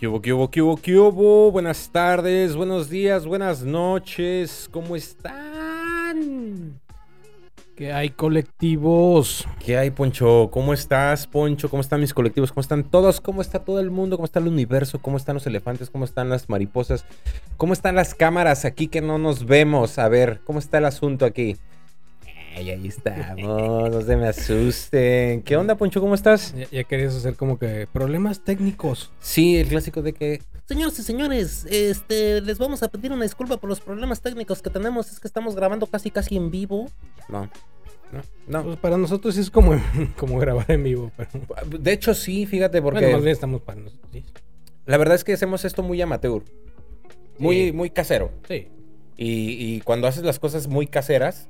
¿Qué 0.00 0.08
hubo, 0.08 0.22
qué 0.22 0.32
hubo, 0.32 0.50
qué 0.50 0.62
hubo, 0.62 0.76
qué 0.76 0.96
hubo, 0.96 1.12
qué 1.12 1.22
hubo? 1.22 1.52
Buenas 1.52 1.90
tardes, 1.92 2.56
buenos 2.56 2.88
días, 2.88 3.26
buenas 3.26 3.64
noches. 3.64 4.66
¿Cómo 4.72 4.96
están? 4.96 6.80
Que 7.76 7.92
hay 7.92 8.08
colectivos. 8.08 9.46
¿Qué 9.62 9.76
hay, 9.76 9.90
Poncho? 9.90 10.48
¿Cómo 10.50 10.72
estás, 10.72 11.26
Poncho? 11.26 11.68
¿Cómo 11.68 11.82
están 11.82 12.00
mis 12.00 12.14
colectivos? 12.14 12.50
¿Cómo 12.50 12.62
están 12.62 12.84
todos? 12.84 13.20
¿Cómo 13.20 13.42
está 13.42 13.58
todo 13.58 13.78
el 13.78 13.90
mundo? 13.90 14.16
¿Cómo 14.16 14.24
está 14.24 14.38
el 14.38 14.48
universo? 14.48 15.02
¿Cómo 15.02 15.18
están 15.18 15.34
los 15.34 15.46
elefantes? 15.46 15.90
¿Cómo 15.90 16.06
están 16.06 16.30
las 16.30 16.48
mariposas? 16.48 17.04
¿Cómo 17.58 17.74
están 17.74 17.94
las 17.94 18.14
cámaras 18.14 18.64
aquí 18.64 18.88
que 18.88 19.02
no 19.02 19.18
nos 19.18 19.44
vemos? 19.44 19.98
A 19.98 20.08
ver, 20.08 20.40
¿cómo 20.46 20.60
está 20.60 20.78
el 20.78 20.86
asunto 20.86 21.26
aquí? 21.26 21.58
Ay, 22.60 22.70
ahí 22.72 22.88
estamos, 22.88 23.38
no 23.90 24.02
se 24.02 24.16
me 24.16 24.28
asusten. 24.28 25.40
¿Qué 25.42 25.56
onda, 25.56 25.76
Poncho? 25.76 25.98
¿Cómo 25.98 26.14
estás? 26.14 26.54
Ya, 26.54 26.66
ya 26.70 26.84
querías 26.84 27.14
hacer 27.16 27.34
como 27.34 27.58
que 27.58 27.88
problemas 27.90 28.44
técnicos. 28.44 29.10
Sí, 29.18 29.56
el 29.56 29.68
clásico 29.68 30.02
de 30.02 30.12
que 30.12 30.42
Señoras 30.66 30.98
y 30.98 31.02
señores, 31.02 31.66
este, 31.70 32.42
les 32.42 32.58
vamos 32.58 32.82
a 32.82 32.88
pedir 32.88 33.12
una 33.12 33.22
disculpa 33.24 33.56
por 33.56 33.70
los 33.70 33.80
problemas 33.80 34.20
técnicos 34.20 34.60
que 34.60 34.68
tenemos. 34.68 35.10
Es 35.10 35.18
que 35.20 35.26
estamos 35.26 35.56
grabando 35.56 35.86
casi 35.86 36.10
casi 36.10 36.36
en 36.36 36.50
vivo. 36.50 36.88
no. 37.28 37.50
No, 38.12 38.22
no. 38.48 38.64
Pues 38.64 38.76
para 38.78 38.96
nosotros 38.98 39.36
sí 39.36 39.40
es 39.40 39.50
como, 39.50 39.80
como 40.18 40.38
grabar 40.38 40.70
en 40.70 40.82
vivo, 40.82 41.12
pero 41.16 41.30
De 41.78 41.92
hecho, 41.92 42.12
sí, 42.12 42.44
fíjate, 42.44 42.82
porque 42.82 43.00
bueno, 43.00 43.16
más 43.16 43.22
bien 43.24 43.32
estamos 43.32 43.62
para 43.62 43.80
nosotros. 43.80 44.06
Sí. 44.12 44.24
la 44.84 44.96
verdad 44.98 45.14
es 45.14 45.24
que 45.24 45.32
hacemos 45.32 45.64
esto 45.64 45.82
muy 45.82 46.02
amateur. 46.02 46.42
Muy, 47.38 47.68
Sí. 47.68 47.72
muy 47.72 47.88
casero. 47.90 48.32
Sí. 48.46 48.68
Y, 49.16 49.74
y 49.76 49.80
cuando 49.80 50.08
haces 50.08 50.24
las 50.24 50.38
cosas 50.38 50.66
muy 50.66 50.86
caseras, 50.88 51.48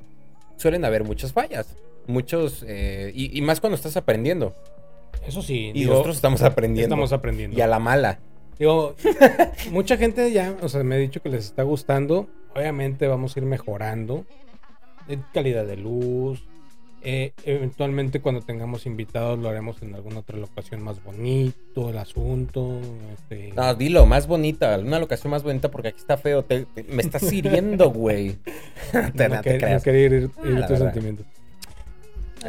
suelen 0.61 0.84
haber 0.84 1.05
muchas 1.05 1.33
fallas. 1.33 1.77
Muchos. 2.06 2.64
eh, 2.66 3.12
y, 3.14 3.36
y 3.36 3.42
más 3.42 3.61
cuando 3.61 3.77
estás 3.77 3.97
aprendiendo. 3.97 4.55
Eso 5.27 5.42
sí. 5.42 5.70
Y 5.75 5.80
digo, 5.80 5.92
nosotros 5.92 6.16
estamos 6.16 6.42
aprendiendo. 6.42 6.94
estamos 6.94 7.12
aprendiendo. 7.12 7.56
Y 7.56 7.61
a 7.61 7.66
la 7.66 7.78
mala. 7.78 8.20
Digo, 8.58 8.94
mucha 9.70 9.97
gente 9.97 10.31
ya, 10.33 10.55
o 10.62 10.69
sea, 10.69 10.83
me 10.84 10.97
ha 10.97 10.98
dicho 10.98 11.22
que 11.22 11.28
les 11.31 11.47
está 11.47 11.62
gustando. 11.62 12.28
Obviamente 12.55 13.06
vamos 13.06 13.36
a 13.36 13.41
ir 13.41 13.47
mejorando. 13.47 14.27
En 15.08 15.25
calidad 15.33 15.64
de 15.66 15.77
luz. 15.77 16.42
Eh, 17.03 17.33
eventualmente 17.45 18.20
cuando 18.20 18.43
tengamos 18.43 18.84
invitados 18.84 19.39
lo 19.39 19.48
haremos 19.48 19.81
en 19.83 19.95
alguna 19.95 20.19
otra 20.19 20.37
locación 20.37 20.83
más 20.83 21.03
bonito, 21.03 21.89
el 21.89 21.97
asunto. 21.98 22.79
este, 23.15 23.53
No, 23.56 23.75
dilo, 23.75 24.05
más 24.06 24.27
bonita. 24.27 24.79
Una 24.79 24.98
locación 24.98 25.31
más 25.31 25.43
bonita 25.43 25.71
porque 25.71 25.89
aquí 25.89 25.98
está 25.98 26.17
feo. 26.19 26.43
te- 26.45 26.67
te- 26.67 26.84
me 26.84 27.03
estás 27.03 27.23
hiriendo, 27.33 27.91
güey. 27.91 28.37
te, 28.93 29.28
no, 29.28 29.41
te 29.41 29.59
no 29.59 29.81
quería 29.81 30.06
herir, 30.06 30.31
Ah, 30.37 30.41
herir 30.45 30.59
la 30.59 30.67
tus 30.67 30.78
sentimientos. 30.78 31.27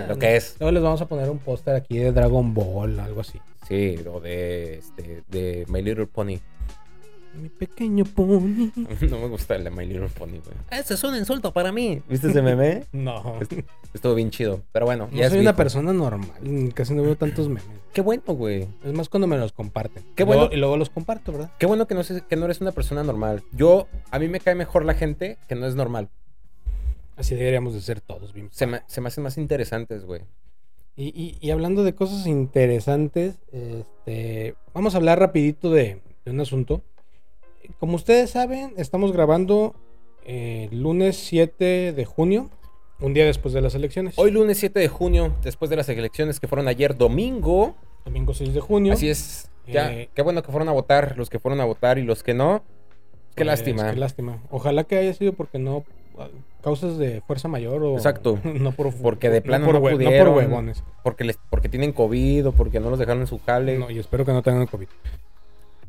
Lo 0.07 0.17
que 0.17 0.35
es. 0.37 0.55
Luego 0.59 0.71
les 0.71 0.83
vamos 0.83 1.01
a 1.01 1.05
poner 1.07 1.29
un 1.29 1.39
póster 1.39 1.75
aquí 1.75 1.97
de 1.97 2.11
Dragon 2.13 2.53
Ball, 2.53 2.99
algo 2.99 3.21
así. 3.21 3.39
Sí, 3.67 3.95
o 4.11 4.19
de, 4.21 4.75
este, 4.79 5.23
de 5.29 5.65
My 5.69 5.81
Little 5.81 6.07
Pony. 6.07 6.37
Mi 7.35 7.49
pequeño 7.49 8.03
pony. 8.05 8.71
No 9.09 9.19
me 9.19 9.27
gusta 9.27 9.55
el 9.55 9.63
de 9.63 9.71
My 9.71 9.85
Little 9.85 10.09
Pony, 10.09 10.39
güey. 10.43 10.55
Ese 10.69 10.93
es 10.95 11.03
un 11.03 11.15
insulto 11.15 11.51
para 11.53 11.71
mí. 11.71 12.01
¿Viste 12.09 12.27
ese 12.29 12.41
meme? 12.41 12.83
No. 12.91 13.39
Estuvo 13.93 14.15
bien 14.15 14.29
chido. 14.31 14.61
Pero 14.71 14.85
bueno, 14.85 15.07
No 15.11 15.17
ya 15.17 15.25
es 15.25 15.29
soy 15.31 15.39
una 15.39 15.51
viejo. 15.51 15.57
persona 15.57 15.93
normal. 15.93 16.29
Casi 16.73 16.93
no 16.93 17.03
veo 17.03 17.15
tantos 17.15 17.47
memes. 17.47 17.63
Qué 17.93 18.01
bueno, 18.01 18.23
güey. 18.27 18.67
Es 18.83 18.93
más 18.93 19.09
cuando 19.09 19.27
me 19.27 19.37
los 19.37 19.53
comparten. 19.53 20.03
Qué 20.15 20.23
Y 20.23 20.25
luego- 20.25 20.41
bueno. 20.43 20.55
Y 20.55 20.59
luego 20.59 20.77
los 20.77 20.89
comparto, 20.89 21.31
¿verdad? 21.31 21.51
Qué 21.57 21.65
bueno 21.65 21.87
que 21.87 21.95
no, 21.95 22.03
sé- 22.03 22.23
que 22.27 22.35
no 22.35 22.45
eres 22.45 22.61
una 22.61 22.71
persona 22.73 23.03
normal. 23.03 23.43
Yo, 23.53 23.87
a 24.11 24.19
mí 24.19 24.27
me 24.27 24.39
cae 24.39 24.55
mejor 24.55 24.85
la 24.85 24.93
gente 24.93 25.37
que 25.47 25.55
no 25.55 25.65
es 25.67 25.75
normal. 25.75 26.09
Así 27.17 27.35
deberíamos 27.35 27.73
de 27.73 27.81
ser 27.81 28.01
todos, 28.01 28.33
bien. 28.33 28.49
Se 28.51 28.65
me, 28.65 28.81
se 28.87 28.99
me 29.01 29.07
hacen 29.07 29.23
más 29.23 29.37
interesantes, 29.37 30.05
güey. 30.05 30.21
Y, 30.95 31.07
y- 31.09 31.37
y 31.39 31.51
hablando 31.51 31.83
de 31.83 31.95
cosas 31.95 32.25
interesantes, 32.27 33.39
este, 33.51 34.55
vamos 34.73 34.93
a 34.93 34.97
hablar 34.97 35.19
rapidito 35.19 35.69
de, 35.71 36.01
de 36.25 36.31
un 36.31 36.39
asunto. 36.39 36.81
Como 37.79 37.95
ustedes 37.95 38.31
saben, 38.31 38.73
estamos 38.77 39.11
grabando 39.11 39.75
eh, 40.25 40.69
lunes 40.71 41.17
7 41.17 41.93
de 41.93 42.05
junio, 42.05 42.49
un 42.99 43.13
día 43.13 43.25
después 43.25 43.53
de 43.53 43.61
las 43.61 43.75
elecciones. 43.75 44.17
Hoy 44.17 44.31
lunes 44.31 44.57
7 44.59 44.79
de 44.79 44.87
junio, 44.87 45.33
después 45.43 45.69
de 45.69 45.75
las 45.77 45.89
elecciones 45.89 46.39
que 46.39 46.47
fueron 46.47 46.67
ayer 46.67 46.97
domingo. 46.97 47.75
domingo 48.05 48.33
6 48.33 48.53
de 48.53 48.59
junio. 48.59 48.93
Así 48.93 49.09
es. 49.09 49.49
Ya, 49.67 49.91
Eh, 49.93 50.09
qué 50.13 50.21
bueno 50.21 50.41
que 50.43 50.51
fueron 50.51 50.69
a 50.69 50.71
votar, 50.71 51.17
los 51.17 51.29
que 51.29 51.39
fueron 51.39 51.61
a 51.61 51.65
votar 51.65 51.97
y 51.97 52.03
los 52.03 52.23
que 52.23 52.33
no. 52.33 52.63
Qué 53.35 53.45
Pues, 53.45 53.47
lástima. 53.47 53.91
Qué 53.91 53.99
lástima. 53.99 54.41
Ojalá 54.49 54.83
que 54.83 54.97
haya 54.97 55.13
sido 55.13 55.33
porque 55.33 55.59
no 55.59 55.83
ah, 56.19 56.27
causas 56.61 56.97
de 56.97 57.21
fuerza 57.21 57.47
mayor 57.47 57.83
o 57.83 57.95
Exacto. 57.95 58.39
no 58.43 58.71
por 58.71 58.93
Porque 58.93 59.29
de 59.29 59.41
plano 59.41 59.65
por 59.65 59.75
no 59.75 59.81
pudieron. 59.81 60.27
por 60.27 60.37
huevones. 60.37 60.83
Porque, 61.03 61.23
les, 61.23 61.39
porque 61.49 61.69
tienen 61.69 61.93
COVID 61.93 62.47
o 62.47 62.51
porque 62.51 62.79
no 62.79 62.89
los 62.89 62.99
dejaron 62.99 63.21
en 63.21 63.27
su 63.27 63.39
jale. 63.39 63.77
No, 63.77 63.89
y 63.89 63.99
espero 63.99 64.25
que 64.25 64.33
no 64.33 64.41
tengan 64.41 64.67
COVID. 64.67 64.87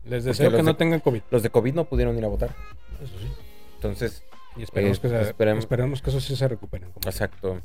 Les 0.05 0.25
deseo 0.25 0.51
que 0.51 0.63
no 0.63 0.73
de- 0.73 0.79
tengan 0.79 1.01
COVID. 1.01 1.23
Los 1.31 1.43
de 1.43 1.51
COVID 1.51 1.75
no 1.75 1.85
pudieron 1.85 2.17
ir 2.19 2.25
a 2.25 2.29
votar. 2.29 2.51
Eso 3.03 3.13
sí. 3.19 3.27
Entonces, 3.77 4.23
Y 4.55 4.65
esperemos, 4.65 4.99
Eh, 4.99 5.01
que, 5.01 5.09
se- 5.09 5.35
esperem- 5.35 5.57
esperemos 5.59 6.03
que 6.03 6.11
eso 6.11 6.21
sí 6.21 6.37
se 6.37 6.47
recuperen. 6.47 6.91
exacto. 7.07 7.61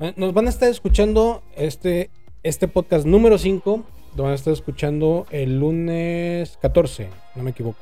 Eh, 0.00 0.14
Nos 0.16 0.32
van 0.32 0.46
a 0.46 0.48
estar 0.50 0.70
escuchando 0.70 1.42
este, 1.54 2.08
este 2.42 2.66
podcast 2.66 3.04
número 3.04 3.36
5. 3.36 3.84
Lo 4.16 4.22
van 4.22 4.32
a 4.32 4.34
estar 4.34 4.52
escuchando 4.54 5.26
el 5.30 5.58
lunes 5.60 6.56
14, 6.62 7.08
no 7.34 7.42
me 7.42 7.50
equivoco. 7.50 7.78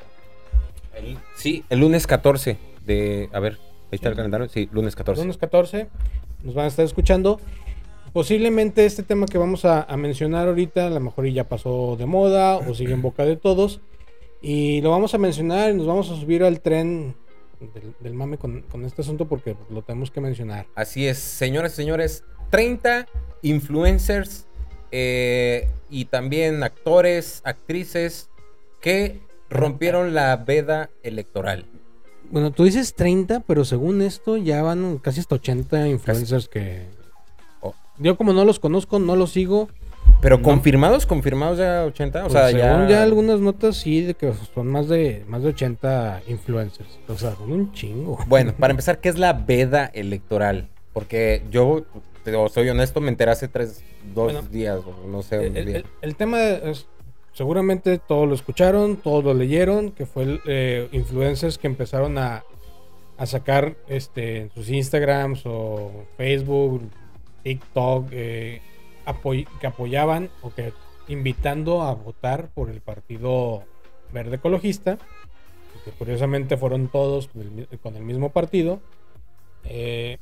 El- 0.93 1.17
sí, 1.37 1.63
el 1.69 1.79
lunes 1.79 2.05
14 2.05 2.57
de... 2.85 3.29
A 3.31 3.39
ver, 3.39 3.53
ahí 3.53 3.95
está 3.95 4.09
el 4.09 4.15
calendario. 4.15 4.49
Sí, 4.49 4.67
lunes 4.73 4.95
14. 4.95 5.21
Lunes 5.21 5.37
14 5.37 5.87
nos 6.43 6.53
van 6.53 6.65
a 6.65 6.67
estar 6.67 6.83
escuchando. 6.83 7.39
Posiblemente 8.13 8.85
este 8.85 9.03
tema 9.03 9.25
que 9.25 9.37
vamos 9.37 9.65
a, 9.65 9.81
a 9.83 9.97
mencionar 9.97 10.47
ahorita, 10.47 10.87
a 10.87 10.89
lo 10.91 10.99
mejor 10.99 11.27
ya 11.27 11.49
pasó 11.49 11.95
de 11.97 12.05
moda 12.05 12.57
o 12.57 12.75
sigue 12.75 12.93
en 12.93 13.01
boca 13.01 13.25
de 13.25 13.35
todos. 13.35 13.81
Y 14.41 14.81
lo 14.81 14.91
vamos 14.91 15.13
a 15.13 15.17
mencionar 15.17 15.71
y 15.71 15.73
nos 15.73 15.87
vamos 15.87 16.11
a 16.11 16.15
subir 16.15 16.43
al 16.43 16.61
tren 16.61 17.15
del, 17.73 17.95
del 17.99 18.13
mame 18.13 18.37
con, 18.37 18.61
con 18.63 18.85
este 18.85 19.01
asunto 19.01 19.27
porque 19.27 19.55
lo 19.69 19.81
tenemos 19.81 20.11
que 20.11 20.21
mencionar. 20.21 20.67
Así 20.75 21.07
es, 21.07 21.17
señoras 21.17 21.73
y 21.73 21.75
señores, 21.77 22.23
30 22.49 23.07
influencers 23.41 24.45
eh, 24.91 25.67
y 25.89 26.05
también 26.05 26.61
actores, 26.61 27.41
actrices 27.45 28.29
que 28.79 29.21
rompieron 29.49 30.13
la 30.13 30.35
veda 30.37 30.91
electoral. 31.01 31.65
Bueno, 32.29 32.51
tú 32.51 32.65
dices 32.65 32.93
30, 32.93 33.39
pero 33.41 33.65
según 33.65 34.03
esto 34.03 34.37
ya 34.37 34.61
van 34.61 34.99
casi 34.99 35.19
hasta 35.19 35.35
80 35.35 35.87
influencers 35.87 36.47
que... 36.47 36.85
Yo 37.97 38.17
como 38.17 38.33
no 38.33 38.45
los 38.45 38.59
conozco, 38.59 38.99
no 38.99 39.15
los 39.15 39.31
sigo. 39.31 39.69
Pero 40.21 40.37
No. 40.37 40.43
confirmados, 40.43 41.05
confirmados 41.05 41.57
ya 41.57 41.83
80, 41.85 42.19
o 42.19 42.21
Pues, 42.27 42.33
sea, 42.33 42.47
según 42.47 42.87
ya... 42.87 42.89
ya... 42.89 43.03
algunas 43.03 43.39
notas 43.41 43.75
sí 43.77 44.01
de 44.01 44.13
que 44.13 44.31
son 44.53 44.67
más 44.67 44.87
de 44.87 45.23
más 45.27 45.43
de 45.43 45.49
80 45.49 46.21
influencers. 46.27 46.99
O 47.07 47.15
sea, 47.15 47.35
son 47.35 47.51
un 47.51 47.71
chingo. 47.73 48.17
Bueno, 48.27 48.53
para 48.59 48.71
empezar, 48.71 48.99
¿qué 48.99 49.09
es 49.09 49.17
la 49.17 49.33
veda 49.33 49.85
electoral? 49.93 50.69
Porque 50.93 51.43
yo, 51.51 51.83
soy 52.49 52.69
honesto, 52.69 53.01
me 53.01 53.09
enteré 53.09 53.31
hace 53.31 53.47
tres, 53.47 53.83
dos 54.13 54.31
Bueno, 54.33 54.41
días, 54.49 54.79
no 55.07 55.21
sé, 55.23 55.39
un 55.49 55.57
El, 55.57 55.65
día. 55.65 55.77
el- 55.77 55.85
el 56.01 56.15
tema 56.15 56.41
es, 56.41 56.87
seguramente 57.33 57.97
todos 57.99 58.27
lo 58.27 58.35
escucharon, 58.35 58.95
todos 58.97 59.23
lo 59.23 59.33
leyeron, 59.33 59.91
que 59.91 60.05
fue 60.05 60.39
eh, 60.45 60.87
influencers 60.93 61.57
que 61.57 61.67
empezaron 61.67 62.17
a, 62.17 62.43
a 63.17 63.25
sacar 63.25 63.75
este, 63.87 64.49
sus 64.53 64.69
Instagrams 64.69 65.41
o 65.45 66.05
Facebook, 66.17 66.83
TikTok, 67.43 68.07
eh, 68.11 68.61
apoy- 69.05 69.47
que 69.59 69.67
apoyaban 69.67 70.29
o 70.41 70.53
que 70.53 70.73
invitando 71.07 71.81
a 71.83 71.93
votar 71.93 72.49
por 72.49 72.69
el 72.69 72.81
partido 72.81 73.63
verde 74.11 74.37
ecologista, 74.37 74.97
que 75.83 75.91
curiosamente 75.91 76.55
fueron 76.55 76.87
todos 76.87 77.27
con 77.27 77.41
el, 77.41 77.51
mi- 77.51 77.65
con 77.81 77.95
el 77.97 78.03
mismo 78.03 78.29
partido, 78.29 78.79
eh, 79.65 80.17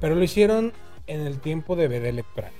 pero 0.00 0.14
lo 0.14 0.22
hicieron 0.22 0.72
en 1.06 1.20
el 1.26 1.40
tiempo 1.40 1.76
de 1.76 1.88
veda 1.88 2.08
electoral. 2.08 2.52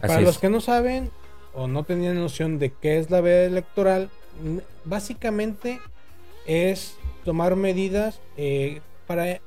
Para 0.00 0.20
los 0.26 0.38
que 0.38 0.48
no 0.50 0.60
saben 0.60 1.10
o 1.54 1.66
no 1.66 1.82
tenían 1.84 2.14
noción 2.16 2.58
de 2.58 2.70
qué 2.72 2.98
es 2.98 3.10
la 3.10 3.20
veda 3.20 3.44
electoral, 3.44 4.10
básicamente 4.84 5.80
es 6.46 6.96
tomar 7.24 7.56
medidas 7.56 8.20
eh, 8.36 8.80
para, 9.06 9.40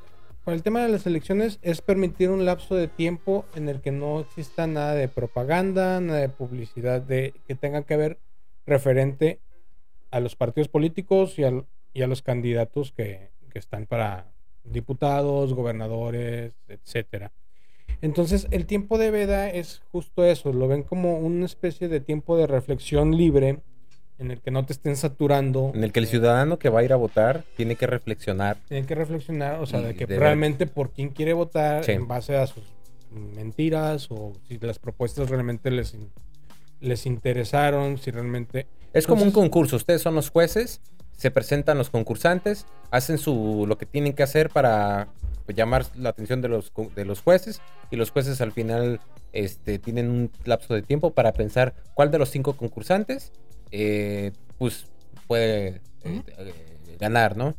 el 0.47 0.63
tema 0.63 0.81
de 0.81 0.89
las 0.89 1.05
elecciones, 1.05 1.59
es 1.61 1.81
permitir 1.81 2.29
un 2.29 2.45
lapso 2.45 2.75
de 2.75 2.87
tiempo 2.87 3.45
en 3.55 3.69
el 3.69 3.81
que 3.81 3.91
no 3.91 4.21
exista 4.21 4.67
nada 4.67 4.95
de 4.95 5.07
propaganda, 5.07 5.99
nada 6.01 6.19
de 6.19 6.29
publicidad 6.29 7.01
de, 7.01 7.33
que 7.47 7.55
tenga 7.55 7.83
que 7.83 7.95
ver 7.95 8.17
referente 8.65 9.39
a 10.09 10.19
los 10.19 10.35
partidos 10.35 10.67
políticos 10.67 11.37
y 11.37 11.43
a 11.43 12.07
los 12.07 12.21
candidatos 12.21 12.91
que, 12.91 13.29
que 13.51 13.59
están 13.59 13.85
para 13.85 14.31
diputados, 14.63 15.53
gobernadores, 15.53 16.53
etcétera. 16.67 17.31
Entonces, 18.01 18.47
el 18.49 18.65
tiempo 18.65 18.97
de 18.97 19.11
veda 19.11 19.49
es 19.49 19.83
justo 19.91 20.25
eso, 20.25 20.51
lo 20.53 20.67
ven 20.67 20.83
como 20.83 21.19
una 21.19 21.45
especie 21.45 21.87
de 21.87 21.99
tiempo 21.99 22.35
de 22.35 22.47
reflexión 22.47 23.15
libre 23.15 23.59
en 24.21 24.31
el 24.31 24.39
que 24.39 24.51
no 24.51 24.65
te 24.65 24.73
estén 24.73 24.95
saturando. 24.95 25.71
En 25.73 25.83
el 25.83 25.91
que 25.91 25.99
el 25.99 26.05
eh, 26.05 26.09
ciudadano 26.09 26.59
que 26.59 26.69
va 26.69 26.81
a 26.81 26.83
ir 26.83 26.93
a 26.93 26.95
votar 26.95 27.43
tiene 27.57 27.75
que 27.75 27.87
reflexionar. 27.87 28.57
Tienen 28.67 28.85
que 28.85 28.95
reflexionar, 28.95 29.59
o 29.59 29.65
sea, 29.65 29.81
de 29.81 29.95
que 29.95 30.05
de 30.05 30.13
ver- 30.13 30.19
realmente 30.19 30.67
por 30.67 30.91
quién 30.91 31.09
quiere 31.09 31.33
votar 31.33 31.83
Sí. 31.83 31.93
en 31.93 32.07
base 32.07 32.37
a 32.37 32.45
sus 32.47 32.63
mentiras 33.11 34.07
o 34.11 34.33
si 34.47 34.57
las 34.59 34.79
propuestas 34.79 35.29
realmente 35.29 35.71
les, 35.71 35.95
les 36.79 37.05
interesaron, 37.05 37.97
si 37.97 38.11
realmente... 38.11 38.67
Es 38.93 39.07
como 39.07 39.23
un 39.23 39.31
concurso. 39.31 39.75
Ustedes 39.75 40.01
son 40.01 40.15
los 40.15 40.29
jueces, 40.29 40.81
se 41.17 41.31
presentan 41.31 41.77
los 41.77 41.89
concursantes, 41.89 42.65
hacen 42.91 43.17
su 43.17 43.65
lo 43.67 43.77
que 43.77 43.85
tienen 43.85 44.13
que 44.13 44.23
hacer 44.23 44.49
para 44.49 45.07
pues, 45.45 45.57
llamar 45.57 45.85
la 45.95 46.09
atención 46.09 46.41
de 46.41 46.47
los, 46.49 46.71
de 46.95 47.05
los 47.05 47.21
jueces 47.21 47.61
y 47.89 47.95
los 47.95 48.11
jueces 48.11 48.39
al 48.41 48.51
final 48.51 48.99
este, 49.33 49.79
tienen 49.79 50.09
un 50.09 50.31
lapso 50.45 50.73
de 50.73 50.81
tiempo 50.81 51.11
para 51.11 51.31
pensar 51.33 51.73
cuál 51.93 52.11
de 52.11 52.19
los 52.19 52.29
cinco 52.29 52.53
concursantes 52.55 53.31
eh, 53.71 54.31
pues 54.57 54.85
puede 55.27 55.67
eh, 56.03 56.21
eh, 56.37 56.53
ganar, 56.99 57.37
¿no? 57.37 57.55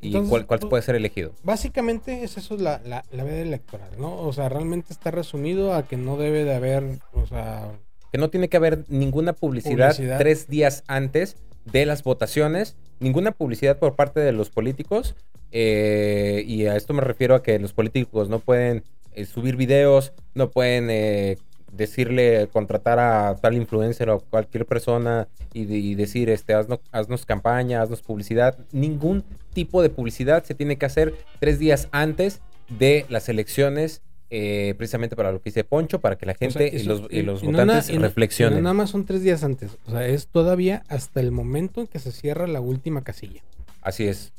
Y 0.00 0.08
Entonces, 0.08 0.30
cuál, 0.30 0.46
cuál 0.46 0.60
tú- 0.60 0.68
puede 0.68 0.82
ser 0.82 0.94
elegido. 0.94 1.32
Básicamente 1.42 2.22
es 2.22 2.36
eso 2.36 2.56
la, 2.56 2.80
la, 2.84 3.04
la 3.10 3.24
veda 3.24 3.40
electoral, 3.40 3.88
¿no? 3.98 4.16
O 4.20 4.32
sea, 4.32 4.48
realmente 4.48 4.92
está 4.92 5.10
resumido 5.10 5.72
a 5.74 5.86
que 5.88 5.96
no 5.96 6.16
debe 6.16 6.44
de 6.44 6.54
haber, 6.54 6.84
o 7.12 7.26
sea, 7.26 7.72
Que 8.12 8.18
no 8.18 8.28
tiene 8.30 8.48
que 8.48 8.56
haber 8.58 8.84
ninguna 8.88 9.32
publicidad, 9.32 9.88
Publicidad. 9.94 10.18
tres 10.18 10.46
días 10.48 10.84
antes 10.86 11.36
de 11.64 11.86
las 11.86 12.02
votaciones, 12.04 12.76
ninguna 13.00 13.32
publicidad 13.32 13.78
por 13.78 13.96
parte 13.96 14.20
de 14.20 14.32
los 14.32 14.50
políticos. 14.50 15.14
eh, 15.52 16.44
y 16.46 16.66
a 16.66 16.76
esto 16.76 16.92
me 16.92 17.00
refiero 17.00 17.34
a 17.34 17.42
que 17.42 17.58
los 17.58 17.72
políticos 17.72 18.28
no 18.28 18.38
pueden 18.40 18.84
eh, 19.12 19.24
subir 19.24 19.56
videos, 19.56 20.12
no 20.34 20.50
pueden 20.50 20.88
eh, 20.90 21.38
decirle, 21.76 22.48
contratar 22.52 22.98
a 22.98 23.36
tal 23.36 23.54
influencer 23.54 24.10
o 24.10 24.20
cualquier 24.20 24.66
persona 24.66 25.28
y, 25.52 25.64
de- 25.66 25.78
y 25.78 25.94
decir, 25.94 26.30
este, 26.30 26.54
haznos, 26.54 26.80
haznos 26.92 27.26
campaña, 27.26 27.82
haznos 27.82 28.02
publicidad. 28.02 28.58
Ningún 28.72 29.22
tipo 29.52 29.82
de 29.82 29.90
publicidad 29.90 30.44
se 30.44 30.54
tiene 30.54 30.76
que 30.76 30.86
hacer 30.86 31.14
tres 31.40 31.58
días 31.58 31.88
antes 31.92 32.40
de 32.68 33.06
las 33.08 33.28
elecciones. 33.28 34.02
eh, 34.28 34.74
precisamente 34.76 35.14
para 35.14 35.30
lo 35.30 35.38
que 35.40 35.50
dice 35.50 35.62
Poncho, 35.62 36.00
para 36.00 36.18
que 36.18 36.26
la 36.26 36.32
o 36.32 36.36
sea, 36.36 36.48
gente 36.50 36.76
y 36.76 36.82
los, 36.82 37.02
y 37.10 37.22
los 37.22 37.44
y 37.44 37.46
votantes 37.46 37.94
no- 37.94 38.00
reflexionen. 38.00 38.58
no 38.58 38.62
nada 38.64 38.74
más 38.74 38.90
son 38.90 39.04
tres 39.04 39.22
días 39.22 39.44
antes, 39.44 39.78
o 39.86 39.92
sea, 39.92 40.04
es 40.08 40.26
todavía 40.26 40.82
hasta 40.88 41.20
el 41.20 41.30
momento 41.30 41.80
en 41.80 41.86
que 41.86 42.00
se 42.00 42.10
cierra 42.10 42.48
la 42.48 42.60
última 42.60 43.04
casilla. 43.04 43.42
Así 43.82 44.08
es. 44.08 44.32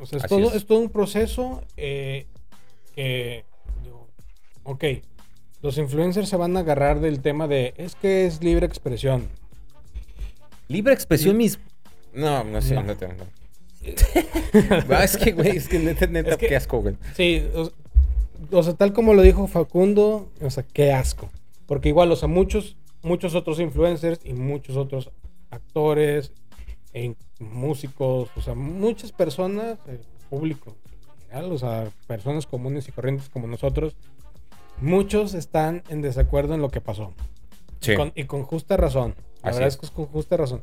O 0.00 0.06
sea, 0.06 0.18
es, 0.18 0.24
Así 0.26 0.28
todo, 0.36 0.50
es. 0.50 0.54
es. 0.54 0.64
todo 0.66 0.78
un 0.78 0.90
proceso 0.90 1.64
eh, 1.76 2.26
que, 2.94 3.44
digo, 3.82 4.06
ok, 4.62 4.84
los 5.62 5.76
influencers 5.78 6.28
se 6.28 6.36
van 6.36 6.56
a 6.56 6.60
agarrar 6.60 7.00
del 7.00 7.20
tema 7.20 7.46
de, 7.48 7.74
es 7.76 7.94
que 7.94 8.26
es 8.26 8.42
libre 8.42 8.66
expresión. 8.66 9.28
Libre 10.68 10.94
expresión, 10.94 11.36
mis. 11.36 11.58
No, 12.14 12.44
no 12.44 12.60
sé, 12.62 12.74
No. 12.74 12.82
no, 12.82 12.96
tengo. 12.96 13.24
Ah, 14.90 15.04
es 15.04 15.16
que, 15.16 15.32
güey, 15.32 15.56
es 15.56 15.68
que 15.68 15.78
neta, 15.78 16.06
neta, 16.06 16.30
Es 16.32 16.36
que- 16.36 16.48
qué 16.48 16.56
asco, 16.56 16.80
güey. 16.80 16.96
Sí, 17.14 17.42
o, 17.54 17.70
o 18.56 18.62
sea, 18.62 18.74
tal 18.74 18.92
como 18.92 19.14
lo 19.14 19.22
dijo 19.22 19.46
Facundo, 19.46 20.28
o 20.40 20.50
sea, 20.50 20.64
qué 20.64 20.92
asco. 20.92 21.30
Porque 21.66 21.88
igual, 21.88 22.10
o 22.12 22.16
sea, 22.16 22.28
muchos, 22.28 22.76
muchos 23.02 23.34
otros 23.34 23.60
influencers 23.60 24.20
y 24.24 24.32
muchos 24.34 24.76
otros 24.76 25.10
actores, 25.50 26.32
e 26.92 27.14
músicos, 27.38 28.28
o 28.36 28.40
sea, 28.42 28.54
muchas 28.54 29.12
personas, 29.12 29.78
el 29.86 30.00
público 30.28 30.74
en 31.20 31.28
general, 31.28 31.52
o 31.52 31.58
sea, 31.58 31.88
personas 32.06 32.46
comunes 32.46 32.88
y 32.88 32.92
corrientes 32.92 33.28
como 33.28 33.46
nosotros, 33.46 33.94
muchos 34.80 35.34
están 35.34 35.82
en 35.88 36.02
desacuerdo 36.02 36.54
en 36.54 36.62
lo 36.62 36.70
que 36.70 36.80
pasó. 36.80 37.12
Sí. 37.80 37.94
Con- 37.94 38.12
y 38.14 38.24
con 38.24 38.42
justa 38.44 38.76
razón. 38.76 39.14
La 39.42 39.50
Así 39.50 39.58
verdad 39.58 39.68
es. 39.68 39.76
que 39.78 39.86
es 39.86 39.92
con 39.92 40.06
justa 40.06 40.36
razón. 40.36 40.62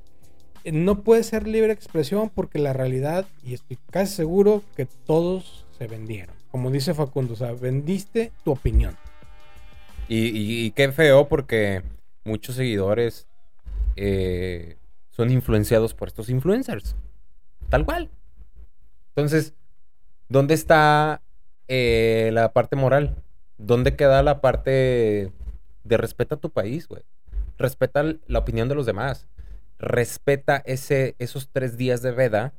Eh, 0.64 0.72
No 0.72 1.02
puede 1.02 1.24
ser 1.24 1.48
libre 1.48 1.72
expresión 1.74 2.30
porque 2.34 2.60
la 2.60 2.74
realidad, 2.74 3.26
y 3.44 3.54
estoy 3.54 3.78
casi 3.90 4.14
seguro 4.16 4.64
que 4.76 4.86
todos 4.86 5.66
se 5.78 5.88
vendieron. 5.88 6.36
Como 6.52 6.72
dice 6.72 6.94
Facundo, 6.94 7.34
o 7.34 7.36
sea, 7.38 7.52
vendiste 7.54 8.32
tu 8.44 8.52
opinión. 8.52 8.96
Y, 10.08 10.28
y- 10.28 10.66
y 10.66 10.72
qué 10.72 10.92
feo 10.92 11.28
porque 11.28 11.84
muchos 12.24 12.56
seguidores 12.56 13.28
eh, 13.96 14.78
son 15.10 15.32
influenciados 15.32 15.94
por 15.96 16.08
estos 16.08 16.30
influencers. 16.30 16.96
Tal 17.70 17.84
cual. 17.86 18.10
Entonces, 19.16 19.54
¿dónde 20.30 20.54
está 20.54 21.22
eh, 21.68 22.30
la 22.34 22.54
parte 22.54 22.76
moral? 22.76 23.16
¿Dónde 23.58 23.96
queda 23.96 24.22
la 24.24 24.42
parte 24.42 25.32
de 25.84 25.98
respeta 25.98 26.36
a 26.36 26.40
tu 26.40 26.52
país, 26.52 26.88
güey? 26.88 27.04
Respeta 27.58 28.04
la 28.28 28.40
opinión 28.40 28.70
de 28.70 28.76
los 28.76 28.86
demás. 28.86 29.28
Respeta 29.80 30.62
ese, 30.66 31.16
esos 31.20 31.50
tres 31.52 31.78
días 31.78 32.02
de 32.02 32.12
veda 32.12 32.54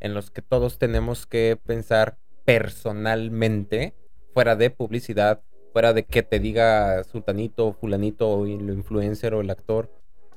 en 0.00 0.14
los 0.14 0.30
que 0.30 0.42
todos 0.42 0.78
tenemos 0.78 1.26
que 1.26 1.58
pensar 1.64 2.16
personalmente, 2.44 3.94
fuera 4.32 4.56
de 4.56 4.70
publicidad, 4.70 5.40
fuera 5.72 5.92
de 5.92 6.04
que 6.04 6.22
te 6.22 6.38
diga 6.38 7.02
sultanito, 7.04 7.72
fulanito, 7.72 8.28
o 8.28 8.46
el 8.46 8.70
influencer 8.70 9.34
o 9.34 9.40
el 9.40 9.50
actor. 9.50 9.90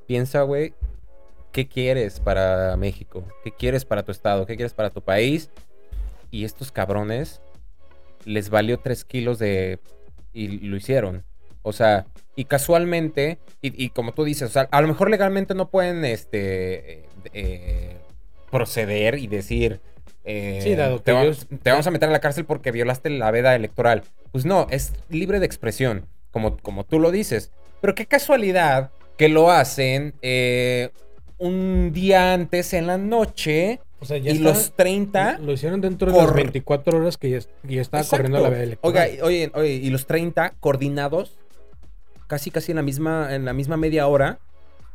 Piensa, 0.07 0.41
güey, 0.41 0.73
¿qué 1.51 1.67
quieres 1.67 2.19
para 2.19 2.75
México? 2.77 3.23
¿Qué 3.43 3.51
quieres 3.51 3.85
para 3.85 4.03
tu 4.03 4.11
estado? 4.11 4.45
¿Qué 4.45 4.55
quieres 4.55 4.73
para 4.73 4.89
tu 4.89 5.01
país? 5.01 5.49
Y 6.31 6.45
estos 6.45 6.71
cabrones 6.71 7.41
les 8.25 8.49
valió 8.49 8.79
tres 8.79 9.05
kilos 9.05 9.39
de... 9.39 9.79
y 10.33 10.47
lo 10.67 10.75
hicieron. 10.77 11.23
O 11.61 11.73
sea, 11.73 12.05
y 12.35 12.45
casualmente, 12.45 13.37
y, 13.61 13.83
y 13.83 13.89
como 13.89 14.13
tú 14.13 14.23
dices, 14.23 14.49
o 14.49 14.51
sea, 14.51 14.67
a 14.71 14.81
lo 14.81 14.87
mejor 14.87 15.09
legalmente 15.09 15.53
no 15.55 15.69
pueden 15.69 16.05
este, 16.05 16.99
eh, 17.01 17.05
eh, 17.33 17.97
proceder 18.49 19.15
y 19.15 19.27
decir, 19.27 19.81
eh, 20.23 20.59
Sí, 20.63 20.75
dado 20.75 21.01
te, 21.01 21.11
va- 21.11 21.23
te 21.61 21.69
vamos 21.71 21.87
a 21.87 21.91
meter 21.91 22.09
a 22.09 22.11
la 22.11 22.19
cárcel 22.21 22.45
porque 22.45 22.71
violaste 22.71 23.09
la 23.09 23.31
veda 23.31 23.55
electoral. 23.55 24.03
Pues 24.31 24.45
no, 24.45 24.67
es 24.69 24.93
libre 25.09 25.39
de 25.39 25.45
expresión, 25.45 26.05
como, 26.31 26.57
como 26.57 26.85
tú 26.85 26.99
lo 26.99 27.11
dices. 27.11 27.51
Pero 27.81 27.95
qué 27.95 28.05
casualidad 28.05 28.91
que 29.17 29.27
lo 29.29 29.51
hacen 29.51 30.13
eh, 30.21 30.91
un 31.37 31.91
día 31.93 32.33
antes 32.33 32.73
en 32.73 32.87
la 32.87 32.97
noche 32.97 33.79
O 34.01 34.05
sea, 34.05 34.17
ya 34.17 34.31
y 34.31 34.37
está- 34.37 34.49
los 34.49 34.71
30... 34.75 35.39
Lo 35.39 35.51
hicieron 35.51 35.81
dentro 35.81 36.11
de 36.11 36.17
las 36.17 36.27
Cor- 36.27 36.35
24 36.35 36.97
horas 36.97 37.17
que 37.17 37.29
ya, 37.31 37.39
ya 37.63 37.81
estaba 37.81 38.03
corriendo 38.05 38.39
la 38.49 38.63
electoral. 38.63 39.07
Oiga, 39.09 39.25
oye, 39.25 39.51
oye, 39.53 39.73
y 39.73 39.89
los 39.89 40.05
30 40.07 40.53
coordinados, 40.59 41.37
casi 42.27 42.51
casi 42.51 42.71
en 42.71 42.77
la 42.77 42.81
misma, 42.81 43.33
en 43.35 43.45
la 43.45 43.53
misma 43.53 43.75
media 43.77 44.07
hora, 44.07 44.39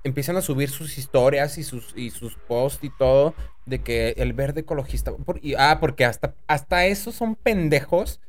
empiezan 0.05 0.37
a 0.37 0.43
subir 0.43 0.71
sus 0.71 0.97
historias 0.99 1.59
y 1.59 1.65
sus, 1.65 1.93
y 1.97 2.11
sus 2.11 2.37
posts 2.37 2.85
y 2.85 2.91
todo 2.91 3.35
de 3.67 3.81
que 3.83 4.15
el 4.19 4.33
verde 4.33 4.61
ecologista. 4.63 5.13
por- 5.13 5.39
y- 5.43 5.55
ah, 5.55 5.79
porque 5.81 6.05
hasta, 6.05 6.35
hasta 6.47 6.87
esos 6.87 7.15
son 7.15 7.35
pendejos. 7.37 8.21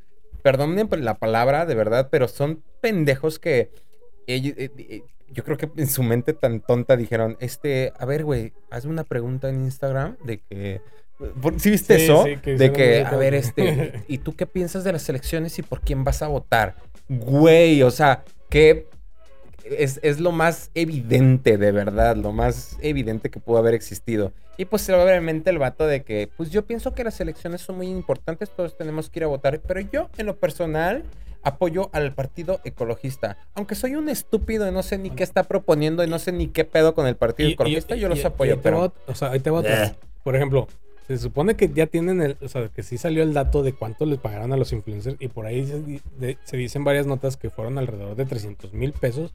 Perdonen 0.42 0.88
la 1.04 1.14
palabra, 1.14 1.66
de 1.66 1.74
verdad, 1.74 2.08
pero 2.10 2.28
son 2.28 2.62
pendejos 2.80 3.38
que 3.38 3.70
ellos- 4.26 4.54
eh, 4.56 4.70
eh, 4.78 5.02
yo 5.32 5.44
creo 5.44 5.56
que 5.56 5.68
en 5.76 5.88
su 5.88 6.02
mente 6.02 6.32
tan 6.32 6.60
tonta 6.60 6.96
dijeron, 6.96 7.36
este, 7.40 7.92
a 7.98 8.04
ver, 8.06 8.24
güey, 8.24 8.52
hazme 8.70 8.92
una 8.92 9.04
pregunta 9.04 9.48
en 9.48 9.62
Instagram 9.64 10.16
de 10.24 10.38
que... 10.38 10.80
¿por- 11.40 11.58
¿Sí 11.60 11.70
viste 11.70 11.96
Sí, 11.98 12.04
eso? 12.04 12.24
sí, 12.24 12.36
que 12.38 12.56
de 12.56 12.72
que, 12.72 13.04
a 13.04 13.16
ver, 13.16 13.34
este, 13.34 14.04
¿y 14.08 14.18
tú 14.18 14.34
qué 14.34 14.46
piensas 14.46 14.84
de 14.84 14.92
las 14.92 15.08
elecciones 15.08 15.58
y 15.58 15.62
por 15.62 15.80
quién 15.80 16.04
vas 16.04 16.22
a 16.22 16.28
votar? 16.28 16.76
Güey, 17.08 17.82
o 17.82 17.90
sea, 17.90 18.24
que 18.50 18.86
es, 19.64 19.98
es 20.02 20.20
lo 20.20 20.30
más 20.32 20.70
evidente, 20.74 21.58
de 21.58 21.72
verdad, 21.72 22.16
lo 22.16 22.32
más 22.32 22.76
evidente 22.80 23.30
que 23.30 23.40
pudo 23.40 23.58
haber 23.58 23.74
existido. 23.74 24.32
Y 24.58 24.64
pues 24.64 24.88
obviamente 24.88 25.50
el 25.50 25.58
vato 25.58 25.86
de 25.86 26.02
que, 26.02 26.30
pues 26.36 26.50
yo 26.50 26.64
pienso 26.64 26.94
que 26.94 27.04
las 27.04 27.20
elecciones 27.20 27.60
son 27.60 27.76
muy 27.76 27.88
importantes, 27.88 28.48
todos 28.50 28.76
tenemos 28.76 29.10
que 29.10 29.18
ir 29.18 29.24
a 29.24 29.28
votar, 29.28 29.60
pero 29.60 29.80
yo 29.80 30.08
en 30.16 30.26
lo 30.26 30.36
personal 30.36 31.02
apoyo 31.46 31.90
al 31.92 32.12
partido 32.12 32.60
ecologista. 32.64 33.38
Aunque 33.54 33.74
soy 33.76 33.94
un 33.94 34.08
estúpido 34.08 34.68
y 34.68 34.72
no 34.72 34.82
sé 34.82 34.98
ni 34.98 35.10
qué 35.10 35.22
está 35.22 35.44
proponiendo 35.44 36.02
y 36.02 36.08
no 36.08 36.18
sé 36.18 36.32
ni 36.32 36.48
qué 36.48 36.64
pedo 36.64 36.94
con 36.94 37.06
el 37.06 37.14
partido 37.16 37.48
Y- 37.48 37.52
y- 37.52 37.54
ecologista, 37.54 37.94
yo 37.94 38.06
y- 38.08 38.10
los 38.10 38.18
y 38.18 38.26
apoyo, 38.26 38.56
va 38.56 38.62
pero... 38.62 38.92
o 39.06 39.14
sea, 39.14 39.30
ahí 39.30 39.40
te 39.40 39.50
va. 39.50 39.62
Eh. 39.64 39.94
Por 40.24 40.34
ejemplo, 40.34 40.66
se 41.06 41.18
supone 41.18 41.54
que 41.54 41.68
ya 41.72 41.86
tienen 41.86 42.20
el, 42.20 42.36
o 42.42 42.48
sea, 42.48 42.68
que 42.68 42.82
sí 42.82 42.98
salió 42.98 43.22
el 43.22 43.32
dato 43.32 43.62
de 43.62 43.72
cuánto 43.72 44.06
les 44.06 44.18
pagaron 44.18 44.52
a 44.52 44.56
los 44.56 44.72
influencers 44.72 45.16
y 45.20 45.28
por 45.28 45.46
ahí 45.46 45.64
se, 45.66 45.80
de- 46.18 46.36
se 46.44 46.56
dicen 46.56 46.82
varias 46.82 47.06
notas 47.06 47.36
que 47.36 47.48
fueron 47.48 47.78
alrededor 47.78 48.16
de 48.16 48.24
300 48.26 48.72
mil 48.72 48.92
pesos 48.92 49.32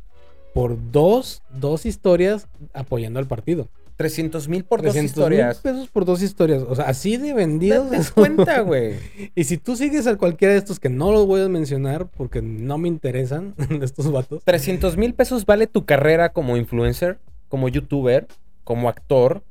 por 0.54 0.76
dos, 0.92 1.42
dos 1.50 1.86
historias 1.86 2.50
apoyando 2.74 3.20
al 3.20 3.26
partido. 3.28 3.70
300 4.02 4.48
mil 4.48 4.64
por 4.64 4.82
dos 4.82 4.92
300 4.94 5.16
mil 5.18 5.24
historias. 5.40 5.58
pesos 5.60 5.90
por 5.90 6.06
dos 6.06 6.22
historias. 6.22 6.64
O 6.68 6.76
sea, 6.76 6.86
así 6.86 7.18
de 7.18 7.34
vendidos. 7.34 7.90
Date 7.92 8.12
cuenta, 8.14 8.60
güey. 8.62 8.96
Y 9.36 9.44
si 9.46 9.58
tú 9.58 9.76
sigues 9.76 10.08
a 10.08 10.18
cualquiera 10.18 10.54
de 10.54 10.60
estos 10.60 10.80
que 10.80 10.90
no 10.90 11.12
los 11.12 11.26
voy 11.28 11.42
a 11.42 11.50
mencionar 11.50 12.08
porque 12.08 12.42
no 12.42 12.78
me 12.78 12.88
interesan 12.88 13.54
estos 13.82 14.12
vatos. 14.12 14.44
300 14.44 14.98
mil 14.98 15.14
pesos 15.14 15.46
vale 15.46 15.68
tu 15.68 15.86
carrera 15.86 16.30
como 16.34 16.58
influencer, 16.58 17.20
como 17.48 17.70
youtuber, 17.70 18.28
como 18.64 18.90
actor. 18.90 19.44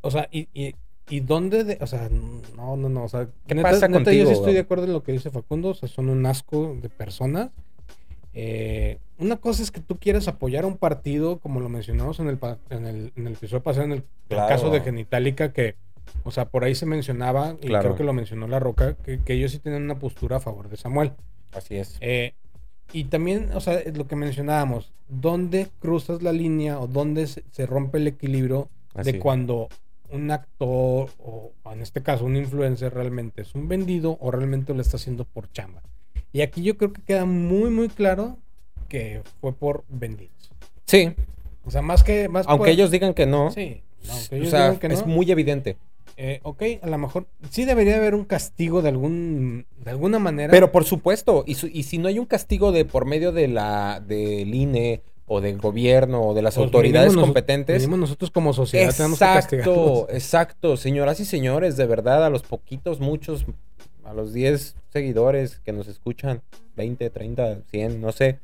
O 0.00 0.10
sea, 0.10 0.28
y, 0.30 0.48
y, 0.54 0.74
y 1.08 1.20
dónde, 1.20 1.64
de- 1.64 1.78
o 1.80 1.86
sea, 1.86 2.08
no, 2.56 2.76
no, 2.76 2.88
no, 2.88 3.04
o 3.04 3.08
sea, 3.08 3.28
¿Qué 3.46 3.54
neta- 3.54 3.70
pasa 3.70 3.88
neta, 3.88 4.04
contigo, 4.04 4.24
Yo 4.24 4.30
sí 4.30 4.32
estoy 4.34 4.54
de 4.54 4.60
acuerdo 4.60 4.84
en 4.84 4.92
lo 4.92 5.02
que 5.02 5.12
dice 5.12 5.30
Facundo, 5.30 5.68
o 5.70 5.74
sea, 5.74 5.88
son 5.88 6.08
un 6.08 6.24
asco 6.26 6.76
de 6.80 6.88
personas. 6.88 7.50
Eh, 8.38 8.98
una 9.18 9.36
cosa 9.36 9.62
es 9.62 9.70
que 9.70 9.80
tú 9.80 9.96
quieras 9.96 10.28
apoyar 10.28 10.64
a 10.64 10.66
un 10.66 10.76
partido, 10.76 11.38
como 11.38 11.58
lo 11.60 11.70
mencionamos 11.70 12.20
en 12.20 12.28
el, 12.28 12.38
en 12.68 12.84
el, 12.84 13.12
en 13.16 13.26
el 13.26 13.32
episodio 13.32 13.62
pasado, 13.62 13.86
en 13.86 13.92
el, 13.92 14.04
caso 14.28 14.68
de 14.68 14.82
Genitalica, 14.82 15.54
que, 15.54 15.74
o 16.22 16.30
sea, 16.30 16.44
por 16.50 16.62
ahí 16.62 16.74
se 16.74 16.84
mencionaba, 16.84 17.56
y 17.62 17.68
Claro. 17.68 17.82
creo 17.84 17.96
que 17.96 18.04
lo 18.04 18.12
mencionó 18.12 18.46
La 18.46 18.58
Roca, 18.58 18.94
que, 18.94 19.20
que 19.20 19.32
ellos 19.32 19.52
sí 19.52 19.58
tienen 19.58 19.84
una 19.84 19.98
postura 19.98 20.36
a 20.36 20.40
favor 20.40 20.68
de 20.68 20.76
Samuel. 20.76 21.12
Así 21.54 21.76
es. 21.76 21.96
Eh, 22.02 22.34
y 22.92 23.04
también, 23.04 23.52
o 23.54 23.60
sea, 23.60 23.80
lo 23.94 24.06
que 24.06 24.16
mencionábamos, 24.16 24.92
¿dónde 25.08 25.68
cruzas 25.80 26.22
la 26.22 26.32
línea 26.32 26.78
o 26.78 26.86
dónde 26.88 27.26
se, 27.28 27.42
se 27.50 27.64
rompe 27.64 27.96
el 27.96 28.06
equilibrio 28.06 28.68
Así. 28.94 29.12
de 29.12 29.18
cuando 29.18 29.68
un 30.10 30.30
actor 30.30 31.08
o 31.18 31.52
en 31.72 31.80
este 31.80 32.02
caso 32.02 32.26
un 32.26 32.36
influencer 32.36 32.92
realmente 32.92 33.42
es 33.42 33.54
un 33.54 33.66
vendido 33.66 34.18
o 34.20 34.30
realmente 34.30 34.74
lo 34.74 34.82
está 34.82 34.98
haciendo 34.98 35.24
por 35.24 35.50
chamba? 35.52 35.82
Y 36.36 36.42
aquí 36.42 36.62
yo 36.62 36.76
creo 36.76 36.92
que 36.92 37.00
queda 37.00 37.24
muy, 37.24 37.70
muy 37.70 37.88
claro 37.88 38.36
que 38.88 39.22
fue 39.40 39.54
por 39.54 39.84
vendidos. 39.88 40.50
Sí, 40.84 41.14
O 41.64 41.70
sea, 41.70 41.80
más 41.80 42.02
que... 42.04 42.28
Más 42.28 42.46
aunque 42.46 42.58
por- 42.64 42.68
ellos 42.68 42.90
digan 42.90 43.14
que 43.14 43.24
no. 43.24 43.50
Sí, 43.50 43.80
aunque 44.10 44.34
o 44.34 44.38
ellos 44.38 44.50
sea, 44.50 44.64
digan 44.64 44.76
que 44.78 44.88
no. 44.88 44.94
es 44.94 45.06
muy 45.06 45.30
evidente. 45.32 45.78
eh, 46.18 46.40
ok, 46.42 46.62
a 46.82 46.86
lo 46.88 46.98
mejor 46.98 47.26
sí 47.50 47.64
debería 47.64 47.96
haber 47.96 48.14
un 48.14 48.24
castigo 48.26 48.82
de 48.82 48.90
algún 48.90 49.64
de 49.82 49.90
alguna 49.92 50.18
manera. 50.18 50.50
Pero 50.50 50.70
por 50.72 50.84
supuesto, 50.84 51.42
y, 51.46 51.54
su- 51.54 51.68
y 51.72 51.84
si 51.84 51.96
no 51.96 52.08
hay 52.08 52.18
un 52.18 52.26
castigo 52.26 52.70
de 52.70 52.84
por 52.84 53.06
medio 53.06 53.32
de 53.32 53.48
la 53.48 54.02
del 54.06 54.54
INE 54.54 55.00
o 55.26 55.40
del 55.40 55.56
gobierno 55.58 56.22
o 56.22 56.34
de 56.34 56.42
las 56.42 56.54
pues, 56.56 56.66
autoridades 56.66 57.16
competentes. 57.16 57.80
mínimo 57.80 57.96
nosotros 57.96 58.30
como 58.30 58.52
sociedad 58.52 58.94
tenemos 58.94 59.18
que 59.18 59.24
Exacto, 59.24 60.06
exacto, 60.10 60.76
señoras 60.76 61.18
y 61.18 61.24
señores, 61.24 61.76
de 61.78 61.86
verdad, 61.86 62.24
a 62.26 62.30
los 62.30 62.42
poquitos, 62.42 63.00
muchos, 63.00 63.44
a 64.08 64.14
los 64.14 64.32
10 64.32 64.76
seguidores 64.92 65.58
que 65.64 65.72
nos 65.72 65.88
escuchan, 65.88 66.42
20, 66.76 67.10
30, 67.10 67.58
100, 67.70 68.00
no 68.00 68.12
sé, 68.12 68.38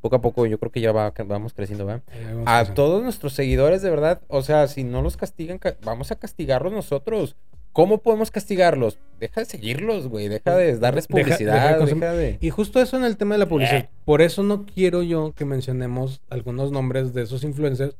poco 0.00 0.16
a 0.16 0.20
poco 0.20 0.46
yo 0.46 0.58
creo 0.58 0.70
que 0.72 0.80
ya 0.80 0.92
va, 0.92 1.12
vamos 1.26 1.52
creciendo, 1.54 1.84
¿va? 1.86 2.00
Vamos 2.26 2.44
A 2.46 2.74
todos 2.74 3.02
nuestros 3.02 3.32
seguidores, 3.34 3.82
de 3.82 3.90
verdad, 3.90 4.20
o 4.28 4.42
sea, 4.42 4.66
si 4.68 4.84
no 4.84 5.02
los 5.02 5.16
castigan, 5.16 5.58
ca- 5.58 5.76
vamos 5.82 6.10
a 6.12 6.16
castigarlos 6.16 6.72
nosotros. 6.72 7.36
¿Cómo 7.72 7.98
podemos 7.98 8.30
castigarlos? 8.30 8.98
Deja 9.20 9.40
de 9.42 9.44
seguirlos, 9.46 10.08
güey, 10.08 10.28
deja 10.28 10.56
de 10.56 10.78
darles 10.78 11.06
publicidad, 11.06 11.54
deja 11.54 11.78
de 11.78 11.84
deja, 11.84 11.96
consum- 11.96 12.16
de... 12.16 12.38
Y 12.40 12.50
justo 12.50 12.80
eso 12.80 12.96
en 12.96 13.04
el 13.04 13.16
tema 13.16 13.34
de 13.34 13.38
la 13.40 13.46
publicidad. 13.48 13.78
Eh. 13.80 13.88
Por 14.04 14.22
eso 14.22 14.42
no 14.42 14.64
quiero 14.66 15.02
yo 15.02 15.32
que 15.36 15.44
mencionemos 15.44 16.20
algunos 16.30 16.72
nombres 16.72 17.12
de 17.14 17.22
esos 17.22 17.44
influencers. 17.44 17.94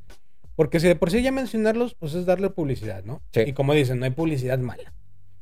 Porque 0.56 0.80
si 0.80 0.88
de 0.88 0.96
por 0.96 1.10
sí 1.12 1.22
ya 1.22 1.30
mencionarlos, 1.30 1.94
pues 1.94 2.14
es 2.14 2.26
darle 2.26 2.50
publicidad, 2.50 3.04
¿no? 3.04 3.20
Sí. 3.32 3.42
Y 3.46 3.52
como 3.52 3.74
dicen, 3.74 4.00
no 4.00 4.06
hay 4.06 4.10
publicidad 4.10 4.58
mala. 4.58 4.92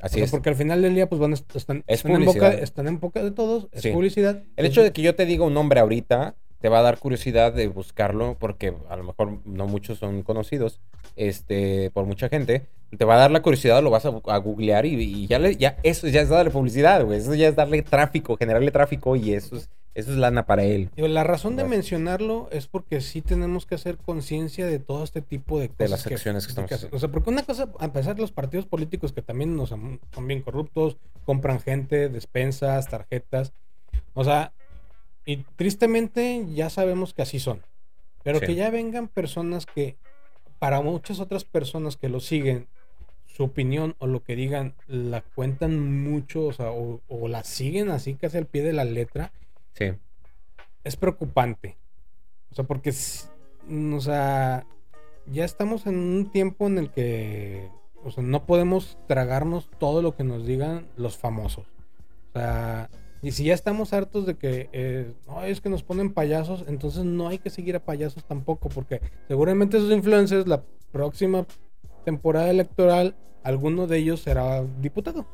Así 0.01 0.15
O 0.15 0.19
sea, 0.19 0.25
es. 0.25 0.31
Porque 0.31 0.51
al 0.51 0.57
final 0.57 0.83
del 0.83 0.95
día, 0.95 1.09
pues 1.09 1.21
van, 1.21 1.33
están, 1.33 1.85
Es 1.87 1.99
están, 2.01 2.13
en 2.13 2.25
boca, 2.25 2.53
están 2.53 2.87
en 2.89 3.01
boca 3.01 3.23
de 3.25 3.31
todos, 3.31 3.69
es 3.73 3.83
Sí. 3.83 3.91
publicidad. 3.93 4.43
El 4.57 4.67
hecho 4.67 4.83
de 4.83 4.93
que 4.93 5.03
yo 5.03 5.15
te 5.15 5.25
diga 5.27 5.45
un 5.45 5.55
nombre 5.55 5.81
ahorita 5.81 6.35
te 6.61 6.69
va 6.71 6.79
a 6.79 6.83
dar 6.83 6.99
curiosidad 6.99 7.53
de 7.53 7.69
buscarlo 7.69 8.37
porque 8.39 8.75
a 8.89 8.97
lo 8.97 9.05
mejor 9.05 9.41
no 9.45 9.67
muchos 9.67 9.99
son 9.99 10.23
conocidos 10.23 10.81
este 11.15 11.91
por 11.91 12.07
mucha 12.07 12.29
gente 12.31 12.67
te 12.97 13.05
va 13.05 13.15
a 13.17 13.19
dar 13.19 13.31
la 13.31 13.43
curiosidad 13.43 13.83
lo 13.83 13.91
vas 13.91 14.07
a, 14.07 14.09
a 14.27 14.37
googlear 14.39 14.87
y, 14.87 14.95
y 14.95 15.27
ya 15.27 15.39
le, 15.39 15.57
ya 15.57 15.77
eso 15.83 16.09
ya 16.09 16.23
es 16.23 16.31
darle 16.31 16.51
publicidad 16.51 17.05
güey 17.05 17.19
eso 17.19 17.35
ya 17.35 17.49
es 17.49 17.57
darle 17.57 17.83
tráfico 17.83 18.37
generarle 18.39 18.71
tráfico 18.71 19.17
y 19.17 19.35
eso 19.35 19.57
es 19.57 19.69
eso 19.97 20.13
es 20.13 20.19
lana 20.19 20.45
para 20.45 20.63
él 20.65 20.91
la 20.97 21.25
razón 21.25 21.57
de 21.57 21.65
mencionarlo 21.65 22.49
es 22.53 22.67
porque 22.67 23.01
sí 23.01 23.23
tenemos 23.23 23.65
que 23.65 23.77
hacer 23.77 23.97
conciencia 23.97 24.67
de 24.67 24.79
todo 24.79 25.03
este 25.03 25.23
tipo 25.23 25.59
de 25.59 25.71
cosas. 25.71 25.91
las 25.91 26.07
acciones 26.07 26.47
que 26.47 26.51
estamos 26.51 26.71
hacer. 26.71 26.95
O 26.95 26.99
sea, 26.99 27.09
porque 27.09 27.31
una 27.31 27.43
cosa, 27.45 27.71
a 27.79 27.93
pesar 27.93 28.15
de 28.15 28.21
los 28.21 28.31
partidos 28.31 28.67
políticos 28.67 29.13
que 29.13 29.23
también 29.23 29.57
nos 29.57 29.71
son 29.71 29.99
son 30.13 30.27
bien 30.29 30.43
corruptos, 30.43 30.99
compran 31.25 31.61
gente, 31.61 32.09
despensas, 32.11 32.89
tarjetas. 32.89 33.53
O 34.13 34.23
sea, 34.23 34.53
y 35.25 35.39
tristemente 35.57 36.45
ya 36.55 36.69
sabemos 36.69 37.15
que 37.15 37.23
así 37.23 37.39
son. 37.39 37.63
Pero 38.23 38.39
Sí. 38.41 38.47
que 38.47 38.55
ya 38.55 38.71
vengan 38.71 39.09
personas 39.09 39.65
que, 39.65 39.97
para 40.59 40.83
muchas 40.83 41.21
otras 41.21 41.45
personas 41.45 41.97
que 41.97 42.09
lo 42.11 42.21
siguen, 42.21 42.67
su 43.25 43.45
opinión 43.45 43.95
o 43.99 44.07
lo 44.07 44.23
que 44.23 44.37
digan 44.37 44.75
la 44.89 45.23
cuentan 45.23 46.03
mucho, 46.05 46.45
o 46.47 46.53
sea, 46.53 46.71
o, 46.71 47.01
o 47.09 47.29
la 47.29 47.45
siguen 47.45 47.91
así 47.91 48.15
casi 48.15 48.37
al 48.39 48.47
pie 48.47 48.63
de 48.63 48.73
la 48.73 48.85
letra 48.85 49.33
sí 49.79 49.93
es 50.87 50.97
preocupante. 50.97 51.77
O 52.53 52.55
sea, 52.55 52.65
porque, 52.65 52.95
mm, 53.67 53.95
o 53.95 54.01
sea, 54.01 54.65
ya 55.27 55.45
estamos 55.45 55.87
en 55.87 55.97
un 55.99 56.31
tiempo 56.31 56.69
en 56.69 56.79
el 56.79 56.91
que, 56.91 57.69
o 58.05 58.11
sea, 58.13 58.23
no 58.23 58.47
podemos 58.47 58.97
tragarnos 59.09 59.69
todo 59.81 60.01
lo 60.01 60.15
que 60.15 60.23
nos 60.23 60.47
digan 60.47 60.87
los 60.97 61.17
famosos. 61.17 61.67
O 62.31 62.39
sea, 62.39 62.89
y 63.21 63.33
si 63.33 63.45
ya 63.45 63.55
estamos 63.55 63.93
hartos 63.93 64.27
de 64.27 64.37
que, 64.37 64.71
eh, 64.73 65.13
no, 65.27 65.43
es 65.43 65.61
que 65.61 65.69
nos 65.69 65.83
ponen 65.83 66.15
payasos, 66.15 66.65
entonces 66.69 67.05
no 67.05 67.27
hay 67.27 67.39
que 67.39 67.51
seguir 67.51 67.75
a 67.75 67.85
payasos 67.85 68.25
tampoco, 68.25 68.69
porque 68.69 69.01
seguramente 69.27 69.79
esos 69.79 69.91
influencers, 69.91 70.47
la 70.47 70.63
próxima 70.93 71.47
temporada 72.05 72.49
electoral, 72.49 73.17
alguno 73.43 73.89
de 73.89 73.99
ellos 73.99 74.21
será 74.21 74.63
diputado 74.63 75.27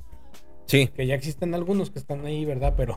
sí 0.73 0.89
que 0.89 1.07
ya 1.07 1.15
existen 1.15 1.55
algunos 1.55 1.91
que 1.91 1.99
están 1.99 2.25
ahí, 2.25 2.47
¿verdad? 2.47 2.73
Pero, 2.77 2.97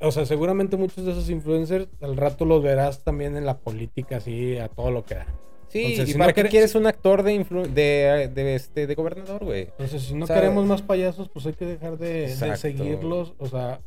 o 0.00 0.12
sea, 0.12 0.26
seguramente 0.26 0.76
muchos 0.76 1.04
de 1.04 1.12
esos 1.12 1.28
influencers 1.30 1.88
al 2.00 2.16
rato 2.16 2.44
los 2.44 2.62
verás 2.62 3.02
también 3.04 3.36
en 3.36 3.44
la 3.46 3.58
política, 3.58 4.16
así, 4.18 4.56
a 4.58 4.68
todo 4.68 4.90
lo 4.90 5.04
que 5.04 5.16
da. 5.16 5.26
sí 5.68 5.80
Entonces, 5.80 6.08
y 6.08 6.12
si 6.12 6.18
para 6.18 6.30
no 6.30 6.34
qué 6.34 6.44
quieres 6.44 6.74
un 6.74 6.86
actor 6.86 7.22
de 7.22 7.34
influ- 7.40 7.66
de, 7.68 8.30
de 8.34 8.54
este 8.54 8.86
de 8.86 8.94
gobernador 8.94 9.44
güey 9.44 9.62
Entonces, 9.62 10.02
si 10.02 10.14
no 10.14 10.26
queremos 10.26 10.64
más 10.66 10.82
payasos, 10.82 11.28
pues 11.28 11.46
hay 11.46 11.52
que 11.54 11.66
dejar 11.66 11.98
de, 11.98 12.28
seguirlos, 12.56 13.34
o 13.38 13.46
sea, 13.46 13.80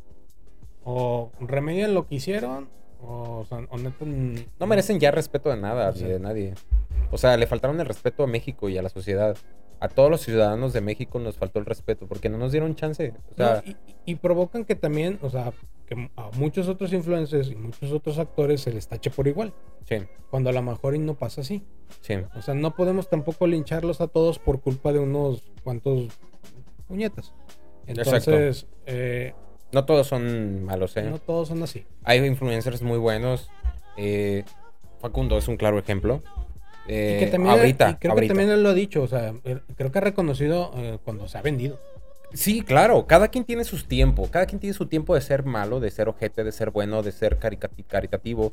o 0.84 1.30
remedian 1.40 1.94
lo 1.94 2.06
que 2.06 2.16
hicieron, 2.16 2.68
o, 3.00 3.38
o 3.40 3.44
sea, 3.44 3.58
o 3.70 3.78
neta, 3.78 4.04
no 4.04 4.66
merecen 4.66 5.00
ya 5.00 5.10
respeto 5.10 5.50
de 5.50 5.56
nada 5.56 5.90
O 5.90 5.92
ni 5.92 5.98
sea. 6.00 6.08
de 6.08 6.20
nadie 6.20 6.54
o 7.10 7.18
sea 7.18 7.36
le 7.36 7.46
faltaron 7.46 7.78
el 7.80 7.86
respeto 7.86 8.22
a 8.22 8.26
México 8.26 8.68
y 8.68 8.78
a 8.78 8.82
la 8.82 8.88
sociedad 8.88 9.36
a 9.80 9.88
todos 9.88 10.08
los 10.10 10.20
ciudadanos 10.20 10.72
de 10.72 10.80
México 10.80 11.18
nos 11.18 11.36
faltó 11.36 11.58
el 11.58 11.66
respeto 11.66 12.06
porque 12.06 12.28
no 12.28 12.38
nos 12.38 12.52
dieron 12.52 12.74
chance 12.76 13.12
o 13.32 13.34
sea 13.34 13.62
No, 13.64 13.70
y, 13.72 13.76
y 14.12 14.14
provocan 14.16 14.64
que 14.64 14.76
también, 14.76 15.18
o 15.22 15.30
sea, 15.30 15.52
que 15.94 16.10
a 16.16 16.30
muchos 16.36 16.68
otros 16.68 16.92
influencers 16.92 17.50
y 17.50 17.56
muchos 17.56 17.92
otros 17.92 18.18
actores 18.18 18.60
se 18.60 18.72
les 18.72 18.86
tache 18.88 19.10
por 19.10 19.26
igual, 19.28 19.52
sí 19.88 19.96
cuando 20.30 20.48
a 20.50 20.52
lo 20.52 20.62
mejor 20.62 20.94
y 20.94 20.98
no 20.98 21.14
pasa 21.14 21.42
así. 21.42 21.62
sí 22.00 22.14
O 22.34 22.40
sea, 22.40 22.54
no 22.54 22.74
podemos 22.74 23.10
tampoco 23.10 23.46
lincharlos 23.46 24.00
a 24.00 24.06
todos 24.08 24.38
por 24.38 24.60
culpa 24.60 24.92
de 24.92 24.98
unos 24.98 25.42
cuantos 25.62 26.08
puñetas. 26.88 27.34
Entonces, 27.86 28.66
eh, 28.86 29.34
No 29.72 29.84
todos 29.84 30.06
son 30.06 30.64
malos, 30.64 30.96
¿eh? 30.96 31.02
no 31.02 31.18
todos 31.18 31.48
son 31.48 31.62
así. 31.62 31.84
Hay 32.04 32.24
influencers 32.24 32.80
muy 32.82 32.98
buenos. 32.98 33.50
eh, 33.96 34.44
Facundo 35.00 35.36
es 35.36 35.48
un 35.48 35.56
claro 35.56 35.78
ejemplo. 35.78 36.22
Eh, 36.88 37.16
y 37.16 37.24
que 37.24 37.30
también, 37.30 37.54
ahorita, 37.58 37.90
y 37.90 37.94
creo 37.96 38.12
ahorita. 38.12 38.22
que 38.32 38.38
también 38.38 38.50
él 38.50 38.62
lo 38.62 38.70
ha 38.70 38.74
dicho, 38.74 39.02
o 39.02 39.06
sea, 39.06 39.34
creo 39.76 39.92
que 39.92 39.98
ha 39.98 40.00
reconocido 40.00 40.72
eh, 40.76 40.98
cuando 41.04 41.28
se 41.28 41.38
ha 41.38 41.42
vendido. 41.42 41.78
Sí, 42.34 42.62
claro. 42.62 43.06
Cada 43.06 43.28
quien 43.28 43.44
tiene 43.44 43.64
sus 43.64 43.86
tiempos. 43.86 44.30
Cada 44.30 44.46
quien 44.46 44.60
tiene 44.60 44.74
su 44.74 44.86
tiempo 44.86 45.14
de 45.14 45.20
ser 45.20 45.44
malo, 45.44 45.80
de 45.80 45.90
ser 45.90 46.08
ojete, 46.08 46.44
de 46.44 46.52
ser 46.52 46.70
bueno, 46.70 47.02
de 47.02 47.12
ser 47.12 47.38
caritativo. 47.38 48.52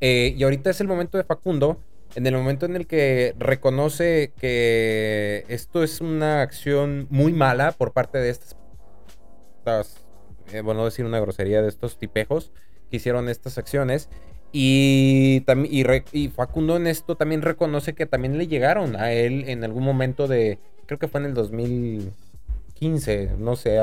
Eh, 0.00 0.34
y 0.36 0.42
ahorita 0.42 0.70
es 0.70 0.80
el 0.80 0.88
momento 0.88 1.16
de 1.16 1.24
Facundo, 1.24 1.78
en 2.16 2.26
el 2.26 2.34
momento 2.34 2.66
en 2.66 2.74
el 2.74 2.86
que 2.86 3.34
reconoce 3.38 4.32
que 4.40 5.44
esto 5.48 5.84
es 5.84 6.00
una 6.00 6.42
acción 6.42 7.06
muy 7.08 7.32
mala 7.32 7.70
por 7.72 7.92
parte 7.92 8.18
de 8.18 8.30
estas, 8.30 8.56
estas, 9.58 10.04
eh, 10.52 10.60
bueno, 10.60 10.84
decir 10.84 11.04
una 11.04 11.20
grosería, 11.20 11.62
de 11.62 11.68
estos 11.68 11.98
tipejos 11.98 12.50
que 12.90 12.96
hicieron 12.96 13.28
estas 13.28 13.58
acciones. 13.58 14.08
Y, 14.52 15.44
y, 15.70 16.28
Facundo 16.28 16.76
en 16.76 16.86
esto 16.86 17.16
también 17.16 17.40
reconoce 17.40 17.94
que 17.94 18.04
también 18.04 18.36
le 18.36 18.48
llegaron 18.48 18.96
a 18.96 19.12
él 19.12 19.44
en 19.48 19.64
algún 19.64 19.84
momento 19.84 20.26
de, 20.28 20.58
creo 20.86 20.98
que 20.98 21.08
fue 21.08 21.20
en 21.20 21.26
el 21.26 21.34
2015, 22.82 23.36
no 23.38 23.56
sé, 23.56 23.78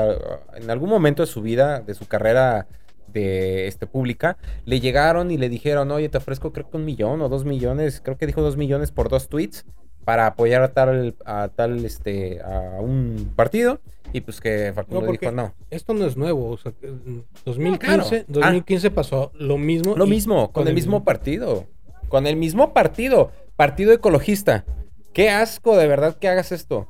en 0.54 0.70
algún 0.70 0.90
momento 0.90 1.22
de 1.22 1.26
su 1.26 1.42
vida, 1.42 1.80
de 1.80 1.94
su 1.94 2.06
carrera 2.06 2.66
de 3.08 3.66
este 3.66 3.86
pública, 3.86 4.36
le 4.64 4.80
llegaron 4.80 5.30
y 5.30 5.38
le 5.38 5.48
dijeron, 5.48 5.90
oye, 5.90 6.08
te 6.08 6.18
ofrezco 6.18 6.52
creo 6.52 6.70
que 6.70 6.76
un 6.76 6.84
millón 6.84 7.22
o 7.22 7.28
dos 7.28 7.44
millones, 7.44 8.00
creo 8.04 8.16
que 8.16 8.26
dijo 8.26 8.42
dos 8.42 8.56
millones 8.56 8.92
por 8.92 9.08
dos 9.08 9.28
tweets 9.28 9.64
para 10.04 10.26
apoyar 10.26 10.62
a 10.62 10.72
tal, 10.72 11.16
a 11.24 11.48
tal, 11.48 11.84
este, 11.84 12.40
a 12.42 12.80
un 12.80 13.32
partido. 13.36 13.80
Y 14.12 14.22
pues 14.22 14.40
que 14.40 14.72
Facundo 14.74 15.06
No, 15.06 15.12
dijo, 15.12 15.30
no. 15.30 15.54
Esto 15.70 15.94
no 15.94 16.04
es 16.04 16.16
nuevo, 16.16 16.50
o 16.50 16.56
sea, 16.56 16.72
que 16.72 16.88
en 16.88 17.24
2015, 17.44 18.24
claro. 18.24 18.40
2015 18.40 18.90
pasó 18.90 19.30
lo 19.34 19.56
mismo. 19.56 19.96
Lo 19.96 20.06
mismo, 20.06 20.50
con 20.52 20.66
el 20.66 20.74
mismo 20.74 21.04
partido. 21.04 21.66
Con 22.08 22.26
el 22.26 22.36
mismo 22.36 22.72
partido. 22.72 23.30
Partido 23.54 23.92
ecologista. 23.92 24.64
Qué 25.12 25.30
asco 25.30 25.76
de 25.76 25.86
verdad 25.86 26.16
que 26.16 26.28
hagas 26.28 26.50
esto. 26.50 26.88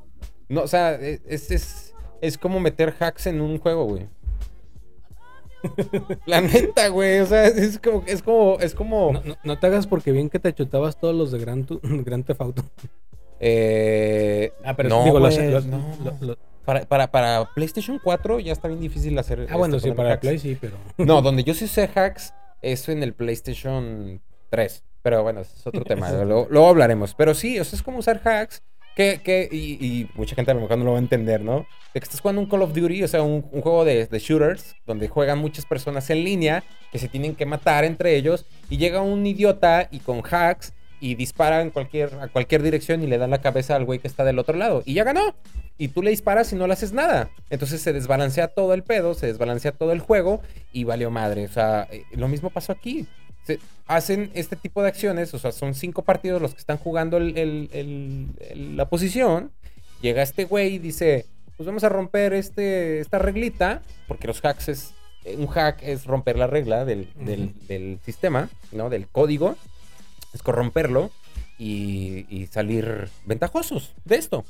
No, 0.48 0.62
o 0.62 0.66
sea, 0.66 0.94
e, 0.94 1.20
es, 1.26 1.50
es, 1.50 1.89
es 2.20 2.38
como 2.38 2.60
meter 2.60 2.94
hacks 2.98 3.26
en 3.26 3.40
un 3.40 3.58
juego, 3.58 3.84
güey. 3.84 4.06
La 6.26 6.40
neta, 6.40 6.88
güey. 6.88 7.20
O 7.20 7.26
sea, 7.26 7.46
es 7.46 7.78
como, 7.78 8.02
es 8.06 8.22
como, 8.22 8.58
es 8.60 8.74
como. 8.74 9.12
No, 9.12 9.22
no- 9.24 9.36
no 9.44 9.58
te 9.58 9.66
hagas 9.66 9.86
porque 9.86 10.12
bien 10.12 10.30
que 10.30 10.38
te 10.38 10.54
chutabas 10.54 10.98
todos 10.98 11.14
los 11.14 11.30
de 11.32 11.38
Gran, 11.38 11.64
Tu- 11.64 11.80
Gran 12.04 12.24
Theft 12.24 12.40
Auto. 12.40 12.64
eh, 13.40 14.52
Ah, 14.64 14.74
pero 14.74 14.88
no, 14.88 15.04
digo, 15.04 15.18
los- 15.20 15.36
los- 15.38 16.38
Para, 16.64 16.84
para, 16.86 17.10
para 17.10 17.50
PlayStation 17.54 17.98
4 18.02 18.38
ya 18.40 18.52
está 18.52 18.68
bien 18.68 18.80
difícil 18.80 19.18
hacer. 19.18 19.46
ah, 19.50 19.56
bueno, 19.56 19.78
sí, 19.80 19.90
para 19.92 20.12
hacks. 20.12 20.20
Play 20.20 20.38
sí, 20.38 20.56
pero... 20.60 20.76
No, 20.98 21.20
donde 21.22 21.42
yo 21.42 21.54
sí 21.54 21.66
sé 21.66 21.88
hacks 21.94 22.32
es 22.62 22.88
en 22.88 23.02
el 23.02 23.12
PlayStation 23.14 24.20
3. 24.50 24.84
Pero 25.02 25.22
bueno, 25.22 25.40
ese 25.40 25.56
es 25.56 25.66
otro 25.66 25.82
tema. 25.84 26.10
Luego, 26.12 26.46
luego 26.50 26.68
hablaremos. 26.68 27.14
Pero 27.14 27.34
sí, 27.34 27.58
o 27.58 27.64
sea, 27.64 27.76
es 27.78 27.82
como 27.82 27.98
usar 27.98 28.20
hacks 28.22 28.62
que 29.00 29.20
Que, 29.22 29.48
y, 29.50 30.08
mucha 30.14 30.34
gente 30.34 30.50
a 30.50 30.54
lo 30.54 30.60
mejor 30.60 30.78
no 30.78 30.84
lo 30.84 30.92
va 30.92 30.98
a 30.98 31.00
entender, 31.00 31.40
¿no? 31.40 31.66
De 31.94 32.00
que 32.00 32.04
estás 32.04 32.20
jugando 32.20 32.42
un 32.42 32.48
Call 32.48 32.62
of 32.62 32.74
Duty, 32.74 33.02
o 33.02 33.08
sea, 33.08 33.22
un, 33.22 33.46
un 33.50 33.60
juego 33.62 33.84
de, 33.84 34.06
de 34.06 34.18
shooters, 34.18 34.76
donde 34.86 35.08
juegan 35.08 35.38
muchas 35.38 35.64
personas 35.64 36.08
en 36.10 36.24
línea, 36.24 36.62
que 36.92 36.98
se 36.98 37.08
tienen 37.08 37.34
que 37.34 37.46
matar 37.46 37.84
entre 37.84 38.16
ellos, 38.16 38.46
y 38.68 38.76
llega 38.76 39.00
un 39.00 39.26
idiota 39.26 39.88
y 39.90 40.00
con 40.00 40.22
hacks 40.22 40.72
y 41.00 41.14
dispara 41.14 41.62
en 41.62 41.70
cualquier, 41.70 42.14
a 42.20 42.28
cualquier 42.28 42.62
dirección 42.62 43.02
y 43.02 43.06
le 43.06 43.18
da 43.18 43.26
la 43.26 43.40
cabeza 43.40 43.74
al 43.74 43.86
güey 43.86 43.98
que 43.98 44.06
está 44.06 44.22
del 44.22 44.38
otro 44.38 44.56
lado. 44.56 44.82
Y 44.84 44.94
ya 44.94 45.04
ganó. 45.04 45.34
Y 45.78 45.88
tú 45.88 46.02
le 46.02 46.10
disparas 46.10 46.52
y 46.52 46.56
no 46.56 46.66
le 46.66 46.74
haces 46.74 46.92
nada. 46.92 47.30
Entonces 47.48 47.80
se 47.80 47.94
desbalancea 47.94 48.48
todo 48.48 48.74
el 48.74 48.82
pedo, 48.82 49.14
se 49.14 49.26
desbalancea 49.26 49.72
todo 49.72 49.92
el 49.92 50.00
juego 50.00 50.42
y 50.72 50.84
valió 50.84 51.10
madre. 51.10 51.46
O 51.46 51.48
sea, 51.48 51.88
eh, 51.90 52.04
lo 52.12 52.28
mismo 52.28 52.50
pasó 52.50 52.72
aquí. 52.72 53.06
Se 53.46 53.58
hacen 53.86 54.30
este 54.34 54.56
tipo 54.56 54.82
de 54.82 54.88
acciones, 54.88 55.32
o 55.34 55.38
sea, 55.38 55.52
son 55.52 55.74
cinco 55.74 56.02
partidos 56.02 56.40
los 56.40 56.54
que 56.54 56.60
están 56.60 56.76
jugando 56.78 57.16
el- 57.16 57.36
el- 57.36 57.68
el- 57.72 58.26
el- 58.50 58.76
la 58.76 58.88
posición. 58.88 59.50
Llega 60.00 60.22
este 60.22 60.44
güey 60.44 60.74
y 60.74 60.78
dice, 60.78 61.26
pues 61.56 61.66
vamos 61.66 61.84
a 61.84 61.88
romper 61.88 62.32
este, 62.32 63.00
esta 63.00 63.18
reglita, 63.18 63.82
porque 64.08 64.26
los 64.26 64.40
hacks 64.44 64.68
es, 64.68 64.94
un 65.36 65.46
hack 65.48 65.82
es 65.82 66.06
romper 66.06 66.38
la 66.38 66.46
regla 66.46 66.84
del, 66.84 67.08
del- 67.16 67.54
Ujú. 67.56 67.66
del 67.68 67.98
sistema, 68.04 68.48
¿no? 68.72 68.88
Del 68.90 69.06
código 69.08 69.56
es 70.32 70.42
corromperlo 70.42 71.10
y, 71.58 72.24
y 72.34 72.46
salir 72.46 73.08
ventajosos 73.26 73.92
de 74.04 74.16
esto, 74.16 74.44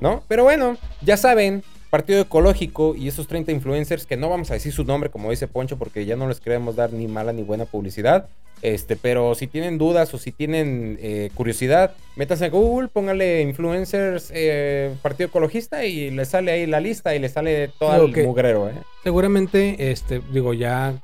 ¿no? 0.00 0.22
Pero 0.28 0.44
bueno, 0.44 0.76
ya 1.02 1.16
saben, 1.16 1.64
Partido 1.94 2.22
Ecológico 2.22 2.96
y 2.96 3.06
esos 3.06 3.28
30 3.28 3.52
influencers 3.52 4.04
que 4.04 4.16
no 4.16 4.28
vamos 4.28 4.50
a 4.50 4.54
decir 4.54 4.72
su 4.72 4.82
nombre, 4.84 5.10
como 5.10 5.30
dice 5.30 5.46
Poncho, 5.46 5.76
porque 5.78 6.04
ya 6.04 6.16
no 6.16 6.26
les 6.26 6.40
queremos 6.40 6.74
dar 6.74 6.92
ni 6.92 7.06
mala 7.06 7.32
ni 7.32 7.44
buena 7.44 7.66
publicidad. 7.66 8.28
Este, 8.62 8.96
pero 8.96 9.36
si 9.36 9.46
tienen 9.46 9.78
dudas 9.78 10.12
o 10.12 10.18
si 10.18 10.32
tienen 10.32 10.98
eh, 11.00 11.30
curiosidad, 11.36 11.94
métanse 12.16 12.46
a 12.46 12.50
Google, 12.50 12.88
pónganle 12.88 13.42
influencers 13.42 14.32
eh, 14.34 14.92
Partido 15.02 15.28
Ecologista 15.28 15.84
y 15.84 16.10
les 16.10 16.30
sale 16.30 16.50
ahí 16.50 16.66
la 16.66 16.80
lista 16.80 17.14
y 17.14 17.20
les 17.20 17.30
sale 17.32 17.68
todo 17.78 17.92
Digo 17.92 18.06
el 18.06 18.12
que- 18.14 18.22
mugrero, 18.24 18.68
¿eh? 18.68 18.74
Seguramente, 19.04 19.92
este, 19.92 20.20
digo, 20.32 20.52
ya, 20.52 20.94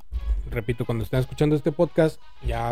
repito, 0.50 0.84
cuando 0.84 1.04
estén 1.04 1.20
escuchando 1.20 1.54
este 1.54 1.70
podcast, 1.70 2.20
ya 2.44 2.70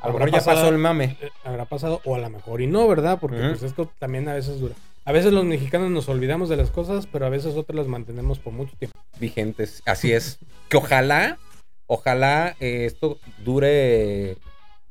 A 0.00 0.06
lo 0.06 0.14
mejor 0.14 0.30
ya 0.30 0.40
pasó 0.42 0.68
el 0.70 0.78
mame. 0.78 1.16
eh, 1.20 1.28
habrá 1.44 1.66
pasado, 1.66 2.00
o 2.06 2.14
a 2.14 2.18
lo 2.18 2.30
mejor 2.30 2.62
y 2.62 2.66
no, 2.66 2.88
¿verdad? 2.88 3.18
Porque 3.20 3.36
pues 3.50 3.62
esto 3.62 3.90
también 3.98 4.26
a 4.28 4.32
veces 4.32 4.58
dura. 4.58 4.74
A 5.08 5.12
veces 5.12 5.32
los 5.32 5.46
mexicanos 5.46 5.90
nos 5.90 6.06
olvidamos 6.10 6.50
de 6.50 6.58
las 6.58 6.70
cosas, 6.70 7.06
pero 7.06 7.24
a 7.24 7.30
veces 7.30 7.54
otras 7.54 7.74
las 7.74 7.86
mantenemos 7.86 8.38
por 8.38 8.52
mucho 8.52 8.76
tiempo. 8.76 8.94
vigentes. 9.18 9.82
Así 9.86 10.12
es. 10.12 10.38
Que 10.68 10.76
ojalá, 10.76 11.38
ojalá 11.86 12.56
eh, 12.60 12.84
esto 12.84 13.18
dure 13.42 14.36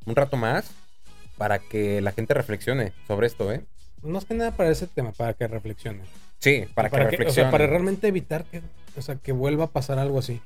un 0.07 0.15
rato 0.15 0.35
más 0.35 0.71
para 1.37 1.59
que 1.59 2.01
la 2.01 2.13
gente 2.13 2.33
reflexione 2.33 2.93
sobre 3.07 3.27
esto, 3.27 3.51
¿eh? 3.51 3.63
Más 4.01 4.25
que 4.25 4.33
nada 4.33 4.57
para 4.57 4.71
ese 4.71 4.87
tema, 4.87 5.11
para 5.11 5.33
que 5.33 5.47
reflexionen. 5.47 6.01
Sí, 6.39 6.65
para, 6.73 6.89
que 6.89 6.95
o 6.95 6.99
sea, 6.99 7.09
reflexione. 7.11 7.51
para 7.51 7.67
realmente 7.67 8.07
evitar 8.07 8.45
que, 8.45 8.63
o 8.97 9.01
sea, 9.03 9.17
que 9.17 9.33
vuelva 9.33 9.65
a 9.65 9.69
pasar 9.69 9.99
algo 9.99 10.17
así. 10.17 10.41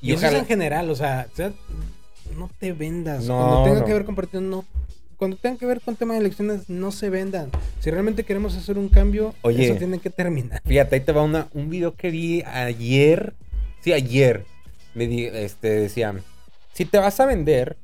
Y, 0.00 0.10
y 0.10 0.14
eso 0.14 0.28
es 0.28 0.34
en 0.34 0.46
general, 0.46 0.88
o 0.88 0.94
sea, 0.94 1.26
o 1.32 1.34
sea, 1.34 1.52
no 2.36 2.48
te 2.56 2.72
vendas. 2.72 3.24
No, 3.24 3.36
cuando 3.36 3.64
tenga 3.64 3.80
no. 3.80 3.84
que 3.86 3.92
ver 3.94 4.04
con 4.04 4.14
partidos, 4.14 4.44
no. 4.44 4.64
Cuando 5.22 5.36
tenga 5.36 5.56
que 5.56 5.66
ver 5.66 5.80
con 5.80 5.94
tema 5.94 6.14
de 6.14 6.18
elecciones, 6.18 6.68
no 6.68 6.90
se 6.90 7.08
vendan. 7.08 7.48
Si 7.78 7.92
realmente 7.92 8.24
queremos 8.24 8.56
hacer 8.56 8.76
un 8.76 8.88
cambio, 8.88 9.36
Oye. 9.42 9.66
eso 9.66 9.76
tiene 9.76 10.00
que 10.00 10.10
terminar. 10.10 10.60
fíjate, 10.66 10.96
ahí 10.96 11.00
te 11.00 11.12
va 11.12 11.22
una, 11.22 11.46
un 11.52 11.70
video 11.70 11.94
que 11.94 12.10
vi 12.10 12.42
ayer. 12.42 13.32
Sí, 13.78 13.92
ayer. 13.92 14.44
Me 14.94 15.06
di, 15.06 15.26
este, 15.26 15.68
decía, 15.68 16.12
si 16.72 16.86
te 16.86 16.98
vas 16.98 17.20
a 17.20 17.26
vender 17.26 17.76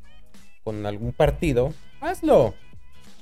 con 0.64 0.85
algún 0.85 1.12
partido, 1.12 1.73
hazlo. 2.00 2.57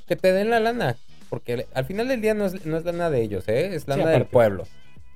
Que 0.09 0.17
te 0.17 0.33
den 0.33 0.49
la 0.49 0.61
lana. 0.61 0.97
Porque 1.29 1.67
al 1.75 1.85
final 1.85 2.09
del 2.09 2.23
día 2.23 2.33
no 2.33 2.47
es, 2.47 2.65
no 2.65 2.79
es 2.79 2.87
lana 2.87 3.11
de 3.11 3.21
ellos, 3.21 3.47
¿eh? 3.49 3.75
Es 3.75 3.87
lana 3.87 4.09
del 4.09 4.25
pueblo. 4.25 4.67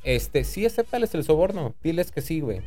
Este, 0.04 0.45
sí, 0.45 0.66
acéptales 0.66 1.15
el 1.15 1.25
soborno. 1.25 1.75
Diles 1.82 2.10
que 2.10 2.21
sí, 2.21 2.41
güey. 2.41 2.60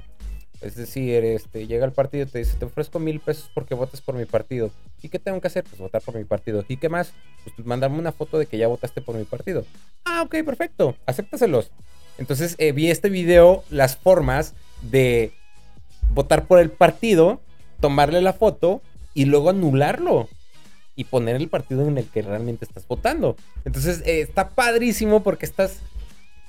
Es 0.63 0.75
decir, 0.75 1.25
este, 1.25 1.67
llega 1.67 1.85
el 1.85 1.91
partido 1.91 2.23
y 2.23 2.29
te 2.29 2.39
dice, 2.39 2.55
te 2.57 2.63
ofrezco 2.63 2.97
mil 2.97 3.19
pesos 3.19 3.51
porque 3.53 3.75
votes 3.75 3.99
por 3.99 4.15
mi 4.15 4.23
partido. 4.23 4.71
¿Y 5.01 5.09
qué 5.09 5.19
tengo 5.19 5.41
que 5.41 5.47
hacer? 5.47 5.65
Pues 5.65 5.77
votar 5.77 6.01
por 6.01 6.15
mi 6.15 6.23
partido. 6.23 6.63
¿Y 6.69 6.77
qué 6.77 6.87
más? 6.87 7.11
Pues 7.43 7.67
mandarme 7.67 7.99
una 7.99 8.13
foto 8.13 8.39
de 8.39 8.45
que 8.45 8.57
ya 8.57 8.69
votaste 8.69 9.01
por 9.01 9.15
mi 9.15 9.25
partido. 9.25 9.65
Ah, 10.05 10.21
ok, 10.21 10.37
perfecto. 10.45 10.95
Acéptaselos. 11.05 11.69
Entonces 12.17 12.55
eh, 12.59 12.71
vi 12.71 12.89
este 12.89 13.09
video, 13.09 13.65
las 13.69 13.97
formas 13.97 14.53
de 14.81 15.33
votar 16.11 16.47
por 16.47 16.59
el 16.59 16.69
partido, 16.69 17.41
tomarle 17.81 18.21
la 18.21 18.31
foto 18.31 18.81
y 19.13 19.25
luego 19.25 19.49
anularlo. 19.49 20.29
Y 20.95 21.05
poner 21.05 21.35
el 21.35 21.49
partido 21.49 21.85
en 21.85 21.97
el 21.97 22.07
que 22.07 22.21
realmente 22.21 22.63
estás 22.63 22.87
votando. 22.87 23.35
Entonces 23.65 24.01
eh, 24.05 24.21
está 24.21 24.51
padrísimo 24.51 25.23
porque 25.23 25.45
estás, 25.45 25.79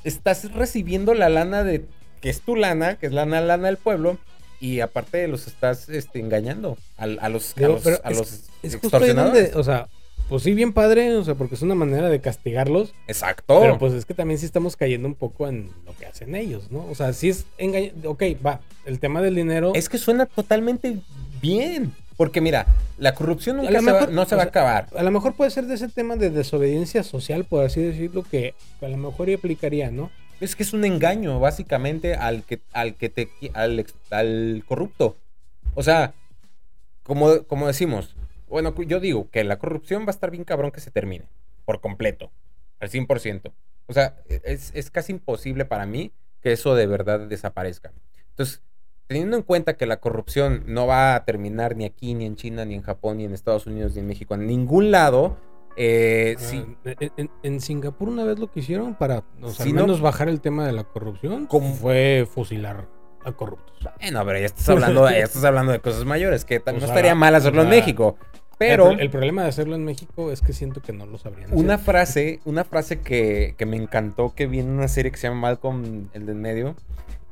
estás 0.05 0.53
recibiendo 0.53 1.14
la 1.14 1.29
lana 1.29 1.64
de 1.64 1.85
que 2.25 2.31
es 2.31 2.41
tu 2.41 2.57
lana, 2.57 2.97
que 2.97 3.05
es 3.07 3.13
la 3.13 3.27
lana 3.27 3.67
del 3.67 3.77
pueblo, 3.77 4.17
y 4.59 4.81
aparte 4.81 5.29
los 5.29 5.47
estás 5.47 5.89
este, 5.91 6.21
engañando 6.21 6.79
a, 6.97 7.03
a 7.05 7.29
los, 7.29 7.53
a 7.57 7.61
Digo, 7.61 7.73
los, 7.75 7.83
pero 7.83 8.01
a 8.03 8.11
es- 8.11 8.17
los 8.19 8.33
Es 8.63 8.75
extorsionadores. 8.75 9.53
donde, 9.53 9.61
o 9.61 9.63
sea, 9.63 9.89
pues 10.31 10.43
sí, 10.43 10.55
bien 10.55 10.73
padre, 10.73 11.15
o 11.17 11.23
sea, 11.23 11.35
porque 11.35 11.55
es 11.55 11.61
una 11.61 11.75
manera 11.75 12.09
de 12.09 12.19
castigarlos. 12.23 12.95
Exacto. 13.07 13.61
Pero 13.61 13.79
pues 13.79 13.93
es 13.93 14.07
que 14.07 14.15
también 14.15 14.39
sí 14.41 14.47
estamos 14.47 14.75
cayendo 14.75 15.07
un 15.07 15.15
poco 15.15 15.47
en 15.49 15.71
lo 15.85 15.95
que 15.99 16.07
hacen 16.07 16.35
ellos, 16.35 16.71
¿no? 16.71 16.87
O 16.87 16.95
sea, 16.95 17.13
sí 17.13 17.29
es 17.29 17.45
engaño. 17.59 17.93
Ok, 18.07 18.23
va, 18.45 18.61
el 18.87 19.01
tema 19.01 19.21
del 19.21 19.35
dinero. 19.35 19.73
Es 19.75 19.91
que 19.91 19.99
suena 19.99 20.25
totalmente 20.25 20.97
bien. 21.43 21.93
Porque 22.17 22.41
mira, 22.41 22.65
la 22.97 23.13
corrupción 23.15 23.57
nunca 23.59 23.71
se 23.73 23.77
va- 23.85 23.93
mejor, 23.93 24.13
no 24.13 24.25
se 24.25 24.37
va 24.37 24.43
a 24.43 24.47
acabar. 24.47 24.87
A 24.97 25.03
lo 25.03 25.11
mejor 25.11 25.35
puede 25.35 25.51
ser 25.51 25.67
de 25.67 25.75
ese 25.75 25.89
tema 25.89 26.15
de 26.17 26.31
desobediencia 26.31 27.03
social, 27.03 27.45
por 27.45 27.65
así 27.65 27.83
decirlo, 27.83 28.23
que 28.23 28.55
a 28.81 28.87
lo 28.89 28.97
mejor 28.97 29.29
y 29.29 29.35
aplicaría, 29.35 29.91
¿no? 29.91 30.11
Es 30.40 30.57
que 30.57 30.62
es 30.62 30.73
un 30.73 30.85
engaño, 30.85 31.40
básicamente, 31.40 32.14
al 32.14 32.44
que, 32.44 32.61
al 32.73 32.97
que 32.97 33.09
te 33.09 33.29
al, 33.55 33.87
al 34.11 34.64
corrupto. 34.66 35.16
O 35.75 35.83
sea, 35.83 36.14
como, 37.03 37.44
como 37.44 37.66
decimos, 37.66 38.16
bueno, 38.49 38.75
yo 38.83 39.01
digo 39.01 39.31
que 39.31 39.44
la 39.44 39.59
corrupción 39.59 40.03
va 40.03 40.09
a 40.09 40.11
estar 40.11 40.31
bien 40.31 40.44
cabrón 40.44 40.70
que 40.70 40.81
se 40.81 40.90
termine. 40.90 41.27
Por 41.64 41.81
completo. 41.81 42.31
Al 42.81 42.90
100%. 42.90 43.53
O 43.87 43.92
sea, 43.92 44.16
es, 44.29 44.70
es 44.75 44.90
casi 44.90 45.12
imposible 45.12 45.64
para 45.64 45.87
mí 45.87 46.12
que 46.42 46.53
eso 46.53 46.75
de 46.75 46.87
verdad 46.87 47.20
desaparezca. 47.20 47.92
Entonces, 48.31 48.62
teniendo 49.07 49.37
en 49.37 49.42
cuenta 49.42 49.77
que 49.77 49.87
la 49.87 49.99
corrupción 49.99 50.64
no 50.66 50.87
va 50.87 51.14
a 51.14 51.25
terminar 51.25 51.77
ni 51.77 51.85
aquí, 51.85 52.14
ni 52.14 52.27
en 52.27 52.37
China, 52.37 52.64
ni 52.64 52.75
en 52.75 52.83
Japón, 52.83 53.18
ni 53.18 53.25
en 53.25 53.33
Estados 53.33 53.66
Unidos, 53.66 53.94
ni 53.94 54.01
en 54.01 54.07
México, 54.07 54.35
en 54.35 54.47
ningún 54.47 54.90
lado, 54.90 55.37
eh, 55.77 56.37
sí, 56.39 56.65
Ah, 56.87 56.91
en, 57.01 57.13
en- 57.17 57.31
en 57.43 57.61
Singapur 57.61 58.09
una 58.09 58.25
vez 58.25 58.39
lo 58.39 58.51
que 58.51 58.61
hicieron 58.61 58.95
para 58.95 59.25
o 59.43 59.51
sea, 59.51 59.65
Si 59.65 59.71
al 59.71 59.77
no- 59.77 59.83
menos 59.83 60.01
bajar 60.01 60.29
el 60.29 60.41
tema 60.41 60.67
de 60.67 60.73
la 60.73 60.85
corrupción 60.85 61.47
¿Cómo? 61.47 61.75
fue 61.75 62.27
fusilar 62.33 62.87
a 63.25 63.33
corruptos. 63.33 63.75
Bueno, 64.01 64.25
pero 64.27 64.39
ya 64.39 64.47
estás 64.47 64.69
hablando, 64.69 65.05
ya 65.11 65.17
estás 65.19 65.45
hablando 65.45 65.73
de 65.73 65.81
cosas 65.81 66.05
mayores, 66.05 66.45
que 66.45 66.63
no 66.67 66.73
estaría 66.85 67.15
mal 67.15 67.35
hacerlo 67.35 67.63
en 67.63 67.69
México. 67.71 68.17
Pero 68.57 68.91
el, 68.93 69.01
el 69.01 69.11
problema 69.11 69.43
de 69.43 69.49
hacerlo 69.49 69.75
en 69.75 69.85
México 69.85 70.31
es 70.31 70.41
que 70.41 70.53
siento 70.53 70.81
que 70.81 70.93
no 70.93 71.07
lo 71.07 71.19
sabrían. 71.19 71.47
hacer. 71.51 71.59
una 71.59 71.77
frase, 71.79 72.41
una 72.45 72.63
frase 72.65 73.01
que, 73.01 73.55
que 73.59 73.67
me 73.67 73.77
encantó 73.77 74.33
que 74.35 74.47
vi 74.47 74.61
en 74.61 74.69
una 74.71 74.87
serie 74.89 75.11
que 75.11 75.17
se 75.19 75.27
llama 75.29 75.41
Malcolm 75.41 76.09
el 76.13 76.27
de 76.27 76.33
en 76.33 76.41
medio, 76.41 76.77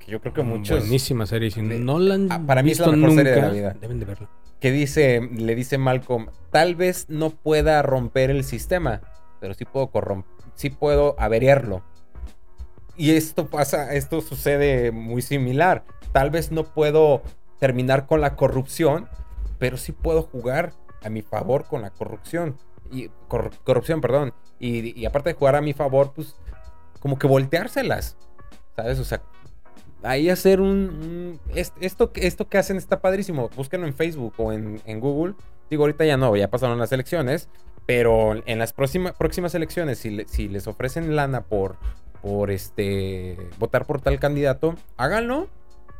que 0.01 0.11
yo 0.11 0.21
creo 0.21 0.33
que 0.35 0.43
muchos 0.43 0.81
Buenísima 0.81 1.27
serie. 1.27 1.51
Si 1.53 1.61
de- 1.63 1.79
no 1.79 1.99
la 2.01 2.15
han 2.15 2.33
Ah, 2.33 2.41
para 2.45 2.63
mí 2.65 2.73
es 2.73 2.81
la 2.81 2.87
mejor 2.89 2.99
nunca, 3.11 3.15
serie 3.23 3.33
de 3.35 3.41
la 3.41 3.51
vida. 3.51 3.77
deben 3.81 4.01
de 4.01 4.05
verla. 4.07 4.29
Que 4.62 4.70
dice, 4.70 5.20
le 5.20 5.57
dice 5.57 5.77
Malcolm, 5.77 6.29
tal 6.53 6.77
vez 6.77 7.07
no 7.09 7.31
pueda 7.31 7.83
romper 7.83 8.31
el 8.31 8.44
sistema, 8.44 9.01
pero 9.40 9.55
sí 9.55 9.64
puedo 9.64 9.90
sí 10.55 10.70
puedo 10.70 11.16
averiarlo. 11.18 11.83
Y 12.96 13.16
esto 13.16 13.48
pasa, 13.48 13.92
esto 13.92 14.20
sucede 14.20 14.92
muy 14.92 15.20
similar. 15.20 15.83
Tal 16.12 16.31
vez 16.31 16.53
no 16.53 16.62
puedo 16.62 17.22
terminar 17.59 18.07
con 18.07 18.20
la 18.20 18.37
corrupción, 18.37 19.09
pero 19.59 19.77
sí 19.77 19.90
puedo 19.90 20.22
jugar 20.22 20.75
a 21.03 21.09
mi 21.11 21.22
favor 21.22 21.64
con 21.64 21.83
la 21.83 21.90
corrupción. 21.90 22.57
Y 22.88 23.09
cor- 23.27 23.51
corrupción, 23.64 24.01
perdón. 24.01 24.33
Y, 24.61 24.96
y 24.96 25.07
aparte 25.07 25.31
de 25.31 25.35
jugar 25.35 25.57
a 25.57 25.61
mi 25.61 25.72
favor, 25.72 26.12
pues 26.14 26.37
como 27.01 27.18
que 27.18 27.27
volteárselas. 27.27 28.16
¿Sabes? 28.77 29.01
O 29.01 29.05
sea, 29.05 29.22
ahí 30.03 30.29
hacer 30.31 30.61
un... 30.61 30.69
un- 30.69 31.41
es- 31.55 31.73
esto, 31.81 32.12
que- 32.12 32.27
esto 32.27 32.49
que 32.49 32.59
hacen 32.59 32.77
está 32.77 33.01
padrísimo. 33.01 33.51
Búsquenlo 33.57 33.87
en 33.87 33.95
Facebook 33.95 34.35
o 34.38 34.53
en, 34.53 34.81
en 34.87 35.01
Google. 35.01 35.35
Digo, 35.71 35.85
ahorita 35.85 36.05
ya 36.05 36.17
no, 36.17 36.35
ya 36.37 36.49
pasaron 36.49 36.79
las 36.79 36.93
elecciones. 36.93 37.49
Pero 37.87 38.41
en 38.47 38.59
las 38.59 38.73
próxima- 38.73 39.12
próximas 39.12 39.55
elecciones, 39.57 39.99
si, 39.99 40.11
le- 40.11 40.29
si 40.29 40.49
les 40.49 40.67
ofrecen 40.69 41.17
lana 41.17 41.43
por, 41.43 41.77
por 42.21 42.51
este 42.53 43.37
votar 43.59 43.87
por 43.87 44.01
tal 44.01 44.21
candidato, 44.21 44.77
háganlo, 44.97 45.49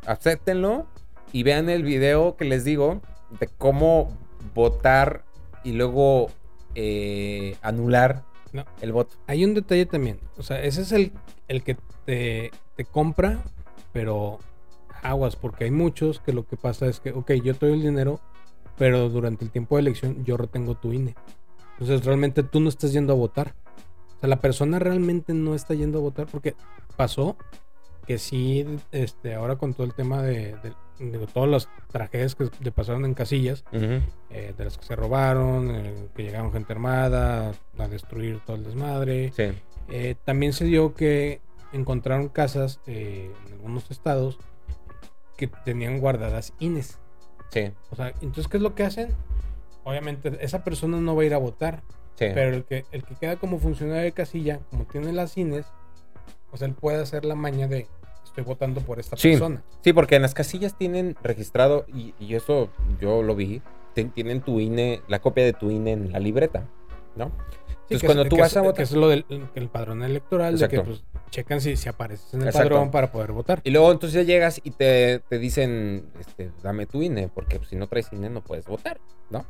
acéptenlo 0.05 0.85
y 1.33 1.43
vean 1.43 1.69
el 1.69 1.83
video 1.83 2.37
que 2.37 2.45
les 2.45 2.63
digo 2.63 3.01
de 3.39 3.47
cómo 3.57 4.17
votar 4.53 5.25
y 5.65 5.73
luego 5.73 6.27
eh, 6.75 7.57
anular 7.61 8.23
No. 8.53 8.65
el 8.81 8.93
voto. 8.93 9.15
Hay 9.27 9.43
un 9.43 9.53
detalle 9.53 9.85
también. 9.85 10.19
O 10.37 10.43
sea, 10.43 10.61
ese 10.61 10.83
es 10.83 10.91
el, 10.93 11.11
el 11.49 11.63
que 11.63 11.75
te, 12.05 12.51
te 12.75 12.85
compra, 12.85 13.43
pero 13.93 14.39
aguas, 15.01 15.35
porque 15.35 15.65
hay 15.65 15.71
muchos 15.71 16.19
que 16.19 16.33
lo 16.33 16.45
que 16.45 16.57
pasa 16.57 16.87
es 16.87 16.99
que, 16.99 17.11
ok, 17.11 17.31
yo 17.43 17.53
te 17.55 17.67
doy 17.67 17.75
el 17.77 17.83
dinero, 17.83 18.19
pero 18.77 19.07
durante 19.09 19.45
el 19.45 19.51
tiempo 19.51 19.75
de 19.75 19.81
elección 19.81 20.25
yo 20.25 20.35
retengo 20.37 20.75
tu 20.75 20.91
INE. 20.93 21.15
Entonces 21.73 22.05
realmente 22.05 22.43
tú 22.43 22.59
no 22.59 22.69
estás 22.69 22.91
yendo 22.93 23.13
a 23.13 23.15
votar. 23.15 23.53
sea, 24.19 24.29
la 24.29 24.39
persona 24.39 24.79
realmente 24.79 25.33
no 25.33 25.53
está 25.55 25.73
yendo 25.73 25.99
a 25.99 26.01
votar 26.01 26.27
porque 26.27 26.55
pasó 26.95 27.35
que 28.07 28.17
sí, 28.17 28.65
este, 28.91 29.33
ahora 29.35 29.55
con 29.57 29.73
todo 29.73 29.85
el 29.85 29.93
tema 29.93 30.21
de, 30.21 30.55
de- 30.63 30.73
de 30.99 31.27
todas 31.27 31.49
las 31.49 31.69
tragedias 31.91 32.35
que 32.35 32.49
le 32.61 32.71
pasaron 32.71 33.03
en 33.05 33.13
casillas, 33.13 33.63
eh, 33.71 34.53
de 34.57 34.63
las 34.63 34.77
que 34.77 34.85
se 34.85 34.95
robaron, 34.95 35.71
eh, 35.73 35.93
que 36.15 36.23
llegaron 36.23 36.51
gente 36.53 36.71
armada 36.71 37.51
a 37.77 37.87
destruir 37.87 38.39
todo 38.45 38.55
el 38.57 38.63
desmadre. 38.63 39.31
Sí. 39.35 39.45
Eh, 39.89 40.15
también 40.23 40.53
se 40.53 40.65
dio 40.65 40.93
que 40.93 41.41
encontraron 41.73 42.29
casas 42.29 42.79
eh, 42.87 43.31
en 43.47 43.53
algunos 43.53 43.89
estados 43.91 44.37
que 45.37 45.47
tenían 45.47 45.99
guardadas 45.99 46.53
INES. 46.59 46.99
Sí. 47.49 47.71
O 47.91 47.95
sea, 47.95 48.09
entonces, 48.21 48.47
¿qué 48.47 48.57
es 48.57 48.63
lo 48.63 48.75
que 48.75 48.83
hacen? 48.83 49.09
Obviamente, 49.83 50.37
esa 50.41 50.63
persona 50.63 50.99
no 51.01 51.15
va 51.15 51.23
a 51.23 51.25
ir 51.25 51.33
a 51.33 51.37
votar, 51.39 51.83
Sí. 52.15 52.25
pero 52.33 52.55
el 52.55 52.63
que, 52.63 52.85
el 52.91 53.03
que 53.03 53.15
queda 53.15 53.35
como 53.37 53.59
funcionario 53.59 54.03
de 54.03 54.11
casilla, 54.11 54.59
como 54.69 54.85
tiene 54.85 55.11
las 55.11 55.35
INES, 55.37 55.65
sea, 56.57 56.67
él 56.67 56.73
puede 56.75 57.01
hacer 57.01 57.25
la 57.25 57.35
maña 57.35 57.67
de 57.67 57.87
estoy 58.23 58.43
votando 58.43 58.81
por 58.81 58.99
esta 58.99 59.17
Sí. 59.17 59.31
persona. 59.31 59.63
Sí, 59.81 59.91
porque 59.93 60.15
en 60.15 60.21
las 60.21 60.33
casillas 60.33 60.77
tienen 60.77 61.15
registrado, 61.23 61.85
y, 61.93 62.13
y 62.19 62.35
eso 62.35 62.69
yo 63.01 63.23
lo 63.23 63.35
vi, 63.35 63.61
tienen 64.15 64.41
tu 64.41 64.59
INE, 64.59 65.01
la 65.07 65.19
copia 65.19 65.43
de 65.43 65.53
tu 65.53 65.69
INE 65.69 65.91
en 65.91 66.11
la 66.11 66.19
libreta, 66.19 66.67
¿no? 67.15 67.25
Sí, 67.27 67.95
Entonces, 67.95 68.01
que 68.01 68.05
cuando 68.07 68.23
es- 68.23 68.29
tú 68.29 68.35
que 68.37 68.41
vas 68.41 68.51
es- 68.51 68.57
a 68.57 68.61
votar- 68.61 68.75
Que 68.77 68.83
es 68.83 68.91
lo 68.93 69.07
del 69.09 69.25
el 69.55 69.67
padrón 69.69 70.03
electoral, 70.03 70.57
de 70.57 70.67
que 70.69 70.75
Exacto. 70.77 71.01
pues 71.03 71.21
checan 71.31 71.59
si, 71.61 71.75
si 71.75 71.89
apareces 71.89 72.33
en 72.33 72.41
el 72.41 72.47
Exacto. 72.47 72.69
padrón 72.69 72.91
para 72.91 73.11
poder 73.11 73.31
votar. 73.33 73.59
Y 73.63 73.71
luego 73.71 73.91
entonces 73.91 74.25
ya 74.25 74.33
llegas 74.33 74.61
y 74.63 74.71
te, 74.71 75.19
te 75.19 75.37
dicen, 75.37 76.07
este, 76.19 76.51
dame 76.63 76.85
tu 76.85 77.01
INE, 77.01 77.27
porque 77.27 77.57
pues, 77.57 77.69
si 77.69 77.75
no 77.75 77.87
traes 77.87 78.07
INE 78.13 78.29
no 78.29 78.41
puedes 78.41 78.65
votar, 78.65 78.99
¿no? 79.29 79.45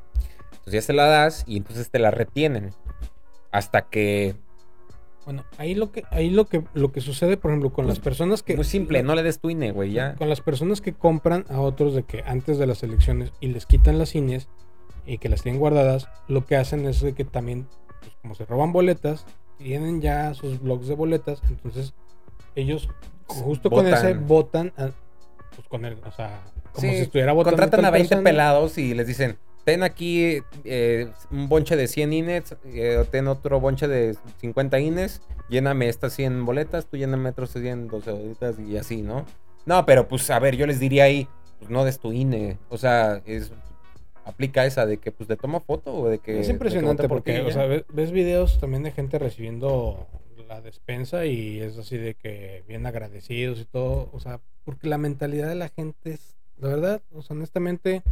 Entonces 0.52 0.73
ya 0.73 0.82
se 0.82 0.93
la 0.93 1.06
das 1.06 1.43
y 1.45 1.58
entonces 1.58 1.89
te 1.89 1.99
la 1.99 2.10
retienen. 2.12 2.71
Hasta 3.52 3.84
que... 3.84 4.36
Bueno, 5.26 5.45
ahí 5.58 5.73
lo 5.73 5.91
que 5.91 6.04
ahí 6.12 6.30
lo 6.30 6.45
que 6.45 6.65
lo 6.73 6.91
que 6.91 6.99
sucede, 6.99 7.38
por 7.38 7.52
ejemplo, 7.52 7.71
con 7.71 7.88
las 7.88 7.99
personas 7.99 8.43
que 8.43 8.56
Muy 8.58 8.65
simple, 8.65 9.04
no 9.04 9.15
le 9.15 9.23
des 9.23 9.39
tu 9.39 9.49
INE, 9.49 9.71
güey, 9.71 9.93
ya. 9.93 10.15
con 10.15 10.28
las 10.28 10.41
personas 10.41 10.82
que 10.82 10.91
compran 10.93 11.45
a 11.49 11.62
otros 11.62 11.95
de 11.95 12.04
que 12.04 12.23
antes 12.26 12.58
de 12.58 12.67
las 12.67 12.84
elecciones 12.84 13.32
y 13.39 13.47
les 13.47 13.65
quitan 13.65 13.97
las 13.97 14.15
INES 14.15 14.49
y 15.06 15.18
que 15.18 15.30
las 15.30 15.42
tienen 15.42 15.60
guardadas, 15.60 16.08
lo 16.28 16.46
que 16.46 16.56
hacen 16.56 16.86
es 16.86 17.04
que 17.16 17.26
también, 17.26 17.68
pues, 18.02 18.13
como 18.22 18.36
se 18.36 18.46
roban 18.46 18.72
boletas, 18.72 19.26
tienen 19.58 20.02
ya 20.02 20.34
sus 20.34 20.62
blogs 20.62 20.88
de 20.88 20.96
boletas, 20.96 21.42
entonces 21.50 21.94
ellos 22.56 22.89
justo 23.28 23.70
con 23.70 23.88
ese 23.88 24.13
votan, 24.13 24.74
a- 24.78 24.92
pues 25.56 25.68
con 25.68 25.86
él, 25.86 25.98
o 26.06 26.12
sea, 26.12 26.42
como 26.74 26.89
Sí, 26.92 26.98
si 26.98 27.02
estuviera 27.04 27.34
votando. 27.34 27.58
Contratan 27.58 27.86
a 27.86 27.92
20 27.92 28.10
persona. 28.10 28.30
pelados 28.30 28.78
y 28.78 28.94
les 28.94 29.08
dicen, 29.08 29.38
ten 29.63 29.84
aquí 29.84 30.39
eh, 30.66 31.10
un 31.32 31.48
bonche 31.48 31.76
de 31.76 31.88
100 31.88 32.12
INES, 32.13 32.56
eh, 32.66 33.04
ten 33.12 33.28
otro 33.28 33.60
bonche 33.60 33.88
de 33.88 34.16
50 34.42 34.80
INES, 34.80 35.22
lléname 35.50 35.88
estas 35.89 36.13
100 36.13 36.46
boletas, 36.46 36.88
tú 36.88 36.98
lléname 36.98 37.30
otros 37.30 37.52
100 37.52 37.88
12 37.88 38.12
boletas 38.12 38.56
y 38.60 38.78
así, 38.78 39.02
¿no? 39.02 39.26
No, 39.66 39.86
pero 39.86 40.08
pues 40.08 40.30
a 40.32 40.39
ver, 40.39 40.56
yo 40.58 40.66
les 40.68 40.80
diría 40.80 41.04
ahí, 41.06 41.28
pues 41.60 41.70
no 41.70 41.86
des 41.86 42.00
tu 42.00 42.12
INE, 42.12 42.58
o 42.70 42.78
sea, 42.78 43.22
es 43.26 43.52
aplica 44.26 44.66
esa 44.66 44.86
de 44.86 44.98
que 44.98 45.12
pues 45.12 45.28
te 45.28 45.36
toma 45.36 45.60
foto 45.60 45.94
o 45.96 46.08
de 46.10 46.20
que... 46.20 46.40
Es 46.40 46.50
impresionante 46.50 47.08
porque, 47.08 47.42
o 47.42 47.52
sea, 47.52 47.66
ves, 47.66 47.84
ves 47.90 48.12
videos 48.12 48.60
también 48.60 48.84
de 48.84 48.92
gente 48.92 49.20
recibiendo 49.20 50.08
la 50.48 50.62
despensa 50.62 51.26
y 51.26 51.60
es 51.60 51.78
así 51.78 51.98
de 51.98 52.14
que 52.16 52.64
bien 52.68 52.86
agradecidos 52.86 53.60
y 53.60 53.66
todo, 53.66 54.10
o 54.12 54.20
sea, 54.20 54.40
porque 54.66 54.88
la 54.88 54.98
mentalidad 54.98 55.48
de 55.48 55.56
la 55.56 55.70
gente 55.70 56.14
es, 56.14 56.36
la 56.60 56.68
verdad, 56.70 57.02
o 57.12 57.22
sea, 57.22 57.36
honestamente, 57.36 58.04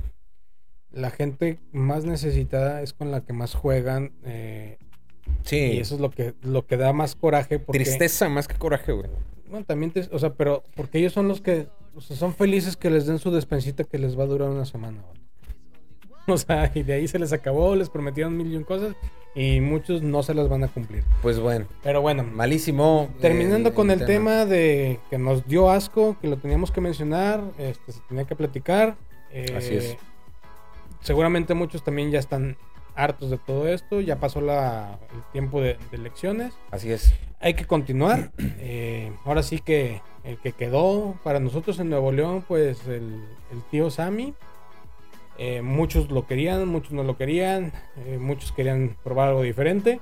la 0.91 1.09
gente 1.11 1.59
más 1.71 2.03
necesitada 2.05 2.81
es 2.81 2.93
con 2.93 3.11
la 3.11 3.21
que 3.21 3.33
más 3.33 3.53
juegan 3.53 4.11
eh, 4.25 4.77
sí, 5.43 5.57
y 5.57 5.77
eso 5.79 5.95
es 5.95 6.01
lo 6.01 6.09
que 6.09 6.33
lo 6.41 6.65
que 6.65 6.75
da 6.77 6.91
más 6.93 7.15
coraje 7.15 7.59
porque 7.59 7.79
tristeza 7.83 8.27
más 8.27 8.47
que 8.47 8.55
coraje, 8.57 8.91
güey. 8.91 9.09
bueno, 9.49 9.65
también, 9.65 9.91
te- 9.91 10.09
o 10.11 10.19
sea, 10.19 10.33
pero 10.33 10.63
porque 10.75 10.97
ellos 10.99 11.13
son 11.13 11.27
los 11.27 11.39
que, 11.41 11.67
o 11.95 12.01
sea, 12.01 12.17
son 12.17 12.33
felices 12.33 12.75
que 12.75 12.89
les 12.89 13.05
den 13.05 13.19
su 13.19 13.31
despensita 13.31 13.83
que 13.85 13.99
les 13.99 14.17
va 14.19 14.23
a 14.23 14.27
durar 14.27 14.49
una 14.49 14.65
semana. 14.65 15.01
O 16.27 16.37
sea, 16.37 16.71
y 16.75 16.83
de 16.83 16.93
ahí 16.93 17.07
se 17.07 17.19
les 17.19 17.33
acabó, 17.33 17.75
les 17.75 17.89
prometieron 17.89 18.37
mil 18.37 18.51
y 18.51 18.55
un 18.55 18.63
cosas 18.63 18.95
y 19.33 19.59
muchos 19.61 20.01
no 20.01 20.23
se 20.23 20.33
las 20.33 20.49
van 20.49 20.63
a 20.63 20.67
cumplir. 20.67 21.03
Pues 21.21 21.39
bueno, 21.39 21.65
Pero 21.83 22.01
bueno, 22.01 22.23
malísimo. 22.23 23.09
terminando 23.21 23.69
eh, 23.69 23.73
con 23.73 23.89
el 23.91 24.05
tema. 24.05 24.45
de 24.45 24.99
que 25.09 25.17
nos 25.17 25.47
dio 25.47 25.69
asco, 25.71 26.17
que 26.21 26.27
lo 26.27 26.37
teníamos 26.37 26.71
que 26.71 26.81
mencionar, 26.81 27.41
este, 27.57 27.91
se 27.93 27.99
tenía 28.09 28.25
que 28.25 28.35
platicar. 28.35 28.95
eh, 29.31 29.53
Así 29.57 29.75
es. 29.75 29.97
Seguramente 31.01 31.53
muchos 31.53 31.83
también 31.83 32.11
ya 32.11 32.19
están 32.19 32.57
hartos 32.95 33.29
de 33.31 33.37
todo 33.37 33.67
esto, 33.67 34.01
ya 34.01 34.17
pasó 34.17 34.41
la, 34.41 34.99
el 35.13 35.21
tiempo 35.31 35.61
de- 35.61 35.77
de 35.89 35.97
elecciones 35.97 36.53
Así 36.71 36.91
es. 36.91 37.13
hay 37.39 37.53
que 37.53 37.65
continuar. 37.65 38.31
Eh, 38.63 39.11
ahora 39.25 39.41
sí 39.43 39.59
que 39.59 40.01
el 40.23 40.37
que 40.37 40.51
quedó 40.51 41.15
para 41.23 41.39
nosotros 41.39 41.79
en 41.79 41.89
Nuevo 41.89 42.11
León, 42.11 42.43
pues 42.47 42.85
el, 42.87 43.23
el 43.51 43.61
tío 43.71 43.89
Sammy. 43.89 44.33
Eh, 45.43 45.63
muchos 45.63 46.11
lo 46.11 46.27
querían, 46.27 46.67
muchos 46.67 46.91
no 46.91 47.01
lo 47.01 47.17
querían, 47.17 47.73
eh, 48.05 48.19
muchos 48.19 48.51
querían 48.51 48.95
probar 49.03 49.29
algo 49.29 49.41
diferente. 49.41 49.99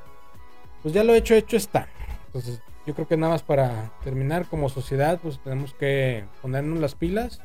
Pues 0.82 0.94
ya 0.94 1.06
lo 1.06 1.14
hecho, 1.16 1.34
hecho 1.34 1.56
está. 1.56 1.88
Entonces, 2.26 2.62
yo 2.86 2.94
creo 2.94 3.08
que 3.08 3.16
nada 3.16 3.32
más 3.32 3.42
para 3.44 3.94
terminar 4.04 4.48
como 4.48 4.68
sociedad, 4.68 5.18
pues 5.24 5.40
tenemos 5.42 5.74
que 5.74 6.26
ponernos 6.42 6.80
las 6.80 6.96
pilas. 6.96 7.40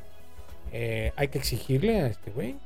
Eh, 0.73 1.13
hay 1.15 1.29
que 1.29 1.37
exigirle 1.37 2.01
a 2.01 2.07
este 2.07 2.31
güey. 2.31 2.57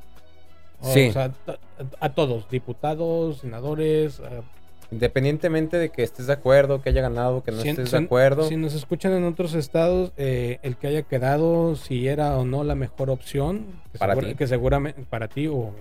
O 0.80 0.92
Sí. 0.92 1.12
sea, 1.12 1.32
a, 1.46 1.58
a 2.06 2.12
todos, 2.14 2.48
diputados, 2.50 3.38
senadores, 3.38 4.18
a 4.18 4.42
Independientemente 4.90 5.76
de 5.78 5.90
que 5.90 6.02
estés 6.02 6.26
de 6.26 6.32
acuerdo, 6.32 6.82
que 6.82 6.88
haya 6.90 7.00
ganado, 7.02 7.42
que 7.44 7.52
no 7.52 7.60
Si- 7.62 7.68
estés 7.70 7.90
si- 7.90 7.96
de 7.96 8.04
acuerdo. 8.04 8.48
Si 8.48 8.56
nos 8.56 8.74
escuchan 8.74 9.12
en 9.12 9.24
otros 9.24 9.54
estados, 9.54 10.12
eh, 10.16 10.58
el 10.62 10.76
que 10.76 10.88
haya 10.88 11.02
quedado, 11.02 11.76
si 11.76 12.08
era 12.08 12.36
o 12.36 12.44
no 12.44 12.64
la 12.64 12.74
mejor 12.74 13.08
opción, 13.10 13.66
que, 13.92 13.98
Para 13.98 14.14
segura- 14.14 14.28
ti. 14.28 14.34
que 14.34 14.46
seguramente 14.46 15.02
para 15.08 15.28
ti 15.28 15.46
o, 15.46 15.54
o 15.56 15.74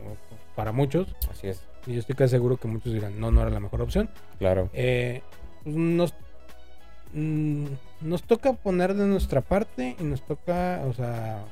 para 0.56 0.72
muchos, 0.72 1.08
Así 1.32 1.48
es, 1.48 1.64
y 1.88 1.94
yo 1.94 2.00
estoy 2.02 2.16
casi 2.16 2.32
seguro 2.32 2.58
que 2.58 2.68
muchos 2.68 2.94
dirán, 2.94 3.20
no, 3.20 3.32
no 3.32 3.42
era 3.42 3.50
la 3.50 3.60
mejor 3.60 3.82
opción, 3.82 4.10
claro. 4.38 4.70
eh, 4.74 5.22
pues 5.64 5.76
nos, 5.76 6.14
mm, 7.14 7.66
nos 8.02 8.24
toca 8.24 8.54
poner 8.54 8.94
de 8.94 9.06
nuestra 9.08 9.42
parte 9.42 9.96
y 10.00 10.04
nos 10.04 10.22
toca, 10.22 10.82
o 10.88 10.94
sea, 10.94 11.44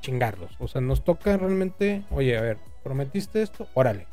chingarlos. 0.00 0.50
O 0.58 0.66
sea, 0.66 0.80
nos 0.80 1.04
toca 1.04 1.36
realmente, 1.36 2.02
oye, 2.10 2.36
a 2.36 2.40
ver, 2.40 2.56
prometiste 2.82 3.40
esto, 3.42 3.68
órale. 3.74 4.06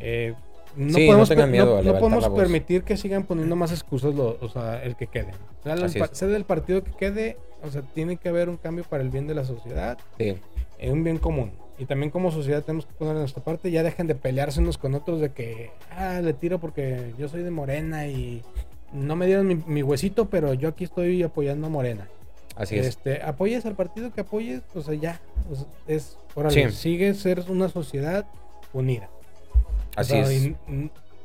Eh, 0.00 0.34
no 0.76 0.94
Sí, 0.94 1.06
podemos, 1.06 1.48
miedo 1.48 1.82
no- 1.82 1.92
no 1.92 1.98
podemos 1.98 2.28
permitir 2.30 2.82
que 2.82 2.96
sigan 2.96 3.24
poniendo 3.24 3.56
más 3.56 3.72
excusas, 3.72 4.14
lo- 4.14 4.38
o 4.40 4.48
sea, 4.48 4.82
el 4.82 4.96
que 4.96 5.06
quede. 5.06 5.32
Sea, 5.62 5.74
el 5.74 5.84
es. 5.84 5.92
sea 6.12 6.28
del 6.28 6.44
partido 6.44 6.82
que 6.82 6.92
quede, 6.92 7.36
o 7.62 7.70
sea, 7.70 7.82
tiene 7.82 8.16
que 8.16 8.28
haber 8.28 8.48
un 8.48 8.56
cambio 8.56 8.84
para 8.84 9.02
el 9.02 9.10
bien 9.10 9.26
de 9.26 9.34
la 9.34 9.44
sociedad, 9.44 9.98
Sí. 10.18 10.36
eh, 10.78 10.90
un 10.92 11.04
bien 11.04 11.18
común. 11.18 11.52
Y 11.78 11.86
también 11.86 12.10
como 12.10 12.30
sociedad 12.30 12.62
tenemos 12.62 12.86
que 12.86 12.92
poner 12.94 13.14
nuestra 13.16 13.42
parte, 13.42 13.70
ya 13.70 13.82
dejen 13.82 14.06
de 14.06 14.14
pelearse 14.14 14.60
unos 14.60 14.78
con 14.78 14.94
otros 14.94 15.20
de 15.20 15.30
que, 15.32 15.70
ah, 15.90 16.20
le 16.22 16.32
tiro 16.32 16.58
porque 16.60 17.12
yo 17.18 17.28
soy 17.28 17.42
de 17.42 17.50
Morena 17.50 18.06
y 18.06 18.42
no 18.92 19.16
me 19.16 19.26
dieron 19.26 19.46
mi, 19.48 19.56
mi 19.56 19.82
huesito, 19.82 20.26
pero 20.28 20.54
yo 20.54 20.68
aquí 20.68 20.84
estoy 20.84 21.22
apoyando 21.22 21.66
a 21.66 21.70
Morena. 21.70 22.08
Así 22.54 22.76
es. 22.78 22.86
Este, 22.86 23.22
apoyes 23.22 23.64
al 23.64 23.74
partido 23.74 24.12
que 24.12 24.20
apoyes, 24.20 24.60
o 24.74 24.82
sea, 24.82 24.94
ya, 24.94 25.20
o 25.50 25.54
sea, 25.56 25.64
es, 25.88 26.18
órale, 26.34 26.70
Sí. 26.70 26.76
sigue 26.76 27.14
ser 27.14 27.42
una 27.48 27.68
sociedad 27.70 28.26
unida. 28.74 29.08
O 29.96 30.00
Así 30.00 30.12
sea, 30.12 30.22
es. 30.22 30.32
y, 30.46 30.56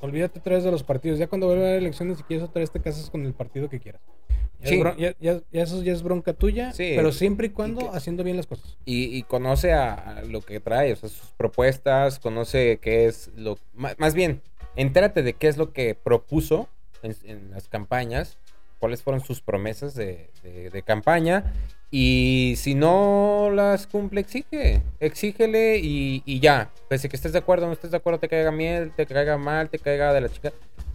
olvídate 0.01 0.39
otra 0.39 0.55
vez 0.55 0.63
de 0.63 0.71
los 0.71 0.83
partidos. 0.83 1.19
Ya 1.19 1.27
cuando 1.27 1.47
vuelva 1.47 1.65
a 1.65 1.67
haber 1.69 1.79
elecciones, 1.79 2.17
si 2.17 2.23
quieres 2.23 2.45
otra 2.47 2.59
vez 2.59 2.71
te 2.71 2.79
casas 2.81 3.09
con 3.09 3.25
el 3.25 3.33
partido 3.33 3.69
que 3.69 3.79
quieras. 3.79 4.01
Ya, 4.59 4.67
Sí. 4.69 4.81
es 4.81 4.97
ya- 4.97 5.15
ya- 5.19 5.41
ya 5.51 5.63
eso 5.63 5.83
ya 5.83 5.93
es 5.93 6.01
bronca 6.01 6.33
tuya, 6.33 6.73
Sí. 6.73 6.93
pero 6.95 7.11
siempre 7.11 7.47
y 7.47 7.49
cuando 7.51 7.91
que- 7.91 7.97
haciendo 7.97 8.23
bien 8.23 8.37
las 8.37 8.47
cosas. 8.47 8.75
Y, 8.85 9.15
y 9.15 9.23
conoce 9.23 9.71
a, 9.73 9.93
a 9.93 10.21
lo 10.23 10.41
que 10.41 10.59
trae, 10.59 10.93
o 10.93 10.95
sea, 10.95 11.09
sus 11.09 11.29
propuestas, 11.37 12.19
conoce 12.19 12.79
qué 12.81 13.05
es 13.05 13.29
lo... 13.35 13.57
ma- 13.75 13.93
Más, 13.99 14.13
bien, 14.15 14.41
entérate 14.75 15.21
de 15.21 15.33
qué 15.33 15.47
es 15.47 15.57
lo 15.57 15.73
que 15.73 15.93
propuso 15.95 16.67
en, 17.03 17.15
en 17.25 17.51
las 17.51 17.67
campañas, 17.67 18.39
cuáles 18.79 19.01
fueron 19.03 19.21
sus 19.23 19.41
promesas 19.41 19.93
de, 19.95 20.29
de- 20.43 20.69
de 20.69 20.81
campaña, 20.83 21.53
y 21.89 22.55
si 22.57 22.75
no 22.75 23.49
las 23.53 23.87
cumple, 23.87 24.21
exige, 24.21 24.81
exígele 24.99 25.77
y, 25.77 26.21
y 26.25 26.39
ya. 26.39 26.69
Pese 26.89 27.07
que 27.09 27.15
estés 27.15 27.31
de 27.33 27.39
acuerdo 27.39 27.65
no 27.67 27.73
estés 27.73 27.91
de 27.91 27.97
acuerdo, 27.97 28.19
te 28.19 28.27
caiga 28.29 28.51
miel, 28.51 28.91
te 28.95 29.05
caiga 29.05 29.37
mal, 29.37 29.69
te 29.69 29.79
caiga 29.79 30.13
de 30.13 30.21
la 30.21 30.29
chica, 30.29 30.51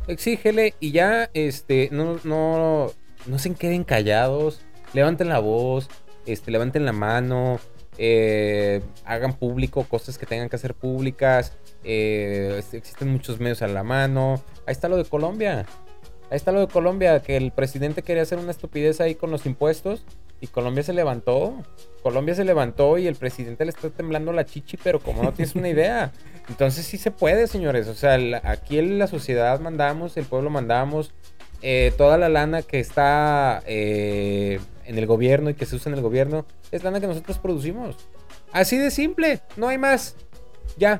exígele 0.06 0.74
y 0.80 0.92
ya, 0.92 1.30
este, 1.34 1.88
no, 1.92 2.18
no, 2.24 2.92
no 3.26 3.38
se 3.38 3.54
queden 3.54 3.84
callados, 3.84 4.60
levanten 4.92 5.28
la 5.28 5.38
voz, 5.38 5.88
este, 6.26 6.50
levanten 6.50 6.84
la 6.84 6.92
mano, 6.92 7.58
eh, 7.98 8.80
hagan 9.04 9.34
público 9.34 9.84
cosas 9.84 10.16
que 10.18 10.26
tengan 10.26 10.48
que 10.48 10.56
hacer 10.56 10.74
públicas. 10.74 11.56
eh, 11.84 12.62
existen 12.72 13.08
muchos 13.08 13.38
medios 13.40 13.60
a 13.60 13.66
la 13.66 13.82
mano. 13.82 14.42
Ahí 14.66 14.72
está 14.72 14.88
lo 14.88 14.96
de 14.96 15.04
Colombia. 15.04 15.66
Ahí 16.32 16.36
está 16.36 16.50
lo 16.50 16.60
de 16.60 16.66
Colombia, 16.68 17.20
que 17.20 17.36
el 17.36 17.52
presidente 17.52 18.02
quería 18.02 18.22
hacer 18.22 18.38
una 18.38 18.52
estupidez 18.52 19.02
ahí 19.02 19.14
con 19.14 19.30
los 19.30 19.44
impuestos. 19.44 20.02
Y 20.40 20.46
Colombia 20.46 20.82
se 20.82 20.94
levantó. 20.94 21.54
Colombia 22.02 22.34
se 22.34 22.44
levantó 22.44 22.96
y 22.96 23.06
el 23.06 23.16
presidente 23.16 23.66
le 23.66 23.70
está 23.70 23.90
temblando 23.90 24.32
la 24.32 24.46
chichi, 24.46 24.78
pero 24.78 24.98
como 24.98 25.22
no 25.22 25.32
tienes 25.34 25.54
una 25.54 25.68
idea. 25.68 26.10
Entonces 26.48 26.86
sí 26.86 26.96
se 26.96 27.10
puede, 27.10 27.46
señores. 27.48 27.86
O 27.86 27.94
sea, 27.94 28.16
la- 28.16 28.40
aquí 28.44 28.78
en 28.78 28.98
la 28.98 29.08
sociedad 29.08 29.60
mandamos, 29.60 30.16
el 30.16 30.24
pueblo 30.24 30.48
mandamos. 30.48 31.12
eh, 31.60 31.92
toda 31.98 32.16
la 32.16 32.28
lana 32.30 32.62
que 32.62 32.80
está 32.80 33.62
eh, 33.66 34.58
en 34.86 34.98
el 34.98 35.06
gobierno 35.06 35.50
y 35.50 35.54
que 35.54 35.66
se 35.66 35.76
usa 35.76 35.92
en 35.92 35.96
el 35.98 36.02
gobierno 36.02 36.44
es 36.72 36.82
lana 36.82 36.98
que 36.98 37.06
nosotros 37.06 37.38
producimos. 37.38 37.94
Así 38.52 38.78
de 38.78 38.90
simple, 38.90 39.40
no 39.56 39.68
hay 39.68 39.76
más. 39.78 40.16
Ya, 40.78 40.98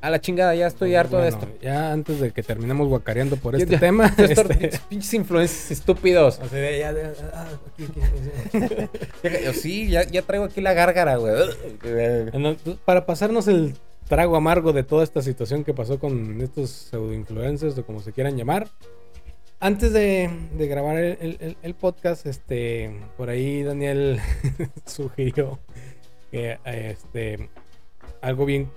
a 0.00 0.10
la 0.10 0.20
chingada, 0.20 0.54
ya 0.54 0.66
estoy 0.66 0.94
harto 0.94 1.18
de 1.18 1.28
esto. 1.28 1.48
Ya 1.60 1.92
antes 1.92 2.20
de 2.20 2.30
que 2.30 2.42
terminemos 2.42 2.88
guacareando 2.88 3.36
por 3.36 3.56
este 3.56 3.72
ya- 3.72 3.80
tema. 3.80 4.14
ya 4.16 4.24
estos 4.26 4.50
este, 4.50 4.80
pinches 4.88 5.14
influencers 5.14 5.70
estúpidos. 5.72 6.38
o 6.40 6.48
sea, 6.48 6.70
ya- 6.70 6.92
ya- 6.92 7.12
ah, 7.34 7.46
aquí, 7.72 7.84
aquí, 7.84 8.00
aquí. 9.28 9.44
Yo 9.44 9.52
sí, 9.52 9.88
ya, 9.88 10.04
ya 10.04 10.22
traigo 10.22 10.44
aquí 10.44 10.60
la 10.60 10.72
gárgara, 10.72 11.16
güey. 11.16 11.34
Pues, 11.80 12.30
Para 12.84 13.06
pasarnos 13.06 13.48
el 13.48 13.74
trago 14.08 14.36
amargo 14.36 14.72
de 14.72 14.84
toda 14.84 15.04
esta 15.04 15.20
situación 15.20 15.64
que 15.64 15.74
pasó 15.74 15.98
con 15.98 16.40
estos 16.40 16.70
pseudo 16.70 17.12
influencers 17.12 17.76
o 17.78 17.84
como 17.84 18.00
se 18.00 18.12
quieran 18.12 18.36
llamar. 18.36 18.68
Antes 19.60 19.92
de, 19.92 20.30
de 20.56 20.66
grabar 20.68 20.96
el, 20.98 21.36
el- 21.40 21.56
el 21.60 21.74
podcast, 21.74 22.24
este, 22.26 22.94
por 23.16 23.28
ahí 23.28 23.64
Daniel 23.64 24.20
sugirió 24.86 25.58
que 26.30 26.58
este, 26.64 27.48
algo 28.22 28.46
bien, 28.46 28.70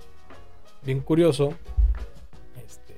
bien 0.84 1.00
curioso, 1.00 1.52
este, 2.66 2.94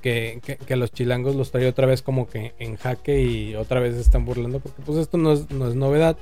que, 0.00 0.40
que- 0.44 0.56
que 0.56 0.76
los 0.76 0.92
chilangos 0.92 1.34
los 1.36 1.50
trae 1.50 1.66
otra 1.68 1.86
vez 1.86 2.02
como 2.02 2.28
que 2.28 2.54
en 2.58 2.76
jaque 2.76 3.20
y 3.22 3.54
otra 3.54 3.80
vez 3.80 3.94
están 3.96 4.24
burlando, 4.24 4.60
porque 4.60 4.82
pues 4.82 4.98
esto 4.98 5.18
no 5.18 5.32
es, 5.32 5.50
no 5.50 5.68
es 5.68 5.74
novedad. 5.74 6.16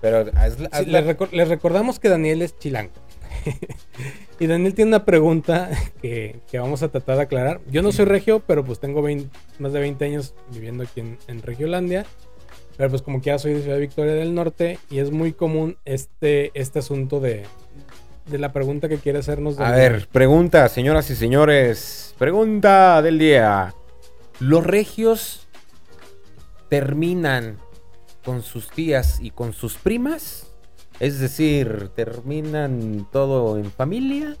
Pero 0.00 0.24
Sí, 0.26 0.30
recor- 0.32 1.32
les 1.32 1.48
recordamos 1.48 1.98
que 1.98 2.08
Daniel 2.08 2.42
es 2.42 2.58
chilango. 2.58 2.92
y 4.40 4.46
Daniel 4.46 4.74
tiene 4.74 4.90
una 4.90 5.04
pregunta 5.04 5.70
que, 6.02 6.40
que 6.50 6.58
vamos 6.58 6.82
a 6.82 6.88
tratar 6.88 7.16
de 7.16 7.22
aclarar. 7.22 7.60
Yo 7.70 7.82
no 7.82 7.92
soy 7.92 8.04
regio, 8.04 8.40
pero 8.46 8.64
pues 8.64 8.78
tengo 8.78 9.02
20 9.02 9.28
más 9.58 9.72
de 9.72 9.80
20 9.80 10.04
años 10.04 10.34
viviendo 10.52 10.84
aquí 10.84 11.00
en, 11.00 11.18
en 11.28 11.42
Regiolandia. 11.42 12.04
Pero 12.76 12.90
pues 12.90 13.00
como 13.02 13.20
que 13.22 13.26
ya 13.30 13.38
soy 13.38 13.54
de 13.54 13.62
Ciudad 13.62 13.78
Victoria 13.78 14.12
del 14.14 14.34
Norte 14.34 14.78
y 14.90 14.98
es 14.98 15.10
muy 15.10 15.32
común 15.32 15.78
este, 15.86 16.50
este 16.54 16.80
asunto 16.80 17.20
de, 17.20 17.44
de 18.26 18.38
la 18.38 18.52
pregunta 18.52 18.88
que 18.88 18.98
quiere 18.98 19.18
hacernos. 19.20 19.58
A 19.60 19.70
ver, 19.70 20.08
pregunta, 20.10 20.68
señoras 20.68 21.10
y 21.10 21.16
señores. 21.16 22.14
Pregunta 22.18 23.00
del 23.02 23.18
día. 23.18 23.74
¿Los 24.40 24.64
regios 24.64 25.46
terminan 26.68 27.58
con 28.24 28.42
sus 28.42 28.68
tías 28.70 29.18
y 29.20 29.30
con 29.30 29.52
sus 29.52 29.74
primas? 29.76 30.52
Es 30.98 31.20
decir, 31.20 31.90
terminan 31.94 33.06
todo 33.12 33.58
en 33.58 33.70
familia. 33.70 34.36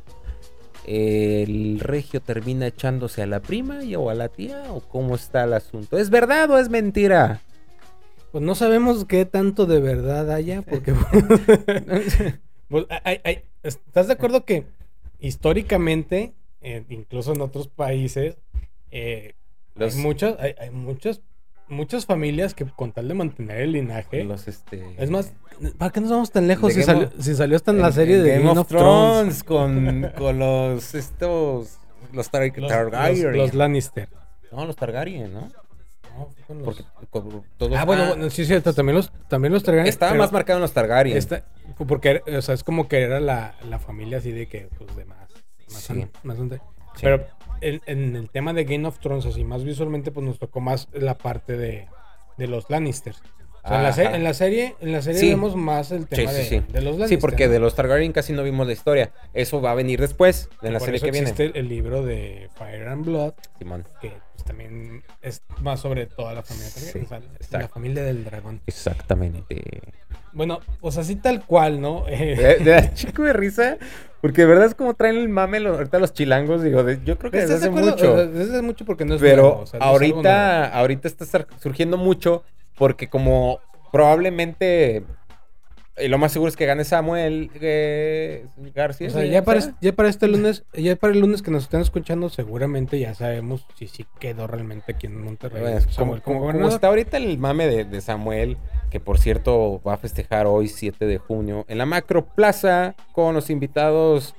¿El 0.86 1.80
regio 1.80 2.20
termina 2.20 2.66
echándose 2.68 3.22
a 3.22 3.26
la 3.26 3.40
prima 3.40 3.82
y- 3.84 3.96
o 3.96 4.08
a 4.10 4.14
la 4.14 4.28
tía? 4.28 4.62
¿O 4.70 4.80
cómo 4.80 5.14
está 5.16 5.44
el 5.44 5.52
asunto? 5.52 5.98
¿Es 5.98 6.10
verdad 6.10 6.50
o 6.50 6.58
es 6.58 6.68
mentira? 6.68 7.40
Pues 8.32 8.42
no 8.44 8.54
sabemos 8.54 9.04
qué 9.04 9.24
tanto 9.24 9.66
de 9.66 9.80
verdad 9.80 10.30
haya, 10.30 10.62
porque... 10.62 10.94
Pues, 12.68 12.86
hay- 13.04 13.20
hay- 13.24 13.42
¿Estás 13.62 14.06
de 14.06 14.12
acuerdo 14.14 14.44
que 14.44 14.64
históricamente, 15.18 16.32
eh, 16.60 16.84
incluso 16.88 17.32
en 17.32 17.40
otros 17.40 17.68
países, 17.68 18.36
eh, 18.90 19.34
Los- 19.74 19.96
hay 19.96 20.02
muchas, 20.02 20.36
hay, 20.40 20.54
hay 20.58 20.70
muchas, 20.70 21.20
muchas 21.68 22.06
familias 22.06 22.54
que 22.54 22.64
con 22.64 22.92
tal 22.92 23.08
de 23.08 23.14
mantener 23.14 23.60
el 23.60 23.72
linaje, 23.72 24.24
Los, 24.24 24.46
este... 24.48 24.84
es 24.98 25.10
más, 25.10 25.32
¿para 25.78 25.90
qué 25.92 26.00
nos 26.00 26.10
vamos 26.10 26.30
tan 26.30 26.46
lejos? 26.46 26.72
Si 26.72 26.80
Game 26.80 26.86
salió, 26.92 27.06
of- 27.08 27.14
si 27.20 27.34
salió 27.34 27.56
hasta 27.56 27.70
en 27.72 27.78
la 27.82 27.92
serie 27.92 28.16
en 28.16 28.22
de 28.24 28.30
Game, 28.38 28.50
of 28.50 28.68
Thrones, 28.68 29.42
con, 29.44 30.10
con 30.16 30.38
los 30.38 30.94
estos 30.94 31.78
los, 32.12 32.30
Tar- 32.30 32.52
los, 32.56 32.68
Targaryen. 32.70 33.24
los- 33.32 33.36
los 33.48 33.54
Lannister. 33.54 34.08
no, 34.52 34.64
los 34.64 34.76
Targaryen, 34.76 35.32
¿no? 35.34 35.50
No, 36.16 36.28
con 36.46 36.58
los- 36.58 36.64
Porque 36.66 36.84
todos 37.58 37.76
Ah, 37.78 37.84
bueno, 37.84 38.02
ah, 38.04 38.08
bueno, 38.10 38.30
sí 38.30 38.42
es 38.42 38.48
cierto, 38.48 38.72
también 38.74 38.96
los, 38.96 39.12
también 39.28 39.52
los 39.52 39.62
Targaryen, 39.62 39.88
estaba 39.88 40.14
más 40.14 40.32
marcado 40.32 40.58
en 40.58 40.62
los 40.62 40.72
Targaryen. 40.72 41.16
esta- 41.16 41.44
porque, 41.86 42.22
o 42.36 42.42
sea, 42.42 42.54
es 42.54 42.64
como 42.64 42.88
que 42.88 43.02
era 43.02 43.20
la, 43.20 43.54
la 43.68 43.78
familia 43.78 44.18
así 44.18 44.32
de 44.32 44.46
que, 44.46 44.68
pues, 44.78 44.94
de 44.96 45.04
más, 45.04 45.30
más, 45.72 45.82
Sí. 45.82 45.92
an- 45.92 46.10
más 46.22 46.38
Sí. 46.38 47.02
Pero 47.02 47.26
en, 47.60 47.80
en 47.86 48.16
el 48.16 48.30
tema 48.30 48.52
de 48.54 48.64
Game 48.64 48.86
of 48.88 48.98
Thrones, 49.00 49.26
así 49.26 49.44
más 49.44 49.64
visualmente, 49.64 50.10
pues 50.12 50.24
nos 50.24 50.38
tocó 50.38 50.60
más 50.60 50.88
la 50.92 51.18
parte 51.18 51.56
de, 51.56 51.88
de 52.38 52.46
los 52.46 52.70
Lannisters. 52.70 53.22
O 53.66 53.68
sea, 53.68 53.76
en 53.78 53.82
la, 53.82 53.92
se- 53.92 54.06
Ajá. 54.06 54.16
en 54.16 54.24
la 54.24 54.32
serie, 54.34 54.76
en 54.80 54.92
la 54.92 55.02
serie 55.02 55.20
Sí. 55.20 55.28
vemos 55.30 55.56
más 55.56 55.90
el 55.90 56.06
tema 56.06 56.30
sí, 56.30 56.36
de, 56.38 56.44
sí, 56.44 56.56
de 56.72 56.80
los 56.80 56.92
Lannister. 56.94 57.08
Sí, 57.08 57.16
porque 57.18 57.48
de 57.48 57.58
los 57.58 57.74
Targaryen 57.74 58.12
casi 58.12 58.32
no 58.32 58.42
vimos 58.42 58.66
la 58.66 58.72
historia. 58.72 59.10
Eso 59.34 59.60
va 59.60 59.72
a 59.72 59.74
venir 59.74 60.00
después, 60.00 60.48
en 60.62 60.72
la 60.72 60.78
Por 60.78 60.86
serie 60.86 60.96
eso 60.98 61.06
que 61.06 61.10
viene. 61.12 61.30
existe 61.30 61.58
el 61.58 61.68
libro 61.68 62.02
de 62.04 62.48
Fire 62.56 62.88
and 62.88 63.04
Blood, 63.04 63.34
Simón. 63.58 63.84
que 64.00 64.12
pues, 64.34 64.44
también 64.44 65.02
es 65.20 65.42
más 65.62 65.80
sobre 65.80 66.06
toda 66.06 66.32
la 66.32 66.42
familia 66.42 66.70
Targaryen, 66.72 66.92
Sí, 67.08 67.14
o 67.42 67.44
sea, 67.48 67.60
la 67.60 67.68
familia 67.68 68.02
del 68.04 68.24
dragón. 68.24 68.60
Exactamente. 68.66 69.80
Bueno, 70.32 70.60
pues 70.80 70.96
así 70.98 71.16
tal 71.16 71.44
cual, 71.44 71.80
¿no? 71.80 72.04
Eh, 72.08 72.58
De, 72.62 72.64
de 72.72 72.94
chico 72.94 73.22
de 73.22 73.32
risa, 73.32 73.78
porque 74.20 74.42
de 74.42 74.46
verdad 74.48 74.66
es 74.66 74.74
como 74.74 74.94
traen 74.94 75.16
el 75.16 75.28
mame 75.28 75.60
los- 75.60 75.76
ahorita 75.78 75.98
los 75.98 76.12
chilangos, 76.12 76.62
digo, 76.62 76.84
de- 76.84 77.00
yo 77.04 77.18
creo 77.18 77.30
que 77.30 77.38
desde 77.38 77.54
¿Estás 77.54 77.72
de 77.72 77.80
hace 77.80 77.88
acuerdo? 77.90 78.12
mucho. 78.16 78.26
Desde 78.32 78.52
hace 78.52 78.62
mucho 78.62 78.84
porque 78.84 79.04
no 79.04 79.14
es 79.14 79.20
Pero 79.20 79.42
nuevo, 79.42 79.60
o 79.62 79.66
sea, 79.66 79.80
no 79.80 79.84
es 79.86 79.88
algo 79.90 79.98
nuevo. 79.98 80.14
ahorita, 80.28 80.78
ahorita 80.78 81.08
está 81.08 81.46
surgiendo 81.60 81.96
mucho 81.96 82.44
porque 82.76 83.08
como 83.08 83.60
probablemente 83.92 85.04
y 85.98 86.08
lo 86.08 86.18
más 86.18 86.32
seguro 86.32 86.50
es 86.50 86.56
que 86.56 86.66
gane 86.66 86.84
Samuel 86.84 87.50
eh, 87.54 88.46
García. 88.74 89.08
O 89.08 89.10
sea, 89.10 89.24
ya 89.24 89.42
para, 89.42 89.62
¿Será? 89.62 89.76
ya 89.80 89.92
para 89.94 90.10
este 90.10 90.28
lunes, 90.28 90.64
ya 90.74 90.94
para 90.96 91.14
el 91.14 91.20
lunes 91.20 91.40
que 91.40 91.50
nos 91.50 91.62
estén 91.64 91.80
escuchando, 91.80 92.28
seguramente 92.28 92.98
ya 92.98 93.14
sabemos 93.14 93.66
si 93.78 93.86
sí 93.86 94.04
quedó 94.18 94.46
realmente 94.46 94.92
aquí 94.92 95.06
en 95.06 95.22
Monterrey. 95.22 95.62
Bueno, 95.62 95.80
como, 95.96 96.20
como 96.20 96.52
como- 96.52 96.68
está 96.68 96.88
ahorita 96.88 97.16
el 97.16 97.38
mame 97.38 97.66
de, 97.66 97.84
de 97.86 98.00
Samuel, 98.02 98.58
que 98.90 99.00
por 99.00 99.18
cierto 99.18 99.80
va 99.86 99.94
a 99.94 99.96
festejar 99.96 100.46
hoy 100.46 100.68
7 100.68 101.06
de 101.06 101.16
junio 101.16 101.64
en 101.66 101.78
la 101.78 101.86
Macro 101.86 102.26
Plaza 102.26 102.94
con 103.12 103.34
los 103.34 103.48
invitados, 103.48 104.34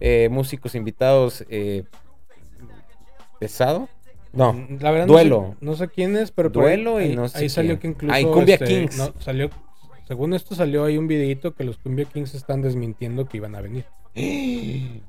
eh, 0.00 0.28
músicos 0.30 0.74
invitados 0.74 1.44
eh, 1.50 1.84
pesado. 3.38 3.88
No, 4.32 4.66
La 4.80 4.90
verdad, 4.90 5.06
Duelo. 5.06 5.40
No 5.40 5.50
sé, 5.52 5.56
no 5.60 5.74
sé 5.76 5.88
quién 5.88 6.16
es, 6.16 6.30
pero 6.30 6.48
Duelo 6.48 6.96
ahí, 6.96 7.12
y 7.12 7.16
no 7.16 7.28
sé 7.28 7.38
ahí 7.38 7.48
salió 7.48 7.78
que 7.78 7.88
incluso. 7.88 8.14
Ah, 8.14 8.20
y 8.20 8.24
Cumbia 8.24 8.54
este, 8.54 8.66
Kings. 8.66 8.96
no, 8.96 9.12
salió, 9.20 9.50
según 10.08 10.32
esto 10.34 10.54
salió 10.54 10.84
ahí 10.84 10.96
un 10.96 11.06
videito 11.06 11.54
que 11.54 11.64
los 11.64 11.76
Cumbia 11.78 12.06
Kings 12.06 12.34
están 12.34 12.62
desmintiendo 12.62 13.26
que 13.26 13.36
iban 13.36 13.54
a 13.54 13.60
venir. 13.60 13.84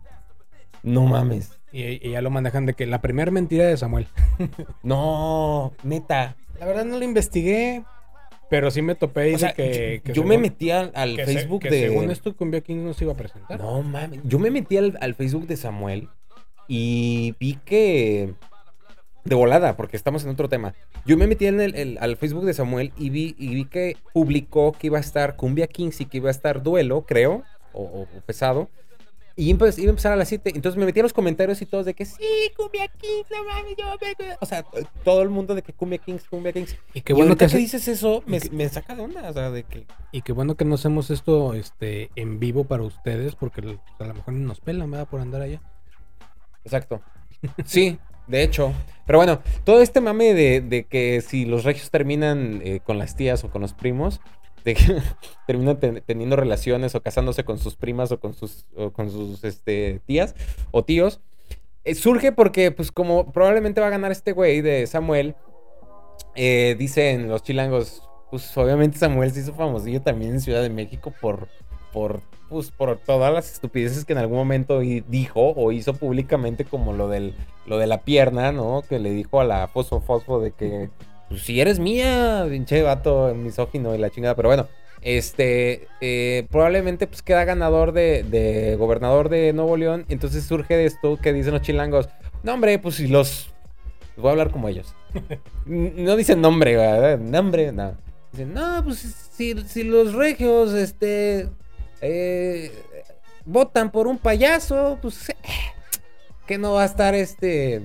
no 0.84 1.06
mames. 1.06 1.60
Y, 1.72 2.08
y 2.08 2.12
ya 2.12 2.22
lo 2.22 2.30
manejan 2.30 2.66
de 2.66 2.74
que 2.74 2.86
la 2.86 3.02
primera 3.02 3.32
mentira 3.32 3.66
de 3.66 3.78
Samuel. 3.78 4.08
No, 4.84 5.74
neta. 5.84 6.36
La 6.60 6.66
verdad 6.66 6.86
no 6.86 7.00
lo 7.00 7.06
investigué, 7.06 7.84
pero 8.50 8.70
sí 8.70 8.82
me 8.82 8.96
topé 8.96 9.32
y 9.32 9.36
O 9.36 9.40
sea, 9.40 9.54
que, 9.54 9.98
yo, 9.98 10.04
que 10.04 10.14
yo 10.14 10.24
me 10.24 10.38
metí 10.38 10.70
al, 10.70 10.92
al 10.94 11.16
que 11.16 11.26
se- 11.26 11.34
Facebook 11.34 11.62
que 11.64 11.70
de. 11.72 11.88
según 11.88 12.12
esto 12.12 12.36
Cumbia 12.36 12.62
Kings 12.62 12.84
no 12.84 12.94
se 12.94 13.06
iba 13.06 13.14
a 13.14 13.18
presentar. 13.18 13.60
No 13.60 13.82
mames. 13.82 14.20
Yo 14.24 14.38
me 14.38 14.52
metí 14.52 14.78
al, 14.78 14.98
al 15.02 15.16
Facebook 15.16 15.48
de 15.48 15.58
Samuel 15.58 16.10
y 16.68 17.36
vi 17.40 17.58
que. 17.66 18.34
De 19.24 19.36
volada, 19.36 19.78
porque 19.78 19.96
estamos 19.96 20.24
en 20.24 20.30
otro 20.32 20.50
tema. 20.50 20.74
Yo 21.06 21.18
me 21.18 21.28
metí 21.28 21.46
en 21.48 21.62
el, 21.62 21.76
el- 21.76 21.98
al 22.02 22.18
Facebook 22.18 22.44
de 22.46 22.54
Samuel 22.54 22.92
y 22.98 23.10
vi, 23.10 23.36
y 23.38 23.56
vi 23.56 23.66
que 23.66 23.96
publicó 24.14 24.74
que 24.74 24.88
iba 24.88 24.98
a 24.98 25.02
estar 25.02 25.36
Cumbia 25.38 25.68
Kings 25.68 26.02
y 26.02 26.06
que 26.06 26.18
iba 26.18 26.28
a 26.30 26.32
estar 26.32 26.62
Duelo, 26.62 27.06
creo, 27.06 27.44
o, 27.72 27.84
o- 27.84 28.02
o 28.02 28.22
pesado. 28.26 28.70
Y 29.36 29.50
iba 29.50 29.66
a 29.66 29.70
empezar 29.90 30.12
a 30.12 30.16
las 30.16 30.28
7. 30.28 30.52
Entonces 30.54 30.78
me 30.78 30.86
metí 30.86 31.00
a 31.00 31.04
los 31.04 31.14
comentarios 31.14 31.60
y 31.62 31.66
todos 31.66 31.86
de 31.88 31.96
que 31.96 32.06
sí, 32.06 32.22
Cumbia 32.56 32.88
Kings, 32.90 33.26
no 33.32 33.44
mames, 33.46 33.76
yo 33.76 33.86
me- 34.00 34.36
O 34.42 34.46
sea, 34.46 34.64
todo 35.04 35.24
el 35.24 35.30
mundo 35.30 35.56
de 35.56 35.64
que 35.64 35.74
Cumbia 35.74 35.98
Kings, 35.98 36.26
Cumbia 36.28 36.52
Kings. 36.54 36.76
Y 36.94 37.02
qué 37.02 37.14
Y 37.14 37.16
bueno 37.16 37.30
ahorita 37.30 37.46
que, 37.48 37.52
que 37.52 37.56
hace- 37.56 37.58
dices 37.58 37.88
eso, 37.88 38.24
me, 38.28 38.40
que- 38.40 38.52
me 38.52 38.70
saca 38.70 38.94
de 38.94 39.02
onda. 39.02 39.28
O 39.28 39.34
sea, 39.34 39.50
de 39.50 39.64
que. 39.64 39.88
y 40.12 40.22
qué 40.22 40.34
bueno 40.34 40.54
que 40.56 40.66
no 40.66 40.76
hacemos 40.76 41.10
esto 41.10 41.54
este 41.56 42.12
en 42.16 42.40
vivo 42.40 42.66
para 42.66 42.84
ustedes, 42.84 43.34
porque 43.36 43.62
a 44.00 44.04
lo 44.06 44.14
mejor 44.14 44.34
ni 44.36 44.46
nos 44.46 44.60
pelan, 44.60 44.92
¿verdad? 44.92 45.08
Por 45.08 45.20
andar 45.22 45.42
allá. 45.42 45.62
Exacto. 46.64 47.02
Sí, 47.66 47.98
de 48.28 48.44
hecho. 48.44 48.74
Pero 49.06 49.20
bueno, 49.20 49.42
todo 49.66 49.82
este 49.82 50.00
mame 50.00 50.34
de, 50.34 50.62
de 50.62 50.86
que 50.86 51.22
si 51.22 51.46
los 51.46 51.64
regios 51.66 51.92
terminan 51.92 52.62
eh, 52.64 52.80
con 52.84 52.98
las 52.98 53.16
tías 53.16 53.44
o 53.44 53.50
con 53.50 53.62
los 53.62 53.74
primos, 53.74 54.22
de 54.64 54.76
que 54.76 55.02
terminan 55.48 55.78
ten- 55.80 56.04
teniendo 56.06 56.36
relaciones 56.38 56.96
o 56.96 57.02
casándose 57.02 57.44
con 57.44 57.60
sus 57.60 57.76
primas 57.76 58.12
o 58.14 58.20
con 58.20 58.34
sus, 58.34 58.66
o 58.76 58.92
con 58.92 59.12
sus 59.12 59.44
este, 59.44 60.00
tías 60.06 60.36
o 60.72 60.84
tíos, 60.86 61.20
eh, 61.84 61.96
surge 61.96 62.32
porque, 62.32 62.72
pues, 62.72 62.94
como 62.94 63.34
probablemente 63.34 63.82
va 63.82 63.88
a 63.88 63.90
ganar 63.90 64.12
este 64.14 64.32
güey 64.32 64.62
de 64.62 64.88
Samuel, 64.88 65.36
eh, 66.36 66.76
dicen 66.80 67.28
los 67.28 67.44
chilangos, 67.44 68.04
pues, 68.32 68.56
obviamente 68.58 68.98
Samuel 68.98 69.32
se 69.32 69.42
hizo 69.42 69.54
famosillo 69.54 70.02
también 70.02 70.32
en 70.32 70.40
Ciudad 70.42 70.62
de 70.62 70.70
México 70.70 71.14
por, 71.20 71.50
por, 71.94 72.22
pues, 72.50 72.72
por 72.72 72.98
todas 72.98 73.32
las 73.34 73.54
estupideces 73.54 74.04
que 74.04 74.14
en 74.14 74.20
algún 74.20 74.38
momento 74.38 74.80
dijo 74.80 75.54
o 75.56 75.72
hizo 75.72 75.94
públicamente, 75.94 76.66
como 76.66 76.94
lo, 76.94 77.08
del, 77.08 77.34
lo 77.66 77.78
de 77.78 77.88
la 77.88 78.02
pierna, 78.02 78.52
¿no? 78.52 78.84
Que 78.88 79.00
le 79.00 79.12
dijo 79.12 79.40
a 79.40 79.46
la 79.46 79.68
Fosfo 79.68 80.02
Fosfo 80.02 80.40
de 80.40 80.52
que 80.52 80.90
pues 81.30 81.42
si 81.42 81.60
eres 81.60 81.80
mía, 81.80 82.46
pinche 82.50 82.82
vato 82.84 83.34
misógino 83.34 83.96
y 83.96 83.98
la 83.98 84.10
chingada, 84.10 84.36
pero 84.36 84.50
bueno, 84.50 84.68
este, 85.02 85.88
eh, 86.00 86.46
probablemente 86.52 87.08
pues 87.08 87.22
queda 87.22 87.44
ganador 87.44 87.92
de, 87.92 88.76
gobernador 88.78 89.30
de 89.30 89.52
Nuevo 89.52 89.76
León, 89.76 90.06
entonces 90.10 90.44
surge 90.46 90.76
de 90.76 90.86
esto 90.86 91.18
que 91.18 91.34
dicen 91.34 91.54
los 91.54 91.62
chilangos, 91.62 92.08
no 92.44 92.54
hombre, 92.54 92.78
pues 92.78 92.96
si 92.96 93.08
los, 93.08 93.52
voy 94.16 94.28
a 94.28 94.32
hablar 94.32 94.52
como 94.52 94.70
ellos, 94.70 94.94
no 95.66 96.16
dicen 96.16 96.40
nombre, 96.40 96.76
¿verdad? 96.76 97.18
nombre, 97.18 97.72
no, 97.72 97.96
dicen, 98.32 98.54
no, 98.54 98.84
pues 98.84 99.00
si, 99.00 99.56
si 99.66 99.84
los 99.84 100.14
regios, 100.14 100.74
este, 100.74 101.50
eh, 102.04 102.72
votan 103.46 103.92
por 103.92 104.08
un 104.08 104.18
payaso, 104.18 105.00
pues, 105.02 105.30
eh, 105.30 105.36
que 106.46 106.58
no 106.58 106.74
va 106.74 106.84
a 106.84 106.86
estar 106.86 107.16
este, 107.16 107.82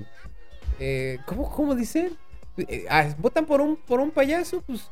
eh, 0.79 1.19
¿cómo, 1.27 1.51
cómo 1.51 1.75
dicen? 1.75 2.17
Eh, 2.57 2.87
ah, 2.91 3.07
votan 3.19 3.47
por 3.47 3.61
un, 3.61 3.77
por 3.77 4.01
un 4.01 4.11
payaso, 4.11 4.63
pues 4.63 4.91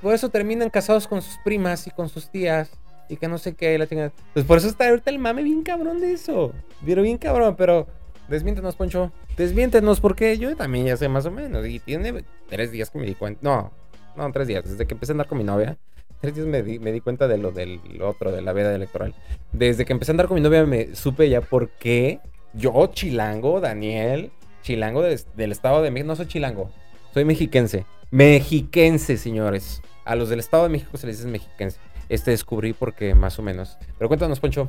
por 0.00 0.14
eso 0.14 0.28
terminan 0.28 0.70
casados 0.70 1.06
con 1.06 1.20
sus 1.20 1.36
primas 1.44 1.86
y 1.86 1.90
con 1.90 2.08
sus 2.08 2.30
tías. 2.30 2.70
Y 3.08 3.16
que 3.16 3.26
no 3.26 3.38
sé 3.38 3.54
qué, 3.54 3.76
la 3.76 3.88
chingada. 3.88 4.12
Pues 4.34 4.46
por 4.46 4.58
eso 4.58 4.68
está 4.68 4.88
ahorita 4.88 5.10
el 5.10 5.18
mame 5.18 5.42
bien 5.42 5.64
cabrón 5.64 6.00
de 6.00 6.12
eso. 6.12 6.52
Pero 6.86 7.02
bien 7.02 7.18
cabrón, 7.18 7.56
pero 7.56 7.88
desmiéntenos, 8.28 8.76
Poncho. 8.76 9.10
Desmiéntenos 9.36 10.00
porque 10.00 10.38
yo 10.38 10.54
también 10.54 10.86
ya 10.86 10.96
sé 10.96 11.08
más 11.08 11.26
o 11.26 11.32
menos. 11.32 11.66
Y 11.66 11.80
tiene 11.80 12.24
tres 12.48 12.70
días 12.70 12.88
que 12.88 13.00
me 13.00 13.06
di 13.06 13.16
cuenta. 13.16 13.40
No, 13.42 13.72
no, 14.14 14.30
tres 14.30 14.46
días. 14.46 14.62
Desde 14.64 14.86
que 14.86 14.94
empecé 14.94 15.10
a 15.10 15.14
andar 15.14 15.26
con 15.26 15.38
mi 15.38 15.44
novia. 15.44 15.76
Tres 16.20 16.34
días 16.34 16.46
me 16.46 16.62
di, 16.62 16.78
me 16.78 16.92
di 16.92 17.00
cuenta 17.00 17.28
de 17.28 17.38
lo 17.38 17.50
del 17.50 17.80
otro, 18.02 18.30
de 18.30 18.42
la 18.42 18.52
veda 18.52 18.74
electoral. 18.74 19.14
Desde 19.52 19.84
que 19.84 19.92
empecé 19.92 20.12
a 20.12 20.14
andar 20.14 20.28
con 20.28 20.34
mi 20.34 20.40
novia 20.40 20.66
me 20.66 20.94
supe 20.94 21.28
ya 21.28 21.40
por 21.40 21.70
qué 21.70 22.20
yo, 22.52 22.86
chilango, 22.88 23.60
Daniel, 23.60 24.30
chilango 24.62 25.02
del, 25.02 25.20
del 25.36 25.52
estado 25.52 25.82
de 25.82 25.90
México. 25.90 26.08
No 26.08 26.16
soy 26.16 26.26
chilango, 26.26 26.70
soy 27.14 27.24
mexiquense. 27.24 27.86
Mexiquense, 28.10 29.16
señores. 29.16 29.82
A 30.04 30.16
los 30.16 30.28
del 30.28 30.40
Estado 30.40 30.64
de 30.64 30.70
México 30.70 30.96
se 30.96 31.06
les 31.06 31.18
dice 31.18 31.30
mexiquense. 31.30 31.78
Este 32.08 32.32
descubrí 32.32 32.72
porque 32.72 33.14
más 33.14 33.38
o 33.38 33.42
menos. 33.42 33.78
Pero 33.96 34.08
cuéntanos, 34.08 34.40
Poncho. 34.40 34.68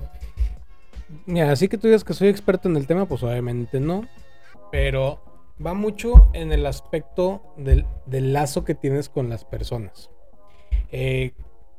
Mira, 1.26 1.52
así 1.52 1.68
que 1.68 1.78
tú 1.78 1.88
digas 1.88 2.04
que 2.04 2.14
soy 2.14 2.28
experto 2.28 2.70
en 2.70 2.78
el 2.78 2.86
tema, 2.86 3.08
pues 3.08 3.24
obviamente 3.24 3.80
no. 3.80 4.08
Pero 4.72 5.20
va 5.66 5.74
mucho 5.74 6.30
en 6.34 6.52
el 6.52 6.66
aspecto 6.66 7.42
del, 7.58 7.86
del 8.06 8.32
lazo 8.34 8.64
que 8.64 8.76
tienes 8.76 9.10
con 9.10 9.30
las 9.30 9.44
personas. 9.44 10.12
Eh, 10.92 11.32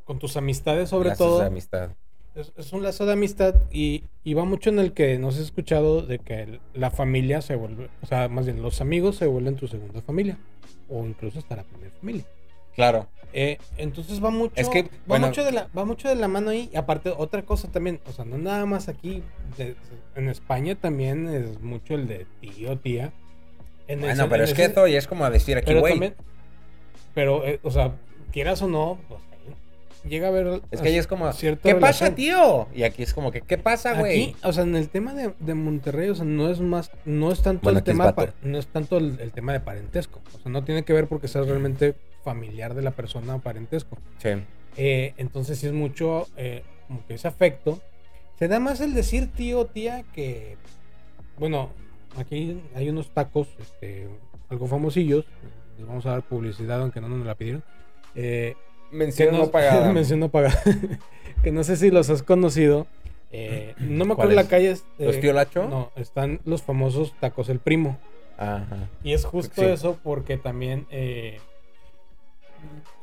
con 0.05 0.19
tus 0.19 0.37
amistades, 0.37 0.89
sobre 0.89 1.11
Lazos 1.11 1.27
todo. 1.27 1.41
de 1.41 1.47
amistad. 1.47 1.91
Es, 2.35 2.53
es 2.57 2.73
un 2.73 2.83
lazo 2.83 3.05
de 3.05 3.13
amistad 3.13 3.55
y, 3.71 4.05
y 4.25 4.33
va 4.35 4.45
mucho 4.47 4.71
en 4.71 4.79
el 4.79 4.93
que 4.95 5.19
nos 5.19 5.39
he 5.39 5.43
escuchado 5.43 6.01
de 6.03 6.19
que 6.19 6.43
el- 6.43 6.61
la 6.73 6.91
familia 6.91 7.43
se 7.43 7.57
vuelve, 7.57 7.91
o 8.03 8.07
sea, 8.07 8.29
más 8.29 8.47
bien 8.47 8.63
los 8.63 8.81
amigos 8.81 9.17
se 9.17 9.27
vuelven 9.27 9.57
tu 9.57 9.69
segunda 9.69 10.01
familia 10.01 10.39
o 10.89 11.05
incluso 11.05 11.39
hasta 11.41 11.57
la 11.57 11.63
primera 11.65 11.93
familia. 12.01 12.25
Claro. 12.75 13.07
Eh, 13.35 13.59
entonces 13.77 14.23
va 14.25 14.31
mucho, 14.31 14.55
Es 14.57 14.71
que, 14.71 14.85
va, 14.85 14.89
bueno- 15.07 15.27
mucho 15.27 15.45
de 15.45 15.53
la, 15.53 15.69
va 15.77 15.85
mucho 15.85 16.09
de 16.09 16.15
la 16.15 16.27
mano 16.27 16.51
ahí. 16.51 16.71
Y 16.73 16.77
aparte, 16.77 17.13
otra 17.15 17.43
cosa 17.43 17.71
también, 17.71 18.01
o 18.07 18.13
sea, 18.13 18.25
no 18.25 18.39
nada 18.39 18.65
más 18.65 18.89
aquí, 18.89 19.23
de- 19.59 19.77
en 20.17 20.29
España 20.31 20.75
también 20.75 21.29
es 21.29 21.61
mucho 21.61 21.95
el 21.95 22.09
de 22.09 22.27
tío, 22.41 22.79
tía. 22.79 23.13
En 23.89 24.01
Bueno, 24.01 24.15
ese- 24.15 24.25
pero 24.31 24.45
en 24.45 24.49
es 24.49 24.55
que 24.55 24.65
esto 24.65 24.87
ya 24.87 24.97
es 24.99 25.07
como 25.07 25.29
decir 25.31 25.59
aquí, 25.59 25.67
pero 25.67 25.81
güey. 25.81 25.93
también, 25.93 26.15
pero, 27.15 27.45
eh, 27.47 27.61
o 27.63 27.71
sea, 27.71 27.93
quieras 28.33 28.63
o 28.63 28.69
no, 28.69 28.99
pues, 29.09 29.21
llega 30.05 30.27
a 30.27 30.31
haber 30.31 30.63
Es 30.73 30.81
que 30.81 30.89
ahí 30.89 30.97
es 30.97 31.07
como, 31.07 31.31
¿qué 31.63 31.75
pasa, 31.77 32.15
tío? 32.15 32.67
Y 32.75 32.83
aquí 32.83 33.03
es 33.05 33.15
como 33.15 33.31
que, 33.31 33.41
¿qué 33.43 33.59
pasa, 33.59 33.95
güey? 33.99 34.35
O 34.43 34.53
sea, 34.53 34.65
en 34.65 34.75
el 34.75 34.89
tema 34.89 35.15
de, 35.15 35.33
de 35.39 35.55
Monterrey, 35.55 36.09
o 36.09 36.15
sea, 36.15 36.25
no 36.25 36.51
es 36.51 36.61
más, 36.61 36.91
no 37.05 37.31
es 37.31 37.43
tanto 37.43 37.63
Bueno, 37.63 37.79
el 37.79 37.85
tema, 37.85 38.13
pa- 38.15 38.35
no 38.43 38.59
es 38.59 38.67
tanto 38.67 38.99
el, 38.99 39.21
el 39.21 39.31
tema 39.33 39.53
de 39.53 39.61
parentesco. 39.61 40.21
O 40.35 40.41
sea, 40.41 40.51
no 40.51 40.65
tiene 40.65 40.85
que 40.85 40.93
ver 40.93 41.07
porque 41.07 41.29
seas 41.29 41.47
realmente 41.47 41.95
familiar 42.25 42.75
de 42.75 42.83
la 42.83 42.91
persona 42.91 43.37
o 43.37 43.41
parentesco. 43.41 43.97
Sí. 44.19 44.31
Eh, 44.77 45.15
entonces 45.19 45.59
sí 45.59 45.67
es 45.67 45.73
mucho 45.73 46.27
eh, 46.37 46.63
como 46.89 47.07
que 47.07 47.15
ese 47.15 47.29
afecto. 47.29 47.81
Se 48.39 48.49
da 48.49 48.59
más 48.59 48.81
el 48.81 48.95
decir 48.95 49.31
tío 49.31 49.67
tía 49.67 50.03
que, 50.13 50.57
bueno, 51.39 51.71
aquí 52.17 52.61
hay 52.75 52.89
unos 52.89 53.11
tacos, 53.11 53.47
este, 53.61 54.09
algo 54.49 54.67
famosillos. 54.67 55.27
Les 55.79 55.87
vamos 55.87 56.07
a 56.07 56.11
dar 56.11 56.23
publicidad 56.23 56.81
aunque 56.81 57.01
no 57.01 57.09
nos 57.09 57.25
la 57.25 57.35
pidieron. 57.37 57.63
Eh, 58.15 58.55
Mención 58.93 59.35
no 59.37 59.51
pagada. 59.51 59.91
mención 59.93 60.21
no 60.21 60.29
pagada. 60.29 60.61
que 61.43 61.51
no 61.51 61.65
sé 61.65 61.77
si 61.77 61.91
los 61.91 62.11
has 62.11 62.23
conocido. 62.23 62.87
Eh, 63.31 63.75
no 63.79 64.05
me 64.05 64.13
acuerdo 64.13 64.35
la 64.35 64.47
calle. 64.49 64.73
es, 64.73 64.85
¿Los 64.99 65.17
eh, 65.17 65.21
tío 65.21 65.33
Lacho? 65.33 65.67
No, 65.67 65.91
están 65.97 66.41
los 66.45 66.63
famosos 66.63 67.15
tacos 67.19 67.49
el 67.49 67.59
primo. 67.59 67.99
Ajá. 68.37 68.89
Y 69.03 69.15
es 69.15 69.25
justo 69.25 69.63
Sí. 69.63 69.67
eso 69.69 69.99
porque 70.03 70.37
también 70.37 70.87
eh, 70.91 71.39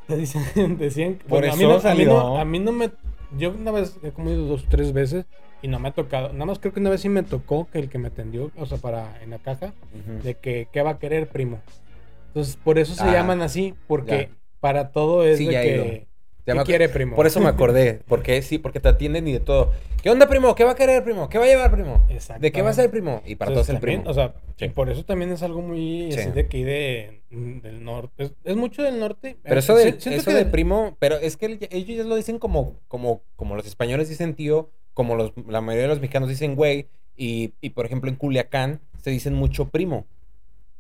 te 0.07 0.15
dicen, 0.17 0.43
decían 0.77 1.15
Por 1.15 1.39
bueno, 1.39 1.53
a, 1.53 1.55
mí 1.55 1.63
eso 1.63 1.81
no, 1.83 1.89
a, 1.89 1.95
mí 1.95 2.05
no, 2.05 2.37
a 2.39 2.45
mí 2.45 2.59
no 2.59 2.71
me 2.71 2.91
yo 3.37 3.51
una 3.51 3.71
vez 3.71 3.97
he 4.03 4.11
comido 4.11 4.45
dos 4.45 4.65
tres 4.69 4.91
veces 4.91 5.25
y 5.61 5.67
no 5.67 5.79
me 5.79 5.89
ha 5.89 5.91
tocado 5.91 6.33
nada 6.33 6.45
más 6.45 6.57
creo 6.59 6.73
que 6.73 6.79
una 6.79 6.89
vez 6.89 7.01
sí 7.01 7.09
me 7.09 7.21
tocó 7.23 7.67
que 7.71 7.77
el 7.79 7.89
que 7.89 7.99
me 7.99 8.07
atendió 8.07 8.49
o 8.57 8.65
sea 8.65 8.79
para 8.79 9.21
en 9.21 9.29
la 9.29 9.37
caja 9.37 9.71
de 10.23 10.33
que 10.35 10.67
qué 10.73 10.81
va 10.81 10.91
a 10.91 10.99
querer 10.99 11.27
primo 11.29 11.59
entonces 12.27 12.55
por 12.55 12.79
eso 12.79 12.95
se 12.95 13.03
Ah, 13.03 13.11
llaman 13.13 13.41
así 13.41 13.75
porque. 13.87 14.29
Para 14.59 14.91
todo 14.91 15.25
es 15.25 15.37
Sí, 15.37 15.45
de 15.47 15.51
ya 15.53 15.61
que 15.61 16.07
Ya 16.45 16.53
¿qué 16.53 16.59
me 16.59 16.65
quiere 16.65 16.89
primo 16.89 17.15
Por 17.15 17.27
eso 17.27 17.39
me 17.39 17.47
acordé. 17.47 18.01
Porque 18.07 18.41
sí, 18.41 18.57
porque 18.57 18.79
te 18.79 18.89
atienden 18.89 19.27
y 19.27 19.33
de 19.33 19.39
todo. 19.39 19.71
¿Qué 20.01 20.09
onda, 20.09 20.27
primo? 20.27 20.55
¿Qué 20.55 20.63
va 20.63 20.71
a 20.71 20.75
querer, 20.75 21.03
primo? 21.03 21.29
¿Qué 21.29 21.37
va 21.37 21.43
a 21.43 21.47
llevar, 21.47 21.69
primo? 21.71 22.03
¿De 22.39 22.51
qué 22.51 22.61
va 22.61 22.69
a 22.69 22.73
ser, 22.73 22.89
primo? 22.89 23.21
Y 23.25 23.35
para 23.35 23.51
todos 23.53 23.69
el 23.69 23.79
primo. 23.79 24.03
O 24.07 24.13
sea, 24.13 24.33
Sí. 24.57 24.65
y 24.65 24.69
por 24.69 24.89
eso 24.89 25.03
también 25.03 25.31
es 25.31 25.43
algo 25.43 25.61
muy 25.61 26.11
Sí. 26.11 26.19
así 26.19 26.31
de 26.31 26.41
aquí 26.41 26.63
de, 26.63 27.21
del 27.29 27.83
norte. 27.83 28.23
Es, 28.23 28.33
es 28.45 28.55
mucho 28.55 28.81
del 28.81 28.99
norte. 28.99 29.37
Pero 29.43 29.59
eso, 29.59 29.77
Eh, 29.77 29.83
del, 29.85 29.93
si- 29.95 30.01
siento 30.01 30.21
eso 30.21 30.29
que 30.31 30.35
del 30.35 30.45
del- 30.45 30.51
primo, 30.51 30.95
pero 30.99 31.17
es 31.17 31.35
que 31.37 31.45
el- 31.47 31.67
ellos 31.71 31.97
ya 31.97 32.03
lo 32.03 32.15
dicen 32.15 32.39
como, 32.39 32.77
como, 32.87 33.21
como 33.35 33.55
los 33.55 33.67
españoles 33.67 34.07
dicen 34.09 34.33
tío, 34.35 34.69
como 34.93 35.15
los, 35.15 35.33
la 35.47 35.61
mayoría 35.61 35.83
de 35.83 35.89
los 35.89 35.99
mexicanos 36.01 36.29
dicen 36.29 36.55
güey, 36.55 36.87
y, 37.15 37.53
y 37.61 37.71
por 37.71 37.85
ejemplo 37.85 38.09
en 38.09 38.15
Culiacán 38.15 38.79
se 39.01 39.11
dicen 39.11 39.33
mucho 39.33 39.67
primo. 39.69 40.05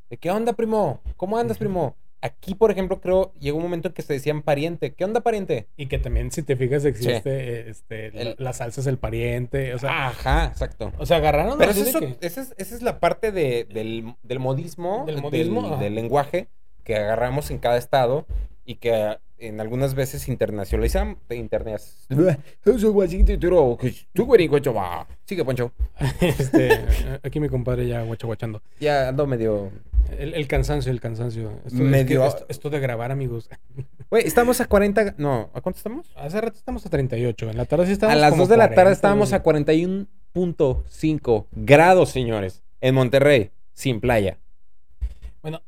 ¿De 0.09 0.17
qué 0.17 0.31
onda, 0.31 0.53
primo? 0.53 1.01
¿Cómo 1.17 1.37
andas, 1.37 1.57
primo? 1.57 1.95
Aquí, 2.21 2.53
por 2.53 2.69
ejemplo, 2.69 2.99
creo, 2.99 3.31
llegó 3.39 3.57
un 3.57 3.63
momento 3.63 3.87
en 3.87 3.93
que 3.93 4.01
se 4.01 4.11
decían 4.13 4.41
pariente. 4.41 4.93
¿Qué 4.93 5.05
onda, 5.05 5.21
pariente? 5.21 5.67
Y 5.77 5.85
que 5.85 5.99
también, 5.99 6.31
si 6.31 6.43
te 6.43 6.57
fijas, 6.57 6.83
existe 6.83 7.21
eh, 7.25 7.69
este, 7.69 8.07
El- 8.07 8.35
la 8.37 8.51
salsa 8.53 8.81
es 8.81 8.87
el 8.87 8.97
pariente. 8.97 9.73
O 9.73 9.79
sea, 9.79 10.07
Ajá, 10.09 10.45
exacto. 10.47 10.91
o 10.97 11.05
sea 11.05 11.17
agarraron 11.17 11.57
Pero 11.57 11.71
eso, 11.71 11.99
que- 11.99 12.17
esa, 12.21 12.41
es, 12.41 12.53
esa 12.57 12.75
es 12.75 12.81
la 12.81 12.99
parte 12.99 13.31
de- 13.31 13.65
del, 13.65 14.15
del 14.23 14.39
modismo, 14.39 15.03
Del 15.05 15.15
del, 15.15 15.23
modismo, 15.23 15.65
ajá. 15.65 15.77
del 15.83 15.95
lenguaje 15.95 16.47
que 16.83 16.95
agarramos 16.95 17.51
en 17.51 17.59
cada 17.59 17.77
estado 17.77 18.25
y 18.65 18.75
que 18.75 19.17
en 19.37 19.61
algunas 19.61 19.93
veces 19.95 20.27
internacionalizamos. 20.27 21.17
Internet. 21.29 21.81
Sigue, 25.25 25.45
Poncho. 25.45 25.71
este, 26.19 26.81
aquí 27.23 27.39
mi 27.39 27.47
compadre 27.47 27.87
ya 27.87 28.01
guachaguachando. 28.03 28.61
Ya 28.81 29.07
ando 29.07 29.25
medio. 29.25 29.71
El, 30.17 30.33
el 30.33 30.47
cansancio, 30.47 30.91
el 30.91 30.99
cansancio. 31.01 31.51
Esto, 31.65 31.67
es 31.67 31.73
Medio- 31.73 32.21
que 32.21 32.27
esto, 32.27 32.45
esto 32.49 32.69
de 32.69 32.79
grabar, 32.79 33.11
amigos. 33.11 33.49
Güey, 34.09 34.25
estamos 34.25 34.59
a 34.59 34.65
40. 34.65 35.15
No, 35.19 35.51
¿a 35.53 35.61
cuánto 35.61 35.77
estamos? 35.77 36.11
Hace 36.15 36.41
rato 36.41 36.57
estamos 36.57 36.83
a 36.85 36.89
38. 36.89 37.51
En 37.51 37.57
la 37.57 37.65
tarde 37.65 37.85
sí 37.85 37.91
estábamos 37.91 38.17
a 38.17 38.21
las 38.21 38.29
como 38.31 38.41
2 38.43 38.49
de 38.49 38.57
la 38.57 38.63
40, 38.69 38.75
tarde 38.81 38.93
estábamos 38.93 39.33
a 39.33 39.35
algo 39.35 39.51
41.5 40.33 41.45
grados, 41.51 42.09
señores. 42.09 42.63
En 42.81 42.95
Monterrey, 42.95 43.51
sin 43.73 43.99
playa. 43.99 44.37
Bueno, 45.43 45.61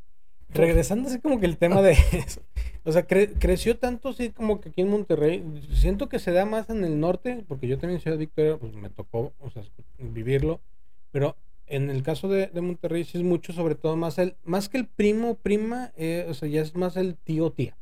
regresando 0.49 1.09
así 1.09 1.19
como 1.19 1.39
que 1.39 1.45
el 1.45 1.57
tema 1.57 1.81
de 1.83 1.91
eso. 2.13 2.41
O 2.83 2.91
sea, 2.91 3.07
cre- 3.07 3.33
creció 3.37 3.77
tanto 3.77 4.09
así 4.09 4.29
como 4.31 4.59
que 4.59 4.69
aquí 4.69 4.81
en 4.81 4.89
Monterrey. 4.89 5.43
Siento 5.73 6.09
que 6.09 6.17
se 6.17 6.31
da 6.31 6.45
más 6.45 6.69
en 6.71 6.83
el 6.83 6.99
norte, 6.99 7.43
porque 7.47 7.67
yo 7.67 7.77
también 7.77 7.97
en 7.97 8.01
Ciudad 8.01 8.17
Victoria, 8.17 8.57
pues 8.57 8.73
me 8.73 8.89
tocó, 8.89 9.33
o 9.39 9.49
sea, 9.51 9.61
vivirlo. 9.99 10.61
Pero 11.11 11.35
en 11.75 11.89
el 11.89 12.03
caso 12.03 12.27
de, 12.27 12.47
de 12.47 12.61
Monterrey 12.61 13.03
sí 13.03 13.17
es 13.17 13.23
mucho, 13.23 13.53
sobre 13.53 13.75
todo 13.75 13.95
más 13.95 14.17
el, 14.17 14.35
más 14.43 14.69
que 14.69 14.77
el 14.77 14.87
primo, 14.87 15.35
prima, 15.35 15.91
eh, 15.97 16.25
o 16.29 16.33
sea, 16.33 16.47
ya 16.49 16.61
es 16.61 16.75
más 16.75 16.97
el 16.97 17.15
tío, 17.17 17.51
tía. 17.51 17.75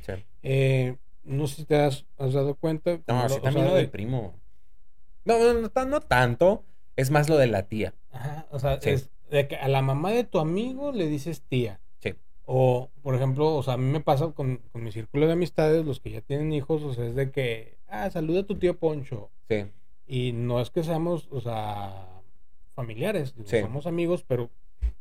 Sí. 0.00 0.12
Eh, 0.42 0.96
no 1.24 1.46
sé 1.46 1.56
si 1.56 1.64
te 1.64 1.76
has, 1.76 2.04
has 2.18 2.32
dado 2.32 2.54
cuenta. 2.54 3.00
No, 3.06 3.28
sí, 3.28 3.36
también 3.42 3.64
sea, 3.64 3.64
lo 3.64 3.74
de- 3.74 3.80
del 3.82 3.90
primo. 3.90 4.34
No, 5.24 5.38
no, 5.38 5.54
no, 5.60 5.84
no 5.86 6.00
tanto. 6.00 6.64
Es 6.96 7.10
más 7.10 7.28
lo 7.28 7.36
de 7.38 7.46
la 7.46 7.62
tía. 7.66 7.94
Ajá, 8.12 8.46
o 8.50 8.58
sea, 8.58 8.80
Sí. 8.80 8.90
es 8.90 9.10
de 9.30 9.48
que 9.48 9.56
a 9.56 9.68
la 9.68 9.82
mamá 9.82 10.10
de 10.12 10.24
tu 10.24 10.38
amigo 10.38 10.92
le 10.92 11.08
dices 11.08 11.42
tía. 11.48 11.80
Sí. 12.00 12.14
O, 12.44 12.90
por 13.02 13.14
ejemplo, 13.14 13.54
o 13.56 13.62
sea, 13.62 13.74
a 13.74 13.76
mí 13.78 13.90
me 13.90 14.00
pasa 14.00 14.30
con, 14.32 14.58
con 14.70 14.84
mi 14.84 14.92
círculo 14.92 15.26
de 15.26 15.32
amistades, 15.32 15.84
los 15.84 15.98
que 15.98 16.10
ya 16.10 16.20
tienen 16.20 16.52
hijos, 16.52 16.82
o 16.82 16.92
sea, 16.94 17.06
es 17.06 17.14
de 17.16 17.30
que, 17.32 17.78
ah, 17.88 18.10
saluda 18.10 18.40
a 18.40 18.46
tu 18.46 18.56
tío 18.56 18.78
Poncho. 18.78 19.30
Sí. 19.48 19.64
Y 20.06 20.32
no 20.32 20.60
es 20.60 20.70
que 20.70 20.84
seamos, 20.84 21.26
o 21.32 21.40
sea, 21.40 22.13
familiares, 22.74 23.34
digo, 23.36 23.48
Sí. 23.48 23.60
somos 23.60 23.86
amigos, 23.86 24.24
pero 24.26 24.50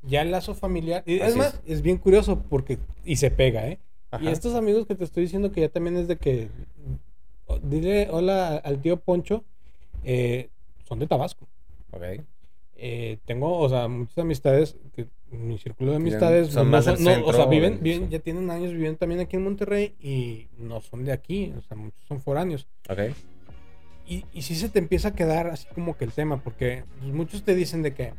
ya 0.02 0.22
el 0.22 0.32
lazo 0.32 0.54
familiar. 0.56 1.04
Y 1.06 1.20
es 1.20 1.36
más, 1.36 1.62
es 1.66 1.82
bien 1.82 1.98
curioso 1.98 2.42
porque, 2.50 2.78
y 3.06 3.16
se 3.18 3.32
pega, 3.32 3.68
¿eh? 3.68 3.80
Y 4.22 4.28
estos 4.28 4.54
amigos 4.54 4.86
que 4.86 4.96
te 4.96 5.04
estoy 5.04 5.24
diciendo 5.24 5.52
que 5.52 5.62
ya 5.62 5.70
también 5.70 5.98
es 5.98 6.08
de 6.08 6.18
que, 6.18 6.50
dile 7.64 8.08
hola 8.12 8.58
al 8.58 8.80
tío 8.82 8.98
Poncho, 8.98 9.44
eh, 10.04 10.50
son 10.88 11.00
de 11.00 11.08
Tabasco. 11.08 11.48
Ok. 11.92 12.04
eh, 12.86 13.18
tengo, 13.26 13.60
o 13.60 13.70
sea, 13.70 13.88
muchas 13.88 14.18
amistades, 14.18 14.76
que 14.94 15.08
mi 15.32 15.58
círculo 15.58 15.92
de 15.92 15.98
amistades, 15.98 16.50
son 16.50 16.66
no 16.66 16.72
más 16.72 16.84
son- 16.86 17.02
del 17.02 17.22
no, 17.22 17.28
o 17.28 17.32
sea, 17.32 17.46
viven, 17.46 17.80
ya 18.10 18.20
tienen 18.20 18.50
años 18.52 18.74
viviendo 18.74 18.98
también 18.98 19.22
aquí 19.22 19.38
en 19.38 19.44
Monterrey 19.44 19.96
y 20.02 20.48
no 20.58 20.82
son 20.82 21.06
de 21.06 21.14
aquí, 21.14 21.54
o 21.58 21.62
sea, 21.62 21.78
muchos 21.78 22.04
son 22.08 22.20
foráneos. 22.20 22.68
Ok. 22.90 23.00
Y, 24.08 24.26
y 24.34 24.42
sí 24.42 24.56
se 24.56 24.70
te 24.70 24.80
empieza 24.80 25.10
a 25.10 25.16
quedar 25.16 25.48
así 25.48 25.66
como 25.74 25.98
que 25.98 26.04
el 26.06 26.12
tema, 26.12 26.38
porque 26.44 26.84
pues, 27.00 27.14
muchos 27.14 27.44
te 27.44 27.56
dicen 27.56 27.84
de 27.84 27.94
que, 27.94 28.14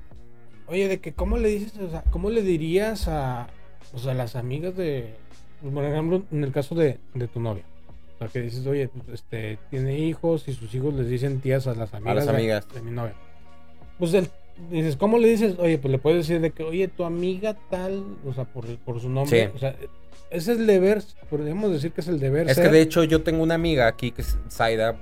oye, 0.67 0.89
de 0.89 0.99
que 0.99 1.13
cómo 1.13 1.37
le 1.37 1.49
dices, 1.49 1.77
o 1.79 1.91
sea, 1.91 2.03
cómo 2.11 2.31
le 2.31 2.43
dirías 2.43 3.07
a, 3.09 3.49
o 3.93 3.99
sea, 3.99 4.15
las 4.15 4.35
amigas 4.35 4.77
de, 4.77 5.15
pues, 5.61 5.75
por 5.75 5.85
ejemplo, 5.85 6.23
en 6.33 6.43
el 6.45 6.53
caso 6.53 6.75
de, 6.75 6.99
de 7.15 7.29
tu 7.29 7.41
novia. 7.41 7.65
O 8.15 8.19
sea, 8.19 8.29
que 8.29 8.41
dices, 8.41 8.67
oye, 8.67 8.89
pues, 8.89 9.21
este, 9.21 9.59
tiene 9.71 9.99
hijos 9.99 10.49
y 10.49 10.55
sus 10.55 10.75
hijos 10.75 10.95
les 10.95 11.09
dicen 11.09 11.41
tías 11.41 11.67
a 11.67 11.75
las 11.75 11.93
amigas, 11.93 12.15
las 12.17 12.27
de- 12.27 12.31
amigas. 12.33 12.69
De, 12.73 12.81
mi 12.81 12.91
novia. 12.91 13.15
Pues 13.99 14.15
el- 14.15 14.31
dices, 14.71 14.97
¿cómo 14.97 15.19
le 15.19 15.29
dices? 15.29 15.57
Oye, 15.59 15.77
pues 15.79 15.93
le 15.93 15.99
puedes 15.99 16.27
decir 16.27 16.41
de 16.41 16.51
que, 16.53 16.63
oye, 16.63 16.89
tu 16.89 17.05
amiga 17.05 17.57
tal, 17.71 18.05
o 18.25 18.33
sea, 18.33 18.45
por, 18.45 18.65
por 18.79 19.01
su 19.01 19.11
nombre. 19.11 19.47
Sí. 19.49 19.53
O 19.55 19.59
sea, 19.59 19.77
ese 20.31 20.53
es 20.53 20.59
el 20.61 20.67
deber, 20.67 21.03
podríamos 21.29 21.71
decir 21.73 21.93
que 21.93 22.01
es 22.01 22.09
el 22.09 22.19
deber. 22.21 22.49
Es 22.49 22.59
que 22.59 22.69
de 22.71 22.81
hecho 22.81 23.05
yo 23.05 23.23
tengo 23.23 23.43
una 23.43 23.55
amiga 23.55 23.87
aquí 23.87 24.13
que 24.13 24.23
es 24.23 24.39
Zaida. 24.51 24.97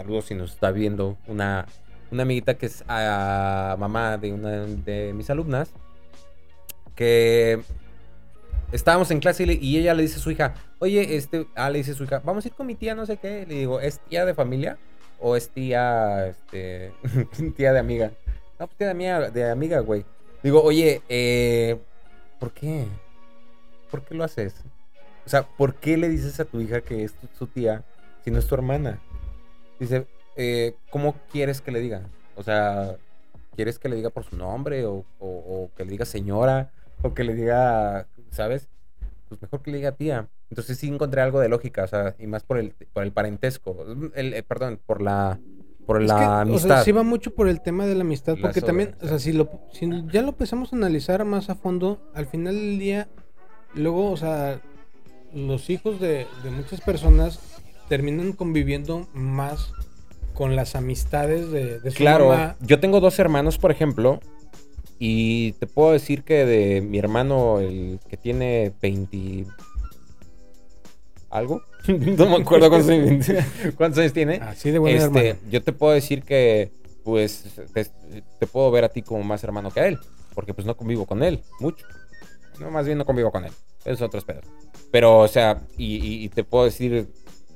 Saludos 0.00 0.24
si 0.24 0.34
nos 0.34 0.52
está 0.52 0.70
viendo. 0.70 1.18
Una, 1.26 1.66
una 2.10 2.22
amiguita 2.22 2.54
que 2.54 2.64
es 2.66 2.82
ah, 2.88 3.76
mamá 3.78 4.16
de 4.16 4.32
una 4.32 4.50
de 4.64 5.12
mis 5.14 5.28
alumnas. 5.28 5.70
Que 6.94 7.60
estábamos 8.72 9.10
en 9.10 9.20
clase 9.20 9.44
y 9.44 9.78
ella 9.78 9.92
le 9.92 10.02
dice 10.02 10.16
a 10.16 10.20
su 10.22 10.30
hija, 10.30 10.54
oye, 10.78 11.16
este, 11.16 11.46
ah, 11.54 11.68
le 11.68 11.78
dice 11.78 11.90
a 11.90 11.94
su 11.94 12.04
hija, 12.04 12.22
vamos 12.24 12.44
a 12.44 12.48
ir 12.48 12.54
con 12.54 12.66
mi 12.66 12.74
tía, 12.76 12.94
no 12.94 13.04
sé 13.04 13.18
qué. 13.18 13.44
Le 13.46 13.56
digo, 13.56 13.78
¿es 13.80 13.98
tía 14.00 14.24
de 14.24 14.32
familia? 14.32 14.78
¿O 15.18 15.36
es 15.36 15.50
tía, 15.50 16.28
este, 16.28 16.92
tía 17.58 17.74
de 17.74 17.78
amiga? 17.78 18.10
No, 18.58 18.66
pues 18.68 18.78
tía 18.78 18.86
de 18.86 18.92
amiga, 18.92 19.30
de 19.30 19.50
amiga, 19.50 19.80
güey. 19.80 20.06
Digo, 20.42 20.62
oye, 20.62 21.02
eh, 21.10 21.78
¿por 22.38 22.52
qué? 22.52 22.86
¿Por 23.90 24.02
qué 24.02 24.14
lo 24.14 24.24
haces? 24.24 24.54
O 25.26 25.28
sea, 25.28 25.42
¿por 25.42 25.74
qué 25.74 25.98
le 25.98 26.08
dices 26.08 26.40
a 26.40 26.46
tu 26.46 26.58
hija 26.62 26.80
que 26.80 27.04
es 27.04 27.12
tu- 27.12 27.28
su 27.38 27.46
tía 27.46 27.84
si 28.24 28.30
no 28.30 28.38
es 28.38 28.46
tu 28.46 28.54
hermana? 28.54 28.98
Dice, 29.80 30.06
eh, 30.36 30.74
¿cómo 30.90 31.14
quieres 31.32 31.60
que 31.60 31.72
le 31.72 31.80
diga? 31.80 32.02
O 32.36 32.42
sea, 32.44 32.96
¿quieres 33.56 33.78
que 33.78 33.88
le 33.88 33.96
diga 33.96 34.10
por 34.10 34.24
su 34.24 34.36
nombre? 34.36 34.84
O, 34.84 35.04
o- 35.18 35.26
o 35.64 35.70
que 35.76 35.84
le 35.84 35.90
diga 35.90 36.04
señora? 36.04 36.70
¿O 37.02 37.14
que 37.14 37.24
le 37.24 37.34
diga, 37.34 38.06
¿sabes? 38.30 38.68
Pues 39.28 39.40
mejor 39.42 39.62
que 39.62 39.70
le 39.70 39.78
diga 39.78 39.92
tía. 39.92 40.28
Entonces 40.50 40.78
sí 40.78 40.88
encontré 40.88 41.20
algo 41.22 41.40
de 41.40 41.48
lógica, 41.48 41.84
o 41.84 41.86
sea, 41.88 42.14
y 42.18 42.26
más 42.26 42.42
por 42.44 42.58
el, 42.58 42.74
por 42.92 43.04
el 43.04 43.12
parentesco. 43.12 43.76
El, 44.14 44.34
eh, 44.34 44.42
perdón, 44.42 44.80
por 44.84 45.00
la, 45.00 45.38
por 45.86 46.02
Es 46.02 46.08
la 46.08 46.14
que, 46.16 46.22
O 46.24 46.26
sea, 46.26 46.40
amistad. 46.40 46.84
sí 46.84 46.92
va 46.92 47.02
mucho 47.04 47.34
por 47.34 47.48
el 47.48 47.60
tema 47.62 47.86
de 47.86 47.94
la 47.94 48.02
amistad, 48.02 48.36
La 48.36 48.42
porque 48.42 48.60
también, 48.60 48.96
o 49.00 49.06
sea, 49.06 49.18
si, 49.18 49.32
lo, 49.32 49.48
si 49.72 49.88
ya 50.12 50.22
lo 50.22 50.28
empezamos 50.30 50.72
a 50.72 50.76
analizar 50.76 51.24
más 51.24 51.48
a 51.50 51.54
fondo, 51.54 52.00
al 52.14 52.26
final 52.26 52.54
del 52.54 52.78
día, 52.78 53.08
luego, 53.74 54.10
o 54.10 54.16
sea, 54.16 54.60
los 55.32 55.70
hijos 55.70 56.00
de, 56.00 56.26
de 56.42 56.50
muchas 56.50 56.80
personas 56.80 57.38
terminan 57.90 58.32
conviviendo 58.32 59.06
más 59.12 59.72
con 60.32 60.56
las 60.56 60.74
amistades 60.76 61.50
de, 61.50 61.80
de 61.80 61.90
su 61.90 61.98
Claro, 61.98 62.28
mamá. 62.28 62.56
yo 62.60 62.80
tengo 62.80 63.00
dos 63.00 63.18
hermanos, 63.18 63.58
por 63.58 63.70
ejemplo, 63.72 64.20
y 64.98 65.52
te 65.52 65.66
puedo 65.66 65.92
decir 65.92 66.22
que 66.22 66.46
de 66.46 66.80
mi 66.80 66.98
hermano, 66.98 67.58
el 67.60 67.98
que 68.08 68.16
tiene 68.16 68.72
20... 68.80 69.44
¿Algo? 71.30 71.62
no 71.88 72.26
me 72.26 72.36
acuerdo 72.42 72.68
cuántos 72.70 72.90
años, 72.90 73.26
cuántos 73.76 73.98
años 74.00 74.12
tiene. 74.12 74.36
Así 74.36 74.70
de 74.70 74.78
buena 74.78 75.04
Este, 75.04 75.36
yo 75.50 75.62
te 75.62 75.72
puedo 75.72 75.92
decir 75.92 76.22
que, 76.22 76.72
pues, 77.04 77.44
te, 77.72 77.84
te 78.38 78.46
puedo 78.46 78.70
ver 78.70 78.84
a 78.84 78.88
ti 78.88 79.02
como 79.02 79.22
más 79.22 79.42
hermano 79.44 79.70
que 79.70 79.80
a 79.80 79.86
él, 79.88 79.98
porque 80.34 80.54
pues 80.54 80.66
no 80.66 80.76
convivo 80.76 81.06
con 81.06 81.22
él 81.22 81.40
mucho. 81.60 81.86
No, 82.58 82.70
más 82.70 82.86
bien 82.86 82.98
no 82.98 83.04
convivo 83.04 83.30
con 83.30 83.44
él. 83.44 83.52
Es 83.84 84.00
otros 84.02 84.24
pedos. 84.24 84.44
Pero, 84.90 85.20
o 85.20 85.28
sea, 85.28 85.62
y, 85.78 85.96
y- 85.96 86.24
y 86.24 86.28
te 86.28 86.44
puedo 86.44 86.64
decir 86.64 87.08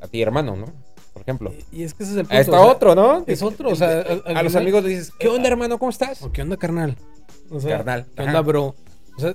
a 0.04 0.08
ti 0.08 0.22
hermano, 0.22 0.56
¿no? 0.56 0.66
Por 1.12 1.22
ejemplo. 1.22 1.52
Y 1.72 1.82
es 1.84 1.94
que 1.94 2.02
ese 2.02 2.12
es 2.12 2.18
el 2.18 2.24
punto. 2.26 2.40
Está 2.40 2.60
o 2.60 2.64
sea, 2.64 2.72
otro, 2.72 2.94
¿no? 2.94 3.24
Es 3.26 3.42
otro, 3.42 3.70
o 3.70 3.76
sea, 3.76 4.00
a 4.00 4.42
los 4.42 4.52
final- 4.52 4.56
amigos 4.62 4.82
le 4.84 4.88
dices, 4.90 5.12
¿qué 5.18 5.28
onda, 5.28 5.48
hermano? 5.48 5.78
¿Cómo 5.78 5.90
estás? 5.90 6.22
¿O 6.22 6.32
qué 6.32 6.42
onda, 6.42 6.56
carnal? 6.56 6.96
O 7.50 7.60
sea, 7.60 7.76
Carnal, 7.76 8.06
¿Qué 8.16 8.22
onda, 8.22 8.40
bro? 8.40 8.74
O 9.16 9.20
sea, 9.20 9.34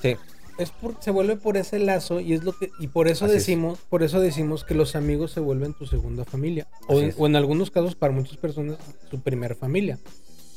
Sí, 0.00 0.16
es 0.58 0.70
por, 0.70 0.94
se 1.00 1.10
vuelve 1.10 1.36
por 1.36 1.56
ese 1.56 1.78
lazo 1.80 2.20
y 2.20 2.32
es 2.32 2.44
lo 2.44 2.52
que 2.56 2.70
y 2.80 2.86
por 2.88 3.08
eso 3.08 3.24
Así 3.26 3.34
es. 3.34 3.40
decimos 3.42 3.78
por 3.88 4.02
eso 4.02 4.20
decimos 4.20 4.64
que 4.64 4.74
los 4.74 4.94
amigos 4.96 5.32
se 5.32 5.40
vuelven 5.40 5.74
tu 5.74 5.86
segunda 5.86 6.24
familia 6.24 6.66
o 6.88 6.98
en, 7.00 7.14
o 7.16 7.26
algunos 7.26 7.70
casos 7.70 7.94
para 7.94 8.12
muchas 8.12 8.36
personas 8.38 8.76
su 9.10 9.20
primer 9.20 9.54
familia 9.56 9.98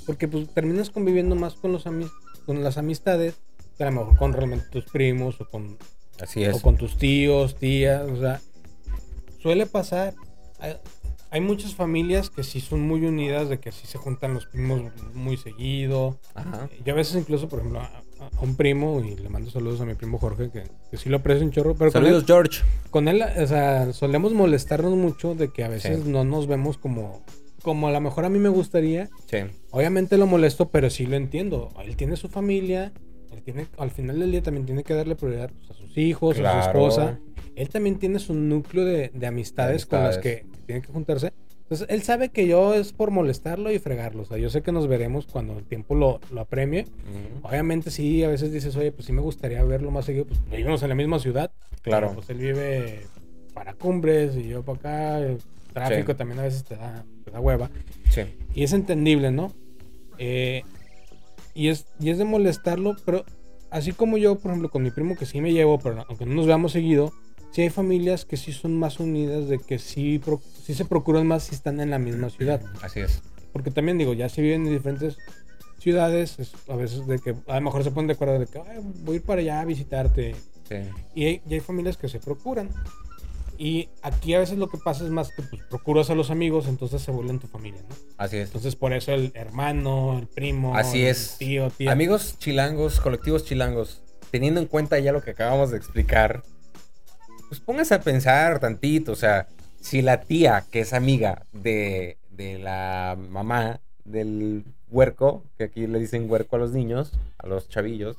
porque 0.07 0.28
pues 0.28 0.47
terminas 0.53 0.89
conviviendo 0.89 1.36
más 1.36 1.53
con 1.55 1.72
los 1.72 1.86
ami- 1.86 2.09
con 2.45 2.64
las 2.64 2.78
amistades 2.78 3.36
que 3.78 3.84
a 3.84 3.91
lo 3.91 3.99
mejor 3.99 4.18
con 4.18 4.34
realmente 4.34 4.66
tus 4.72 4.86
primos 4.86 5.39
o 5.41 5.45
con 5.49 5.78
así 6.20 6.45
o 6.45 6.51
es. 6.51 6.62
con 6.62 6.78
tus 6.78 6.97
tíos 6.97 7.55
tías 7.55 8.03
o 8.09 8.20
sea 8.20 8.41
suele 9.41 9.65
pasar 9.65 10.13
hay, 10.59 10.75
hay 11.31 11.41
muchas 11.41 11.73
familias 11.75 12.29
que 12.29 12.43
sí 12.43 12.59
son 12.59 12.81
muy 12.81 13.05
unidas 13.05 13.49
de 13.49 13.59
que 13.59 13.71
sí 13.71 13.87
se 13.87 13.97
juntan 13.97 14.33
los 14.33 14.45
primos 14.47 14.81
muy 15.13 15.37
seguido 15.37 16.19
Ajá. 16.35 16.69
yo 16.85 16.93
a 16.93 16.95
veces 16.95 17.15
incluso, 17.15 17.47
por 17.49 17.59
ejemplo, 17.59 17.79
a, 17.79 17.85
a 18.19 18.41
un 18.41 18.55
primo, 18.55 18.99
y 18.99 19.15
le 19.15 19.29
mando 19.29 19.49
saludos 19.49 19.81
a 19.81 19.85
mi 19.85 19.95
primo 19.95 20.19
Jorge, 20.19 20.51
que, 20.51 20.63
que 20.91 20.97
sí 20.97 21.09
lo 21.09 21.17
aprecio 21.17 21.43
un 21.43 21.51
chorro, 21.51 21.73
pero 21.73 21.91
con 21.91 22.03
Saludos, 22.03 22.21
él, 22.23 22.27
George. 22.27 22.61
con 22.91 23.07
él, 23.07 23.21
o 23.23 23.47
sea, 23.47 23.93
solemos 23.93 24.33
molestarnos 24.33 24.95
mucho 24.95 25.33
de 25.33 25.51
que 25.51 25.63
a 25.63 25.69
veces 25.69 26.03
Sí. 26.03 26.09
no 26.09 26.23
nos 26.23 26.45
vemos 26.45 26.77
como, 26.77 27.23
como 27.63 27.87
a 27.87 27.91
lo 27.91 27.99
mejor 27.99 28.25
a 28.25 28.29
mí 28.29 28.37
me 28.37 28.49
gustaría. 28.49 29.09
Sí. 29.27 29.37
Obviamente 29.71 30.17
lo 30.17 30.27
molesto, 30.27 30.69
pero 30.69 30.91
sí 30.91 31.07
lo 31.07 31.15
entiendo. 31.15 31.69
Él 31.83 31.95
tiene 31.95 32.15
su 32.15 32.29
familia, 32.29 32.91
él 33.31 33.41
tiene, 33.41 33.65
al 33.79 33.89
final 33.89 34.19
del 34.19 34.31
día 34.31 34.43
también 34.43 34.67
tiene 34.67 34.83
que 34.83 34.93
darle 34.93 35.15
prioridad 35.15 35.49
pues, 35.57 35.71
a 35.71 35.73
sus 35.73 35.97
hijos, 35.97 36.37
a 36.39 36.61
su 36.63 36.67
esposa. 36.69 37.19
Él 37.62 37.70
también 37.70 37.97
tiene 37.99 38.20
su 38.20 38.34
núcleo 38.34 38.86
de, 38.86 39.09
de 39.14 39.28
amistades, 39.28 39.86
con 39.86 40.03
las 40.03 40.18
que, 40.18 40.30
amistades. 40.30 40.57
que 40.59 40.66
tiene 40.66 40.82
que 40.82 40.91
juntarse. 40.91 41.34
Entonces, 41.64 41.88
él 41.89 42.01
sabe 42.01 42.30
que 42.30 42.47
yo 42.47 42.74
es 42.74 42.91
por 42.91 43.12
molestarlo 43.12 43.72
y 43.72 43.80
fregarlo. 43.80 44.24
O 44.24 44.26
sea, 44.26 44.38
yo 44.38 44.49
sé 44.49 44.62
que 44.62 44.72
nos 44.72 44.88
veremos 44.88 45.26
cuando 45.28 45.57
el 45.57 45.64
tiempo 45.64 45.95
lo, 45.95 46.20
lo 46.32 46.41
apremie. 46.41 46.82
Ujú. 46.82 47.47
Obviamente 47.47 47.91
sí, 47.91 48.24
a 48.24 48.28
veces 48.28 48.51
dices, 48.51 48.76
oye, 48.76 48.91
pues 48.91 49.05
sí 49.05 49.14
me 49.14 49.22
gustaría 49.22 49.64
verlo 49.64 49.91
más 49.91 50.05
seguido, 50.05 50.26
pues 50.26 50.39
vivimos 50.49 50.82
en 50.84 50.89
la 50.89 50.95
misma 50.95 51.20
ciudad. 51.20 51.51
Claro. 51.82 52.07
pero, 52.09 52.16
pues 52.16 52.30
él 52.30 52.38
vive 52.38 53.01
para 53.53 53.74
cumbres 53.74 54.36
y 54.36 54.47
yo 54.47 54.64
para 54.64 54.78
acá, 54.80 55.20
el 55.20 55.38
tráfico 55.74 56.12
Sí. 56.12 56.18
también 56.18 56.39
a 56.39 56.43
veces 56.43 56.64
te 56.64 56.76
da, 56.76 57.05
te 57.24 57.32
da 57.32 57.39
hueva. 57.39 57.70
Sí. 58.09 58.22
Y 58.53 58.64
es 58.64 58.74
entendible, 58.74 59.32
¿no? 59.32 59.53
Eh, 60.18 60.64
y, 61.53 61.70
es, 61.70 61.86
y 61.99 62.09
es 62.09 62.18
de 62.18 62.26
molestarlo, 62.26 62.95
pero 63.05 63.24
así 63.70 63.91
como 63.93 64.18
yo, 64.18 64.36
por 64.39 64.51
ejemplo, 64.51 64.70
con 64.70 64.84
mi 64.84 64.91
primo 64.91 65.16
que 65.16 65.26
sí 65.26 65.41
me 65.41 65.53
llevo, 65.53 65.80
pero 65.80 66.03
aunque 66.09 66.26
no 66.26 66.34
nos 66.36 66.47
veamos 66.47 66.72
seguido, 66.74 67.12
sí 67.51 67.61
hay 67.61 67.69
familias 67.69 68.25
que 68.25 68.37
sí 68.37 68.51
son 68.53 68.77
más 68.77 68.99
unidas, 68.99 69.47
de 69.47 69.59
que 69.59 69.79
sí, 69.79 70.19
se 70.65 70.85
procuran 70.85 71.27
más 71.27 71.43
si 71.43 71.55
están 71.55 71.79
en 71.79 71.89
la 71.89 71.99
misma 71.99 72.29
ciudad. 72.29 72.61
Así 72.81 72.99
es. 73.01 73.21
Porque 73.53 73.71
también 73.71 73.97
digo, 73.97 74.13
ya 74.13 74.29
si 74.29 74.41
viven 74.41 74.65
en 74.67 74.73
diferentes 74.73 75.17
ciudades, 75.79 76.39
es 76.39 76.53
a 76.69 76.75
veces 76.75 77.05
de 77.07 77.19
que 77.19 77.35
a 77.47 77.55
lo 77.55 77.61
mejor 77.61 77.83
se 77.83 77.91
ponen 77.91 78.07
de 78.07 78.13
acuerdo 78.13 78.39
de 78.39 78.47
que 78.47 78.59
"Ay, 78.59 78.79
voy 79.03 79.15
a 79.15 79.17
ir 79.17 79.23
para 79.23 79.41
allá 79.41 79.61
a 79.61 79.65
visitarte. 79.65 80.35
Sí. 80.69 80.75
Y 81.15 81.25
hay, 81.25 81.41
y 81.49 81.53
hay 81.55 81.59
familias 81.59 81.97
que 81.97 82.07
se 82.07 82.19
procuran. 82.19 82.69
Y 83.57 83.89
aquí 84.01 84.33
a 84.33 84.39
veces 84.39 84.57
lo 84.57 84.69
que 84.69 84.77
pasa 84.79 85.03
es 85.03 85.11
más 85.11 85.29
que 85.35 85.43
pues, 85.43 85.61
procuras 85.69 86.09
a 86.09 86.15
los 86.15 86.31
amigos, 86.31 86.67
entonces 86.67 87.01
se 87.01 87.11
vuelven 87.11 87.37
tu 87.39 87.47
familia, 87.47 87.81
¿no? 87.87 87.95
Así 88.17 88.37
es. 88.37 88.47
Entonces 88.47 88.75
por 88.75 88.91
eso 88.93 89.11
el 89.13 89.31
hermano, 89.35 90.17
el 90.17 90.25
primo, 90.27 90.75
Así 90.75 91.01
el 91.01 91.09
es. 91.09 91.35
tío, 91.37 91.69
tía. 91.69 91.91
Amigos 91.91 92.37
chilangos, 92.39 92.99
colectivos 92.99 93.45
chilangos, 93.45 94.01
teniendo 94.31 94.61
en 94.61 94.65
cuenta 94.67 94.97
ya 94.97 95.11
lo 95.11 95.21
que 95.21 95.31
acabamos 95.31 95.69
de 95.71 95.77
explicar, 95.77 96.41
pues 97.51 97.59
póngase 97.59 97.93
a 97.93 97.99
pensar 97.99 98.59
tantito, 98.59 99.11
o 99.11 99.15
sea, 99.17 99.45
si 99.81 100.01
la 100.01 100.21
tía 100.21 100.63
que 100.71 100.79
es 100.79 100.93
amiga 100.93 101.43
de, 101.51 102.15
de 102.29 102.57
la 102.57 103.17
mamá 103.29 103.81
del 104.05 104.63
huerco, 104.89 105.43
que 105.57 105.65
aquí 105.65 105.85
le 105.85 105.99
dicen 105.99 106.31
huerco 106.31 106.55
a 106.55 106.59
los 106.59 106.71
niños, 106.71 107.11
a 107.37 107.47
los 107.47 107.67
chavillos, 107.67 108.15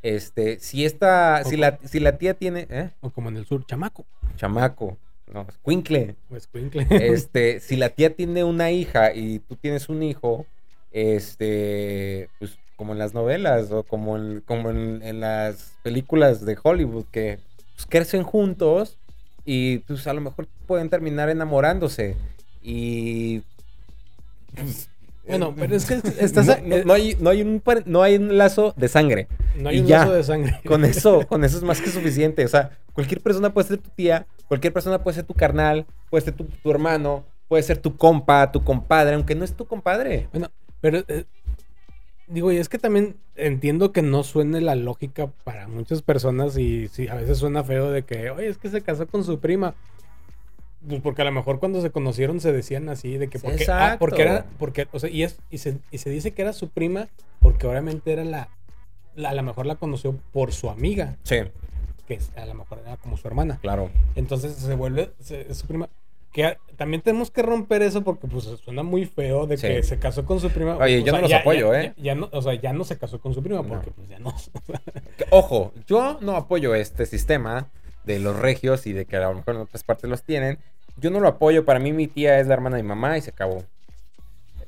este, 0.00 0.58
si 0.58 0.86
esta, 0.86 1.44
si 1.44 1.58
la, 1.58 1.80
si 1.84 2.00
la 2.00 2.16
tía 2.16 2.32
tiene, 2.32 2.66
¿eh? 2.70 2.88
O 3.02 3.10
como 3.10 3.28
en 3.28 3.36
el 3.36 3.44
sur, 3.44 3.66
chamaco. 3.66 4.06
Chamaco, 4.36 4.96
no, 5.30 5.44
escuincle. 5.46 6.16
O 6.30 6.36
escuincle. 6.36 6.86
este, 6.88 7.60
si 7.60 7.76
la 7.76 7.90
tía 7.90 8.16
tiene 8.16 8.42
una 8.42 8.70
hija 8.70 9.12
y 9.12 9.40
tú 9.40 9.56
tienes 9.56 9.90
un 9.90 10.02
hijo, 10.02 10.46
este, 10.92 12.30
pues 12.38 12.56
como 12.76 12.94
en 12.94 12.98
las 12.98 13.12
novelas 13.12 13.70
o 13.70 13.82
como 13.82 14.16
en, 14.16 14.40
como 14.40 14.70
en, 14.70 15.02
en 15.02 15.20
las 15.20 15.74
películas 15.82 16.46
de 16.46 16.56
Hollywood 16.62 17.04
que 17.12 17.38
pues, 17.74 17.86
crecen 17.88 18.22
juntos 18.22 18.98
y 19.44 19.78
pues 19.78 20.06
a 20.06 20.12
lo 20.14 20.20
mejor 20.20 20.46
pueden 20.66 20.88
terminar 20.90 21.28
enamorándose 21.28 22.16
y 22.62 23.42
pues, 24.54 24.88
Bueno, 25.26 25.48
eh, 25.50 25.54
pero 25.58 25.76
es 25.76 25.84
que 25.86 25.94
estás... 26.20 26.46
no, 26.46 26.56
no- 26.76 26.84
no 26.84 26.92
hay, 26.92 27.16
no, 27.20 27.30
hay 27.30 27.42
un, 27.42 27.62
no 27.86 28.02
hay 28.02 28.16
un 28.16 28.36
lazo 28.38 28.74
de 28.76 28.88
sangre. 28.88 29.28
no 29.56 29.68
hay 29.68 29.78
y 29.78 29.80
un 29.80 29.86
ya. 29.86 29.98
lazo 30.00 30.12
de 30.14 30.24
sangre. 30.24 30.60
Con 30.66 30.84
eso, 30.86 31.26
con 31.26 31.44
eso 31.44 31.56
es 31.58 31.62
más 31.64 31.80
que 31.80 31.90
suficiente. 31.90 32.44
O 32.44 32.48
sea, 32.48 32.78
cualquier 32.92 33.20
persona 33.20 33.52
puede 33.52 33.68
ser 33.68 33.78
tu 33.78 33.90
tía, 33.90 34.26
cualquier 34.48 34.72
persona 34.72 35.02
puede 35.02 35.16
ser 35.16 35.24
tu 35.24 35.34
carnal, 35.34 35.86
puede 36.10 36.24
ser 36.24 36.34
tu, 36.34 36.44
tu 36.44 36.70
hermano, 36.70 37.24
puede 37.48 37.62
ser 37.62 37.78
tu 37.78 37.96
compa, 37.96 38.50
tu 38.52 38.62
compadre, 38.64 39.14
aunque 39.14 39.34
no 39.34 39.44
es 39.44 39.54
tu 39.54 39.66
compadre. 39.66 40.28
Bueno, 40.32 40.50
pero 40.80 41.04
eh, 41.08 41.24
digo, 42.32 42.50
y 42.52 42.56
es 42.56 42.68
que 42.68 42.78
también 42.78 43.16
entiendo 43.36 43.92
que 43.92 44.02
no 44.02 44.22
suene 44.24 44.60
la 44.60 44.74
lógica 44.74 45.28
para 45.44 45.68
muchas 45.68 46.02
personas 46.02 46.56
y 46.58 46.88
sí, 46.88 47.08
a 47.08 47.14
veces 47.14 47.38
suena 47.38 47.62
feo 47.64 47.90
de 47.90 48.02
que, 48.02 48.30
oye, 48.30 48.48
es 48.48 48.58
que 48.58 48.68
se 48.70 48.82
casó 48.82 49.06
con 49.06 49.24
su 49.24 49.38
prima. 49.38 49.74
Pues 50.88 51.00
porque 51.00 51.22
a 51.22 51.24
lo 51.24 51.30
mejor 51.32 51.60
cuando 51.60 51.80
se 51.80 51.90
conocieron 51.90 52.40
se 52.40 52.52
decían 52.52 52.88
así, 52.88 53.16
de 53.16 53.28
que 53.28 53.38
Sí, 53.38 53.46
porque, 53.46 53.66
ah, 53.70 53.96
porque 54.00 54.22
era, 54.22 54.46
porque, 54.58 54.88
o 54.92 54.98
sea, 54.98 55.08
y, 55.10 55.22
es, 55.22 55.38
y, 55.50 55.58
se, 55.58 55.78
y 55.92 55.98
se 55.98 56.10
dice 56.10 56.32
que 56.32 56.42
era 56.42 56.52
su 56.52 56.70
prima 56.70 57.08
porque 57.40 57.66
obviamente 57.68 58.12
era 58.12 58.24
la, 58.24 58.48
la, 59.14 59.30
a 59.30 59.34
lo 59.34 59.42
mejor 59.44 59.66
la 59.66 59.76
conoció 59.76 60.16
por 60.32 60.52
su 60.52 60.70
amiga, 60.70 61.16
Sí, 61.22 61.36
que 62.08 62.18
a 62.36 62.46
lo 62.46 62.54
mejor 62.54 62.80
era 62.84 62.96
como 62.96 63.16
su 63.16 63.28
hermana. 63.28 63.58
claro. 63.62 63.90
Entonces 64.16 64.54
se 64.56 64.74
vuelve 64.74 65.12
se- 65.20 65.54
su 65.54 65.66
prima. 65.68 65.88
Que 66.32 66.56
también 66.76 67.02
tenemos 67.02 67.30
que 67.30 67.42
romper 67.42 67.82
eso 67.82 68.02
porque 68.02 68.26
pues 68.26 68.44
suena 68.64 68.82
muy 68.82 69.04
feo 69.04 69.46
de 69.46 69.58
Sí. 69.58 69.66
que 69.68 69.82
se 69.82 69.98
casó 69.98 70.24
con 70.24 70.40
su 70.40 70.48
prima. 70.50 70.76
Oye, 70.78 70.96
O 70.96 71.00
yo 71.00 71.04
sea, 71.04 71.12
no 71.12 71.20
los 71.20 71.30
ya- 71.30 71.40
apoyo, 71.40 71.72
ya- 71.72 71.82
¿eh? 71.82 71.94
Ya, 71.98 72.14
no, 72.14 72.28
o 72.32 72.40
sea, 72.42 72.54
ya 72.54 72.72
no 72.72 72.84
se 72.84 72.96
casó 72.98 73.20
con 73.20 73.34
su 73.34 73.42
prima 73.42 73.56
No. 73.62 73.68
porque 73.68 73.90
pues 73.90 74.08
ya 74.08 74.18
no. 74.18 74.34
Ojo, 75.30 75.72
yo 75.86 76.18
no 76.20 76.36
apoyo 76.36 76.74
este 76.74 77.06
sistema 77.06 77.68
de 78.04 78.18
los 78.18 78.38
regios 78.38 78.86
y 78.86 78.92
de 78.92 79.04
que 79.04 79.16
a 79.16 79.20
lo 79.28 79.34
mejor 79.34 79.54
en 79.56 79.60
otras 79.62 79.84
partes 79.84 80.08
los 80.08 80.22
tienen. 80.22 80.58
Yo 80.96 81.10
no 81.10 81.20
lo 81.20 81.28
apoyo. 81.28 81.64
Para 81.64 81.78
mí 81.78 81.92
mi 81.92 82.06
tía 82.08 82.40
es 82.40 82.46
la 82.46 82.54
hermana 82.54 82.76
de 82.76 82.82
mi 82.82 82.88
mamá 82.88 83.16
y 83.18 83.20
se 83.20 83.30
acabó. 83.30 83.62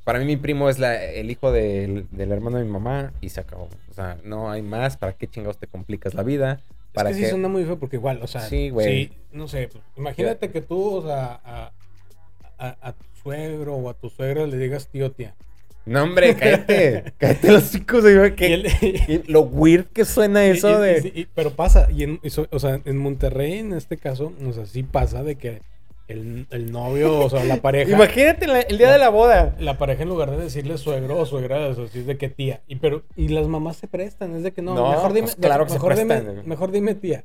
Para 0.04 0.18
mí 0.18 0.26
mi 0.26 0.36
primo 0.36 0.68
es 0.68 0.78
la- 0.78 1.02
el 1.02 1.30
hijo 1.30 1.50
del, 1.50 2.06
del 2.10 2.30
hermano 2.30 2.58
de 2.58 2.64
mi 2.64 2.70
mamá 2.70 3.12
y 3.22 3.30
se 3.30 3.40
acabó. 3.40 3.70
O 3.90 3.94
sea, 3.94 4.18
no 4.22 4.50
hay 4.50 4.60
más. 4.60 4.98
¿Para 4.98 5.14
qué 5.14 5.26
chingados 5.28 5.56
te 5.58 5.66
complicas 5.66 6.12
la 6.14 6.22
vida? 6.22 6.60
¿Para 6.94 7.10
es 7.10 7.16
que 7.16 7.24
sí 7.24 7.30
suena 7.30 7.48
muy 7.48 7.64
feo 7.64 7.78
porque 7.78 7.96
igual, 7.96 8.20
o 8.22 8.26
sea, 8.26 8.40
Sí, 8.42 8.70
güey. 8.70 9.10
no 9.32 9.46
sé, 9.48 9.68
pues, 9.68 9.84
imagínate 9.96 10.50
que 10.50 10.60
tú, 10.62 10.96
o 10.96 11.02
sea, 11.02 11.40
a, 11.44 11.72
a- 12.58 12.76
a 12.80 12.92
tu 12.92 13.04
suegro 13.22 13.74
o 13.74 13.90
a 13.90 13.94
tu 13.94 14.08
suegra 14.08 14.46
le 14.46 14.56
digas 14.56 14.88
tío, 14.88 15.10
tía. 15.12 15.34
No, 15.86 16.04
hombre, 16.04 16.34
cállate. 16.34 17.12
cállate 17.18 17.52
los 17.52 17.70
chicos. 17.70 18.04
que- 18.36 19.22
lo 19.26 19.40
weird 19.42 19.86
que 19.92 20.04
suena 20.06 20.46
eso 20.46 20.70
y- 20.70 20.72
y- 20.72 20.82
de... 20.86 21.12
y- 21.20 21.26
pero 21.34 21.50
pasa, 21.50 21.88
y 21.90 22.04
en, 22.04 22.20
so- 22.30 22.48
o 22.50 22.58
sea, 22.58 22.80
en 22.84 22.96
Monterrey 22.96 23.58
en 23.58 23.72
este 23.74 23.96
caso, 23.98 24.32
o 24.48 24.52
sea, 24.52 24.64
sí 24.64 24.82
pasa 24.82 25.22
de 25.22 25.34
que 25.36 25.60
el, 26.08 26.46
el 26.50 26.70
novio, 26.72 27.18
o 27.24 27.30
sea, 27.30 27.44
la 27.44 27.56
pareja. 27.62 27.90
Imagínate 27.92 28.46
la- 28.46 28.60
el 28.60 28.76
día 28.78 28.92
de 28.92 28.98
la 28.98 29.08
boda. 29.08 29.56
La 29.58 29.78
pareja 29.78 30.02
en 30.02 30.08
lugar 30.10 30.30
de 30.30 30.36
decirle 30.36 30.76
suegro 30.78 31.18
o 31.18 31.26
suegra, 31.26 31.68
o 31.68 31.74
sea, 31.74 31.88
sí 31.88 32.00
es 32.00 32.06
de 32.06 32.18
que 32.18 32.28
tía. 32.28 32.62
Y 32.66 32.76
pero 32.76 33.02
y 33.16 33.28
las 33.28 33.46
mamás 33.48 33.76
se 33.78 33.88
prestan, 33.88 34.34
es 34.34 34.42
de 34.42 34.52
que 34.52 34.60
no, 34.62 34.74
No, 34.74 34.90
mejor 34.90 35.12
dime, 35.12 35.26
pues 35.28 35.36
claro 35.36 35.64
que 35.64 35.70
se 35.70 35.76
mejor, 35.76 35.96
dime 35.96 36.42
mejor 36.44 36.70
dime 36.72 36.94
tía. 36.94 37.24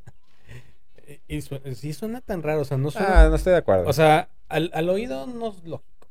Y, 1.27 1.41
su- 1.41 1.59
sí 1.75 1.93
suena 1.93 2.21
tan 2.21 2.43
raro, 2.43 2.61
o 2.61 2.65
sea, 2.65 2.77
no 2.77 2.91
suena, 2.91 3.25
Ah, 3.25 3.29
no 3.29 3.35
estoy 3.35 3.51
de 3.53 3.57
acuerdo. 3.59 3.89
o 3.89 3.93
sea, 3.93 4.29
al, 4.47 4.69
al 4.73 4.89
oído 4.89 5.25
no 5.27 5.49
es 5.49 5.63
lógico. 5.65 6.07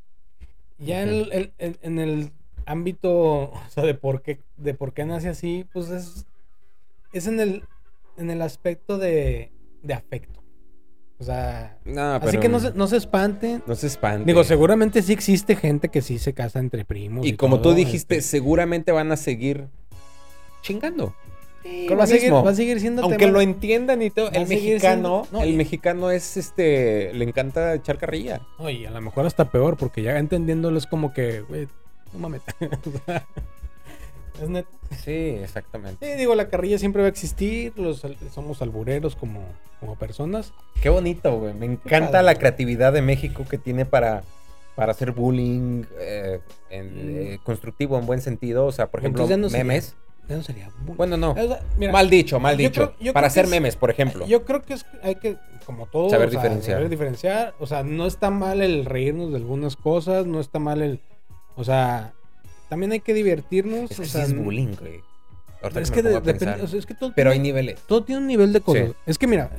Ya 0.78 1.02
en, 1.02 1.52
en- 1.58 1.76
en 1.82 1.98
el 1.98 2.30
ámbito, 2.66 3.12
o 3.12 3.60
sea, 3.70 3.84
de 3.84 3.94
por 3.94 4.22
qué, 4.22 4.40
de 4.56 4.74
por 4.74 4.92
qué 4.92 5.04
nace 5.04 5.28
así, 5.28 5.64
pues 5.72 5.88
es, 5.90 6.26
es 7.12 7.26
en 7.26 7.40
el, 7.40 7.64
en 8.16 8.30
el 8.30 8.42
aspecto 8.42 8.98
de, 8.98 9.52
de 9.82 9.94
afecto. 9.94 10.38
O 11.20 11.24
sea, 11.24 11.76
no, 11.84 12.14
así 12.14 12.26
pero 12.26 12.40
que 12.40 12.48
no 12.48 12.60
se, 12.60 12.72
no 12.74 12.86
se 12.86 12.96
espanten. 12.96 13.62
no 13.66 13.74
se 13.74 13.88
espante. 13.88 14.24
Digo, 14.24 14.44
seguramente 14.44 15.02
sí 15.02 15.12
existe 15.12 15.56
gente 15.56 15.88
que 15.88 16.00
sí 16.00 16.18
se 16.20 16.32
casa 16.32 16.60
entre 16.60 16.84
primos. 16.84 17.26
Y 17.26 17.32
como 17.32 17.60
tú 17.60 17.74
dijiste, 17.74 18.18
este, 18.18 18.28
seguramente 18.28 18.92
van 18.92 19.10
a 19.10 19.16
seguir 19.16 19.66
chingando. 20.62 21.14
sí, 21.64 21.88
va, 21.88 22.04
a 22.04 22.06
seguir, 22.06 22.32
va 22.32 22.50
a 22.50 22.54
seguir 22.54 22.78
siendo 22.80 23.02
Aunque 23.02 23.18
tema. 23.18 23.32
lo 23.32 23.40
entiendan 23.40 24.00
y 24.00 24.10
todo, 24.10 24.30
el 24.30 24.46
mexicano, 24.46 25.24
siendo- 25.24 25.28
no, 25.32 25.42
el 25.44 25.54
y- 25.54 25.56
mexicano 25.56 26.10
es 26.12 26.36
este, 26.36 27.12
le 27.12 27.24
encanta 27.24 27.74
echar 27.74 27.98
carrilla. 27.98 28.40
No, 28.58 28.70
y 28.70 28.86
a 28.86 28.90
lo 28.92 29.00
mejor 29.00 29.26
hasta 29.26 29.50
peor, 29.50 29.76
porque 29.76 30.02
ya 30.02 30.18
entendiéndolo 30.18 30.78
es 30.78 30.86
como 30.86 31.12
que, 31.12 31.40
güey, 31.40 31.66
no 32.12 32.20
mames. 32.20 32.42
Es 34.43 34.49
neta. 34.49 34.68
Sí, 35.05 35.12
exactamente. 35.43 36.07
Sí, 36.12 36.18
digo, 36.18 36.34
la 36.34 36.49
carrilla 36.49 36.78
siempre 36.78 37.03
va 37.03 37.07
a 37.07 37.11
existir, 37.11 37.72
los, 37.76 38.03
somos 38.32 38.62
albureros 38.62 39.16
como, 39.16 39.41
como 39.80 39.97
personas. 39.97 40.53
Qué 40.82 40.89
bonito, 40.89 41.39
güey. 41.39 41.55
Me 41.55 41.66
encanta 41.66 42.12
padre. 42.12 42.24
la 42.26 42.34
creatividad 42.36 42.93
de 42.93 43.03
México 43.03 43.45
que 43.49 43.59
tiene 43.59 43.84
para, 43.84 44.22
para 44.76 44.93
hacer 44.93 45.12
bullying 45.12 45.84
eh, 45.99 46.41
en- 46.70 46.86
Mm. 46.95 47.16
eh, 47.34 47.39
constructivo 47.43 47.99
en 47.99 48.07
buen 48.07 48.20
sentido. 48.20 48.66
O 48.66 48.72
sea, 48.72 48.86
por 48.91 49.01
ejemplo, 49.01 49.26
no 49.36 49.49
sería- 49.49 49.64
memes. 49.64 49.97
Ya 50.28 50.36
no 50.36 50.43
sería 50.43 50.68
bullying. 50.80 50.97
Bueno, 50.97 51.16
no. 51.16 51.30
O 51.32 51.34
sea, 51.34 51.61
mira, 51.78 51.91
mal 51.93 52.11
dicho, 52.11 52.39
mal 52.39 52.57
yo 52.59 52.68
dicho. 52.68 52.93
creo- 52.93 52.97
yo 53.01 53.12
para 53.14 53.26
hacer 53.28 53.47
es- 53.47 53.51
memes, 53.51 53.76
por 53.76 53.91
ejemplo. 53.91 54.26
Yo 54.26 54.45
creo 54.45 54.62
que 54.62 54.74
es, 54.74 54.84
hay 55.03 55.14
que, 55.16 55.36
como 55.64 55.86
todo, 55.86 56.11
Saber 56.11 56.28
o 56.28 56.30
sea, 56.30 56.41
diferenciar. 56.41 56.76
saber 56.76 56.89
diferenciar. 56.91 57.55
O 57.59 57.66
sea, 57.66 57.82
no 57.82 58.07
está 58.07 58.30
mal 58.30 58.61
el 58.62 58.84
reírnos 58.84 59.30
de 59.30 59.36
algunas 59.36 59.74
cosas, 59.76 60.26
no 60.26 60.39
está 60.41 60.59
mal 60.59 60.82
el. 60.82 61.01
O 61.57 61.64
sea, 61.64 62.12
también 62.68 62.92
hay 62.92 63.00
que 63.00 63.14
divertirnos. 63.14 63.90
es 63.90 63.96
que 63.96 64.02
o 64.02 64.04
sí 64.06 64.10
sea, 64.12 64.24
es 64.24 64.36
bullying, 64.36 64.74
güey. 64.78 65.00
Ahorita 65.62 65.80
Es 65.80 65.90
que 65.90 66.02
pongo 66.02 66.10
de- 66.10 66.16
a 66.16 66.20
depende. 66.20 66.44
pensar. 66.46 66.64
o 66.64 66.68
sea, 66.68 66.78
es 66.78 66.86
que 66.86 66.94
todo 66.94 67.12
Pero 67.14 67.30
hay 67.30 67.36
tiene, 67.40 67.48
niveles. 67.48 67.80
todo 67.82 68.04
tiene 68.04 68.20
un 68.20 68.26
nivel 68.28 68.52
de 68.52 68.60
cosas. 68.60 68.88
Sí. 68.90 68.94
Es 69.06 69.18
que 69.18 69.26
mira, 69.26 69.50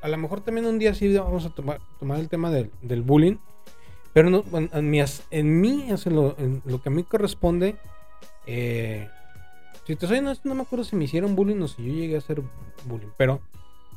a 0.00 0.08
lo 0.08 0.16
mejor 0.18 0.40
también 0.40 0.66
un 0.66 0.78
día 0.78 0.94
sí 0.94 1.12
vamos 1.16 1.44
a 1.46 1.50
tomar, 1.50 1.80
tomar 1.98 2.18
el 2.20 2.28
tema 2.28 2.50
del, 2.50 2.70
del 2.82 3.02
bullying. 3.02 3.36
Pero 4.12 4.28
no, 4.30 4.44
en, 4.52 4.68
en 4.72 4.90
mi, 4.90 5.00
en 5.30 5.60
mí, 5.60 5.90
o 5.90 5.96
sea, 5.96 6.12
lo, 6.12 6.36
en 6.38 6.60
lo 6.66 6.82
que 6.82 6.90
a 6.90 6.92
mí 6.92 7.02
corresponde. 7.02 7.76
eh, 8.46 9.08
si 9.86 9.96
te 9.96 10.06
soy 10.06 10.18
honesto, 10.18 10.48
no 10.48 10.54
me 10.54 10.62
acuerdo 10.62 10.84
si 10.84 10.94
me 10.94 11.04
hicieron 11.06 11.34
bullying 11.34 11.60
o 11.62 11.66
si 11.66 11.84
yo 11.84 11.92
llegué 11.92 12.14
a 12.14 12.18
hacer 12.18 12.40
bullying. 12.84 13.08
Pero 13.16 13.40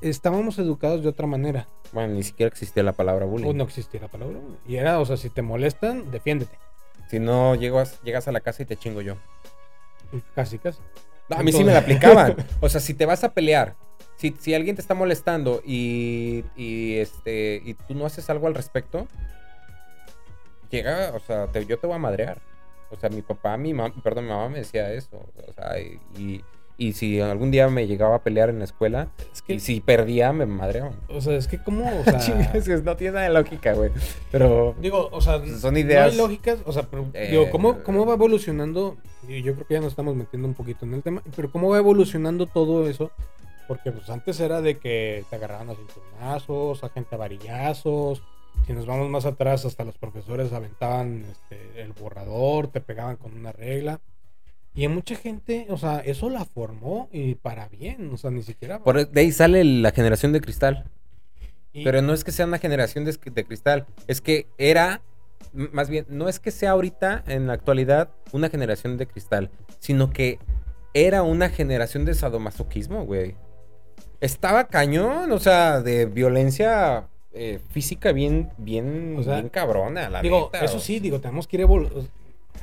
estábamos 0.02 0.58
educados 0.58 1.04
de 1.04 1.10
otra 1.10 1.28
manera. 1.28 1.68
Bueno, 1.94 2.14
ni 2.16 2.24
siquiera 2.24 2.48
existía 2.48 2.82
la 2.82 2.94
palabra 2.94 3.26
bullying. 3.26 3.48
O 3.50 3.54
no 3.54 3.66
existía 3.66 4.02
la 4.02 4.08
palabra. 4.08 4.40
bullying. 4.40 4.58
Y 4.68 4.78
era, 4.78 5.00
o 5.00 5.06
sea, 5.06 5.16
si 5.18 5.30
te 5.30 5.42
molestan, 5.44 6.10
defiéndete. 6.12 6.58
Si 7.10 7.20
no 7.20 7.56
llegas, 7.56 8.02
llegas 8.04 8.28
a 8.28 8.32
la 8.32 8.40
casa 8.42 8.64
y 8.64 8.66
te 8.66 8.76
chingo 8.78 9.02
yo. 9.02 9.16
Casi, 10.34 10.58
casi. 10.60 10.80
No, 11.30 11.38
a 11.38 11.44
mí 11.44 11.52
sí 11.52 11.64
me 11.64 11.74
la 11.74 11.80
aplicaban. 11.80 12.36
O 12.62 12.70
sea, 12.70 12.80
si 12.82 12.94
te 12.94 13.06
vas 13.06 13.24
a 13.24 13.34
pelear, 13.34 13.76
si, 14.16 14.36
si 14.40 14.54
alguien 14.54 14.76
te 14.76 14.82
está 14.82 14.94
molestando 14.94 15.62
y, 15.66 16.44
y, 16.56 16.98
este 16.98 17.62
y 17.66 17.74
tú 17.74 17.94
no 17.96 18.06
haces 18.06 18.30
algo 18.30 18.48
al 18.48 18.56
respecto, 18.56 19.08
llega, 20.70 21.12
o 21.14 21.20
sea, 21.20 21.48
te- 21.48 21.66
yo 21.66 21.78
te 21.80 21.88
voy 21.88 21.96
a 21.96 22.00
madrear. 22.00 22.42
O 22.92 22.96
sea, 22.96 23.10
mi 23.10 23.22
papá, 23.22 23.58
mi 23.58 23.74
mamá, 23.74 23.94
perdón, 24.04 24.26
mi 24.26 24.30
mamá 24.32 24.50
me 24.50 24.60
decía 24.60 24.92
eso. 24.94 25.18
O 25.48 25.54
sea, 25.54 25.80
y, 25.80 26.00
y 26.18 26.44
si 26.94 27.20
algún 27.22 27.52
día 27.52 27.68
me 27.70 27.88
llegaba 27.88 28.16
a 28.18 28.24
pelear 28.24 28.50
en 28.50 28.60
la 28.60 28.66
escuela 28.66 29.08
Es 29.34 29.42
que, 29.42 29.54
y 29.56 29.60
si 29.60 29.80
perdía, 29.82 30.34
me 30.34 30.46
madreaban. 30.46 30.94
o 31.10 31.22
sea, 31.22 31.36
es 31.36 31.48
que 31.48 31.58
como, 31.64 31.84
o 32.00 32.04
sea, 32.04 32.82
no 32.84 32.96
tiene 32.96 33.14
nada 33.14 33.28
de 33.28 33.34
lógica, 33.34 33.74
güey. 33.74 33.92
Pero 34.32 34.76
Digo, 34.82 35.10
o 35.12 35.22
sea, 35.22 35.42
Son 35.60 35.78
ideas- 35.78 36.08
No 36.08 36.12
hay 36.12 36.18
lógicas, 36.18 36.60
o 36.66 36.72
sea, 36.74 36.84
pero, 36.84 37.08
Eh, 37.14 37.30
digo, 37.32 37.50
¿cómo, 37.50 37.82
¿cómo 37.84 38.06
va 38.06 38.14
evolucionando? 38.14 38.98
Y 39.28 39.42
yo 39.42 39.54
creo 39.56 39.68
que 39.68 39.74
ya 39.76 39.80
nos 39.82 39.90
estamos 39.90 40.16
metiendo 40.16 40.48
un 40.48 40.54
poquito 40.54 40.86
en 40.86 40.94
el 40.94 41.02
tema, 41.04 41.22
pero 41.36 41.52
¿cómo 41.52 41.70
va 41.70 41.78
evolucionando 41.78 42.46
todo 42.46 42.88
eso? 42.90 43.12
Porque 43.68 43.92
pues 43.92 44.10
antes 44.12 44.40
era 44.40 44.62
de 44.62 44.78
que 44.78 45.24
te 45.30 45.36
agarraban 45.38 45.70
a 45.70 45.76
cinturonazos, 45.76 46.84
a 46.84 46.90
gente 46.90 47.16
a 47.16 47.18
varillazos. 47.18 48.22
Si 48.68 48.74
nos 48.74 48.86
vamos 48.86 49.10
más 49.10 49.26
atrás, 49.26 49.66
hasta 49.66 49.84
los 49.84 49.98
profesores 49.98 50.54
aventaban 50.54 51.26
este, 51.32 51.82
el 51.82 51.92
borrador, 51.94 52.68
te 52.68 52.80
pegaban 52.82 53.16
con 53.16 53.34
una 53.38 53.52
regla. 53.52 54.00
Y 54.76 54.84
a 54.86 54.90
mucha 54.90 55.16
gente, 55.16 55.68
o 55.70 55.78
sea, 55.78 56.00
eso 56.00 56.30
la 56.30 56.44
formó 56.46 57.08
y 57.12 57.36
para 57.36 57.70
bien, 57.70 58.10
o 58.14 58.18
sea, 58.18 58.30
ni 58.32 58.44
siquiera. 58.44 58.80
por 58.80 59.08
de 59.10 59.22
ahí 59.22 59.32
sale 59.32 59.64
la 59.64 59.92
generación 59.92 60.34
de 60.34 60.42
cristal. 60.42 60.86
y- 61.72 61.84
Pero 61.84 62.02
no 62.02 62.14
es 62.14 62.24
que 62.24 62.32
sea 62.32 62.46
una 62.46 62.58
generación 62.58 63.06
de, 63.06 63.18
de 63.34 63.44
cristal, 63.46 63.86
es 64.08 64.22
que 64.22 64.48
era, 64.58 65.02
más 65.54 65.90
bien, 65.90 66.06
no 66.10 66.28
es 66.30 66.40
que 66.40 66.52
sea 66.52 66.72
ahorita, 66.72 67.24
en 67.28 67.48
la 67.48 67.54
actualidad, 67.54 68.10
una 68.34 68.50
generación 68.50 68.98
de 68.98 69.08
cristal, 69.08 69.50
sino 69.80 70.12
que 70.12 70.40
era 70.94 71.24
una 71.24 71.50
generación 71.50 72.06
de 72.06 72.14
sadomasoquismo, 72.14 73.06
güey. 73.06 73.36
Estaba 74.22 74.68
cañón, 74.68 75.32
o 75.32 75.40
sea, 75.40 75.82
de 75.82 76.06
violencia 76.06 77.08
eh, 77.34 77.60
física 77.70 78.14
bien, 78.14 78.50
bien, 78.58 79.16
O 79.20 79.24
sea, 79.24 79.36
bien 79.36 79.50
cabrona, 79.50 80.10
la 80.10 80.22
digo, 80.22 80.50
neta, 80.54 80.64
eso 80.66 80.78
o- 80.78 80.80
sí, 80.80 81.00
digo, 81.02 81.20
tenemos 81.20 81.48
que 81.48 81.58
ir 81.58 81.62
evolucionando. 81.62 82.10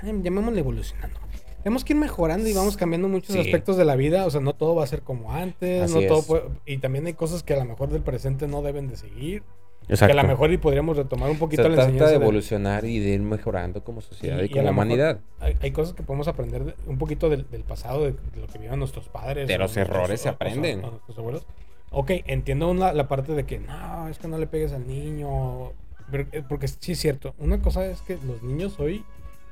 Llamémosle 0.03 0.61
evolucionando. 0.61 1.21
Tenemos 1.63 1.85
que 1.85 1.93
ir 1.93 1.99
mejorando 1.99 2.49
y 2.49 2.53
vamos 2.53 2.77
cambiando 2.77 3.09
muchos 3.09 3.35
Sí. 3.35 3.41
aspectos 3.41 3.77
de 3.77 3.85
la 3.85 3.97
vida. 3.97 4.27
O 4.27 4.31
sea, 4.31 4.41
no 4.41 4.53
todo 4.55 4.75
va 4.75 4.85
a 4.85 4.87
ser 4.87 5.03
como 5.03 5.33
antes. 5.33 5.83
Así 5.83 5.95
no 5.95 6.07
todo 6.09 6.23
puede- 6.23 6.45
y 6.67 6.79
también 6.79 7.07
hay 7.07 7.15
cosas 7.15 7.43
que 7.43 7.55
a 7.55 7.59
lo 7.59 7.65
mejor 7.65 7.91
del 7.91 8.03
presente 8.03 8.47
no 8.49 8.63
deben 8.63 8.89
de 8.89 8.97
seguir. 8.97 9.43
Exacto. 9.89 10.13
Que 10.15 10.19
a 10.21 10.23
lo 10.23 10.29
mejor 10.29 10.53
y 10.53 10.59
podríamos 10.59 10.97
retomar 10.97 11.29
un 11.31 11.39
poquito 11.39 11.63
la 11.63 11.69
trata 11.71 11.83
enseñanza. 11.89 12.13
de 12.13 12.19
de- 12.19 12.25
evolucionar 12.25 12.85
y 12.85 13.01
de 13.01 13.11
ir 13.11 13.21
mejorando 13.21 13.83
como 13.83 14.01
sociedad 14.01 14.41
y, 14.41 14.49
como 14.49 14.71
humanidad. 14.71 15.19
hay, 15.41 15.57
hay 15.61 15.71
cosas 15.73 15.93
que 15.95 16.05
podemos 16.05 16.29
aprender 16.29 16.65
de- 16.65 16.75
un 16.87 16.99
poquito 16.99 17.29
del, 17.29 17.51
del 17.51 17.65
pasado, 17.65 18.05
de, 18.05 18.13
de 18.13 18.41
lo 18.41 18.47
que 18.47 18.55
vivieron 18.59 18.79
nuestros 18.79 19.09
padres. 19.09 19.49
De 19.49 19.57
o 19.57 19.59
los 19.59 19.75
nuestros- 19.75 19.97
errores 19.99 20.21
se 20.21 20.29
o- 20.29 20.33
o- 20.33 20.35
aprenden. 20.37 20.85
o 20.85 20.91
nuestros 20.93 21.19
abuelos. 21.19 21.47
Ok, 21.91 22.11
entiendo 22.27 22.71
una- 22.71 22.93
la 22.93 23.09
parte 23.09 23.33
de 23.33 23.45
que 23.45 23.59
no, 23.59 24.09
es 24.09 24.19
que 24.19 24.29
no 24.29 24.39
le 24.39 24.47
pegues 24.47 24.73
al 24.73 24.87
niño. 24.87 25.73
pero- 26.11 26.27
eh, 26.33 26.43
porque 26.49 26.69
sí 26.69 26.93
es 26.93 26.99
cierto. 27.01 27.35
Una 27.39 27.61
cosa 27.63 27.87
es 27.87 28.03
que 28.03 28.19
los 28.27 28.43
niños 28.43 28.79
hoy 28.79 29.03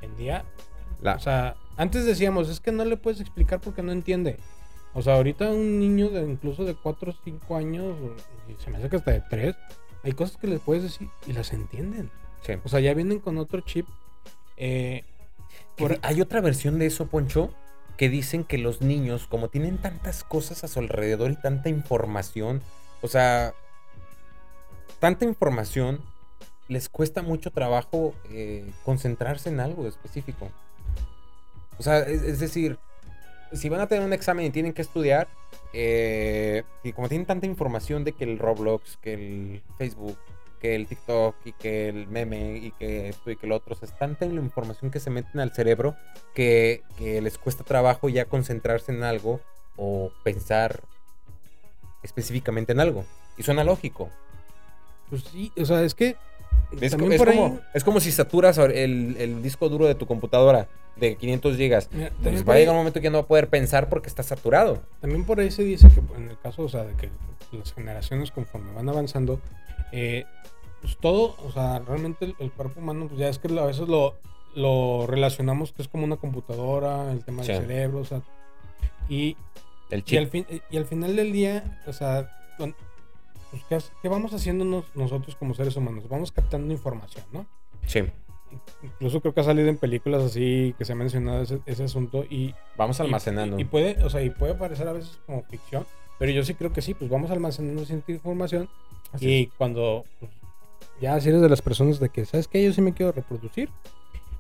en 0.03 0.15
día 0.17 0.45
La- 1.03 1.15
o 1.15 1.19
sea, 1.19 1.57
antes 1.81 2.05
decíamos, 2.05 2.49
es 2.49 2.61
que 2.61 2.73
no 2.73 2.85
le 2.85 2.97
puedes 2.97 3.21
explicar 3.21 3.61
porque 3.61 3.83
no 3.83 3.93
entiende. 3.93 4.37
O 4.93 5.03
sea, 5.03 5.15
ahorita 5.17 5.51
un 5.51 5.79
niño 5.79 6.11
de 6.11 6.23
incluso 6.23 6.65
de 6.65 6.75
4 6.75 7.13
o 7.13 7.15
5 7.25 7.57
años, 7.57 7.97
y 8.49 8.63
se 8.63 8.71
me 8.71 8.79
hace 8.79 8.89
que 8.89 8.97
hasta 8.97 9.13
de 9.13 9.23
3, 9.31 9.57
hay 10.03 10.13
cosas 10.13 10.37
que 10.37 10.47
les 10.49 10.61
puedes 10.61 10.83
decir 10.83 11.09
y 11.27 11.33
las 11.33 11.53
entienden. 11.53 12.11
sí. 12.43 12.55
O 12.65 12.69
sea, 12.69 12.81
ya 12.81 12.93
vienen 12.95 13.21
con 13.21 13.39
otro 13.39 13.61
chip. 13.61 13.87
Eh, 14.57 15.05
por- 15.77 15.99
Hay 16.03 16.21
otra 16.21 16.41
versión 16.41 16.79
de 16.79 16.87
eso, 16.87 17.07
Poncho, 17.07 17.55
que 17.97 18.09
dicen 18.09 18.45
que 18.45 18.59
los 18.59 18.81
niños, 18.83 19.27
como 19.27 19.49
tienen 19.49 19.79
tantas 19.79 20.25
cosas 20.25 20.65
a 20.65 20.69
su 20.69 20.79
alrededor 20.81 21.31
y 21.31 21.37
tanta 21.37 21.69
información, 21.69 22.63
o 23.03 23.09
sea, 23.09 23.53
tanta 24.99 25.25
información, 25.25 26.01
les 26.69 26.89
cuesta 26.89 27.23
mucho 27.23 27.51
trabajo 27.51 28.15
eh, 28.31 28.71
concentrarse 28.85 29.49
en 29.51 29.61
algo 29.61 29.87
específico. 29.87 30.51
O 31.81 31.83
sea, 31.83 32.01
es, 32.01 32.39
decir, 32.39 32.79
si 33.53 33.71
van 33.71 33.81
a 33.81 33.87
tener 33.87 34.05
un 34.05 34.13
examen 34.13 34.45
y 34.45 34.51
tienen 34.51 34.75
que 34.75 34.83
estudiar, 34.83 35.29
eh, 35.73 36.63
y 36.85 36.93
como 36.93 37.09
tienen 37.09 37.27
tanta 37.27 37.47
información 37.47 38.05
de 38.05 38.13
que 38.13 38.25
el 38.25 38.39
Roblox, 38.39 38.99
que 38.99 39.15
el 39.15 39.63
Facebook, 39.79 40.19
que 40.61 40.75
el 40.75 40.87
TikTok 40.87 41.37
y 41.47 41.53
que 41.53 41.89
el 41.89 42.07
meme 42.07 42.59
y 42.59 42.71
que 42.73 43.09
esto 43.09 43.31
y 43.31 43.37
que 43.37 43.47
lo 43.47 43.57
otro, 43.57 43.75
o 43.75 43.79
sea, 43.79 43.89
es 43.89 43.99
tanta 43.99 44.27
la 44.27 44.43
información 44.43 44.91
que 44.91 45.01
se 45.01 45.09
meten 45.09 45.41
al 45.41 45.55
cerebro 45.55 45.97
que 46.35 46.83
les 47.01 47.39
cuesta 47.39 47.65
trabajo 47.65 48.11
ya 48.11 48.27
concentrarse 48.27 48.93
en 48.93 49.03
algo 49.03 49.41
o 49.77 50.13
pensar 50.23 50.83
específicamente 52.03 52.73
en 52.73 52.81
algo. 52.81 53.07
Y 53.39 53.43
suena 53.43 53.65
lógico. 53.65 54.11
Pues 55.09 55.25
sí, 55.25 55.51
o 55.59 55.65
sea, 55.65 55.83
es 55.83 55.95
que. 55.95 56.17
Es, 56.81 56.93
también 56.93 57.11
co- 57.11 57.15
es 57.15 57.19
por 57.19 57.29
ahí- 57.31 57.37
como, 57.37 57.61
es 57.75 57.85
como 57.85 58.01
si 58.01 58.13
saturas 58.13 58.57
el, 58.59 59.17
el 59.19 59.43
disco 59.43 59.69
duro 59.69 59.87
de 59.87 59.95
tu 59.95 60.07
computadora 60.07 60.69
de 60.97 61.17
500 61.17 61.57
gigas. 61.57 61.89
Mira, 61.93 62.13
Pues 62.23 62.49
va 62.49 62.55
a 62.55 62.59
llegar 62.59 62.73
un 62.75 62.79
momento 62.81 63.01
que 63.01 63.05
ya 63.05 63.11
no 63.11 63.19
va 63.19 63.25
a 63.25 63.27
poder 63.29 63.49
pensar 63.49 63.89
porque 63.89 64.09
está 64.09 64.23
saturado. 64.23 64.83
también 65.01 65.25
por 65.25 65.41
ahí 65.41 65.51
se 65.51 65.65
dice 65.65 65.89
que 65.89 66.01
en 66.17 66.31
el 66.31 66.39
caso, 66.39 66.63
o 66.63 66.69
sea, 66.69 66.85
de 66.85 66.95
que 66.95 67.09
las 67.53 67.73
generaciones 67.73 68.31
conforme 68.31 68.73
van 68.73 68.89
avanzando, 68.89 69.41
eh, 69.93 70.25
pues 70.81 70.97
todo, 70.99 71.37
o 71.45 71.51
sea, 71.53 71.81
realmente 71.81 72.25
el, 72.27 72.35
el 72.39 72.51
cuerpo 72.53 72.81
humano, 72.81 73.07
pues 73.09 73.19
ya 73.19 73.29
es 73.29 73.39
que 73.39 73.49
a 73.59 73.65
veces 73.65 73.89
lo, 73.89 74.15
lo 74.55 75.07
relacionamos 75.09 75.73
que 75.73 75.83
es 75.83 75.89
como 75.89 76.05
una 76.05 76.17
computadora, 76.17 77.11
el 77.13 77.25
tema 77.25 77.43
del 77.43 77.57
cerebro, 77.63 77.99
o 78.01 78.05
sea, 78.05 78.23
y, 79.09 79.37
El 79.91 80.05
y, 80.07 80.17
al 80.17 80.31
chip. 80.31 80.31
fin, 80.31 80.47
y 80.71 80.77
al 80.77 80.85
final 80.87 81.17
del 81.17 81.33
día, 81.33 81.81
o 81.87 81.93
sea, 81.93 82.31
pues, 83.51 83.65
¿qué, 83.69 83.79
qué 84.03 84.09
vamos 84.09 84.33
haciendo 84.33 84.65
nos- 84.65 84.95
nosotros 84.97 85.37
como 85.37 85.55
seres 85.55 85.77
humanos? 85.77 86.09
Vamos 86.09 86.33
captando 86.33 86.73
información, 86.73 87.25
¿no? 87.33 87.47
Sí. 87.87 88.03
Incluso 88.83 89.21
creo 89.21 89.33
que 89.33 89.41
ha 89.41 89.45
salido 89.45 89.69
en 89.69 89.77
películas 89.77 90.23
así 90.25 90.75
que 90.77 90.85
se 90.85 90.93
ha 90.93 90.97
mencionado 90.97 91.43
ese, 91.43 91.61
ese 91.67 91.85
asunto 91.85 92.25
y 92.29 92.55
Vamos 92.77 92.99
almacenando. 93.01 93.59
Y, 93.59 93.63
y 93.63 93.65
puede, 93.65 94.03
o 94.05 94.11
sea, 94.11 94.23
y 94.23 94.31
puede 94.31 94.55
parecer 94.55 94.89
a 94.89 94.93
veces 94.93 95.19
como 95.27 95.43
ficción, 95.45 95.87
pero 96.19 96.33
yo 96.33 96.43
sí 96.45 96.55
creo 96.55 96.73
que 96.73 96.83
sí, 96.83 96.95
pues 96.95 97.09
vamos 97.11 97.31
almacenando 97.31 97.85
cierta 97.85 98.11
información 98.13 98.69
Así 99.13 99.29
y 99.29 99.47
cuando 99.47 100.05
pues, 100.19 100.33
ya 101.01 101.21
si 101.21 101.29
eres 101.29 101.41
de 101.43 101.49
las 101.49 101.63
personas 101.63 102.01
de 102.01 102.09
que, 102.09 102.25
¿sabes 102.25 102.49
qué? 102.49 102.65
Yo 102.65 102.73
sí 102.73 102.81
me 102.83 102.93
quiero 102.93 103.13
reproducir. 103.13 103.71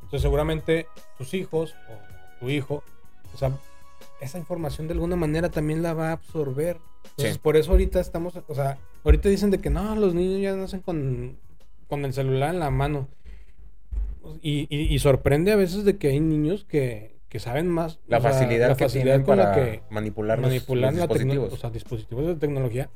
Entonces 0.02 0.22
seguramente 0.22 0.86
tus 1.16 1.32
hijos 1.34 1.74
o 1.88 2.40
tu 2.40 2.50
hijo, 2.50 2.82
o 3.32 3.38
sea, 3.38 3.52
esa 4.20 4.38
información 4.38 4.86
de 4.86 4.94
alguna 4.94 5.16
manera 5.16 5.50
también 5.50 5.82
la 5.82 5.94
va 5.94 6.08
a 6.10 6.12
absorber. 6.12 6.78
Entonces 7.10 7.34
Sí. 7.34 7.40
por 7.42 7.56
eso 7.56 7.72
ahorita 7.72 8.00
estamos, 8.00 8.34
o 8.46 8.54
sea, 8.54 8.78
ahorita 9.04 9.28
dicen 9.28 9.50
de 9.50 9.58
que 9.58 9.70
no, 9.70 9.94
los 9.96 10.14
niños 10.14 10.40
ya 10.40 10.54
nacen 10.54 10.80
con, 10.80 11.38
con 11.88 12.04
el 12.04 12.12
celular 12.12 12.52
en 12.54 12.60
la 12.60 12.70
mano. 12.70 13.08
Y, 14.42 14.66
y- 14.74 14.94
y 14.94 14.98
sorprende 14.98 15.52
a 15.52 15.56
veces 15.56 15.84
de 15.84 15.96
que 15.96 16.08
hay 16.08 16.20
niños 16.20 16.64
que, 16.64 17.16
que 17.28 17.38
saben 17.40 17.68
más. 17.68 17.98
la 18.06 18.20
sea, 18.20 18.30
facilidad 18.32 18.68
la 18.68 18.76
que 18.76 18.84
facilidad 18.84 19.12
tienen 19.14 19.26
con 19.26 19.38
la 19.38 19.52
para 19.52 19.54
que 19.64 19.82
manipular, 19.90 20.38
los- 20.38 20.48
manipular 20.48 20.92
los 20.92 21.00
la 21.00 21.06
dispositivos. 21.06 21.52
o 21.52 21.56
sea, 21.56 21.70
dispositivos 21.70 22.26
de 22.26 22.34
tecnología. 22.36 22.90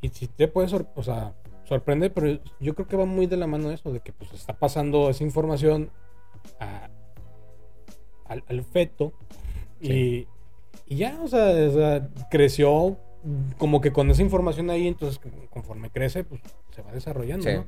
Y 0.00 0.08
si 0.10 0.28
te 0.28 0.48
puede 0.48 0.68
sor- 0.68 0.88
o 0.94 1.02
sea, 1.02 1.34
sorprende, 1.64 2.10
pero 2.10 2.38
yo 2.60 2.74
creo 2.74 2.86
que 2.86 2.96
va 2.96 3.04
muy 3.04 3.26
de 3.26 3.36
la 3.36 3.46
mano 3.46 3.70
eso, 3.70 3.92
de 3.92 4.00
que 4.00 4.12
pues 4.12 4.32
está 4.32 4.52
pasando 4.52 5.10
esa 5.10 5.24
información 5.24 5.90
a- 6.60 6.88
al, 8.26 8.44
al 8.48 8.62
feto 8.64 9.12
y, 9.82 10.28
y 10.86 10.96
ya, 10.96 11.18
o 11.22 11.28
sea, 11.28 11.48
o 11.68 11.72
sea, 11.72 12.08
creció 12.30 12.98
como 13.58 13.80
que 13.80 13.92
con 13.92 14.10
esa 14.10 14.22
información 14.22 14.70
ahí, 14.70 14.88
entonces 14.88 15.20
conforme 15.50 15.90
crece, 15.90 16.24
pues 16.24 16.40
se 16.74 16.82
va 16.82 16.92
desarrollando, 16.92 17.48
Sí. 17.48 17.56
¿no? 17.56 17.64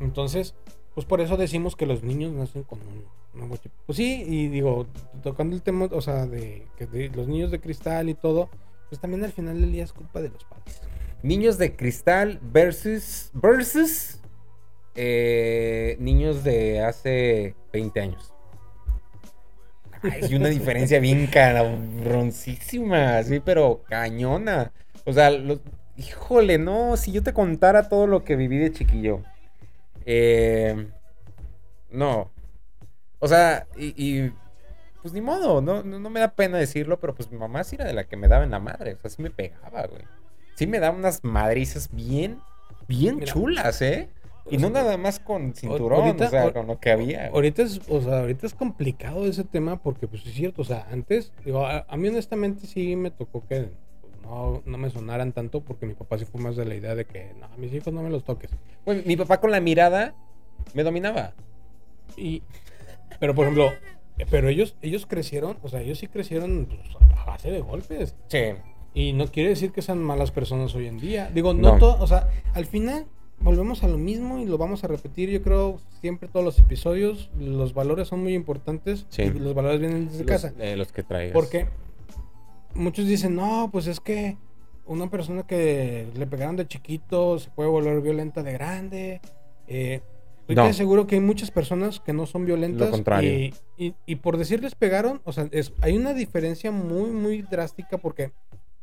Entonces, 0.00 0.54
pues 0.94 1.06
por 1.06 1.20
eso 1.20 1.36
decimos 1.36 1.76
que 1.76 1.86
los 1.86 2.02
niños 2.02 2.32
nacen 2.32 2.62
con 2.64 2.80
un 2.80 3.04
nuevo 3.34 3.56
chip. 3.56 3.72
Pues 3.86 3.96
sí, 3.96 4.24
y 4.26 4.48
digo, 4.48 4.86
tocando 5.22 5.54
el 5.54 5.62
tema, 5.62 5.88
o 5.90 6.00
sea, 6.00 6.26
de 6.26 6.66
que 6.76 6.86
de 6.86 7.08
los 7.10 7.28
niños 7.28 7.50
de 7.50 7.60
cristal 7.60 8.08
y 8.08 8.14
todo, 8.14 8.48
pues 8.88 9.00
también 9.00 9.24
al 9.24 9.32
final 9.32 9.60
del 9.60 9.72
día 9.72 9.84
es 9.84 9.92
culpa 9.92 10.20
de 10.20 10.30
los 10.30 10.44
padres. 10.44 10.80
Niños 11.22 11.58
de 11.58 11.74
cristal 11.76 12.40
versus 12.42 13.30
versus 13.32 14.20
eh, 14.94 15.96
niños 16.00 16.42
de 16.44 16.80
hace 16.82 17.54
20 17.72 18.00
años. 18.00 18.32
Hay 20.02 20.34
una 20.34 20.48
diferencia 20.48 21.00
bien 21.00 21.26
cabroncísima, 21.26 23.22
sí, 23.22 23.40
pero 23.40 23.82
cañona. 23.88 24.72
O 25.04 25.12
sea, 25.12 25.30
los- 25.30 25.60
híjole, 25.96 26.58
no, 26.58 26.96
si 26.96 27.12
yo 27.12 27.22
te 27.22 27.32
contara 27.32 27.88
todo 27.88 28.06
lo 28.06 28.24
que 28.24 28.36
viví 28.36 28.58
de 28.58 28.72
chiquillo. 28.72 29.22
Eh, 30.06 30.88
no. 31.90 32.30
O 33.18 33.28
sea, 33.28 33.66
y, 33.76 33.94
y, 33.96 34.32
pues 35.02 35.12
ni 35.12 35.20
modo, 35.20 35.60
no, 35.60 35.82
no, 35.82 35.98
no 35.98 36.10
me 36.10 36.20
da 36.20 36.32
pena 36.34 36.58
decirlo, 36.58 37.00
pero 37.00 37.14
pues 37.14 37.30
mi 37.30 37.38
mamá 37.38 37.64
sí 37.64 37.76
era 37.76 37.84
de 37.86 37.92
la 37.94 38.04
que 38.04 38.16
me 38.16 38.28
daba 38.28 38.44
en 38.44 38.50
la 38.50 38.60
madre. 38.60 38.94
O 38.94 38.98
sea, 39.00 39.10
sí 39.10 39.22
me 39.22 39.30
pegaba, 39.30 39.86
güey. 39.86 40.02
Sí 40.54 40.66
me 40.66 40.80
daba 40.80 40.96
unas 40.96 41.22
madrizas 41.24 41.88
bien, 41.92 42.40
bien 42.86 43.16
Mira. 43.16 43.32
chulas, 43.32 43.80
¿eh? 43.82 44.08
Y 44.50 44.56
no 44.58 44.70
nada 44.70 44.96
más 44.96 45.18
con 45.20 45.54
cinturón, 45.54 46.00
ahorita- 46.02 46.26
o 46.26 46.30
sea, 46.30 46.52
con 46.52 46.66
lo 46.66 46.78
que 46.80 46.90
había. 46.90 47.28
Ahorita 47.28 47.62
es, 47.62 47.80
o 47.88 48.00
sea, 48.00 48.20
ahorita 48.20 48.46
es 48.46 48.54
complicado 48.54 49.26
ese 49.26 49.44
tema 49.44 49.80
porque, 49.82 50.06
pues 50.08 50.26
es 50.26 50.32
cierto, 50.34 50.62
o 50.62 50.64
sea, 50.64 50.86
antes, 50.90 51.32
digo, 51.44 51.66
a, 51.66 51.84
a 51.88 51.96
mí 51.96 52.08
honestamente 52.08 52.66
sí 52.66 52.96
me 52.96 53.10
tocó 53.10 53.44
que 53.46 53.68
pues, 54.00 54.12
no, 54.22 54.62
no 54.64 54.78
me 54.78 54.90
sonaran 54.90 55.32
tanto 55.32 55.60
porque 55.60 55.86
mi 55.86 55.94
papá 55.94 56.18
sí 56.18 56.24
fue 56.24 56.40
más 56.40 56.56
de 56.56 56.64
la 56.64 56.74
idea 56.74 56.94
de 56.94 57.04
que, 57.04 57.32
no, 57.38 57.46
a 57.46 57.56
mis 57.56 57.72
hijos 57.72 57.92
no 57.92 58.02
me 58.02 58.10
los 58.10 58.24
toques. 58.24 58.50
Güey, 58.84 59.02
mi 59.04 59.16
papá 59.16 59.40
con 59.40 59.50
la 59.50 59.60
mirada 59.60 60.14
me 60.74 60.82
dominaba. 60.82 61.32
Y, 62.16 62.42
pero 63.20 63.34
por 63.34 63.44
ejemplo, 63.44 63.70
pero 64.30 64.48
ellos, 64.48 64.76
ellos 64.82 65.06
crecieron, 65.06 65.58
o 65.62 65.68
sea, 65.68 65.80
ellos 65.80 65.98
sí 65.98 66.08
crecieron 66.08 66.66
pues, 66.66 66.80
a 67.18 67.24
base 67.24 67.50
de 67.50 67.60
golpes. 67.60 68.14
Sí. 68.28 68.54
Y 68.94 69.12
no 69.12 69.26
quiere 69.28 69.50
decir 69.50 69.70
que 69.72 69.82
sean 69.82 70.02
malas 70.02 70.30
personas 70.32 70.74
hoy 70.74 70.86
en 70.86 70.98
día. 70.98 71.30
Digo, 71.32 71.54
no, 71.54 71.74
No. 71.74 71.78
todo, 71.78 72.02
o 72.02 72.06
sea, 72.06 72.28
al 72.54 72.66
final 72.66 73.06
volvemos 73.40 73.82
a 73.84 73.88
lo 73.88 73.98
mismo 73.98 74.38
y 74.38 74.46
lo 74.46 74.58
vamos 74.58 74.84
a 74.84 74.88
repetir. 74.88 75.30
Yo 75.30 75.42
creo 75.42 75.78
siempre 76.00 76.28
todos 76.28 76.44
los 76.44 76.58
episodios, 76.58 77.30
los 77.38 77.74
valores 77.74 78.08
son 78.08 78.22
muy 78.22 78.34
importantes 78.34 79.06
Sí. 79.10 79.22
y 79.22 79.30
los 79.30 79.54
valores 79.54 79.80
vienen 79.80 80.06
desde 80.08 80.24
Los, 80.24 80.26
casa. 80.26 80.52
eh, 80.58 80.76
los 80.76 80.92
que 80.92 81.02
traigas. 81.02 81.32
Porque 81.32 81.66
muchos 82.74 83.06
dicen, 83.06 83.34
no, 83.36 83.68
pues 83.72 83.86
es 83.86 84.00
que 84.00 84.36
una 84.86 85.10
persona 85.10 85.42
que 85.46 86.08
le 86.14 86.26
pegaron 86.26 86.56
de 86.56 86.66
chiquito 86.66 87.38
se 87.38 87.50
puede 87.50 87.68
volver 87.68 88.00
violenta 88.00 88.42
de 88.42 88.52
grande. 88.52 89.20
Eh, 89.66 90.00
No. 90.48 90.54
casi 90.64 90.78
seguro 90.78 91.06
que 91.06 91.16
hay 91.16 91.20
muchas 91.20 91.50
personas 91.50 92.00
que 92.00 92.14
no 92.14 92.24
son 92.24 92.46
violentas. 92.46 92.86
Lo 92.88 92.92
contrario. 92.92 93.30
Y, 93.30 93.54
y- 93.76 93.94
y 94.06 94.16
por 94.16 94.38
decirles 94.38 94.74
pegaron, 94.74 95.20
o 95.24 95.32
sea, 95.32 95.46
es, 95.52 95.74
hay 95.82 95.94
una 95.96 96.14
diferencia 96.14 96.70
muy, 96.72 97.10
muy 97.10 97.42
drástica 97.42 97.98
porque 97.98 98.32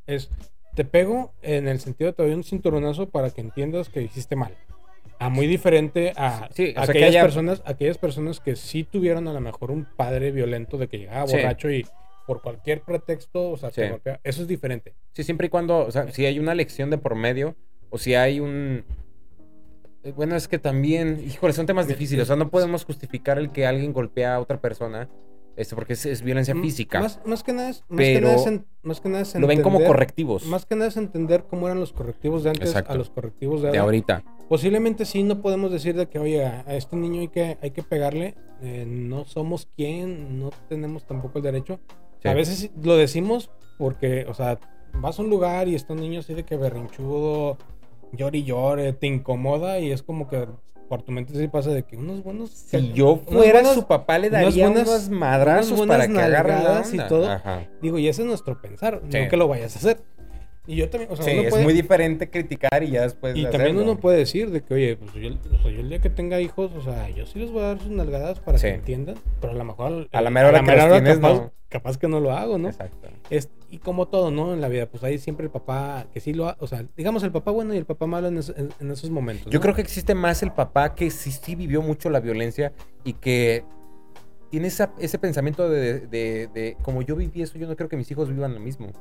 es, 0.05 0.29
te 0.76 0.86
pego 0.86 1.34
en 1.41 1.67
el 1.67 1.80
sentido 1.80 2.11
de 2.11 2.13
te 2.13 2.23
doy 2.23 2.34
un 2.34 2.43
cinturonazo 2.43 3.09
para 3.09 3.30
que 3.32 3.41
entiendas 3.41 3.89
que 3.89 4.01
hiciste 4.01 4.36
mal. 4.36 4.55
A 5.17 5.30
muy 5.30 5.47
diferente 5.47 6.11
a 6.17 6.49
Sí, 6.53 6.73
que 6.73 6.80
aquellas, 6.80 7.09
haya- 7.09 7.21
personas, 7.21 7.61
aquellas 7.65 7.97
personas 7.97 8.39
que 8.41 8.55
sí 8.57 8.84
tuvieron 8.84 9.28
a 9.28 9.34
lo 9.34 9.39
mejor 9.41 9.71
un 9.71 9.86
padre 9.95 10.32
violento 10.32 10.78
de 10.78 10.88
que 10.89 10.99
llegaba 10.99 11.26
Sí. 11.28 11.38
borracho 11.38 11.71
y 11.71 11.86
por 12.28 12.41
cualquier 12.41 12.82
pretexto, 12.82 13.51
o 13.51 13.57
sea, 13.57 13.69
te 13.71 13.86
Sí. 13.86 13.89
golpea. 13.91 14.19
Eso 14.23 14.41
es 14.41 14.47
diferente. 14.47 14.93
Sí, 15.13 15.23
siempre 15.23 15.47
y 15.47 15.49
cuando, 15.49 15.86
o 15.86 15.91
sea, 15.91 16.11
si 16.11 16.26
hay 16.26 16.38
una 16.39 16.53
lección 16.55 16.89
de 16.89 16.97
por 16.97 17.15
medio, 17.15 17.55
o 17.89 17.97
si 17.97 18.15
hay 18.15 18.39
un... 18.41 18.84
eh, 20.03 20.11
Bueno, 20.15 20.36
es 20.36 20.47
que 20.47 20.59
también, 20.59 21.23
híjole, 21.26 21.53
son 21.53 21.65
temas 21.65 21.88
difíciles. 21.88 22.23
O 22.23 22.28
sea, 22.28 22.36
no 22.36 22.49
podemos 22.49 22.84
justificar 22.84 23.38
el 23.38 23.51
que 23.51 23.65
alguien 23.65 23.93
golpea 23.93 24.36
a 24.36 24.39
otra 24.39 24.59
persona, 24.59 25.07
este, 25.57 25.75
porque 25.75 25.93
es, 25.93 26.05
es 26.05 26.21
violencia 26.21 26.53
física. 26.55 26.99
Más, 26.99 27.19
más 27.25 27.43
que 27.43 27.53
nada 27.53 27.69
es, 27.69 27.83
más 27.89 27.97
Pero 27.97 28.19
que 28.19 28.21
nada 28.25 28.35
es 28.35 28.47
en- 28.47 28.65
más 28.83 29.01
que 29.01 29.09
nada 29.09 29.21
es 29.21 29.35
Lo 29.35 29.47
ven 29.47 29.61
como 29.61 29.77
entender- 29.77 29.87
correctivos 29.87 30.45
Más 30.45 30.65
que 30.65 30.75
nada 30.75 30.87
es 30.89 30.97
entender 30.97 31.45
cómo 31.49 31.67
eran 31.67 31.79
los 31.79 31.91
correctivos 31.93 32.43
de 32.43 32.49
antes 32.51 32.69
Exacto. 32.69 32.93
a 32.93 32.95
los 32.95 33.09
correctivos 33.09 33.61
de 33.61 33.71
de 33.71 33.77
ahora. 33.77 33.83
ahorita. 33.85 34.23
Posiblemente 34.49 35.05
sí 35.05 35.23
no 35.23 35.41
podemos 35.41 35.71
decir 35.71 35.95
de 35.95 36.07
que, 36.07 36.19
oye, 36.19 36.45
a 36.45 36.75
este 36.75 36.95
niño 36.95 37.21
hay 37.21 37.29
que, 37.29 37.57
hay 37.61 37.71
que 37.71 37.81
pegarle. 37.83 38.35
Eh, 38.61 38.85
no 38.87 39.25
somos 39.25 39.67
quien, 39.75 40.39
no 40.39 40.51
tenemos 40.69 41.05
tampoco 41.05 41.39
el 41.39 41.43
derecho. 41.43 41.79
Sí. 42.21 42.27
A 42.27 42.33
veces 42.33 42.71
lo 42.81 42.95
decimos 42.95 43.49
porque, 43.77 44.25
o 44.29 44.33
sea, 44.33 44.59
vas 44.93 45.17
a 45.19 45.21
un 45.23 45.29
lugar 45.29 45.67
y 45.67 45.75
está 45.75 45.93
un 45.93 45.99
niño 46.01 46.19
así 46.19 46.33
de 46.33 46.43
que 46.43 46.55
berrinchudo, 46.57 47.57
llore 48.13 48.37
y 48.39 48.43
llore, 48.43 48.93
te 48.93 49.07
incomoda 49.07 49.79
y 49.79 49.91
es 49.91 50.03
como 50.03 50.27
que 50.27 50.47
por 50.88 51.01
tu 51.01 51.11
mente 51.11 51.33
sí 51.33 51.47
pasa 51.47 51.71
de 51.71 51.83
que 51.83 51.97
unos 51.97 52.23
buenos... 52.23 52.49
Si 52.51 52.93
yo 52.93 53.13
unas 53.13 53.25
fuera 53.25 53.65
su 53.73 53.86
papá, 53.88 54.17
le 54.19 54.29
unas 54.29 54.41
daría 54.43 54.69
madrazos 55.09 55.71
unas 55.79 55.88
buenas 55.88 55.97
para 56.07 56.07
que 56.07 56.21
agarre 56.21 56.63
la 56.63 56.83
y 57.05 57.07
todo. 57.07 57.29
Ajá. 57.29 57.67
Digo, 57.81 57.97
y 57.97 58.07
ese 58.07 58.21
es 58.21 58.27
nuestro 58.27 58.61
pensar, 58.61 59.01
Sí. 59.09 59.19
no 59.19 59.29
que 59.29 59.38
lo 59.38 59.47
vayas 59.47 59.75
a 59.75 59.79
hacer. 59.79 59.97
Y 60.67 60.77
yo 60.77 60.89
también, 60.89 61.11
o 61.11 61.15
sea, 61.15 61.25
Sí, 61.25 61.31
uno 61.33 61.41
es 61.43 61.49
puede- 61.51 61.63
muy 61.63 61.73
diferente 61.73 62.29
criticar 62.31 62.81
y 62.81 62.89
ya 62.89 63.03
después. 63.03 63.36
Y 63.38 63.43
de 63.43 63.51
también 63.51 63.75
hacerlo. 63.75 63.91
uno 63.91 63.99
puede 63.99 64.17
decir 64.17 64.49
de 64.49 64.61
que, 64.63 64.73
oye, 64.73 64.97
pues 64.97 65.13
yo, 65.13 65.29
o 65.29 65.61
sea, 65.61 65.71
yo 65.71 65.79
el 65.81 65.89
día 65.89 65.99
que 65.99 66.09
tenga 66.09 66.41
hijos, 66.41 66.71
o 66.75 66.81
sea, 66.81 67.07
yo 67.09 67.27
sí 67.27 67.38
les 67.38 67.51
voy 67.51 67.61
a 67.61 67.67
dar 67.67 67.79
sus 67.79 67.91
nalgadas 67.91 68.39
para 68.39 68.57
que 68.57 68.69
entiendan, 68.69 69.15
pero 69.39 69.53
a 69.53 69.55
lo 69.55 69.63
mejor... 69.63 70.07
A 70.11 70.21
la 70.21 70.29
mera 70.31 70.47
hora 70.49 70.63
que 70.63 70.71
los 70.75 70.83
hora 70.86 70.93
tienes, 70.95 71.17
capaz, 71.19 71.33
no. 71.36 71.51
capaz 71.69 71.97
que 71.99 72.07
no 72.07 72.19
lo 72.19 72.31
hago, 72.31 72.57
¿no? 72.57 72.67
Exacto. 72.69 73.09
Y 73.76 73.78
como 73.80 74.07
todo, 74.07 74.32
¿no? 74.32 74.53
En 74.53 74.61
la 74.61 74.69
vida, 74.69 74.86
pues 74.86 75.03
hay 75.03 75.17
siempre 75.17 75.45
el 75.45 75.51
papá 75.51 76.07
que 76.13 76.19
sí 76.21 76.34
lo 76.34 76.47
ha, 76.47 76.55
o 76.59 76.67
sea, 76.67 76.86
digamos 76.95 77.23
el 77.23 77.32
papá 77.32 77.51
bueno 77.51 77.73
y 77.73 77.78
el 77.78 77.86
papá 77.86 78.07
malo 78.07 78.28
en, 78.30 78.38
es- 78.38 78.53
en- 78.55 78.69
en 78.80 78.91
esos 78.91 79.09
momentos. 79.09 79.51
Yo 79.51 79.59
creo 79.59 79.76
que 79.76 79.82
existe 79.82 80.15
más 80.15 80.41
el 80.43 80.51
papá 80.51 80.95
que 80.95 81.11
sí, 81.11 81.32
sí 81.32 81.55
vivió 81.55 81.82
mucho 81.82 82.09
la 82.09 82.19
violencia 82.21 82.71
y 83.03 83.13
que 83.13 83.65
tiene 84.49 84.67
esa- 84.67 84.93
ese 84.99 85.19
pensamiento 85.19 85.67
de, 85.69 85.99
de- 86.07 86.47
de, 86.53 86.78
como 86.82 87.01
yo 87.01 87.15
viví 87.17 87.41
eso, 87.41 87.57
yo 87.57 87.67
no 87.67 87.76
creo 87.76 87.89
que 87.89 87.97
mis 87.97 88.09
hijos 88.11 88.30
vivan 88.30 88.53
lo 88.53 88.59
mismo. 88.61 88.91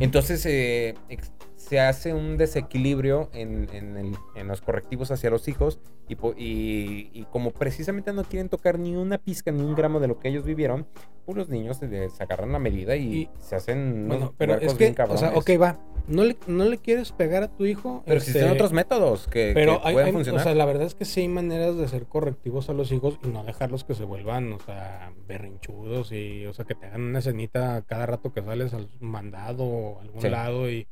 Entonces 0.00 0.44
eh, 0.46 0.94
ex- 1.08 1.32
se 1.68 1.80
hace 1.80 2.14
un 2.14 2.36
desequilibrio 2.38 3.28
en, 3.34 3.68
en 3.74 3.96
el- 3.96 4.16
en 4.36 4.48
los 4.48 4.60
correctivos 4.62 5.10
hacia 5.10 5.28
los 5.30 5.48
hijos 5.48 5.78
y, 6.08 6.14
po- 6.16 6.34
y- 6.36 7.10
y 7.12 7.24
como 7.30 7.50
precisamente 7.50 8.12
no 8.12 8.24
quieren 8.24 8.48
tocar 8.48 8.78
ni 8.78 8.96
una 8.96 9.18
pizca 9.18 9.50
ni 9.50 9.62
un 9.62 9.74
gramo 9.74 10.00
de 10.00 10.08
lo 10.08 10.18
que 10.18 10.28
ellos 10.28 10.44
vivieron, 10.44 10.86
pues 11.26 11.36
los 11.36 11.48
niños 11.50 11.76
se, 11.76 12.08
se 12.08 12.22
agarran 12.22 12.52
la 12.52 12.58
medida 12.58 12.96
y, 12.96 13.02
Y- 13.22 13.30
se 13.38 13.56
hacen 13.56 14.04
unos 14.06 14.18
Bueno, 14.18 14.34
pero 14.38 14.54
es 14.54 14.72
que, 14.74 14.90
bien 14.92 14.96
o 15.10 15.16
sea, 15.18 15.32
ok, 15.34 15.50
va. 15.60 15.78
No 16.06 16.24
le, 16.24 16.38
no 16.46 16.64
le 16.64 16.78
quieres 16.78 17.12
pegar 17.12 17.42
a 17.42 17.48
tu 17.48 17.66
hijo. 17.66 18.02
Pero 18.06 18.16
este, 18.16 18.30
existen 18.30 18.50
otros 18.50 18.72
métodos 18.72 19.26
que, 19.28 19.50
Pero 19.52 19.82
que 19.82 19.88
hay, 19.88 19.92
pueden 19.92 20.06
hay- 20.06 20.12
funcionar. 20.14 20.40
o 20.40 20.42
sea, 20.44 20.54
la 20.54 20.64
verdad 20.64 20.86
es 20.86 20.94
que 20.94 21.04
sí 21.04 21.20
hay 21.20 21.28
maneras 21.28 21.76
de 21.76 21.86
ser 21.86 22.06
correctivos 22.06 22.70
a 22.70 22.72
los 22.72 22.90
hijos 22.92 23.18
y 23.22 23.26
no 23.28 23.44
dejarlos 23.44 23.84
que 23.84 23.94
se 23.94 24.04
vuelvan, 24.04 24.50
o 24.54 24.58
sea, 24.58 25.12
berrinchudos 25.26 26.12
y, 26.12 26.46
o 26.46 26.54
sea, 26.54 26.64
que 26.64 26.74
te 26.74 26.86
hagan 26.86 27.02
una 27.02 27.20
cenita 27.20 27.82
cada 27.86 28.06
rato 28.06 28.32
que 28.32 28.40
sales 28.40 28.72
al 28.72 28.88
mandado 29.00 29.64
o 29.64 30.00
algún 30.00 30.22
Sí. 30.22 30.30
lado 30.30 30.70
y, 30.70 30.88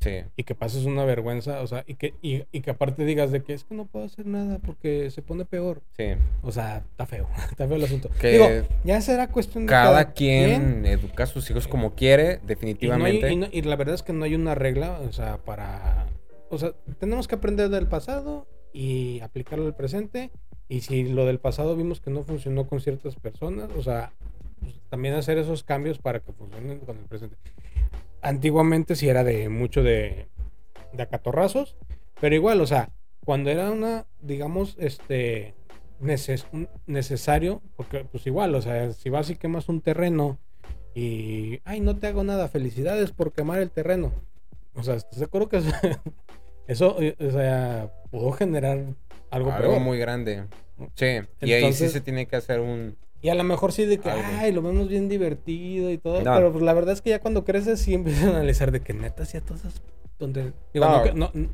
sí. 0.00 0.22
y 0.36 0.44
que 0.44 0.54
pases 0.54 0.84
una 0.84 1.04
vergüenza, 1.04 1.60
o 1.60 1.66
sea, 1.66 1.84
y 1.86 1.94
que, 1.94 2.14
y, 2.22 2.44
y 2.52 2.60
que 2.60 2.70
aparte 2.70 3.04
digas 3.04 3.30
de 3.32 3.42
que 3.42 3.52
es 3.54 3.64
que 3.64 3.74
no 3.74 3.86
puedo 3.86 4.04
hacer 4.06 4.26
nada 4.26 4.58
porque 4.58 5.10
se 5.10 5.22
pone 5.22 5.44
peor. 5.44 5.82
Sí. 5.96 6.04
O 6.42 6.52
sea, 6.52 6.78
está 6.78 7.06
feo, 7.06 7.28
está 7.50 7.66
feo 7.66 7.76
el 7.76 7.84
asunto. 7.84 8.10
Que 8.20 8.28
Digo, 8.32 8.48
ya 8.84 9.00
será 9.00 9.28
cuestión 9.28 9.66
de 9.66 9.70
Cada 9.70 10.12
quien 10.12 10.86
educa 10.86 11.24
a 11.24 11.26
sus 11.26 11.50
hijos 11.50 11.68
como 11.68 11.94
quiere, 11.94 12.22
Y, 12.24 12.26
no 12.26 12.32
hay- 12.40 12.46
definitivamente. 12.46 13.36
no- 13.36 13.48
y 13.50 13.62
la 13.62 13.76
verdad 13.76 13.94
es 13.94 14.02
que 14.02 14.12
no 14.12 14.24
hay 14.24 14.34
una 14.34 14.54
regla, 14.54 14.98
o 15.08 15.12
sea, 15.12 15.38
para... 15.38 16.06
O 16.50 16.58
sea, 16.58 16.72
tenemos 16.98 17.28
que 17.28 17.34
aprender 17.34 17.68
del 17.68 17.86
pasado 17.88 18.46
y 18.72 19.20
aplicarlo 19.20 19.66
al 19.66 19.74
presente. 19.74 20.30
Y 20.70 20.80
si 20.82 21.04
lo 21.04 21.24
del 21.26 21.38
pasado 21.40 21.76
vimos 21.76 22.00
que 22.00 22.10
no 22.10 22.22
funcionó 22.24 22.66
con 22.66 22.80
ciertas 22.80 23.16
personas, 23.16 23.68
o 23.76 23.82
sea, 23.82 24.12
pues, 24.60 24.74
también 24.90 25.14
hacer 25.14 25.38
esos 25.38 25.62
cambios 25.64 25.98
para 25.98 26.20
que 26.20 26.32
funcionen 26.32 26.78
con 26.80 26.96
el 26.98 27.04
presente. 27.04 27.36
Antiguamente 28.22 28.96
sí 28.96 29.08
era 29.08 29.24
de 29.24 29.48
mucho 29.48 29.82
de, 29.82 30.28
de 30.92 31.02
acatorrazos, 31.02 31.76
pero 32.20 32.34
igual, 32.34 32.60
o 32.60 32.66
sea, 32.66 32.90
cuando 33.24 33.50
era 33.50 33.70
una, 33.70 34.06
digamos, 34.20 34.76
este, 34.80 35.54
neces- 36.00 36.46
necesario, 36.86 37.62
porque 37.76 38.04
pues 38.04 38.26
igual, 38.26 38.54
o 38.54 38.62
sea, 38.62 38.92
si 38.92 39.08
vas 39.10 39.30
y 39.30 39.36
quemas 39.36 39.68
un 39.68 39.80
terreno 39.80 40.38
y, 40.94 41.60
ay, 41.64 41.80
no 41.80 41.96
te 41.96 42.08
hago 42.08 42.24
nada, 42.24 42.48
felicidades 42.48 43.12
por 43.12 43.32
quemar 43.32 43.60
el 43.60 43.70
terreno. 43.70 44.12
O 44.74 44.82
sea, 44.82 44.94
¿estás 44.94 45.18
de 45.18 45.24
acuerdo 45.26 45.48
que 45.48 45.58
eso, 45.58 45.70
eso, 46.66 46.96
eh, 47.00 47.14
o 47.20 47.30
sea, 47.30 47.92
pudo 48.10 48.32
generar 48.32 48.78
algo, 49.30 49.52
Algo 49.52 49.58
peor? 49.74 49.80
muy 49.80 49.98
grande. 49.98 50.44
Sí. 50.94 51.18
y 51.40 51.52
ahí 51.52 51.72
sí 51.72 51.88
se 51.88 52.00
tiene 52.00 52.26
que 52.26 52.36
hacer 52.36 52.60
un. 52.60 52.96
Y 53.20 53.30
a 53.30 53.34
lo 53.34 53.42
mejor 53.44 53.72
sí 53.72 53.84
de 53.84 53.98
que, 53.98 54.08
Algo. 54.10 54.24
ay, 54.38 54.52
lo 54.52 54.62
vemos 54.62 54.88
bien 54.88 55.08
divertido 55.08 55.90
y 55.90 55.98
todo, 55.98 56.22
No. 56.22 56.34
pero 56.36 56.52
pues 56.52 56.62
la 56.62 56.72
verdad 56.72 56.94
es 56.94 57.02
que 57.02 57.10
ya 57.10 57.18
cuando 57.20 57.44
creces 57.44 57.80
sí 57.80 57.94
empiezas 57.94 58.24
a 58.24 58.28
analizar 58.30 58.70
de 58.70 58.80
que 58.80 58.92
neta 58.94 59.24
hacía 59.24 59.40
todas 59.40 59.60
esas 59.64 59.82
donde 60.18 60.52
digo, 60.72 60.86
No. 61.14 61.32
que- 61.32 61.48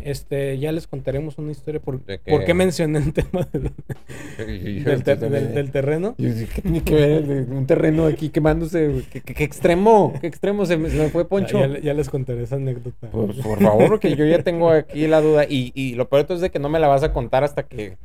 este, 0.00 0.56
ya 0.60 0.70
les 0.70 0.86
contaremos 0.86 1.38
una 1.38 1.50
historia 1.50 1.80
por, 1.80 2.00
que- 2.02 2.18
por 2.20 2.44
qué 2.44 2.54
mencioné 2.54 2.98
el 3.00 3.12
tema 3.12 3.48
del, 3.52 4.84
del 4.84 5.02
ter- 5.02 5.18
del- 5.18 5.54
del 5.54 5.70
terreno. 5.72 6.14
Yo 6.18 6.32
dije, 6.32 6.46
¿qué 6.54 6.62
tiene 6.62 6.82
que 6.84 7.46
un 7.50 7.66
terreno 7.66 8.06
aquí 8.06 8.28
quemándose? 8.28 9.02
¿Qué, 9.10 9.20
qué- 9.22 9.34
qué 9.34 9.44
extremo? 9.44 10.12
¿Qué 10.20 10.26
extremo? 10.28 10.66
Se 10.66 10.76
me, 10.76 10.88
se 10.90 10.96
me 10.98 11.08
fue 11.08 11.26
Poncho. 11.26 11.58
Ya, 11.58 11.66
ya- 11.66 11.80
ya 11.80 11.94
les 11.94 12.08
contaré 12.08 12.42
esa 12.44 12.56
anécdota. 12.56 13.08
Por, 13.10 13.34
por 13.42 13.60
favor, 13.60 13.88
porque 13.88 14.14
yo 14.14 14.24
ya 14.24 14.42
tengo 14.42 14.70
aquí 14.70 15.06
la 15.08 15.20
duda. 15.20 15.44
Y, 15.48 15.72
y 15.74 15.94
lo 15.94 16.08
peor 16.08 16.26
es 16.30 16.40
de 16.40 16.50
que 16.50 16.58
no 16.60 16.68
me 16.68 16.78
la 16.78 16.86
vas 16.88 17.02
a 17.02 17.12
contar 17.12 17.42
hasta 17.42 17.64
que 17.64 17.96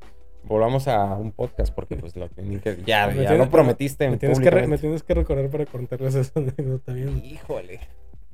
volvamos 0.45 0.87
a 0.87 1.15
un 1.15 1.31
podcast, 1.31 1.73
porque 1.73 1.95
pues 1.95 2.15
lo 2.15 2.29
tenía 2.29 2.59
que- 2.59 2.77
ya, 2.85 3.07
Me 3.07 3.15
ya 3.23 3.29
tienes- 3.29 3.37
lo 3.37 3.49
prometiste. 3.49 4.07
me 4.07 4.13
en 4.13 4.19
tienes, 4.19 4.39
que 4.39 4.49
re- 4.49 4.67
me 4.67 4.77
tienes 4.77 5.03
que 5.03 5.13
recordar 5.13 5.49
para 5.49 5.65
contarles 5.65 6.15
esa 6.15 6.31
anécdota 6.39 6.93
bien. 6.93 7.23
Híjole. 7.25 7.79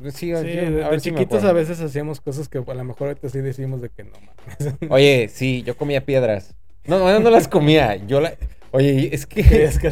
Sí, 0.02 0.12
Sí, 0.12 0.28
yo- 0.30 0.42
de, 0.42 0.84
a 0.86 0.90
de 0.92 1.00
si 1.00 1.10
chiquitos 1.12 1.44
a 1.44 1.52
veces 1.52 1.82
hacíamos 1.82 2.22
cosas 2.22 2.48
que 2.48 2.58
a 2.58 2.74
lo 2.74 2.84
mejor 2.86 3.10
ahorita 3.10 3.28
sí 3.30 3.40
decimos 3.42 3.82
de 3.82 3.90
que 3.90 4.04
no 4.06 4.12
mames. 4.14 4.76
Oye, 4.90 5.28
sí, 5.30 5.62
yo 5.64 5.76
comía 5.76 6.06
piedras. 6.06 6.56
No, 6.86 7.00
no, 7.00 7.20
no 7.20 7.30
las 7.30 7.48
comía. 7.50 7.96
Yo 7.98 8.22
la... 8.22 8.34
Oye, 8.72 9.14
es 9.14 9.26
que... 9.26 9.42
Es 9.42 9.78
que- 9.80 9.92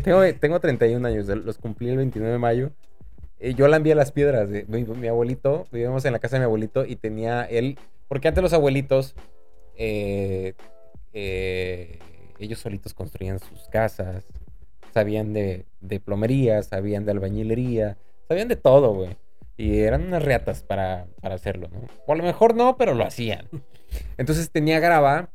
Tengo, 0.00 0.20
tengo 0.38 0.60
31 0.60 1.06
años, 1.08 1.26
los 1.26 1.58
cumplí 1.58 1.88
el 1.88 1.96
29 1.96 2.32
de 2.34 2.38
mayo. 2.38 2.70
Eh, 3.40 3.54
yo 3.54 3.66
la 3.68 3.78
envié 3.78 3.94
las 3.96 4.12
piedras. 4.12 4.48
de- 4.48 4.64
mi, 4.68 4.84
mi 4.84 5.08
abuelito, 5.08 5.66
vivíamos 5.72 6.04
en 6.04 6.12
la 6.12 6.20
casa 6.20 6.36
de 6.36 6.40
mi 6.40 6.44
abuelito 6.44 6.84
y 6.86 6.94
tenía 6.96 7.42
él, 7.44 7.78
porque 8.08 8.28
antes 8.28 8.42
los 8.42 8.52
abuelitos, 8.52 9.14
eh, 9.76 10.54
eh, 11.18 11.98
ellos 12.38 12.58
solitos 12.58 12.92
construían 12.92 13.38
sus 13.38 13.68
casas, 13.70 14.22
sabían 14.92 15.32
de, 15.32 15.64
de 15.80 15.98
plomería, 15.98 16.62
sabían 16.62 17.06
de 17.06 17.12
albañilería, 17.12 17.96
sabían 18.28 18.48
de 18.48 18.56
todo, 18.56 18.92
güey. 18.92 19.16
Y 19.56 19.78
eran 19.78 20.06
unas 20.06 20.22
reatas 20.22 20.62
para, 20.62 21.06
para 21.22 21.36
hacerlo, 21.36 21.68
¿no? 21.72 21.88
O 22.06 22.12
a 22.12 22.16
lo 22.16 22.22
mejor 22.22 22.54
no, 22.54 22.76
pero 22.76 22.94
lo 22.94 23.06
hacían. 23.06 23.48
Entonces 24.18 24.50
tenía 24.50 24.78
grava 24.78 25.30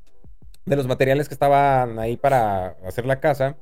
de 0.67 0.75
los 0.75 0.85
materiales 0.85 1.27
que 1.27 1.33
estaban 1.33 1.97
ahí 1.97 2.15
para 2.15 2.75
hacer 2.85 3.07
la 3.07 3.19
casa. 3.19 3.57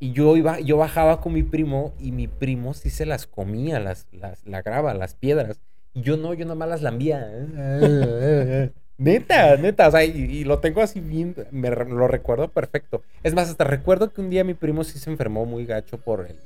Y 0.00 0.12
yo 0.12 0.38
iba, 0.38 0.60
yo 0.60 0.78
bajaba 0.78 1.20
con 1.20 1.34
mi 1.34 1.42
primo 1.42 1.92
y 1.98 2.12
mi 2.12 2.28
primo 2.28 2.72
sí 2.72 2.88
se 2.88 3.04
las 3.04 3.26
comía, 3.26 3.78
las, 3.78 4.06
las, 4.10 4.46
la 4.46 4.62
grava, 4.62 4.94
las 4.94 5.14
piedras. 5.14 5.60
Y 5.92 6.00
yo 6.00 6.16
no, 6.16 6.32
yo 6.32 6.46
nomás 6.46 6.70
las 6.70 6.80
lambía. 6.80 7.28
neta, 8.98 9.56
neta, 9.56 9.88
o 9.88 9.90
sea, 9.90 10.04
y, 10.04 10.44
lo 10.44 10.58
tengo 10.58 10.82
así 10.82 11.00
bien, 11.00 11.34
me 11.50 11.70
lo 11.70 12.08
recuerdo 12.08 12.48
perfecto. 12.48 13.02
Es 13.22 13.34
más, 13.34 13.48
hasta 13.48 13.64
recuerdo 13.64 14.12
que 14.12 14.20
un 14.20 14.28
día 14.28 14.44
mi 14.44 14.54
primo 14.54 14.84
sí 14.84 14.98
se 14.98 15.10
enfermó 15.10 15.46
muy 15.46 15.64
gacho 15.64 15.98
por 15.98 16.26
el, 16.26 16.36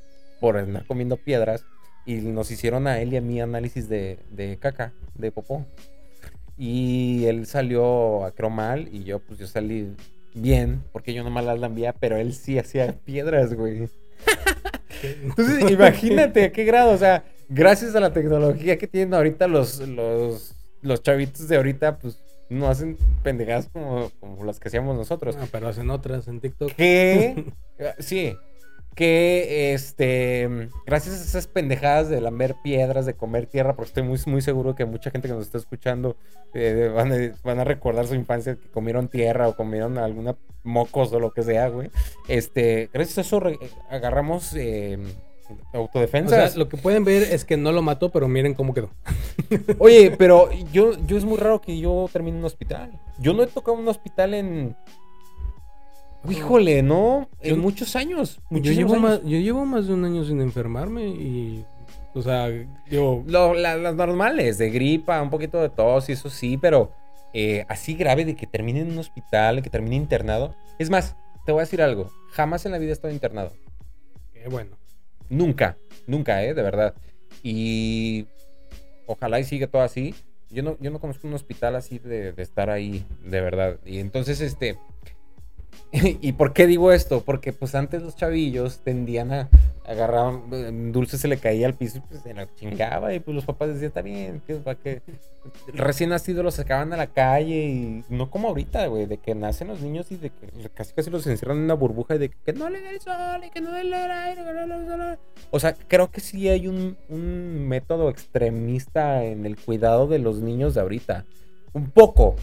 por 0.41 0.57
andar 0.57 0.87
comiendo 0.87 1.17
piedras. 1.17 1.65
Y 2.05 2.17
nos 2.17 2.51
hicieron 2.51 2.89
a 2.89 3.01
él 3.01 3.13
y 3.13 3.17
a 3.17 3.21
mí 3.21 3.41
análisis 3.41 3.89
de, 3.89 4.19
de 4.31 4.57
caca, 4.59 4.93
de 5.15 5.31
popó. 5.31 5.65
Y 6.59 7.27
él 7.27 7.47
salió 7.47 8.25
a 8.25 8.33
cromal 8.33 8.89
y 8.93 9.05
yo, 9.05 9.21
pues 9.21 9.39
yo 9.39 9.47
salí 9.47 9.95
bien, 10.35 10.83
porque 10.93 11.15
yo 11.15 11.23
nomás 11.23 11.45
las 11.45 11.61
lambía, 11.61 11.93
pero 11.93 12.17
él 12.17 12.35
sí 12.35 12.59
hacía 12.59 12.93
piedras, 13.05 13.55
güey. 13.55 13.89
Entonces, 15.03 15.71
imagínate 15.71 16.45
a 16.45 16.53
qué 16.53 16.65
grado, 16.65 16.93
o 16.93 16.99
sea, 16.99 17.25
gracias 17.49 17.95
a 17.95 18.01
la 18.01 18.13
tecnología 18.13 18.79
que 18.79 18.87
tienen 18.87 19.15
ahorita 19.15 19.47
los, 19.49 19.81
los, 19.81 20.55
los 20.81 21.03
chavitos 21.03 21.49
de 21.49 21.57
ahorita, 21.57 21.99
pues 21.99 22.22
no 22.53 22.69
hacen 22.69 22.97
pendejadas 23.23 23.69
como, 23.73 24.11
como 24.21 24.45
las 24.45 24.61
que 24.61 24.69
hacíamos 24.69 24.97
nosotros. 24.97 25.37
Ah, 25.41 25.47
pero 25.51 25.69
hacen 25.69 25.91
otras 25.91 26.29
en 26.29 26.41
TikTok. 26.41 26.73
Que, 26.73 27.53
sí, 27.99 28.37
que 28.95 29.73
este, 29.75 30.69
gracias 30.87 31.21
a 31.21 31.25
esas 31.25 31.47
pendejadas 31.47 32.09
de 32.09 32.21
lamber 32.21 32.57
piedras, 32.63 33.07
de 33.07 33.15
comer 33.15 33.47
tierra, 33.47 33.75
porque 33.75 33.89
estoy 33.89 34.03
muy, 34.03 34.19
muy 34.27 34.43
seguro 34.43 34.75
que 34.75 34.85
mucha 34.85 35.11
gente 35.11 35.29
que 35.29 35.35
nos 35.35 35.47
está 35.47 35.59
escuchando 35.59 36.17
eh, 36.55 36.91
van, 36.95 37.13
a, 37.13 37.17
van 37.43 37.61
a 37.61 37.65
recordar 37.65 38.07
su 38.07 38.15
infancia 38.15 38.57
que 38.57 38.69
comieron 38.69 39.09
tierra 39.09 39.49
o 39.49 39.57
comieron 39.57 39.99
alguna 39.99 40.37
mocos 40.63 41.13
o 41.13 41.21
lo 41.21 41.33
que 41.33 41.43
sea, 41.43 41.69
güey. 41.69 41.91
Este, 42.29 42.91
gracias 42.93 43.19
a 43.19 43.21
eso 43.23 43.43
agarramos 43.89 44.55
eh, 44.55 44.99
O 45.73 45.77
autodefensas. 45.79 46.53
sea, 46.53 46.59
lo 46.59 46.69
que 46.69 46.77
pueden 46.77 47.05
ver 47.05 47.23
es 47.23 47.45
que 47.45 47.57
no 47.57 47.73
lo 47.73 47.83
mató, 47.83 48.11
pero 48.11 48.29
miren 48.29 48.55
cómo 48.55 48.73
quedó. 48.75 48.91
Oye, 49.79 50.11
pero 50.17 50.51
yo, 50.73 50.93
yo 51.07 51.17
es 51.17 51.25
muy 51.25 51.37
raro 51.39 51.61
que 51.61 51.79
yo 51.79 52.09
termine 52.13 52.37
en 52.37 52.41
un 52.41 52.47
hospital. 52.47 52.91
Yo 53.19 53.33
no 53.35 53.43
he 53.43 53.47
tocado 53.47 53.77
un 53.77 53.87
hospital 53.89 54.35
en. 54.35 54.77
Híjole, 56.29 56.83
no. 56.83 57.29
En 57.41 57.57
Yo- 57.57 57.63
muchos 57.63 57.97
años. 57.97 58.39
Yo 58.51 58.73
llevo, 58.73 58.95
años. 58.95 59.03
más, 59.03 59.21
yo 59.23 59.39
llevo 59.39 59.65
más 59.65 59.87
de 59.89 59.95
un 59.95 60.05
año 60.05 60.25
sin 60.25 60.41
enfermarme 60.41 61.07
y. 61.09 61.65
O 62.15 62.23
sea. 62.23 62.49
Lo- 62.91 63.55
la- 63.55 63.77
las 63.77 63.95
normales, 63.95 64.59
de 64.59 64.71
gripa, 64.71 65.21
un 65.21 65.31
poquito 65.31 65.61
de 65.61 65.69
tos 65.71 66.09
y 66.09 66.13
eso 66.13 66.31
sí, 66.31 66.57
pero 66.57 66.93
eh, 67.35 67.65
así 67.69 67.95
grave 67.95 68.25
de 68.25 68.37
que 68.37 68.47
termine 68.47 68.81
en 68.81 68.93
un 68.93 68.99
hospital, 68.99 69.63
que 69.63 69.71
termine 69.71 69.97
internado. 69.97 70.55
Es 70.79 70.91
más, 70.91 71.17
te 71.45 71.51
voy 71.53 71.61
a 71.61 71.65
decir 71.65 71.83
algo. 71.83 72.11
Jamás 72.31 72.65
en 72.67 72.73
la 72.73 72.79
vida 72.79 72.91
he 72.91 72.93
estado 72.93 73.13
internado. 73.13 73.53
eh, 74.35 74.47
bueno. 74.51 74.77
Nunca, 75.33 75.79
nunca, 76.07 76.45
¿eh? 76.45 76.53
De 76.53 76.61
verdad. 76.61 76.95
Y 77.43 78.27
ojalá 79.07 79.41
y 79.41 79.45
siga 79.45 79.67
todo 79.67 79.81
así. 79.81 80.15
Yo 80.51 80.63
no, 80.63 80.77
yo 80.79 80.91
no 80.91 81.01
conozco 81.01 81.27
un 81.27 81.33
hospital 81.33 81.75
así 81.75 81.99
de, 81.99 82.33
de 82.33 82.43
estar 82.43 82.69
ahí, 82.69 83.07
de 83.25 83.41
verdad. 83.41 83.79
Y 83.87 83.99
entonces, 83.99 84.43
este, 84.43 84.77
¿Y 85.93 86.33
por 86.33 86.53
qué 86.53 86.67
digo 86.67 86.91
esto? 86.91 87.23
Porque 87.23 87.53
pues 87.53 87.75
antes 87.75 88.03
los 88.03 88.17
chavillos 88.17 88.81
tendían 88.81 89.33
a 89.33 89.49
agarrar, 89.85 90.41
eh, 90.53 90.71
dulce 90.91 91.19
se 91.19 91.29
le 91.29 91.37
caía 91.37 91.67
al 91.67 91.75
piso 91.75 91.99
y 91.99 92.01
pues 92.01 92.23
se 92.23 92.33
la 92.33 92.49
chingaba 92.55 93.13
y 93.13 93.21
pues 93.21 93.35
los 93.35 93.45
papás 93.45 93.69
decían, 93.69 93.89
está 93.89 94.01
bien, 94.01 94.41
que 94.47 94.55
para 94.57 94.79
que 94.79 95.03
recién 95.75 96.11
nacidos 96.11 96.45
los 96.45 96.55
sacaban 96.55 96.93
a 96.93 96.97
la 96.97 97.09
calle 97.09 97.65
y 97.65 98.05
no 98.09 98.31
como 98.31 98.49
ahorita, 98.49 98.87
güey, 98.87 99.07
de 99.07 99.19
que 99.19 99.35
nacen 99.35 99.69
los 99.69 99.81
niños 99.81 100.11
y 100.13 100.17
de 100.17 100.31
que 100.31 100.71
casi 100.73 100.95
casi 100.95 101.11
los 101.11 101.27
encierran 101.27 101.59
en 101.59 101.65
una 101.65 101.75
burbuja 101.75 102.15
y 102.15 102.19
de 102.19 102.31
que 102.31 102.53
no 102.55 102.71
le 102.71 102.81
dé 102.81 102.91
el 102.91 103.01
sol 103.01 103.45
y 103.45 103.51
que 103.51 103.61
no 103.61 103.71
le 103.73 103.79
dé 103.79 103.83
el 103.83 104.11
aire. 104.11 104.43
O 105.51 105.61
sea, 105.61 105.75
creo 105.75 106.11
que 106.11 106.21
sí 106.21 106.49
hay 106.49 106.69
un, 106.69 106.97
un 107.11 107.69
método 107.69 108.09
extremista 108.09 109.25
en 109.25 109.45
el 109.45 109.57
cuidado 109.59 110.07
de 110.07 110.21
los 110.21 110.41
niños 110.41 110.75
de 110.75 110.81
ahorita. 110.81 111.27
Un 111.75 111.91
poco, 111.91 112.37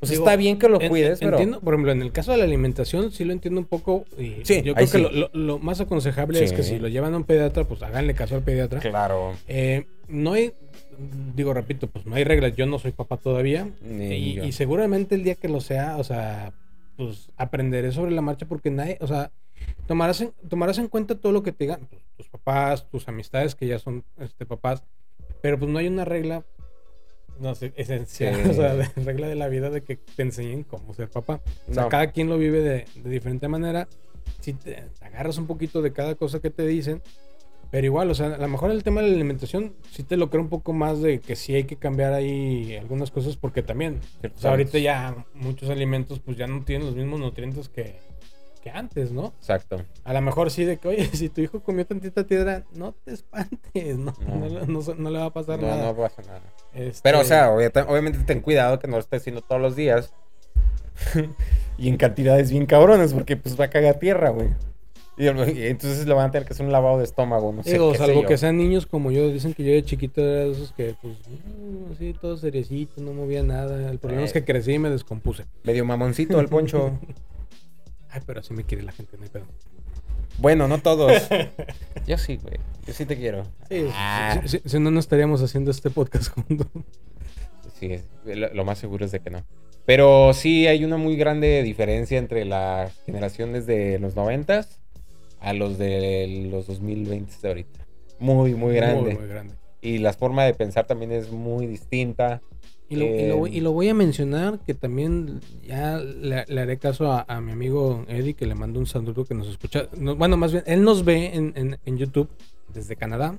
pues 0.00 0.10
Digo, 0.10 0.24
está 0.24 0.36
bien 0.36 0.58
que 0.58 0.68
lo 0.68 0.80
en- 0.80 0.88
cuides, 0.88 1.18
pero. 1.20 1.32
Entiendo, 1.38 1.60
por 1.60 1.74
ejemplo, 1.74 1.92
en 1.92 2.02
el 2.02 2.12
caso 2.12 2.32
de 2.32 2.38
la 2.38 2.44
alimentación, 2.44 3.10
sí 3.12 3.24
lo 3.24 3.32
entiendo 3.32 3.60
un 3.60 3.66
poco. 3.66 4.04
Y 4.18 4.36
Sí, 4.44 4.62
yo 4.62 4.74
creo 4.74 4.90
que 4.90 4.98
lo, 4.98 5.10
lo- 5.10 5.30
lo 5.32 5.58
más 5.58 5.80
aconsejable 5.80 6.42
es 6.42 6.52
que 6.52 6.62
si 6.62 6.78
lo 6.78 6.88
llevan 6.88 7.14
a 7.14 7.16
un 7.18 7.24
pediatra, 7.24 7.64
pues 7.64 7.82
háganle 7.82 8.14
caso 8.14 8.34
al 8.36 8.42
pediatra. 8.42 8.80
Claro. 8.80 9.32
Eh, 9.48 9.86
no 10.08 10.32
hay, 10.34 10.52
digo, 11.34 11.52
repito, 11.54 11.86
pues 11.86 12.06
no 12.06 12.14
hay 12.14 12.24
reglas. 12.24 12.54
Yo 12.56 12.66
no 12.66 12.78
soy 12.78 12.92
papá 12.92 13.16
todavía. 13.16 13.68
Y, 13.84 14.52
seguramente 14.52 15.14
el 15.14 15.24
día 15.24 15.34
que 15.34 15.48
lo 15.48 15.60
sea, 15.60 15.96
o 15.96 16.04
sea, 16.04 16.52
pues 16.96 17.30
aprenderé 17.36 17.92
sobre 17.92 18.10
la 18.12 18.22
marcha 18.22 18.46
porque 18.46 18.70
nadie, 18.70 18.96
o 19.00 19.06
sea, 19.06 19.30
tomarás 19.86 20.20
en, 20.20 20.32
tomarás 20.48 20.78
en 20.78 20.88
cuenta 20.88 21.14
todo 21.14 21.32
lo 21.32 21.42
que 21.42 21.52
te 21.52 21.64
digan 21.64 21.80
pues, 21.90 22.02
tus 22.16 22.28
papás, 22.28 22.88
tus 22.90 23.06
amistades 23.08 23.54
que 23.54 23.66
ya 23.66 23.78
son 23.78 24.02
este, 24.18 24.46
papás, 24.46 24.82
pero 25.42 25.58
pues 25.58 25.70
no 25.70 25.78
hay 25.78 25.88
una 25.88 26.04
regla, 26.06 26.42
no 27.40 27.54
sé, 27.54 27.72
esencial, 27.76 28.34
Sí. 28.42 28.42
o 28.50 28.52
sea, 28.54 28.92
regla 28.96 29.28
de 29.28 29.34
la 29.34 29.48
vida 29.48 29.70
de 29.70 29.82
que 29.82 29.96
te 29.96 30.22
enseñen 30.22 30.62
cómo 30.64 30.94
ser 30.94 31.08
papá. 31.08 31.40
O 31.68 31.74
sea, 31.74 31.84
No. 31.84 31.88
cada 31.88 32.08
quien 32.12 32.28
lo 32.28 32.38
vive 32.38 32.60
de, 32.60 32.84
de 33.02 33.10
diferente 33.10 33.48
manera. 33.48 33.88
Si 34.40 34.52
te, 34.52 34.72
te 34.98 35.04
agarras 35.04 35.38
un 35.38 35.46
poquito 35.46 35.82
de 35.82 35.92
cada 35.92 36.14
cosa 36.14 36.40
que 36.40 36.50
te 36.50 36.66
dicen, 36.66 37.02
pero 37.70 37.84
igual, 37.86 38.10
o 38.10 38.14
sea, 38.14 38.26
a 38.34 38.38
lo 38.38 38.48
mejor 38.48 38.70
el 38.70 38.84
tema 38.84 39.00
de 39.02 39.08
la 39.08 39.14
alimentación 39.14 39.74
sí 39.90 40.02
te 40.04 40.16
lo 40.16 40.30
creo 40.30 40.42
un 40.42 40.48
poco 40.48 40.72
más 40.72 41.00
de 41.02 41.18
que 41.20 41.34
sí 41.34 41.54
hay 41.54 41.64
que 41.64 41.76
cambiar 41.76 42.12
ahí 42.12 42.76
algunas 42.76 43.10
cosas 43.10 43.36
porque 43.36 43.62
también, 43.62 43.98
o 44.22 44.38
sea, 44.38 44.50
ahorita 44.52 44.78
ya 44.78 45.26
muchos 45.34 45.68
alimentos 45.68 46.20
pues 46.20 46.36
ya 46.36 46.46
no 46.46 46.64
tienen 46.64 46.86
los 46.86 46.94
mismos 46.96 47.18
nutrientes 47.18 47.68
que, 47.68 47.96
que 48.66 48.70
antes, 48.76 49.12
¿no? 49.12 49.32
Exacto. 49.38 49.80
A 50.02 50.12
lo 50.12 50.20
mejor 50.22 50.50
sí 50.50 50.64
de 50.64 50.76
que, 50.78 50.88
oye, 50.88 51.04
si 51.12 51.28
tu 51.28 51.40
hijo 51.40 51.60
comió 51.60 51.86
tantita 51.86 52.24
piedra, 52.24 52.64
no 52.74 52.92
te 53.04 53.12
espantes, 53.12 53.96
no, 53.96 54.12
No. 54.26 54.34
no, 54.36 54.48
le- 54.48 54.66
no- 54.66 54.94
no 54.98 55.10
le 55.10 55.18
va 55.20 55.26
a 55.26 55.32
pasar 55.32 55.60
No, 55.60 55.68
nada. 55.68 55.84
no 55.92 55.96
pasa 55.96 56.22
nada. 56.22 56.42
Este, 56.74 57.00
Pero, 57.04 57.20
o 57.20 57.24
sea, 57.24 57.52
obvia- 57.52 57.70
obviamente 57.88 58.18
ten 58.26 58.40
cuidado 58.40 58.78
que 58.80 58.88
no 58.88 58.94
lo 58.94 59.00
estés 59.00 59.22
haciendo 59.22 59.40
todos 59.42 59.62
los 59.62 59.76
días. 59.76 60.12
y 61.78 61.88
en 61.88 61.96
cantidades 61.96 62.50
bien 62.50 62.66
cabrones, 62.66 63.12
porque 63.14 63.36
pues 63.36 63.58
va 63.58 63.66
a 63.66 63.70
cagar 63.70 63.98
tierra, 64.00 64.30
güey. 64.30 64.48
Y, 65.18 65.28
entonces 65.28 66.06
le 66.06 66.12
van 66.12 66.26
a 66.28 66.30
tener 66.30 66.46
que 66.46 66.52
hacer 66.52 66.66
un 66.66 66.72
lavado 66.72 66.98
de 66.98 67.04
estómago, 67.04 67.50
no 67.52 67.62
sé. 67.62 67.72
Digo, 67.72 67.92
qué 67.92 67.98
sé 67.98 68.04
salvo 68.06 68.22
yo. 68.22 68.28
que 68.28 68.36
sean 68.36 68.56
niños 68.58 68.84
como 68.84 69.10
yo, 69.10 69.30
dicen 69.30 69.54
que 69.54 69.62
yo 69.64 69.72
de 69.72 69.82
chiquito 69.84 70.20
era 70.20 70.44
de 70.44 70.50
esos 70.52 70.72
que, 70.72 70.94
pues, 71.00 71.14
mm, 71.28 71.92
así 71.92 72.14
todo 72.20 72.36
seriecito, 72.36 73.00
no 73.00 73.12
movía 73.12 73.42
nada. 73.42 73.90
El 73.90 73.98
problema 73.98 74.24
es 74.24 74.32
que 74.34 74.40
Eh. 74.40 74.44
crecí 74.44 74.72
y 74.74 74.78
me 74.78 74.90
descompuse. 74.90 75.46
Medio 75.64 75.84
mamoncito 75.84 76.40
el 76.40 76.48
poncho. 76.48 76.98
Ay, 78.10 78.22
pero 78.26 78.40
así 78.40 78.52
me 78.54 78.64
quiere 78.64 78.82
la 78.84 78.92
gente, 78.92 79.16
no 79.16 79.24
hay 79.24 79.28
pedo. 79.30 79.44
bueno, 80.38 80.68
no 80.68 80.78
todos. 80.78 81.12
Yo 82.06 82.18
sí, 82.18 82.36
güey. 82.36 82.56
Yo 82.86 82.92
sí 82.92 83.04
te 83.06 83.16
quiero. 83.16 83.44
Sí, 83.68 83.86
Ah. 83.92 84.40
si, 84.44 84.58
si- 84.60 84.68
si 84.68 84.78
no, 84.80 84.90
no 84.90 85.00
estaríamos 85.00 85.42
haciendo 85.42 85.70
este 85.70 85.90
podcast 85.90 86.28
juntos. 86.34 86.66
Sí, 87.78 88.00
lo 88.24 88.64
más 88.64 88.78
seguro 88.78 89.04
es 89.04 89.12
de 89.12 89.20
que 89.20 89.30
no. 89.30 89.44
Pero 89.84 90.32
sí 90.34 90.66
hay 90.66 90.84
una 90.84 90.96
muy 90.96 91.16
grande 91.16 91.62
diferencia 91.62 92.18
entre 92.18 92.44
las 92.44 92.92
generaciones 93.04 93.66
de 93.66 93.98
los 93.98 94.16
noventas 94.16 94.80
a 95.40 95.52
los 95.52 95.78
de 95.78 96.48
los 96.50 96.66
2020 96.66 97.32
de 97.42 97.48
ahorita. 97.48 97.80
Muy, 98.18 98.54
muy 98.54 98.74
grande. 98.74 99.02
Muy, 99.02 99.14
muy 99.14 99.28
grande. 99.28 99.54
Y 99.82 99.98
la 99.98 100.12
forma 100.12 100.44
de 100.44 100.54
pensar 100.54 100.86
también 100.86 101.12
es 101.12 101.30
muy 101.30 101.66
distinta. 101.66 102.40
Y 102.88 102.96
lo, 102.96 103.04
y 103.04 103.26
lo- 103.28 103.46
Eh, 103.46 103.50
y 103.54 103.60
lo 103.60 103.72
voy 103.72 103.88
a 103.88 103.94
mencionar, 103.94 104.60
que 104.60 104.72
también 104.74 105.40
ya 105.66 105.98
le, 105.98 106.44
le 106.46 106.60
haré 106.60 106.78
caso 106.78 107.10
a, 107.10 107.24
a 107.26 107.40
mi 107.40 107.50
amigo 107.52 108.04
Eddie, 108.08 108.34
que 108.34 108.46
le 108.46 108.54
mando 108.54 108.78
un 108.78 108.86
saludo 108.86 109.24
que 109.24 109.34
nos 109.34 109.48
escucha. 109.48 109.88
No, 109.98 110.14
bueno, 110.14 110.36
más 110.36 110.52
bien, 110.52 110.62
él 110.66 110.82
nos 110.84 111.04
ve 111.04 111.34
en, 111.34 111.52
en- 111.56 111.78
en 111.84 111.98
YouTube 111.98 112.28
desde 112.72 112.94
Canadá. 112.96 113.36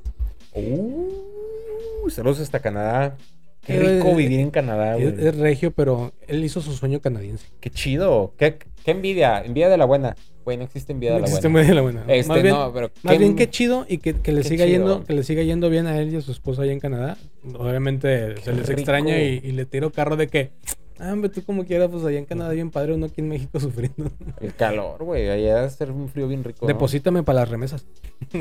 Uh, 0.54 2.10
saludos 2.10 2.40
hasta 2.40 2.60
Canadá. 2.60 3.18
Qué 3.66 3.80
rico 3.80 4.16
vivir 4.16 4.40
en 4.40 4.50
Canadá, 4.52 4.94
güey. 4.96 5.08
Es, 5.08 5.20
es 5.20 5.38
regio, 5.38 5.72
pero 5.72 6.14
él 6.28 6.44
hizo 6.44 6.62
su 6.62 6.72
sueño 6.74 7.02
canadiense. 7.02 7.48
Qué 7.60 7.70
chido. 7.70 8.34
Qué, 8.38 8.58
qué 8.86 8.92
envidia. 8.92 9.42
Envidia 9.44 9.68
de 9.70 9.78
la 9.78 9.86
buena. 9.86 10.16
Güey, 10.48 10.56
no 10.56 10.64
existe 10.64 10.94
envidia 10.94 11.12
de 11.16 11.20
No 11.20 11.26
la 11.26 11.28
existe 11.28 11.50
buena. 11.50 11.60
muy 11.60 11.68
de 11.68 11.76
la 11.76 11.82
buena. 11.82 12.06
Este, 12.08 12.30
más 12.32 12.42
bien, 12.42 12.56
no, 12.56 12.72
pero 12.74 12.90
más 13.04 13.12
qué- 13.14 13.20
bien 13.20 13.36
qué 13.36 13.50
chido 13.50 13.86
y 13.90 13.98
que, 13.98 14.14
que 14.14 14.32
le 14.32 14.46
siga 14.46 14.64
chido. 14.66 14.78
yendo, 14.78 15.04
que 15.04 15.12
le 15.14 15.24
siga 15.24 15.44
yendo 15.44 15.70
bien 15.70 15.88
a 15.88 16.00
él 16.00 16.14
y 16.14 16.16
a 16.16 16.22
su 16.22 16.32
esposa 16.32 16.62
allá 16.62 16.72
en 16.72 16.80
Canadá. 16.80 17.18
Obviamente 17.60 18.36
Qué 18.36 18.42
se 18.44 18.54
les 18.54 18.66
rico. 18.66 18.80
extraña 18.80 19.20
y, 19.22 19.42
y 19.44 19.52
le 19.52 19.66
tiro 19.66 19.92
carro 19.92 20.16
de 20.16 20.28
que, 20.28 20.52
ah, 21.00 21.12
hombre, 21.12 21.30
tú 21.30 21.44
como 21.44 21.66
quieras, 21.66 21.90
pues 21.92 22.06
allá 22.06 22.18
en 22.18 22.24
Canadá 22.24 22.52
bien 22.54 22.72
padre, 22.72 22.94
uno 22.94 23.08
aquí 23.08 23.20
en 23.20 23.28
México 23.28 23.60
sufriendo. 23.60 24.10
El 24.40 24.54
calor, 24.56 25.04
güey. 25.04 25.30
Allá 25.30 25.56
debe 25.58 25.70
ser 25.70 25.92
un 25.92 26.08
frío 26.08 26.30
bien 26.30 26.46
rico. 26.46 26.60
¿no? 26.62 26.68
Deposítame 26.68 27.24
para 27.24 27.42
las 27.42 27.50
remesas. 27.50 27.86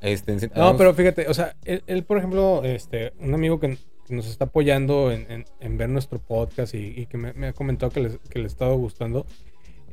Este, 0.00 0.36
No, 0.56 0.76
pero 0.76 0.94
fíjate, 0.94 1.28
o 1.28 1.34
sea, 1.34 1.54
él, 1.64 1.82
él, 1.86 2.02
por 2.04 2.18
ejemplo, 2.18 2.62
este, 2.64 3.12
un 3.20 3.34
amigo 3.34 3.60
que, 3.60 3.76
que 4.06 4.14
nos 4.14 4.26
está 4.26 4.46
apoyando 4.46 5.12
en, 5.12 5.30
en- 5.30 5.44
en 5.60 5.76
ver 5.78 5.88
nuestro 5.90 6.18
podcast 6.18 6.74
y, 6.74 6.94
y 6.96 7.06
que 7.06 7.18
me, 7.18 7.32
me 7.34 7.48
ha 7.48 7.52
comentado 7.52 7.92
que, 7.92 8.10
que 8.30 8.38
le 8.38 8.44
ha 8.44 8.48
estado 8.48 8.76
gustando, 8.76 9.26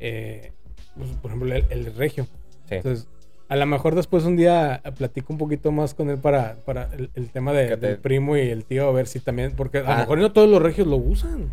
eh, 0.00 0.52
pues, 0.96 1.10
por 1.22 1.30
ejemplo, 1.30 1.54
el, 1.54 1.64
el 1.70 1.94
regio. 1.94 2.26
Sí. 2.68 2.76
Entonces, 2.76 3.08
a 3.48 3.56
lo 3.56 3.64
mejor 3.66 3.94
después 3.94 4.24
un 4.24 4.36
día 4.36 4.82
platico 4.96 5.32
un 5.32 5.38
poquito 5.38 5.72
más 5.72 5.94
con 5.94 6.10
él 6.10 6.18
para, 6.18 6.56
para 6.66 6.92
el, 6.94 7.10
el 7.14 7.30
tema 7.30 7.52
de- 7.52 7.76
te- 7.76 7.86
del 7.86 7.98
primo 7.98 8.36
y 8.36 8.40
el 8.40 8.64
tío, 8.64 8.88
a 8.88 8.92
ver 8.92 9.06
si 9.06 9.20
también, 9.20 9.52
porque 9.56 9.78
a 9.78 9.82
lo 9.82 9.88
Ah. 9.90 9.96
mejor 9.98 10.18
no 10.18 10.32
todos 10.32 10.48
los 10.50 10.60
regios 10.62 10.86
lo 10.86 10.96
usan. 10.96 11.48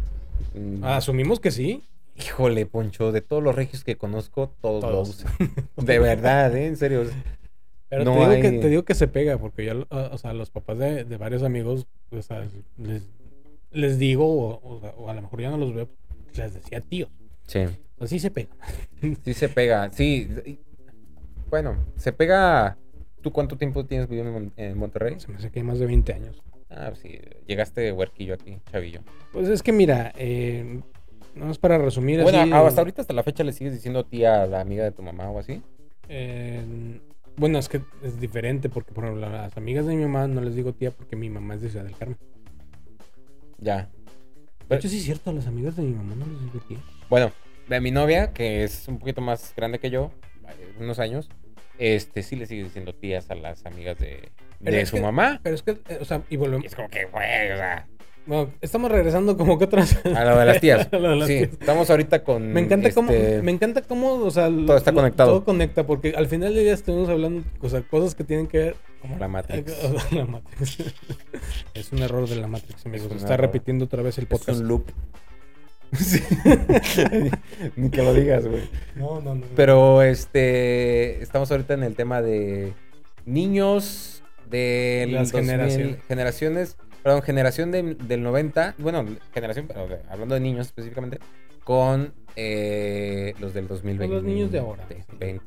Mm, 0.53 0.83
Asumimos 0.83 1.39
que 1.39 1.51
sí. 1.51 1.83
Híjole, 2.17 2.65
Poncho, 2.65 3.11
de 3.11 3.21
todos 3.21 3.43
los 3.43 3.55
regios 3.55 3.83
que 3.83 3.97
conozco, 3.97 4.51
todos, 4.61 4.83
lo 4.83 4.89
Todos. 4.89 5.09
usan. 5.09 5.31
De 5.77 5.99
verdad, 5.99 6.55
¿eh? 6.55 6.67
En 6.67 6.77
serio. 6.77 7.03
Pero 7.89 8.03
No 8.03 8.13
te, 8.13 8.19
digo 8.35 8.41
que, 8.41 8.51
te 8.59 8.69
digo 8.69 8.83
que 8.83 8.95
se 8.95 9.07
pega, 9.07 9.37
porque 9.37 9.63
ya, 9.65 9.75
o 9.89 10.17
sea, 10.17 10.33
los 10.33 10.49
papás 10.49 10.77
de, 10.79 11.03
de 11.03 11.17
varios 11.17 11.43
amigos, 11.43 11.85
o 12.11 12.21
sea, 12.21 12.45
les, 12.77 13.03
les 13.71 13.99
digo, 13.99 14.25
o, 14.27 14.81
o 14.97 15.09
a 15.09 15.13
lo 15.13 15.21
mejor 15.21 15.41
ya 15.41 15.49
no 15.51 15.57
los 15.57 15.73
veo, 15.73 15.87
les 16.35 16.53
decía 16.53 16.81
tíos. 16.81 17.09
Sí. 17.47 17.61
Así 17.99 18.19
se 18.19 18.31
pega. 18.31 18.49
Sí 19.23 19.33
se 19.33 19.49
pega. 19.49 19.89
Sí. 19.91 20.59
Bueno, 21.49 21.77
se 21.95 22.11
pega. 22.11 22.77
¿Tú 23.21 23.31
cuánto 23.31 23.57
tiempo 23.57 23.85
tienes 23.85 24.07
viviendo 24.07 24.29
en 24.37 24.43
Mon- 24.43 24.53
en 24.57 24.77
Monterrey? 24.77 25.19
Se 25.19 25.27
me 25.31 25.37
hay 25.53 25.63
más 25.63 25.79
de 25.79 25.85
20 25.85 26.13
años. 26.13 26.43
Ah, 26.69 26.87
pues 26.89 26.99
sí. 26.99 27.19
Llegaste 27.47 27.81
de 27.81 27.91
huerquillo 27.91 28.33
aquí, 28.35 28.57
chavillo. 28.71 29.01
Pues 29.31 29.47
es 29.47 29.63
que 29.63 29.71
mira, 29.71 30.11
eh, 30.17 30.81
nada 31.35 31.47
más 31.47 31.57
para 31.57 31.77
resumir 31.77 32.21
Bueno, 32.21 32.39
así, 32.41 32.51
ah, 32.51 32.65
hasta 32.67 32.81
ahorita, 32.81 33.01
hasta 33.01 33.13
la 33.13 33.23
fecha, 33.23 33.43
le 33.43 33.53
sigues 33.53 33.73
diciendo 33.73 34.05
tía 34.05 34.43
a 34.43 34.47
la 34.47 34.61
amiga 34.61 34.83
de 34.83 34.91
tu 34.91 35.01
mamá 35.01 35.29
o 35.29 35.39
así. 35.39 35.61
eh, 36.09 36.99
bueno, 37.37 37.59
es 37.59 37.67
que 37.67 37.81
es 38.01 38.19
diferente, 38.19 38.69
porque 38.69 38.93
por 38.93 39.03
ejemplo, 39.05 39.29
las 39.29 39.55
amigas 39.57 39.85
de 39.85 39.95
mi 39.95 40.03
mamá 40.03 40.25
no 40.27 40.39
les 40.41 40.55
digo 40.55 40.73
tía 40.73 40.91
porque 40.91 41.15
mi 41.17 41.29
mamá 41.29 41.55
es 41.55 41.61
de 41.61 41.69
Ciudad 41.69 41.83
del 41.85 41.95
Carmen. 41.97 42.17
Ya. 43.59 43.89
De 44.69 44.75
hecho, 44.77 44.87
sí 44.87 44.97
es 44.97 45.03
cierto, 45.03 45.29
a 45.29 45.33
las 45.33 45.45
amigas 45.47 45.75
de 45.75 45.83
mi 45.83 45.93
mamá 45.93 46.15
no 46.15 46.25
les 46.25 46.41
digo 46.41 46.59
tía. 46.67 46.77
Bueno, 47.09 47.31
de 47.67 47.81
mi 47.81 47.91
novia, 47.91 48.33
que 48.33 48.63
es 48.63 48.87
un 48.87 48.99
poquito 48.99 49.21
más 49.21 49.53
grande 49.55 49.79
que 49.79 49.89
yo, 49.89 50.11
eh, 50.47 50.73
unos 50.79 50.99
años, 50.99 51.29
este 51.79 52.23
sí 52.23 52.35
le 52.35 52.45
sigue 52.45 52.63
diciendo 52.63 52.93
tías 52.93 53.29
a 53.31 53.35
las 53.35 53.65
amigas 53.65 53.97
de, 53.99 54.29
Pero 54.63 54.75
de 54.77 54.81
es 54.83 54.89
su 54.89 54.95
que- 54.97 55.01
mamá. 55.01 55.39
Pero 55.43 55.55
es 55.55 55.61
que, 55.63 55.71
eh, 55.71 55.97
o 56.01 56.05
sea, 56.05 56.21
y 56.29 56.37
volvemos. 56.37 56.63
Y 56.63 56.67
es 56.67 56.75
como 56.75 56.89
que, 56.89 57.05
güey, 57.05 57.51
o 57.51 57.57
sea, 57.57 57.87
Bueno, 58.27 58.51
estamos 58.61 58.89
regresando 58.91 59.37
como 59.37 59.59
que 59.59 59.65
otras. 59.65 59.97
a 60.05 60.25
lo 60.25 60.39
de 60.39 60.45
las 60.45 60.59
tías. 60.59 60.87
A 60.91 60.97
lo 60.97 61.09
de 61.11 61.15
las 61.17 61.27
sí, 61.27 61.37
tías. 61.37 61.49
estamos 61.51 61.89
ahorita 61.91 62.23
con. 62.23 62.51
Me 62.53 62.61
encanta 62.61 62.91
cómo, 62.91 63.11
este, 63.11 63.41
me 63.43 63.51
encanta 63.51 63.81
cómo, 63.83 64.13
o 64.13 64.31
sea, 64.31 64.47
Todo 64.47 64.77
está 64.77 64.91
lo- 64.91 64.97
conectado. 64.97 65.29
Todo 65.31 65.43
conecta, 65.45 65.85
porque 65.85 66.13
al 66.15 66.27
final 66.27 66.53
del 66.55 66.63
día 66.63 66.73
estuvimos 66.73 67.07
hablando, 67.09 67.43
o 67.61 67.69
sea, 67.69 67.81
cosas 67.83 68.15
que 68.15 68.23
tienen 68.23 68.47
que 68.47 68.57
ver. 68.57 68.75
Como 69.01 69.19
la 69.19 69.27
Matrix. 69.27 69.71
La 70.11 70.25
Matrix. 70.25 70.77
es 71.75 71.91
un 71.91 71.99
error 71.99 72.27
de 72.27 72.37
la 72.37 72.47
Matrix, 72.47 72.83
amigos. 72.87 73.11
un 73.11 73.17
Está 73.17 73.35
error. 73.35 73.45
repitiendo 73.47 73.85
otra 73.85 74.01
vez 74.01 74.17
el 74.17 74.23
Es 74.23 74.29
podcast. 74.31 74.59
un 74.59 74.67
loop. 74.67 74.89
Sí. 75.97 76.21
Ni 77.75 77.89
que 77.89 78.01
lo 78.03 78.13
digas, 78.13 78.47
güey. 78.47 78.63
No, 78.95 79.21
no, 79.21 79.35
no. 79.35 79.45
Pero 79.55 80.01
este. 80.01 81.21
Estamos 81.21 81.51
ahorita 81.51 81.73
en 81.73 81.83
el 81.83 81.95
tema 81.95 82.21
de 82.21 82.73
niños 83.25 84.23
de 84.49 85.07
Las 85.09 85.31
generaciones. 85.31 85.97
generaciones. 86.07 86.77
Perdón, 87.03 87.21
generación 87.21 87.71
de- 87.71 87.95
del 87.95 88.23
90. 88.23 88.75
Bueno, 88.77 89.05
generación, 89.33 89.65
pero 89.67 89.87
de- 89.87 89.99
hablando 90.09 90.35
de 90.35 90.41
niños 90.41 90.67
específicamente. 90.67 91.19
Con 91.63 92.13
eh, 92.35 93.33
los 93.39 93.53
del 93.53 93.67
2020. 93.67 94.05
Con 94.07 94.15
los 94.15 94.23
niños 94.23 94.51
de 94.51 94.59
ahora. 94.59 94.85
20. 95.19 95.41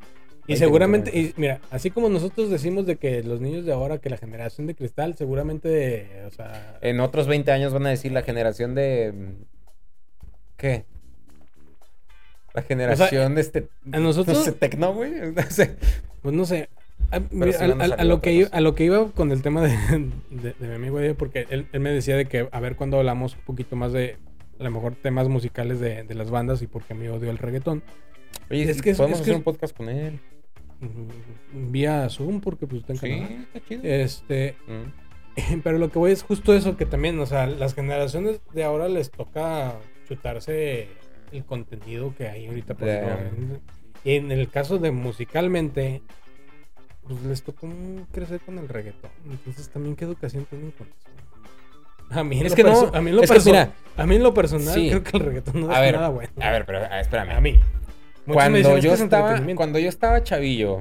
Y 0.50 0.56
seguramente, 0.56 1.10
y 1.16 1.34
mira, 1.36 1.60
así 1.70 1.90
como 1.90 2.08
nosotros 2.08 2.48
decimos 2.48 2.86
de 2.86 2.96
que 2.96 3.22
los 3.22 3.38
niños 3.40 3.66
de 3.66 3.72
ahora, 3.74 3.98
que 3.98 4.08
la 4.08 4.16
generación 4.16 4.66
de 4.66 4.74
cristal, 4.74 5.14
seguramente, 5.14 6.08
o 6.26 6.30
sea, 6.30 6.78
En 6.80 7.00
otros 7.00 7.26
20 7.26 7.52
años 7.52 7.74
van 7.74 7.86
a 7.86 7.90
decir 7.90 8.12
la 8.12 8.22
generación 8.22 8.74
de. 8.74 9.12
¿Qué? 10.58 10.84
La 12.54 12.62
generación 12.62 13.34
de 13.34 13.40
este. 13.40 13.68
a 13.92 13.98
nosotros- 13.98 14.36
No 14.38 14.44
sé, 14.44 14.52
tecno, 14.52 14.92
güey. 14.92 15.12
Pues 16.22 16.34
no 16.34 16.44
sé. 16.44 16.68
A, 17.10 17.20
mira, 17.30 17.52
sí 17.52 17.64
a- 17.64 17.68
van 17.68 17.80
a 17.80 17.84
a- 17.84 17.86
a 17.86 17.90
salir 17.90 18.06
lo 18.06 18.20
que 18.20 18.32
iba, 18.32 18.48
a 18.52 18.60
lo 18.60 18.74
que 18.74 18.84
iba 18.84 19.10
con 19.12 19.30
el 19.32 19.40
tema 19.42 19.62
de, 19.62 19.70
de- 20.30 20.52
de 20.58 20.68
mi 20.68 20.74
amigo 20.74 20.98
Diego, 21.00 21.14
porque 21.14 21.46
él, 21.48 21.66
él 21.72 21.80
me 21.80 21.90
decía 21.90 22.16
de 22.16 22.26
que 22.26 22.48
a 22.50 22.60
ver 22.60 22.76
cuando 22.76 22.98
hablamos 22.98 23.34
un 23.36 23.40
poquito 23.42 23.76
más 23.76 23.92
de 23.92 24.16
a 24.58 24.64
lo 24.64 24.70
mejor 24.72 24.94
temas 24.96 25.28
musicales 25.28 25.78
de, 25.80 26.02
de 26.02 26.14
las 26.14 26.30
bandas 26.30 26.60
y 26.62 26.66
por 26.66 26.82
qué 26.82 26.92
me 26.94 27.08
odio 27.08 27.30
el 27.30 27.38
reggaetón. 27.38 27.82
Oye, 28.50 28.68
Es 28.68 28.82
que 28.82 28.94
podemos 28.94 29.18
es 29.20 29.22
hacer 29.22 29.36
un 29.36 29.42
podcast 29.42 29.74
con 29.76 29.88
él. 29.88 30.18
Vía 31.52 32.08
Zoom, 32.08 32.40
porque 32.40 32.66
pues 32.66 32.82
está 32.82 32.92
en 32.94 32.98
Sí, 32.98 33.46
está 33.54 33.68
chido. 33.68 33.80
Este, 33.84 34.56
Mm. 34.66 35.60
pero 35.62 35.78
lo 35.78 35.90
que 35.90 35.98
voy 36.00 36.10
es 36.12 36.22
justo 36.24 36.52
eso, 36.54 36.76
que 36.76 36.84
también, 36.86 37.18
o 37.20 37.26
sea, 37.26 37.46
las 37.46 37.74
generaciones 37.74 38.40
de 38.52 38.64
ahora 38.64 38.88
les 38.88 39.10
toca 39.12 39.76
chutarse 40.08 40.88
el 41.32 41.44
contenido 41.44 42.14
que 42.16 42.28
hay 42.28 42.46
ahorita. 42.46 42.74
por 42.74 42.88
ejemplo, 42.88 43.58
Y 44.04 44.14
en 44.16 44.32
el 44.32 44.48
caso 44.48 44.78
de 44.78 44.90
musicalmente, 44.90 46.02
pues 47.06 47.22
les 47.22 47.42
tocó 47.42 47.68
crecer 48.12 48.40
con 48.40 48.58
el 48.58 48.68
reggaetón. 48.68 49.10
Entonces 49.30 49.68
también 49.68 49.96
qué 49.96 50.04
educación 50.04 50.44
tienen 50.46 50.70
con 50.72 50.86
eso. 50.86 51.08
A 52.10 52.24
mí 52.24 52.40
Es 52.40 52.54
que 52.54 52.64
no, 52.64 52.90
a 52.94 53.00
mí 53.02 53.10
en 53.10 53.16
lo 53.16 53.22
perso- 53.22 53.46
mira, 53.50 53.72
a 53.98 54.06
mí 54.06 54.16
en 54.16 54.22
lo 54.22 54.32
personal 54.32 54.72
Sí. 54.74 54.88
creo 54.88 55.02
que 55.02 55.16
el 55.18 55.22
reggaetón 55.24 55.60
no 55.60 55.70
A 55.70 55.74
es 55.74 55.80
ver, 55.82 55.94
nada 55.96 56.08
bueno. 56.08 56.30
A 56.40 56.50
ver, 56.50 56.64
pero 56.64 56.78
ah, 56.90 57.00
espérame. 57.00 57.30
A 57.32 57.40
mí. 57.40 57.60
Cuando 58.26 58.58
"Es 58.58 58.82
yo 58.84 58.92
estaba, 58.94 59.22
entretenimiento". 59.28 59.56
cuando 59.58 59.78
yo 59.78 59.88
estaba 59.90 60.22
chavillo, 60.22 60.80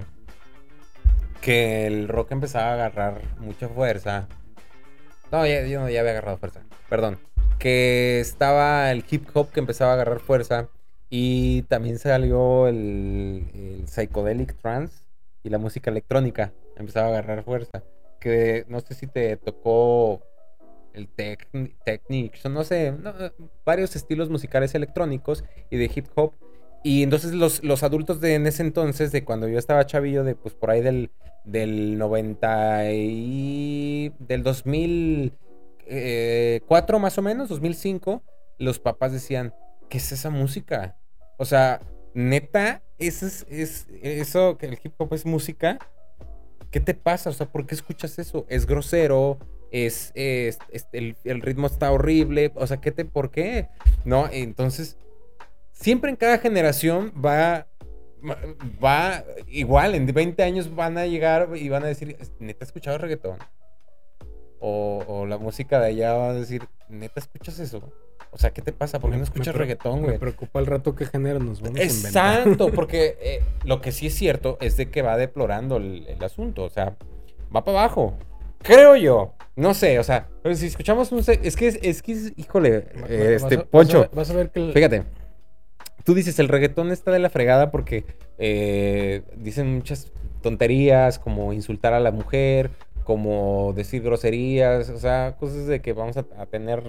que 1.41 1.85
el 1.87 2.07
rock 2.07 2.31
empezaba 2.33 2.71
a 2.71 2.73
agarrar 2.73 3.21
mucha 3.39 3.67
fuerza. 3.69 4.27
No, 5.31 5.45
ya, 5.45 5.65
yo 5.65 5.79
no, 5.81 5.89
ya 5.89 5.99
había 5.99 6.11
agarrado 6.11 6.37
fuerza. 6.37 6.61
Perdón. 6.89 7.17
Que 7.59 8.19
estaba 8.19 8.91
el 8.91 9.03
hip 9.09 9.27
hop 9.33 9.51
que 9.51 9.59
empezaba 9.59 9.91
a 9.91 9.93
agarrar 9.95 10.19
fuerza. 10.19 10.69
Y 11.09 11.61
también 11.63 11.99
salió 11.99 12.67
el, 12.67 13.45
el 13.53 13.87
psychedelic 13.87 14.55
trance 14.57 15.05
y 15.43 15.49
la 15.49 15.57
música 15.57 15.89
electrónica. 15.89 16.53
Empezaba 16.75 17.07
a 17.07 17.09
agarrar 17.11 17.43
fuerza. 17.43 17.83
Que 18.19 18.65
no 18.67 18.79
sé 18.81 18.93
si 18.93 19.07
te 19.07 19.37
tocó 19.37 20.21
el 20.93 21.07
techn- 21.15 21.75
technic, 21.85 22.43
no 22.45 22.63
sé, 22.63 22.91
no, 22.91 23.13
varios 23.63 23.95
estilos 23.95 24.31
musicales 24.31 24.73
electrónicos 24.73 25.43
y 25.69 25.77
de 25.77 25.91
hip 25.93 26.07
hop. 26.15 26.33
Y 26.83 27.03
entonces 27.03 27.33
los, 27.33 27.63
los 27.63 27.83
adultos 27.83 28.19
de 28.19 28.35
en 28.35 28.47
ese 28.47 28.63
entonces, 28.63 29.11
de 29.11 29.23
cuando 29.23 29.47
yo 29.47 29.59
estaba 29.59 29.85
chavillo, 29.85 30.23
de 30.23 30.35
pues 30.35 30.55
por 30.55 30.71
ahí 30.71 30.81
del, 30.81 31.11
del 31.45 31.97
90 31.97 32.91
y 32.93 34.11
del 34.19 34.43
2004 35.89 36.99
más 36.99 37.17
o 37.17 37.21
menos, 37.21 37.49
2005, 37.49 38.23
los 38.59 38.79
papás 38.79 39.11
decían, 39.11 39.53
¿qué 39.89 39.97
es 39.97 40.11
esa 40.11 40.29
música? 40.29 40.97
O 41.37 41.45
sea, 41.45 41.81
neta, 42.13 42.83
eso 42.97 43.25
es, 43.27 43.45
es 43.49 43.87
eso 43.89 44.57
que 44.57 44.67
el 44.67 44.79
hip 44.83 44.93
hop 44.97 45.13
es 45.13 45.25
música. 45.25 45.79
¿Qué 46.71 46.79
te 46.79 46.93
pasa? 46.93 47.29
O 47.29 47.33
sea, 47.33 47.47
¿por 47.47 47.65
qué 47.65 47.75
escuchas 47.75 48.19
eso? 48.19 48.45
Es 48.49 48.65
grosero, 48.65 49.37
es, 49.71 50.11
es- 50.15 50.59
el, 50.91 51.41
ritmo 51.41 51.67
está 51.67 51.91
horrible, 51.91 52.51
o 52.55 52.67
sea, 52.67 52.77
¿qué 52.77 52.91
te, 52.91 53.05
por 53.05 53.31
qué? 53.31 53.69
No, 54.03 54.27
entonces, 54.31 54.97
siempre 55.71 56.09
en 56.09 56.15
cada 56.17 56.39
generación 56.39 57.13
va, 57.23 57.67
va 58.83 59.23
igual, 59.47 59.95
en 59.95 60.05
20 60.07 60.43
años 60.43 60.75
van 60.75 60.97
a 60.97 61.05
llegar 61.05 61.49
y 61.55 61.69
van 61.69 61.83
a 61.83 61.87
decir, 61.87 62.17
neta, 62.39 62.63
¿has 62.63 62.69
escuchado 62.69 62.97
reggaetón? 62.97 63.37
O, 64.59 65.03
o 65.07 65.25
la 65.25 65.37
música 65.37 65.79
de 65.79 65.87
allá 65.87 66.13
va 66.13 66.29
a 66.29 66.33
decir, 66.33 66.63
neta, 66.89 67.19
¿escuchas 67.19 67.59
eso? 67.59 67.81
O 68.31 68.37
sea, 68.37 68.51
¿qué 68.51 68.61
te 68.61 68.73
pasa? 68.73 68.99
¿Por 68.99 69.09
qué 69.11 69.17
no 69.17 69.19
Me- 69.19 69.21
me 69.21 69.23
escuchas 69.25 69.53
pre- 69.53 69.59
reggaetón, 69.65 70.01
Me 70.01 70.07
güey? 70.07 70.17
preocupa 70.19 70.59
el 70.59 70.65
rato 70.65 70.95
que 70.95 71.05
genera, 71.05 71.39
nos 71.39 71.61
vamos 71.61 71.79
a 71.79 71.83
inventar. 71.83 72.39
Exacto, 72.41 72.71
porque 72.75 73.17
eh, 73.21 73.41
lo 73.63 73.81
que 73.81 73.91
sí 73.91 74.07
es 74.07 74.15
cierto 74.15 74.57
es 74.59 74.75
de 74.77 74.89
que 74.89 75.01
va 75.01 75.15
deplorando 75.17 75.77
el, 75.77 76.05
el 76.07 76.23
asunto, 76.23 76.63
o 76.63 76.69
sea, 76.69 76.95
va 77.55 77.63
para 77.63 77.79
abajo. 77.79 78.15
Creo 78.63 78.95
yo, 78.95 79.33
no 79.55 79.73
sé, 79.73 79.99
o 79.99 80.03
sea, 80.03 80.27
pero 80.43 80.55
si 80.55 80.65
escuchamos 80.65 81.11
un... 81.11 81.19
Es 81.19 81.55
que, 81.55 81.67
es, 81.67 81.79
es 81.81 82.01
que, 82.01 82.11
es- 82.11 82.33
híjole, 82.35 82.87
eh, 83.07 83.37
vas 83.41 83.43
este, 83.43 83.55
a- 83.55 83.57
vas 83.59 83.65
a 83.65 83.69
Poncho, 83.69 83.99
ver- 84.01 84.09
Vas 84.13 84.29
a 84.31 84.33
ver 84.33 84.49
que 84.49 84.59
el- 84.59 84.73
fíjate, 84.73 85.03
tú 86.03 86.13
dices, 86.15 86.37
el 86.39 86.47
reggaetón 86.47 86.91
está 86.91 87.11
de 87.11 87.19
la 87.19 87.29
fregada 87.29 87.69
porque 87.71 88.03
eh, 88.39 89.21
dicen 89.35 89.75
muchas 89.75 90.11
tonterías, 90.41 91.19
como 91.19 91.53
insultar 91.53 91.93
a 91.93 91.99
la 91.99 92.11
mujer, 92.11 92.71
como 93.07 93.71
decir 93.73 94.03
groserías, 94.03 94.89
o 94.89 94.99
sea, 94.99 95.37
cosas 95.39 95.65
de 95.65 95.79
que 95.81 95.93
vamos 95.93 96.17
a, 96.17 96.25
a 96.37 96.45
tener, 96.45 96.83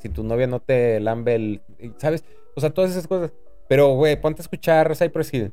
si 0.00 0.08
tu 0.08 0.24
novia 0.24 0.46
no 0.46 0.60
te 0.60 0.98
lambe 0.98 1.34
el, 1.34 1.60
¿sabes? 1.98 2.24
O 2.56 2.60
sea, 2.62 2.70
todas 2.70 2.90
esas 2.92 3.06
cosas. 3.06 3.34
Pero, 3.68 3.88
güey, 3.94 4.18
ponte 4.18 4.40
a 4.40 4.44
escuchar 4.44 4.96
Cypress 4.96 5.34
Hill. 5.34 5.52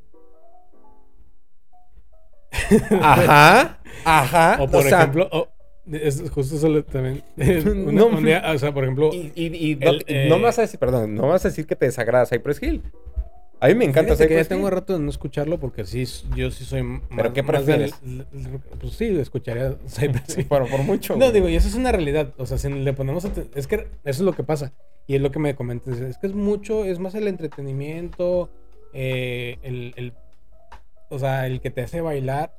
Ajá, 3.02 3.80
ajá. 4.06 4.58
O 4.62 4.70
por 4.70 4.84
sea, 4.84 5.00
ejemplo, 5.00 5.28
o- 5.34 5.48
es 5.92 6.24
justo 6.32 6.56
eso 6.56 6.84
también. 6.86 7.22
No. 7.94 8.08
un 8.08 8.24
día, 8.24 8.42
o 8.54 8.58
sea, 8.58 8.74
por 8.74 8.84
ejemplo, 8.86 9.10
Y, 9.14 9.34
y- 9.36 9.72
y 9.72 9.76
no, 9.76 9.90
el, 9.92 9.98
no 10.30 10.36
eh, 10.36 10.40
me 10.40 10.44
vas 10.44 10.60
a 10.60 10.62
decir, 10.62 10.80
perdón, 10.80 11.14
no 11.16 11.24
me 11.24 11.30
vas 11.30 11.44
a 11.44 11.50
decir 11.50 11.68
que 11.68 11.76
te 11.76 11.88
desagrada 11.88 12.26
Cypress 12.26 12.64
Hill. 12.64 12.84
A 13.62 13.68
mí 13.68 13.76
me 13.76 13.84
encanta 13.86 14.14
fíjate 14.16 14.30
que 14.30 14.36
ya 14.36 14.46
tengo 14.46 14.70
rato 14.70 14.94
de 14.94 15.00
no 15.00 15.10
escucharlo 15.10 15.60
porque 15.60 15.86
sí, 15.86 16.06
yo 16.36 16.50
sí 16.50 16.64
soy 16.64 16.82
más. 16.84 17.02
¿Pero 17.14 17.34
qué 17.34 17.42
del- 17.42 17.46
prefieres? 17.52 17.94
pues 18.80 18.94
sí, 18.94 19.06
escucharía 19.20 19.76
Cypress. 19.88 20.46
Pero 20.48 20.66
por 20.68 20.84
mucho. 20.84 21.14
No, 21.14 21.20
güey. 21.26 21.32
digo, 21.34 21.50
y 21.50 21.56
eso 21.56 21.68
es 21.68 21.76
una 21.76 21.92
realidad. 21.92 22.34
O 22.38 22.46
sea, 22.46 22.58
si 22.58 22.70
le 22.70 22.94
ponemos 22.94 23.26
Es 23.56 23.68
que 23.68 23.76
eso 23.76 23.88
es 24.04 24.20
lo 24.22 24.34
que 24.34 24.44
pasa. 24.44 24.72
Y 25.08 25.16
es 25.16 25.22
lo 25.22 25.32
que 25.32 25.40
me 25.40 25.56
comentas. 25.56 26.00
Es 26.00 26.18
que 26.18 26.28
es 26.28 26.34
mucho, 26.34 26.86
es 26.86 27.00
más 27.00 27.16
el 27.16 27.28
entretenimiento, 27.28 28.50
eh, 28.94 29.58
el, 29.64 29.94
el- 29.98 30.14
O 31.10 31.20
sea, 31.20 31.46
el 31.48 31.60
que 31.62 31.70
te 31.72 31.82
hace 31.82 32.02
bailar. 32.02 32.54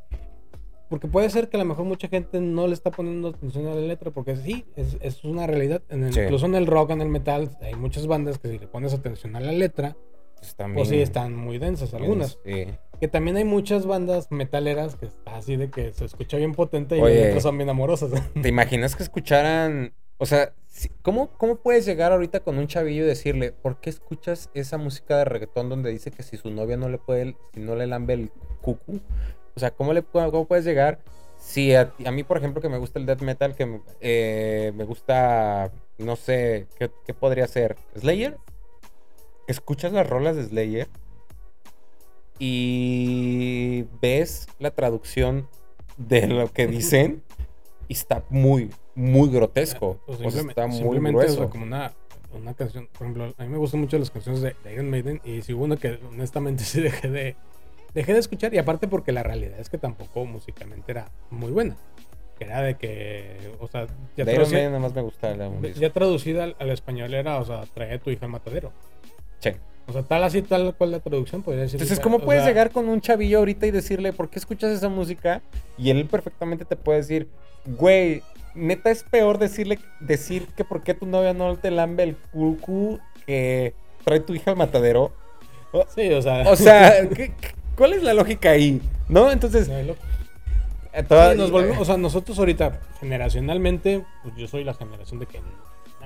Porque 0.91 1.07
puede 1.07 1.31
ser 1.31 1.49
que 1.49 1.57
a 1.57 1.61
lo 1.61 1.67
mejor 1.67 1.85
mucha 1.85 2.09
gente 2.09 2.41
no 2.41 2.67
le 2.67 2.75
está 2.75 2.91
poniendo 2.91 3.29
atención 3.29 3.69
a 3.69 3.75
la 3.77 3.81
letra, 3.81 4.11
porque 4.11 4.35
sí, 4.37 4.65
es, 4.75 4.97
es 5.01 5.23
una 5.25 5.47
realidad. 5.47 5.83
En 5.89 6.03
el- 6.05 6.13
Sí. 6.13 6.21
Incluso 6.21 6.47
en 6.47 6.57
el 6.57 6.67
rock, 6.67 6.91
en 6.91 7.01
el 7.01 7.09
metal, 7.09 7.57
hay 7.63 7.77
muchas 7.77 8.07
bandas 8.09 8.39
que 8.39 8.49
si 8.49 8.59
le 8.59 8.67
pones 8.67 8.93
atención 8.93 9.37
a 9.37 9.41
la 9.41 9.53
letra, 9.53 9.97
Pues 10.41 10.57
también- 10.57 10.77
pues 10.77 10.89
sí, 10.89 11.01
están 11.01 11.35
muy 11.37 11.59
densas 11.59 11.95
algunas. 11.95 12.39
Sí. 12.45 12.67
Que 12.99 13.09
también 13.09 13.37
hay 13.37 13.45
muchas 13.45 13.87
bandas 13.87 14.27
metaleras 14.31 14.97
que 14.97 15.07
está 15.07 15.37
así 15.37 15.57
de 15.57 15.71
que 15.71 15.93
se 15.93 16.05
escucha 16.05 16.37
bien 16.37 16.53
potente 16.55 16.97
y 16.99 17.01
Oye. 17.01 17.15
letras 17.27 17.43
son 17.45 17.57
bien 17.57 17.69
amorosas. 17.71 18.11
¿Te 18.41 18.49
imaginas 18.49 18.97
que 18.97 19.03
escucharan? 19.03 19.95
O 20.19 20.27
sea, 20.27 20.53
¿cómo, 21.01 21.31
¿cómo 21.39 21.57
puedes 21.57 21.87
llegar 21.87 22.13
ahorita 22.13 22.41
con 22.41 22.59
un 22.59 22.67
chavillo 22.67 23.05
y 23.05 23.07
decirle, 23.07 23.53
¿por 23.53 23.81
qué 23.81 23.89
escuchas 23.89 24.51
esa 24.53 24.77
música 24.77 25.17
de 25.17 25.25
reggaetón 25.25 25.71
donde 25.71 25.91
dice 25.91 26.11
que 26.11 26.23
si 26.23 26.37
su 26.37 26.51
novia 26.51 26.77
no 26.77 26.91
le 26.91 26.99
puede, 26.99 27.37
si 27.55 27.61
no 27.61 27.75
le 27.75 27.87
lambe 27.87 28.13
el 28.15 28.31
cucu? 28.61 29.01
O 29.57 29.61
sea, 29.61 29.71
¿cómo, 29.71 29.93
le, 29.95 30.03
cómo 30.03 30.45
puedes 30.47 30.65
llegar? 30.67 30.99
Si 31.39 31.75
a, 31.75 31.95
a 32.05 32.11
mí, 32.11 32.23
por 32.23 32.37
ejemplo, 32.37 32.61
que 32.61 32.69
me 32.69 32.77
gusta 32.77 32.99
el 32.99 33.07
death 33.07 33.23
metal, 33.23 33.55
que 33.55 33.65
me- 33.65 33.81
eh, 34.03 34.73
me 34.75 34.85
gusta, 34.85 35.73
no 35.97 36.17
sé, 36.17 36.67
¿qué, 36.79 36.91
qué 37.07 37.15
podría 37.15 37.47
ser? 37.47 37.77
¿Slayer? 37.99 38.37
Escuchas 39.51 39.93
las 39.93 40.09
rolas 40.09 40.37
de 40.37 40.45
Slayer 40.45 40.89
y 42.39 43.85
ves 44.01 44.49
la 44.59 44.71
traducción 44.71 45.49
de 45.97 46.27
lo 46.27 46.51
que 46.53 46.67
dicen 46.67 47.23
y 47.89 47.93
está 47.93 48.25
muy, 48.31 48.71
muy 48.95 49.29
grotesco. 49.31 49.99
Pues 50.07 50.19
o 50.19 50.23
sea, 50.23 50.31
simplemente- 50.31 50.51
está 50.53 50.67
muy 50.67 50.79
simplemente, 50.79 51.19
o 51.19 51.23
sea, 51.23 51.31
grueso. 51.35 51.51
como 51.51 51.65
una, 51.65 51.93
una 52.33 52.55
canción, 52.55 52.87
por 52.93 53.03
ejemplo, 53.03 53.35
a 53.37 53.43
mí 53.43 53.49
me 53.49 53.59
gustan 53.59 53.81
mucho 53.81 53.99
las 53.99 54.11
canciones 54.11 54.41
de, 54.41 54.55
Iron 54.73 54.89
Maiden 54.91 55.21
y 55.25 55.43
si 55.43 55.53
hubo 55.53 55.65
una 55.65 55.77
que 55.77 55.99
honestamente 56.11 56.65
sí 56.65 56.81
dejé 56.81 57.11
de, 57.11 57.37
dejé 57.95 58.13
de 58.15 58.19
escuchar 58.21 58.55
y 58.55 58.59
aparte 58.59 58.89
porque 58.89 59.13
la 59.13 59.23
realidad 59.23 59.59
es 59.61 59.69
que 59.69 59.79
tampoco 59.79 60.25
musicalmente 60.25 60.93
era 60.93 61.11
muy 61.31 61.51
buena. 61.51 61.77
Era 62.39 62.63
de 62.63 62.77
que, 62.77 63.37
o 63.61 63.69
sea, 63.69 63.87
ya, 64.17 64.25
De 64.25 64.33
Iron 64.33 64.47
traduci- 64.47 64.53
Maiden 64.53 64.69
nada 64.73 64.79
más 64.81 64.95
me 64.95 65.03
gusta 65.03 65.37
la 65.37 65.47
un 65.49 65.61
disco. 65.61 65.79
ya 65.79 65.93
traducida 65.93 66.45
al, 66.45 66.57
al 66.59 66.71
español 66.71 67.13
era, 67.13 67.39
o 67.39 67.45
sea, 67.45 67.65
trae 67.75 67.93
a 67.93 67.99
tu 67.99 68.09
hija 68.09 68.25
al 68.25 68.33
matadero. 68.33 68.73
Sí. 69.41 69.51
O 69.87 69.93
sea, 69.93 70.03
tal 70.03 70.23
así, 70.23 70.43
tal 70.43 70.73
cual 70.77 70.93
la 70.93 71.01
traducción 71.01 71.43
podría 71.43 71.63
decir. 71.63 71.77
Entonces, 71.81 71.99
¿cómo 72.01 72.19
sea, 72.19 72.25
puedes 72.27 72.45
llegar 72.45 72.71
con 72.71 72.89
un 72.89 73.01
chavillo 73.01 73.39
ahorita 73.39 73.67
y 73.67 73.73
decirle, 73.73 74.13
¿por 74.13 74.29
qué 74.31 74.39
escuchas 74.39 74.71
esa 74.71 74.89
música? 74.89 75.43
Y 75.77 75.91
él 75.91 76.07
perfectamente 76.07 76.65
te 76.65 76.77
puede 76.77 76.99
decir, 76.99 77.29
güey, 77.67 78.23
neta 78.55 78.91
es 78.91 79.03
peor 79.03 79.39
decirle, 79.39 79.79
decir 79.99 80.47
que 80.57 80.65
por 80.65 80.83
qué 80.83 80.95
tu 80.95 81.07
novia 81.07 81.33
no 81.35 81.57
te 81.57 81.71
lambe 81.73 82.05
el 82.05 82.17
cucu 82.33 83.01
que 83.27 83.75
trae 84.05 84.21
tu 84.21 84.33
hija 84.35 84.53
al 84.53 84.57
matadero. 84.57 85.13
Sí, 85.95 86.13
o 86.13 86.23
sea. 86.23 86.49
O 86.49 86.55
sea, 86.57 87.09
¿qué- 87.15 87.33
qué- 87.41 87.55
¿cuál 87.77 87.93
es 87.95 88.03
la 88.05 88.15
lógica 88.15 88.51
ahí? 88.51 88.81
¿No? 89.09 89.31
Entonces, 89.33 89.69
no, 89.69 89.75
eh, 90.93 91.03
toda- 91.09 91.33
Sí, 91.33 91.39
nos 91.39 91.51
volvemos- 91.51 91.81
o 91.81 91.85
sea, 91.85 91.97
nosotros 91.97 92.39
ahorita, 92.39 92.81
generacionalmente, 93.01 94.05
pues 94.23 94.35
yo 94.37 94.47
soy 94.49 94.63
la 94.65 94.75
generación 94.75 95.19
de 95.21 95.27
que 95.27 95.41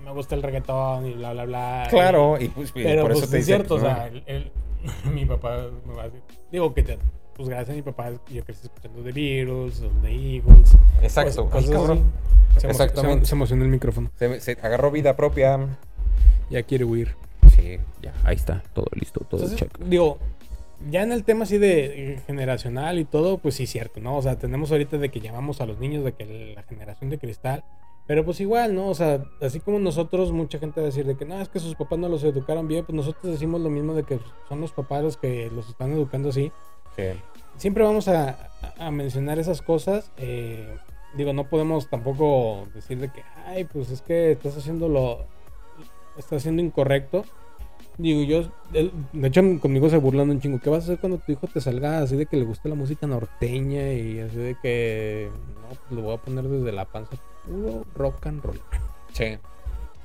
me 0.04 0.12
gusta 0.12 0.34
el 0.34 0.42
reggaetón 0.42 1.06
y 1.06 1.12
bla, 1.14 1.32
bla, 1.32 1.44
bla. 1.44 1.86
claro, 1.90 2.36
y 2.40 2.48
pues, 2.48 2.72
Pero 2.72 3.02
por 3.02 3.12
pues, 3.12 3.22
eso 3.24 3.30
te 3.30 3.38
es 3.38 3.46
dice, 3.46 3.56
cierto, 3.56 3.74
o 3.74 3.78
¿no? 3.78 3.84
sea, 3.84 4.06
el- 4.08 4.22
el- 4.26 4.52
mi 5.12 5.24
papá 5.24 5.66
me 5.86 5.94
va 5.94 6.02
a 6.02 6.04
decir, 6.06 6.20
digo 6.52 6.72
que 6.74 6.82
ya, 6.84 6.96
pues 7.34 7.48
gracias 7.48 7.70
a 7.70 7.72
mi 7.74 7.82
papá 7.82 8.10
yo 8.30 8.44
crecí 8.44 8.60
escuchando 8.66 9.02
The 9.02 9.12
Beatles, 9.12 9.82
The 10.02 10.10
Eagles. 10.36 10.76
Exacto, 11.02 11.48
cosas- 11.50 11.54
ay, 11.64 11.66
cosas 11.66 11.70
cabrón. 11.70 11.98
así. 12.50 12.60
Se 12.60 12.66
Exactamente. 12.68 13.24
Se, 13.24 13.30
se 13.30 13.34
emocionó 13.34 13.64
el 13.64 13.70
micrófono. 13.70 14.10
Se, 14.16 14.40
se 14.40 14.52
agarró 14.52 14.90
vida 14.92 15.16
propia. 15.16 15.58
Ya 16.50 16.62
quiere 16.62 16.84
huir. 16.84 17.16
Sí. 17.54 17.78
Ya, 18.02 18.12
ahí 18.24 18.36
está, 18.36 18.62
todo 18.74 18.86
listo, 18.94 19.20
todo 19.28 19.40
Entonces, 19.42 19.58
check. 19.58 19.76
digo, 19.86 20.18
ya 20.90 21.02
en 21.02 21.10
el 21.12 21.24
tema 21.24 21.44
así 21.44 21.58
de 21.58 22.20
generacional 22.26 22.98
y 22.98 23.04
todo, 23.04 23.38
pues 23.38 23.54
sí, 23.56 23.66
cierto, 23.66 24.00
¿no? 24.00 24.16
O 24.16 24.22
sea, 24.22 24.36
tenemos 24.36 24.70
ahorita 24.70 24.98
de 24.98 25.08
que 25.10 25.20
llamamos 25.20 25.60
a 25.60 25.66
los 25.66 25.78
niños 25.80 26.04
de 26.04 26.12
que 26.12 26.52
la 26.54 26.62
generación 26.64 27.10
de 27.10 27.18
cristal, 27.18 27.64
pero 28.06 28.24
pues 28.24 28.40
igual, 28.40 28.74
¿no? 28.74 28.88
O 28.88 28.94
sea, 28.94 29.24
así 29.40 29.60
como 29.60 29.78
nosotros, 29.78 30.32
mucha 30.32 30.58
gente 30.58 30.80
va 30.80 30.84
a 30.86 30.90
decir 30.90 31.06
de 31.06 31.16
que 31.16 31.24
no, 31.24 31.40
es 31.40 31.48
que 31.48 31.58
sus 31.60 31.74
papás 31.74 31.98
no 31.98 32.08
los 32.08 32.22
educaron 32.24 32.68
bien, 32.68 32.84
pues 32.84 32.94
nosotros 32.96 33.32
decimos 33.32 33.60
lo 33.60 33.70
mismo 33.70 33.94
de 33.94 34.02
que 34.04 34.18
son 34.48 34.60
los 34.60 34.72
papás 34.72 35.02
los 35.02 35.16
que 35.16 35.50
los 35.50 35.68
están 35.68 35.92
educando 35.92 36.28
así. 36.28 36.52
Sí. 36.96 37.04
Siempre 37.56 37.82
vamos 37.84 38.08
a, 38.08 38.50
a 38.78 38.90
mencionar 38.90 39.38
esas 39.38 39.62
cosas. 39.62 40.10
eh, 40.16 40.76
digo, 41.16 41.32
no 41.32 41.48
podemos 41.48 41.88
tampoco 41.88 42.66
decir 42.74 42.98
de 42.98 43.10
que, 43.10 43.22
ay, 43.46 43.64
pues 43.64 43.90
es 43.90 44.02
que 44.02 44.32
estás 44.32 44.56
haciendo 44.56 44.88
lo, 44.88 45.24
estás 46.18 46.38
haciendo 46.42 46.60
incorrecto. 46.62 47.24
Digo, 47.96 48.22
yo, 48.24 48.50
él- 48.72 48.90
de 49.12 49.28
hecho, 49.28 49.40
conmigo 49.60 49.88
se 49.88 49.98
burlan 49.98 50.28
un 50.30 50.40
chingo. 50.40 50.58
¿Qué 50.60 50.68
vas 50.68 50.80
a 50.82 50.84
hacer 50.84 50.98
cuando 50.98 51.18
tu 51.18 51.30
hijo 51.32 51.46
te 51.46 51.60
salga 51.60 51.98
así 51.98 52.16
de 52.16 52.26
que 52.26 52.36
le 52.36 52.44
guste 52.44 52.68
la 52.68 52.74
música 52.74 53.06
norteña 53.06 53.92
y 53.92 54.18
así 54.18 54.36
de 54.36 54.56
que, 54.60 55.30
no, 55.54 55.68
pues 55.68 55.92
lo 55.92 56.02
voy 56.02 56.14
a 56.14 56.18
poner 56.18 56.44
desde 56.48 56.72
la 56.72 56.84
panza? 56.86 57.16
Puro 57.46 57.84
rock 57.94 58.26
and 58.26 58.42
roll. 58.42 58.60
Sí. 59.12 59.38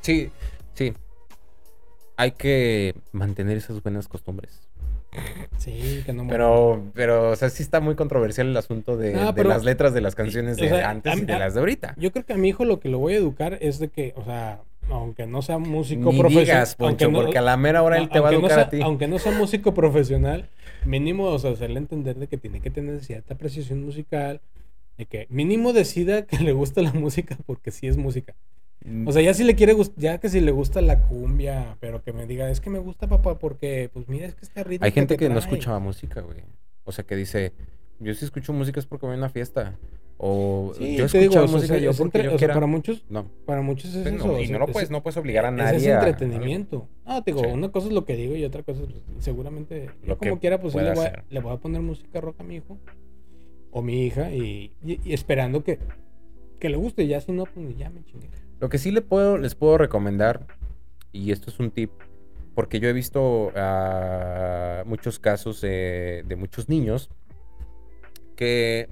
Sí, 0.01 0.29
sí. 0.73 0.93
Hay 2.17 2.31
que 2.31 2.95
mantener 3.11 3.57
esas 3.57 3.81
buenas 3.81 4.07
costumbres. 4.07 4.61
Sí, 5.57 6.03
que 6.05 6.13
no 6.13 6.23
me- 6.23 6.29
Pero, 6.29 6.83
pero, 6.93 7.31
o 7.31 7.35
sea, 7.35 7.49
sí 7.49 7.63
está 7.63 7.79
muy 7.79 7.95
controversial 7.95 8.47
el 8.47 8.57
asunto 8.57 8.95
de, 8.97 9.13
No, 9.13 9.27
de 9.27 9.33
pero- 9.33 9.49
las 9.49 9.63
letras 9.63 9.93
de 9.93 10.01
las 10.01 10.15
canciones 10.15 10.57
o 10.59 10.61
de 10.61 10.69
sea, 10.69 10.89
antes 10.89 11.17
y 11.17 11.25
de 11.25 11.39
las 11.39 11.53
de 11.55 11.59
ahorita. 11.61 11.95
Yo 11.97 12.11
creo 12.11 12.25
que 12.25 12.33
a 12.33 12.37
mi 12.37 12.49
hijo 12.49 12.63
lo 12.65 12.79
que 12.79 12.89
lo 12.89 12.99
voy 12.99 13.13
a 13.13 13.17
educar 13.17 13.57
es 13.61 13.79
de 13.79 13.87
que, 13.89 14.13
o 14.15 14.23
sea, 14.23 14.61
aunque 14.89 15.25
no 15.25 15.41
sea 15.41 15.57
músico 15.57 16.11
profesional. 16.15 16.67
Poncho, 16.77 17.05
aunque 17.05 17.17
no- 17.17 17.23
porque 17.25 17.37
a 17.39 17.41
la 17.41 17.57
mera 17.57 17.81
hora 17.83 17.97
él 17.97 18.09
te 18.09 18.19
va 18.19 18.29
a 18.29 18.31
no 18.31 18.39
educar 18.39 18.59
a 18.59 18.69
ti. 18.69 18.81
Aunque 18.83 19.07
no 19.07 19.17
sea 19.17 19.31
músico 19.31 19.73
profesional, 19.73 20.49
mínimo, 20.85 21.25
o 21.25 21.39
sea, 21.39 21.51
hacerle 21.51 21.79
entender 21.79 22.17
de 22.17 22.27
que 22.27 22.37
tiene 22.37 22.59
que 22.61 22.69
tener 22.69 23.03
cierta 23.03 23.33
apreciación 23.33 23.83
musical, 23.83 24.41
de 24.99 25.05
que 25.05 25.25
mínimo 25.29 25.73
decida 25.73 26.25
que 26.27 26.37
le 26.39 26.51
gusta 26.51 26.81
la 26.81 26.91
música 26.93 27.37
porque 27.47 27.71
sí 27.71 27.87
es 27.87 27.97
música. 27.97 28.35
O 29.05 29.11
sea, 29.11 29.21
ya 29.21 29.33
si 29.33 29.43
le 29.43 29.55
quiere 29.55 29.75
ya 29.97 30.19
que 30.19 30.29
si 30.29 30.39
le 30.39 30.51
gusta 30.51 30.81
la 30.81 31.01
cumbia, 31.07 31.77
pero 31.79 32.01
que 32.03 32.13
me 32.13 32.25
diga, 32.25 32.49
es 32.49 32.59
que 32.61 32.69
me 32.69 32.79
gusta 32.79 33.07
papá 33.07 33.37
porque, 33.39 33.89
pues 33.93 34.07
mira, 34.07 34.25
es 34.27 34.35
que 34.35 34.45
este 34.45 34.63
ritmo 34.63 34.85
Hay 34.85 34.91
gente 34.91 35.17
que 35.17 35.27
no 35.29 35.35
trae". 35.35 35.49
escuchaba 35.49 35.79
música, 35.79 36.21
güey. 36.21 36.37
O 36.85 36.91
sea, 36.91 37.05
que 37.05 37.15
dice, 37.15 37.53
yo 37.99 38.13
sí 38.13 38.23
escucho 38.25 38.53
música 38.53 38.79
es 38.79 38.85
porque 38.85 39.05
voy 39.05 39.15
a 39.15 39.17
una 39.17 39.29
fiesta. 39.29 39.75
O 40.21 40.73
Sí, 40.77 40.97
yo 40.97 41.05
escucho 41.05 41.29
o 41.29 41.31
sea, 41.31 41.41
música 41.43 41.77
yo 41.77 41.91
entre- 41.91 42.03
porque 42.03 42.23
yo 42.23 42.35
o 42.35 42.39
sea, 42.39 42.53
para 42.53 42.65
muchos, 42.67 43.05
No. 43.09 43.25
para 43.45 43.61
muchos 43.61 43.95
es 43.95 44.01
Pues 44.03 44.15
eso. 44.15 44.27
no, 44.27 44.33
o 44.33 44.39
y 44.39 44.47
sea, 44.47 44.53
no 44.53 44.59
lo 44.59 44.65
es- 44.65 44.71
puedes, 44.73 44.91
no 44.91 45.01
puedes 45.03 45.15
obligar 45.17 45.45
a 45.45 45.51
nadie. 45.51 45.77
es 45.77 45.87
a- 45.87 45.95
entretenimiento. 45.99 46.89
Ah, 47.05 47.21
te 47.23 47.31
digo, 47.31 47.43
Sí. 47.45 47.49
una 47.51 47.69
cosa 47.69 47.87
es 47.87 47.93
lo 47.93 48.03
que 48.03 48.17
digo 48.17 48.35
y 48.35 48.43
otra 48.43 48.63
cosa 48.63 48.81
es 48.83 48.87
pues, 48.89 49.01
seguramente 49.23 49.85
yo 50.01 50.07
Lo 50.09 50.17
que 50.17 50.29
como 50.29 50.41
quiera 50.41 50.59
pues 50.59 50.73
sí 50.73 50.79
le 50.79 50.93
voy, 50.93 51.05
a, 51.05 51.23
le 51.29 51.39
voy 51.39 51.53
a 51.53 51.57
poner 51.57 51.81
música 51.81 52.19
rock 52.19 52.39
a 52.41 52.43
mi 52.43 52.55
hijo 52.57 52.77
o 53.72 53.82
mi 53.82 54.05
hija 54.05 54.32
y, 54.32 54.74
esperando 55.05 55.63
que, 55.63 55.80
que 56.59 56.70
le 56.70 56.78
guste, 56.78 57.07
ya 57.07 57.22
si 57.22 57.32
no 57.32 57.45
pues 57.45 57.78
ya 57.78 57.89
me 57.89 58.03
chingué. 58.03 58.30
Lo 58.59 58.70
que 58.70 58.78
sí 58.78 58.91
le 58.91 59.01
puedo, 59.01 59.38
les 59.38 59.55
puedo 59.55 59.78
recomendar, 59.78 60.45
y 61.11 61.32
esto 61.32 61.49
es 61.49 61.59
un 61.59 61.72
tip, 61.72 61.91
porque 62.55 62.80
yo 62.80 62.89
he 62.89 62.93
visto 62.93 63.51
ah, 63.55 64.84
muchos 64.86 65.20
casos 65.20 65.61
de 65.61 66.36
muchos 66.38 66.67
niños 66.67 67.09
que 68.36 68.89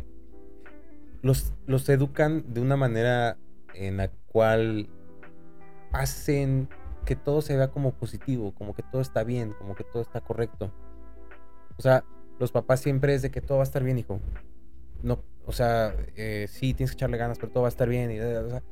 los, 1.21 1.53
los 1.65 1.87
educan 1.89 2.53
de 2.53 2.61
una 2.61 2.77
manera 2.77 3.37
en 3.73 3.97
la 3.97 4.09
cual 4.27 4.89
hacen 5.91 6.69
que 7.05 7.15
todo 7.15 7.41
se 7.41 7.55
vea 7.55 7.69
como 7.69 7.93
positivo, 7.93 8.53
como 8.53 8.73
que 8.73 8.83
todo 8.83 9.01
está 9.01 9.23
bien, 9.23 9.53
como 9.53 9.75
que 9.75 9.83
todo 9.83 10.01
está 10.01 10.21
correcto. 10.21 10.71
O 11.77 11.81
sea, 11.81 12.03
los 12.39 12.51
papás 12.51 12.81
siempre 12.81 13.13
es 13.13 13.21
de 13.21 13.31
que 13.31 13.41
todo 13.41 13.59
va 13.59 13.63
a 13.63 13.65
estar 13.65 13.83
bien, 13.83 13.97
hijo. 13.97 14.19
No, 15.03 15.23
o 15.45 15.51
sea, 15.51 15.95
eh, 16.15 16.47
sí, 16.49 16.73
tienes 16.73 16.91
que 16.91 16.95
echarle 16.97 17.17
ganas, 17.17 17.37
pero 17.39 17.51
todo 17.51 17.63
va 17.63 17.67
a 17.67 17.69
estar 17.69 17.87
bien. 17.89 18.11
Y, 18.11 18.19
o 18.19 18.49
sea, 18.49 18.63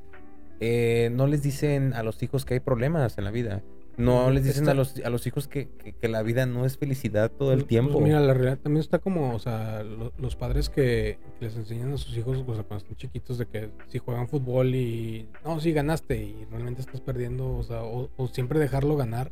eh, 0.60 1.10
no 1.14 1.28
les 1.28 1.44
dicen 1.44 1.94
a 1.94 2.04
los 2.04 2.22
hijos 2.24 2.46
que 2.46 2.56
hay 2.56 2.60
problemas 2.60 3.18
en 3.18 3.24
la 3.24 3.32
vida. 3.32 3.62
No 3.98 4.30
les 4.30 4.44
dicen 4.44 4.64
está- 4.64 4.72
a 4.72 4.76
los, 4.76 4.98
a 5.06 5.10
los 5.10 5.26
hijos 5.26 5.48
que, 5.48 5.70
que- 5.70 5.94
que 5.94 6.08
la 6.10 6.22
vida 6.22 6.46
no 6.46 6.66
es 6.66 6.78
felicidad 6.78 7.32
todo 7.32 7.54
el 7.54 7.60
Pues, 7.60 7.68
tiempo. 7.70 7.94
pues, 7.94 8.04
mira, 8.04 8.20
la 8.20 8.34
realidad 8.34 8.58
también 8.60 8.82
está 8.82 9.00
como, 9.00 9.34
o 9.34 9.40
sea, 9.40 9.84
lo- 9.84 10.12
los 10.18 10.36
padres 10.36 10.70
que, 10.70 11.18
que 11.40 11.46
les 11.46 11.56
enseñan 11.56 11.94
a 11.94 11.98
sus 11.98 12.18
hijos, 12.18 12.40
o 12.46 12.54
sea, 12.56 12.64
cuando 12.64 12.84
están 12.84 12.98
chiquitos, 12.98 13.38
de 13.38 13.46
que 13.46 13.70
si 13.88 14.00
juegan 14.00 14.28
fútbol 14.28 14.76
y, 14.76 15.30
no, 15.46 15.62
sí 15.62 15.72
ganaste 15.72 16.18
y 16.18 16.46
realmente 16.52 16.82
estás 16.82 17.00
perdiendo, 17.00 17.56
o 17.56 17.64
sea, 17.64 17.84
o, 17.84 18.10
o 18.18 18.28
siempre 18.28 18.60
dejarlo 18.60 18.98
ganar. 18.98 19.32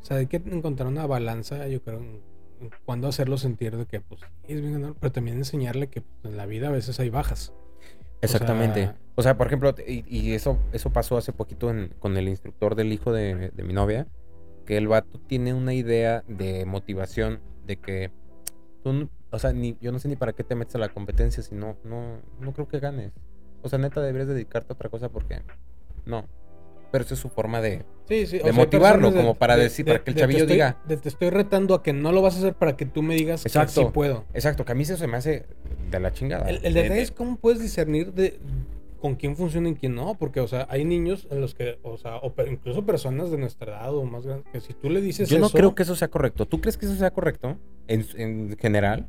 O 0.00 0.04
sea, 0.04 0.18
hay 0.18 0.28
que 0.28 0.36
encontrar 0.36 0.86
una 0.88 1.04
balanza, 1.06 1.66
yo 1.66 1.82
creo, 1.82 1.98
en 1.98 2.20
cuándo 2.84 3.08
hacerlo 3.08 3.38
sentir 3.38 3.76
de 3.76 3.86
que, 3.86 4.00
pues, 4.00 4.20
es 4.44 4.60
bien 4.60 4.74
ganar, 4.74 4.94
pero 5.00 5.12
también 5.12 5.36
enseñarle 5.38 5.88
que 5.88 6.00
pues, 6.00 6.32
en 6.32 6.36
la 6.36 6.46
vida 6.46 6.68
a 6.68 6.72
veces 6.72 6.98
hay 7.00 7.10
bajas. 7.10 7.52
Exactamente. 8.20 8.92
O 9.14 9.22
sea, 9.22 9.36
por 9.36 9.46
ejemplo, 9.46 9.74
y, 9.86 10.32
eso, 10.32 10.58
eso 10.72 10.90
pasó 10.90 11.16
hace 11.16 11.32
poquito 11.32 11.70
en- 11.70 11.88
con 11.98 12.16
el 12.16 12.28
instructor 12.28 12.74
del 12.74 12.92
hijo 12.92 13.12
de, 13.12 13.52
mi 13.56 13.72
novia, 13.72 14.06
que 14.66 14.76
el 14.76 14.88
vato 14.88 15.18
tiene 15.26 15.54
una 15.54 15.74
idea 15.74 16.22
de 16.26 16.66
motivación 16.66 17.40
de 17.66 17.76
que 17.76 18.10
tú, 18.82 19.08
o 19.30 19.38
sea, 19.38 19.52
ni, 19.52 19.76
yo 19.80 19.92
no 19.92 19.98
sé 19.98 20.08
ni 20.08 20.16
para 20.16 20.32
qué 20.32 20.44
te 20.44 20.54
metes 20.54 20.74
a 20.74 20.78
la 20.78 20.88
competencia 20.88 21.42
si 21.42 21.54
no, 21.54 21.76
no, 21.84 22.20
no 22.40 22.52
creo 22.52 22.68
que 22.68 22.78
ganes. 22.78 23.12
O 23.62 23.68
sea, 23.68 23.78
neta, 23.78 24.00
deberías 24.00 24.28
dedicarte 24.28 24.72
a 24.72 24.74
otra 24.74 24.90
cosa 24.90 25.08
porque 25.08 25.42
no. 26.04 26.26
Pero 26.90 27.04
esa 27.04 27.14
es 27.14 27.20
su 27.20 27.28
forma 27.28 27.60
de... 27.60 27.84
Sí, 28.08 28.26
sí. 28.26 28.38
De 28.38 28.52
motivarlo, 28.52 29.12
como 29.12 29.34
para 29.34 29.56
decir- 29.56 29.84
para 29.84 30.02
que 30.04 30.10
el 30.12 30.16
chavillo 30.16 30.40
estoy- 30.44 30.54
diga. 30.54 30.78
te 30.86 31.08
estoy 31.08 31.30
retando 31.30 31.74
a 31.74 31.82
que 31.82 31.92
no 31.92 32.12
lo 32.12 32.22
vas 32.22 32.36
a 32.36 32.38
hacer 32.38 32.54
para 32.54 32.76
que 32.76 32.86
tú 32.86 33.02
me 33.02 33.14
digas 33.16 33.42
que 33.42 33.48
Exacto. 33.48 33.82
sí 33.82 33.86
puedo. 33.92 34.24
Exacto, 34.32 34.64
que 34.64 34.72
a 34.72 34.74
mí 34.74 34.82
eso 34.84 34.96
se 34.96 35.06
me 35.06 35.16
hace 35.16 35.46
de 35.90 36.00
la 36.00 36.12
chingada. 36.12 36.48
El, 36.48 36.56
el 36.64 36.74
De- 36.74 36.82
detalle 36.82 36.94
de- 36.94 37.02
es 37.02 37.10
cómo 37.10 37.36
puedes 37.36 37.60
discernir 37.60 38.12
de 38.12 38.38
con 39.00 39.14
quién 39.16 39.36
funciona 39.36 39.68
y 39.68 39.74
quién 39.74 39.94
no, 39.94 40.14
porque, 40.14 40.40
o 40.40 40.48
sea, 40.48 40.66
hay 40.70 40.84
niños 40.84 41.26
en 41.30 41.40
los 41.40 41.54
que, 41.54 41.78
o 41.82 41.98
sea, 41.98 42.16
o 42.16 42.32
incluso 42.50 42.84
personas 42.86 43.30
de 43.30 43.36
nuestra 43.38 43.72
edad 43.80 43.94
o 43.94 44.04
más 44.04 44.24
grandes, 44.24 44.46
que 44.52 44.60
si 44.60 44.72
tú 44.72 44.88
le 44.88 45.00
dices 45.00 45.28
Yo 45.28 45.38
no 45.38 45.46
eso, 45.46 45.56
creo 45.58 45.74
que 45.74 45.82
eso 45.82 45.94
sea 45.96 46.08
correcto. 46.08 46.46
¿Tú 46.46 46.60
crees 46.60 46.76
que 46.78 46.86
eso 46.86 46.94
sea 46.96 47.10
correcto 47.10 47.58
en, 47.88 48.06
en 48.16 48.56
general? 48.58 49.08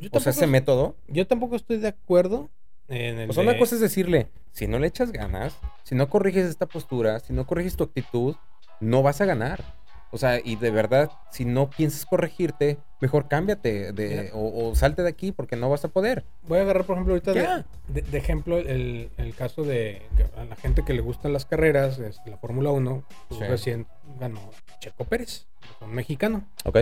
yo 0.00 0.08
O 0.12 0.20
sea, 0.20 0.30
ese 0.30 0.46
método. 0.46 0.96
yo 1.08 1.26
tampoco 1.26 1.56
estoy 1.56 1.78
de 1.78 1.88
acuerdo 1.88 2.50
en 2.88 3.18
el 3.18 3.32
sea, 3.32 3.42
una 3.42 3.52
de- 3.52 3.58
cosa 3.58 3.74
es 3.74 3.80
decirle, 3.80 4.28
si 4.52 4.66
no 4.66 4.78
le 4.78 4.86
echas 4.86 5.12
ganas, 5.12 5.56
si 5.84 5.94
no 5.94 6.08
corriges 6.08 6.46
esta 6.46 6.66
postura, 6.66 7.18
si 7.20 7.32
no 7.32 7.46
corriges 7.46 7.76
tu 7.76 7.84
actitud, 7.84 8.36
no 8.80 9.02
vas 9.02 9.20
a 9.20 9.24
ganar. 9.24 9.62
O 10.10 10.16
sea, 10.18 10.38
y 10.44 10.54
de 10.54 10.70
verdad, 10.70 11.10
si 11.32 11.44
no 11.44 11.68
piensas 11.70 12.06
corregirte, 12.06 12.78
mejor 13.00 13.26
cámbiate 13.26 13.92
de, 13.92 14.30
o, 14.32 14.68
o 14.70 14.74
salte 14.76 15.02
de 15.02 15.08
aquí 15.08 15.32
porque 15.32 15.56
no 15.56 15.68
vas 15.68 15.84
a 15.84 15.88
poder. 15.88 16.24
Voy 16.46 16.58
a 16.58 16.62
agarrar, 16.62 16.84
por 16.84 16.94
ejemplo, 16.94 17.14
ahorita 17.14 17.32
de, 17.32 17.64
de- 17.88 18.02
de 18.02 18.18
ejemplo 18.18 18.58
el, 18.58 19.10
el 19.16 19.34
caso 19.34 19.64
de 19.64 20.02
a 20.36 20.44
la 20.44 20.54
gente 20.54 20.84
que 20.84 20.92
le 20.94 21.00
gustan 21.00 21.32
las 21.32 21.46
carreras, 21.46 21.98
es 21.98 22.20
la 22.26 22.36
Fórmula 22.36 22.70
1, 22.70 23.02
pues 23.28 23.40
Sí. 23.40 23.46
recién 23.46 23.86
ganó 24.20 24.38
Checo 24.78 25.04
Pérez, 25.04 25.46
un 25.80 25.92
mexicano. 25.94 26.44
¿Ok? 26.64 26.78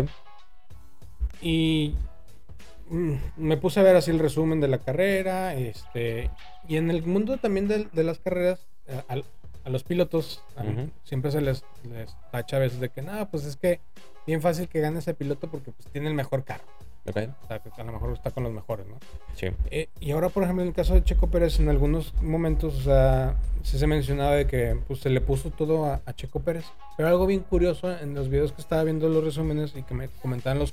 Y 1.40 1.94
me 3.36 3.56
puse 3.56 3.80
a 3.80 3.82
ver 3.82 3.96
así 3.96 4.10
el 4.10 4.18
resumen 4.18 4.60
de 4.60 4.68
la 4.68 4.78
carrera. 4.78 5.54
Este, 5.54 6.30
y 6.68 6.76
en 6.76 6.90
el 6.90 7.02
mundo 7.02 7.36
también 7.38 7.68
de, 7.68 7.86
de 7.92 8.04
las 8.04 8.18
carreras, 8.18 8.66
a, 8.88 9.12
al- 9.12 9.24
a 9.64 9.70
los 9.70 9.84
pilotos 9.84 10.42
a- 10.56 10.64
siempre 11.04 11.30
se 11.30 11.40
les, 11.40 11.64
les 11.90 12.14
tacha 12.30 12.56
a 12.56 12.60
veces 12.60 12.80
de 12.80 12.88
que, 12.88 13.00
no, 13.02 13.28
pues 13.30 13.44
es 13.44 13.56
que 13.56 13.80
bien 14.26 14.42
fácil 14.42 14.68
que 14.68 14.80
gane 14.80 14.98
ese 14.98 15.14
piloto 15.14 15.48
porque 15.50 15.70
pues, 15.72 15.88
tiene 15.88 16.08
el 16.08 16.14
mejor 16.14 16.44
carro. 16.44 16.64
¿Ok? 17.04 17.16
O 17.42 17.46
sea, 17.48 17.58
que 17.58 17.68
a 17.80 17.82
lo 17.84 17.90
mejor 17.92 18.12
está 18.12 18.30
con 18.30 18.44
los 18.44 18.52
mejores, 18.52 18.86
¿no? 18.86 18.96
Sí. 19.34 19.48
Eh, 19.72 19.88
y 19.98 20.12
ahora, 20.12 20.28
por 20.28 20.44
ejemplo, 20.44 20.62
en 20.62 20.68
el 20.68 20.74
caso 20.74 20.94
de 20.94 21.02
Checo 21.02 21.26
Pérez, 21.28 21.58
en 21.58 21.68
algunos 21.68 22.14
momentos, 22.22 22.76
o 22.76 22.80
sea, 22.82 23.34
sí 23.64 23.76
se 23.76 23.88
mencionaba 23.88 24.36
de 24.36 24.46
que 24.46 24.78
pues, 24.86 25.00
se 25.00 25.10
le 25.10 25.20
puso 25.20 25.50
todo 25.50 25.84
a, 25.86 26.00
a 26.06 26.12
Checo 26.12 26.38
Pérez. 26.40 26.64
Pero 26.96 27.08
algo 27.08 27.26
bien 27.26 27.40
curioso 27.40 27.90
en 27.98 28.14
los 28.14 28.28
videos 28.28 28.52
que 28.52 28.60
estaba 28.60 28.84
viendo 28.84 29.08
los 29.08 29.24
resúmenes 29.24 29.74
y 29.74 29.82
que 29.82 29.94
me 29.94 30.08
comentaban 30.20 30.60
los 30.60 30.72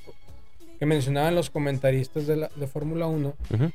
que 0.80 0.85
mencionaban 0.85 1.35
los 1.35 1.49
comentaristas 1.49 2.26
de, 2.26 2.38
la, 2.38 2.49
de 2.56 2.68
Fórmula 2.68 3.06
1, 3.07 3.34
Ujú. 3.53 3.72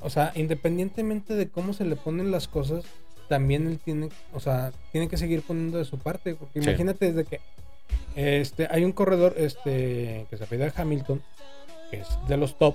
o 0.00 0.10
sea, 0.10 0.32
independientemente 0.34 1.34
de 1.34 1.48
cómo 1.48 1.72
se 1.74 1.84
le 1.84 1.96
ponen 1.96 2.30
las 2.30 2.48
cosas, 2.48 2.84
también 3.28 3.66
él 3.66 3.78
tiene, 3.78 4.08
o 4.32 4.40
sea, 4.40 4.72
tiene 4.90 5.08
que 5.08 5.16
seguir 5.18 5.42
poniendo 5.42 5.78
de 5.78 5.84
su 5.84 5.98
parte, 5.98 6.34
porque 6.34 6.60
Sí. 6.62 6.68
imagínate 6.68 7.12
desde 7.12 7.24
que 7.28 7.40
este 8.16 8.66
hay 8.70 8.84
un 8.84 8.92
corredor 8.92 9.34
este 9.36 10.26
que 10.30 10.36
se 10.36 10.44
apellida 10.44 10.72
Hamilton, 10.74 11.22
que 11.90 11.98
es 12.00 12.08
de 12.26 12.36
los 12.36 12.56
top, 12.58 12.74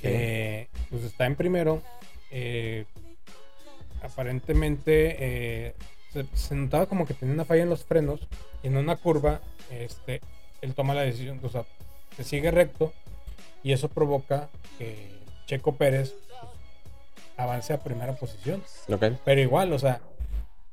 que 0.00 0.68
pues 0.90 1.02
está 1.02 1.26
en 1.26 1.34
primero, 1.36 1.82
eh, 2.30 2.84
aparentemente 4.02 5.16
eh, 5.18 5.74
se, 6.12 6.26
se 6.34 6.54
notaba 6.54 6.86
como 6.86 7.06
que 7.06 7.14
tenía 7.14 7.34
una 7.34 7.44
falla 7.44 7.62
en 7.62 7.70
los 7.70 7.84
frenos 7.84 8.20
y 8.62 8.68
en 8.68 8.76
una 8.76 8.96
curva, 8.96 9.40
este, 9.70 10.20
él 10.62 10.74
toma 10.74 10.94
la 10.94 11.02
decisión, 11.02 11.40
o 11.42 11.48
sea, 11.48 11.64
se 12.16 12.24
sigue 12.24 12.50
recto 12.50 12.92
y 13.62 13.72
eso 13.72 13.88
provoca 13.88 14.48
que 14.78 15.10
Checo 15.46 15.76
Pérez 15.76 16.14
pues, 16.28 16.52
avance 17.36 17.72
a 17.72 17.82
primera 17.82 18.14
posición. 18.14 18.62
Pero 19.24 19.40
igual, 19.40 19.72
o 19.72 19.78
sea, 19.78 20.00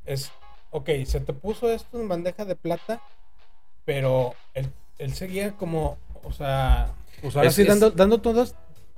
es, 0.05 0.31
ok, 0.71 0.89
se 1.05 1.19
te 1.21 1.33
puso 1.33 1.71
esto 1.71 1.99
en 1.99 2.07
bandeja 2.07 2.45
de 2.45 2.55
plata, 2.55 3.01
Pero 3.83 4.35
él, 4.53 4.69
él 4.99 5.13
seguía 5.15 5.53
como, 5.53 5.97
o 6.23 6.31
sea, 6.31 6.91
pues 7.21 7.35
ahora 7.35 7.49
Es- 7.49 7.55
sí 7.55 7.63
es- 7.63 7.67
dando, 7.67 7.89
dando 7.89 8.21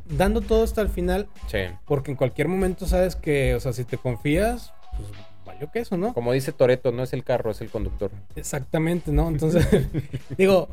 dando 0.05 0.41
todo 0.41 0.63
hasta 0.65 0.81
el 0.81 0.89
final, 0.89 1.29
Sí. 1.47 1.59
porque 1.85 2.11
en 2.11 2.17
cualquier 2.17 2.49
momento 2.49 2.85
sabes 2.85 3.15
que, 3.15 3.55
o 3.55 3.61
sea, 3.61 3.71
si 3.71 3.85
te 3.85 3.97
confías, 3.97 4.73
pues 4.97 5.07
valió 5.45 5.71
que 5.71 5.79
eso, 5.79 5.95
¿no? 5.95 6.13
Como 6.13 6.33
dice 6.33 6.51
Toreto, 6.51 6.91
no 6.91 7.01
es 7.03 7.13
el 7.13 7.23
carro, 7.23 7.51
es 7.51 7.61
el 7.61 7.69
conductor. 7.69 8.11
Exactamente, 8.35 9.13
¿no? 9.13 9.29
Entonces, 9.29 9.65
digo, 10.37 10.67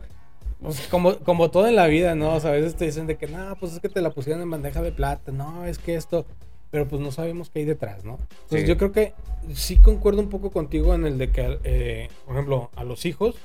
pues, 0.63 0.81
como, 0.89 1.19
como 1.19 1.51
todo 1.51 1.67
en 1.69 1.77
la 1.77 1.87
vida, 1.87 2.15
¿no? 2.15 2.35
O 2.35 2.41
sea, 2.41 2.51
a 2.51 2.55
veces 2.55 2.77
te 2.77 2.85
dicen 2.87 3.07
de 3.07 3.17
que, 3.17 3.27
no, 3.27 3.57
pues 3.59 3.73
es 3.75 3.81
que 3.81 3.89
te 3.89 4.01
la 4.01 4.11
pusieron 4.11 4.43
en 4.43 4.51
bandeja 4.51 4.83
de 4.83 4.93
plata, 4.93 5.33
no, 5.33 5.65
es 5.67 5.79
que 5.79 5.95
esto, 5.95 6.27
pero 6.71 6.87
pues 6.87 7.01
no 7.01 7.11
sabemos 7.13 7.51
qué 7.51 7.61
hay 7.61 7.65
detrás, 7.65 8.05
¿no? 8.05 8.19
Entonces 8.45 8.63
Sí. 8.63 8.67
yo 8.67 8.77
creo 8.77 8.93
que 8.93 9.13
sí 9.55 9.77
concuerdo 9.79 10.21
un 10.21 10.29
poco 10.29 10.51
contigo 10.51 10.95
en 10.95 11.07
el 11.07 11.19
de 11.19 11.31
que, 11.31 11.59
eh, 11.65 12.09
por 12.27 12.35
ejemplo, 12.35 12.71
a 12.77 12.85
los 12.85 13.07
hijos, 13.07 13.37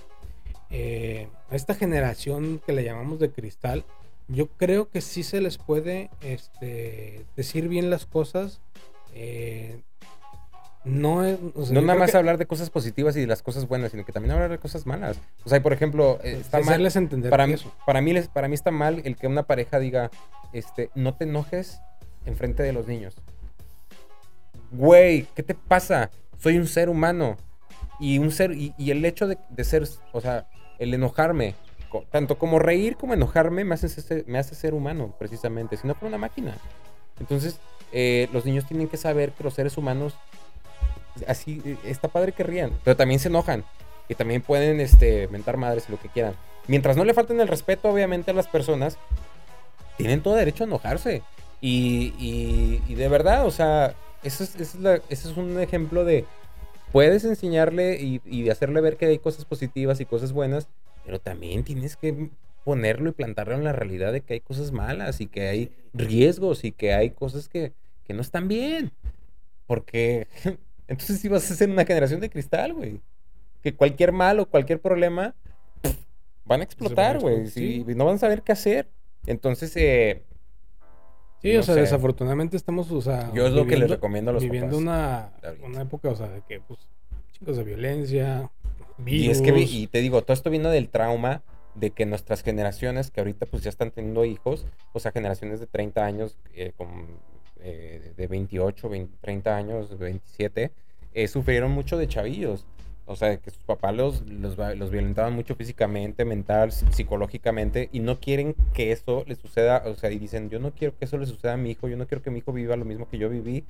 eh, 0.69 1.27
a 1.49 1.55
esta 1.55 1.73
generación 1.75 2.61
que 2.65 2.73
le 2.73 2.83
llamamos 2.83 3.19
de 3.19 3.29
cristal, 3.31 3.85
yo 4.27 4.47
creo 4.47 4.89
que 4.89 5.01
sí 5.01 5.21
se 5.23 5.39
les 5.39 5.57
puede 5.57 6.09
este, 6.21 7.25
decir 7.35 7.67
bien 7.69 7.89
las 7.89 8.05
cosas. 8.05 8.61
eh, 9.17 9.79
no 10.85 11.23
es, 11.25 11.37
o 11.55 11.65
sea, 11.65 11.73
No 11.73 11.81
nada 11.81 11.97
más 11.99 12.11
que- 12.11 12.17
hablar 12.17 12.37
de 12.37 12.45
cosas 12.45 12.69
positivas 12.69 13.15
y 13.17 13.21
de 13.21 13.27
las 13.27 13.41
cosas 13.41 13.67
buenas, 13.67 13.91
sino 13.91 14.05
que 14.05 14.11
también 14.11 14.31
hablar 14.33 14.49
de 14.51 14.57
cosas 14.59 14.85
malas. 14.85 15.17
O 15.43 15.49
sea, 15.49 15.61
por 15.61 15.73
ejemplo, 15.73 16.19
eh, 16.23 16.37
está 16.39 16.59
mal. 16.61 16.85
entender 16.95 17.29
Para 17.31 17.47
mí, 17.47 17.55
para, 17.85 18.01
mí, 18.01 18.13
para 18.33 18.47
mí 18.47 18.53
está 18.53 18.71
mal 18.71 19.01
el 19.03 19.15
que 19.17 19.27
una 19.27 19.43
pareja 19.43 19.79
diga, 19.79 20.11
este, 20.53 20.89
no 20.95 21.15
te 21.15 21.23
enojes 21.25 21.79
enfrente 22.25 22.63
de 22.63 22.71
los 22.73 22.87
niños. 22.87 23.15
Güey, 24.71 25.27
¿qué 25.35 25.43
te 25.43 25.55
pasa? 25.55 26.09
Soy 26.39 26.57
un 26.57 26.67
ser 26.67 26.89
humano. 26.89 27.37
Y 27.99 28.19
un 28.19 28.31
ser, 28.31 28.51
y, 28.51 28.73
y 28.77 28.91
el 28.91 29.05
hecho 29.05 29.25
de, 29.27 29.37
de 29.49 29.63
ser, 29.63 29.87
o 30.11 30.19
sea, 30.21 30.47
el 30.79 30.93
enojarme, 30.93 31.55
tanto 32.11 32.37
como 32.37 32.59
reír 32.59 32.97
como 32.97 33.13
enojarme, 33.13 33.63
me 33.63 33.73
hace, 33.75 33.87
ser- 33.87 34.25
me 34.27 34.37
hace 34.37 34.53
ser 34.53 34.73
humano, 34.73 35.15
precisamente. 35.17 35.77
Si 35.77 35.87
no 35.87 35.95
fuera 35.95 36.09
una 36.09 36.17
máquina. 36.17 36.57
Entonces, 37.21 37.57
eh, 37.93 38.27
los 38.33 38.45
niños 38.45 38.65
tienen 38.67 38.89
que 38.89 38.97
saber 38.97 39.31
que 39.31 39.43
los 39.45 39.53
seres 39.53 39.77
humanos, 39.77 40.15
así, 41.27 41.61
eh, 41.65 41.77
está 41.85 42.07
padre 42.07 42.31
que 42.31 42.43
rían, 42.43 42.71
pero 42.83 42.95
también 42.95 43.19
se 43.19 43.27
enojan. 43.29 43.63
Y 44.07 44.15
también 44.15 44.41
pueden, 44.41 44.79
este, 44.81 45.27
mentar 45.29 45.57
madres 45.57 45.89
lo 45.89 45.99
que 45.99 46.09
quieran. 46.09 46.35
Mientras 46.67 46.95
no 46.97 47.05
le 47.05 47.13
falten 47.13 47.39
el 47.39 47.47
respeto, 47.47 47.89
obviamente, 47.89 48.31
a 48.31 48.33
las 48.35 48.47
personas, 48.47 48.97
tienen 49.97 50.21
todo 50.21 50.35
derecho 50.35 50.63
a 50.63 50.67
enojarse. 50.67 51.21
Y, 51.61 52.13
y- 52.19 52.81
y 52.87 52.95
de 52.95 53.07
verdad, 53.07 53.45
o 53.45 53.51
sea, 53.51 53.95
eso 54.23 54.43
es, 54.43 54.55
eso 54.55 54.77
es 54.77 54.83
la- 54.83 55.01
eso 55.09 55.29
es 55.31 55.37
un 55.37 55.59
ejemplo 55.59 56.03
de, 56.05 56.25
puedes 56.91 57.23
enseñarle 57.25 57.99
y, 57.99 58.21
y 58.25 58.49
hacerle 58.49 58.81
ver 58.81 58.97
que 58.97 59.05
hay 59.07 59.17
cosas 59.19 59.45
positivas 59.45 59.99
y 60.01 60.05
cosas 60.05 60.33
buenas, 60.33 60.67
pero 61.05 61.19
también 61.19 61.63
tienes 61.63 61.95
que 61.95 62.29
ponerlo 62.63 63.09
y 63.09 63.13
plantarlo 63.13 63.55
en 63.55 63.63
la 63.63 63.73
realidad 63.73 64.11
de 64.11 64.21
que 64.21 64.33
hay 64.35 64.39
cosas 64.39 64.71
malas 64.71 65.21
y 65.21 65.27
que 65.27 65.47
hay 65.47 65.71
riesgos 65.93 66.63
y 66.63 66.71
que 66.71 66.93
hay 66.93 67.11
cosas 67.11 67.47
que, 67.47 67.73
que 68.05 68.13
no 68.13 68.21
están 68.21 68.47
bien. 68.47 68.91
Porque 69.67 70.27
entonces 70.87 71.27
vas 71.29 71.49
a 71.51 71.55
ser 71.55 71.69
una 71.69 71.85
generación 71.85 72.19
de 72.21 72.29
cristal, 72.29 72.73
güey. 72.73 73.01
Que 73.61 73.75
cualquier 73.75 74.11
mal 74.11 74.39
o 74.39 74.45
cualquier 74.49 74.79
problema 74.79 75.33
pff, 75.81 75.95
van 76.45 76.61
a 76.61 76.63
explotar, 76.63 77.19
güey. 77.19 77.47
sí, 77.47 77.83
y 77.87 77.95
no 77.95 78.05
van 78.05 78.15
a 78.15 78.19
saber 78.19 78.41
qué 78.43 78.51
hacer. 78.51 78.89
Entonces, 79.25 79.75
eh, 79.75 80.23
Sí, 81.41 81.53
No 81.53 81.59
o 81.59 81.63
sea, 81.63 81.75
sé. 81.75 81.81
desafortunadamente 81.81 82.57
estamos, 82.57 82.89
o 82.91 83.01
sea, 83.01 83.31
yo 83.33 83.45
es 83.45 83.53
lo 83.53 83.67
que 83.67 83.77
les 83.77 83.89
recomiendo 83.89 84.31
a 84.31 84.33
los 84.33 84.43
viviendo 84.43 84.77
papás. 84.79 84.81
una, 84.81 85.31
una 85.67 85.81
época, 85.81 86.09
o 86.09 86.15
sea, 86.15 86.27
de 86.29 86.41
que, 86.41 86.59
pues, 86.61 86.79
chicos 87.33 87.57
de 87.57 87.63
violencia, 87.63 88.49
Y 89.05 89.29
es 89.29 89.41
que, 89.41 89.51
y 89.59 89.87
te 89.87 89.99
digo, 89.99 90.23
todo 90.23 90.33
esto 90.33 90.49
viene 90.49 90.69
del 90.69 90.89
trauma 90.89 91.43
de 91.75 91.91
que 91.91 92.05
nuestras 92.05 92.41
generaciones, 92.41 93.11
que 93.11 93.19
ahorita 93.19 93.45
pues 93.45 93.61
ya 93.63 93.69
están 93.69 93.91
teniendo 93.91 94.23
hijos, 94.25 94.65
o 94.93 94.99
sea, 94.99 95.11
generaciones 95.11 95.59
de 95.59 95.67
30 95.67 96.05
años, 96.05 96.37
eh, 96.55 96.71
con, 96.77 96.87
eh, 97.67 98.13
de 98.15 98.27
28, 98.27 98.87
20, 98.89 99.17
30 99.21 99.57
años, 99.57 99.97
27, 99.97 100.71
eh, 101.13 101.27
sufrieron 101.27 101.71
mucho 101.71 101.97
de 101.97 102.07
chavillos. 102.07 102.65
O 103.07 103.15
sea, 103.15 103.37
que 103.37 103.51
sus 103.51 103.63
papás 103.63 103.93
los, 103.95 104.23
los, 104.27 104.55
violentaban 104.89 105.33
mucho 105.33 105.53
físicamente, 105.55 106.25
mental, 106.25 106.71
psi- 106.71 106.91
psicológicamente, 106.91 107.89
y 107.91 107.99
no 107.99 108.19
quieren 108.19 108.55
que 108.73 108.91
eso 108.91 109.23
les 109.27 109.37
suceda, 109.37 109.83
o 109.85 109.93
sea, 109.95 110.11
y 110.11 110.17
dicen, 110.17 110.49
yo 110.49 110.59
no 110.59 110.71
quiero 110.71 110.97
que 110.97 111.05
eso 111.05 111.17
le 111.19 111.27
suceda 111.27 111.53
a 111.53 111.57
mi 111.57 111.69
hijo, 111.71 111.87
yo 111.87 111.97
no 111.97 112.07
quiero 112.07 112.23
que 112.23 112.31
mi 112.31 112.39
hijo 112.39 112.51
viva 112.51 112.75
lo 112.75 112.85
mismo 112.85 113.07
que 113.07 113.19
yo 113.19 113.29
viví, 113.29 113.63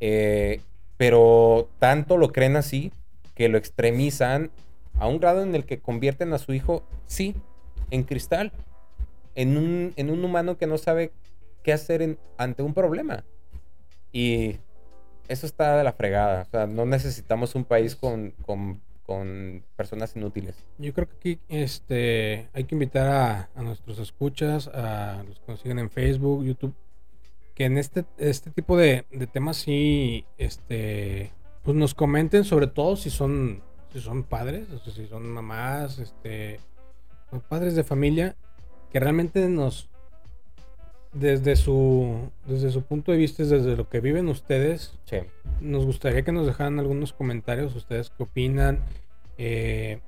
eh, 0.00 0.60
pero 0.98 1.68
tanto 1.78 2.18
lo 2.18 2.30
creen 2.30 2.56
así 2.56 2.92
que 3.34 3.48
lo 3.48 3.56
extremizan 3.56 4.50
a 4.98 5.08
un 5.08 5.18
grado 5.18 5.42
en 5.42 5.54
el 5.54 5.64
que 5.64 5.78
convierten 5.80 6.34
a 6.34 6.38
su 6.38 6.52
hijo, 6.52 6.84
sí, 7.06 7.34
en 7.90 8.02
cristal, 8.04 8.52
en 9.34 9.56
un, 9.56 9.92
en 9.96 10.10
un 10.10 10.24
humano 10.24 10.58
que 10.58 10.66
no 10.66 10.76
sabe 10.76 11.10
qué 11.62 11.72
hacer 11.72 12.18
ante 12.36 12.62
un 12.62 12.74
problema. 12.74 13.24
Y 14.14 14.58
eso 15.26 15.44
está 15.44 15.76
de 15.76 15.82
la 15.82 15.92
fregada. 15.92 16.42
O 16.42 16.50
sea, 16.50 16.66
no 16.68 16.86
necesitamos 16.86 17.56
un 17.56 17.64
país 17.64 17.96
con, 17.96 18.30
con, 18.46 18.80
con 19.04 19.64
personas 19.74 20.14
inútiles. 20.14 20.54
Yo 20.78 20.94
creo 20.94 21.08
que 21.08 21.16
aquí 21.16 21.40
este, 21.48 22.48
hay 22.52 22.62
que 22.62 22.76
invitar 22.76 23.08
a, 23.08 23.50
a 23.56 23.62
nuestros 23.62 23.98
escuchas, 23.98 24.68
a 24.68 25.24
los 25.26 25.40
que 25.40 25.50
nos 25.50 25.60
siguen 25.60 25.80
en 25.80 25.90
Facebook, 25.90 26.44
YouTube, 26.44 26.74
que 27.56 27.64
en 27.64 27.76
este, 27.76 28.04
este 28.18 28.52
tipo 28.52 28.76
de, 28.76 29.04
de 29.10 29.26
temas 29.26 29.56
sí 29.56 30.24
este, 30.38 31.32
pues 31.64 31.76
nos 31.76 31.94
comenten, 31.94 32.44
sobre 32.44 32.68
todo 32.68 32.94
si 32.94 33.10
son, 33.10 33.64
si 33.92 34.00
son 34.00 34.22
padres, 34.22 34.70
o 34.70 34.78
sea, 34.78 34.92
si 34.92 35.08
son 35.08 35.28
mamás, 35.28 35.98
este, 35.98 36.60
son 37.30 37.40
padres 37.40 37.74
de 37.74 37.82
familia, 37.82 38.36
que 38.92 39.00
realmente 39.00 39.48
nos, 39.48 39.90
desde 41.14 41.56
su, 41.56 42.28
desde 42.46 42.70
su 42.70 42.82
punto 42.82 43.12
de 43.12 43.18
vista, 43.18 43.42
desde 43.44 43.76
lo 43.76 43.88
que 43.88 44.00
viven 44.00 44.28
ustedes, 44.28 44.94
Sí. 45.04 45.18
nos 45.60 45.84
gustaría 45.86 46.22
que 46.22 46.32
nos 46.32 46.46
dejaran 46.46 46.78
algunos 46.78 47.12
comentarios, 47.12 47.74
ustedes 47.74 48.10
qué 48.10 48.22
opinan. 48.24 48.80
Eh, 49.38 50.00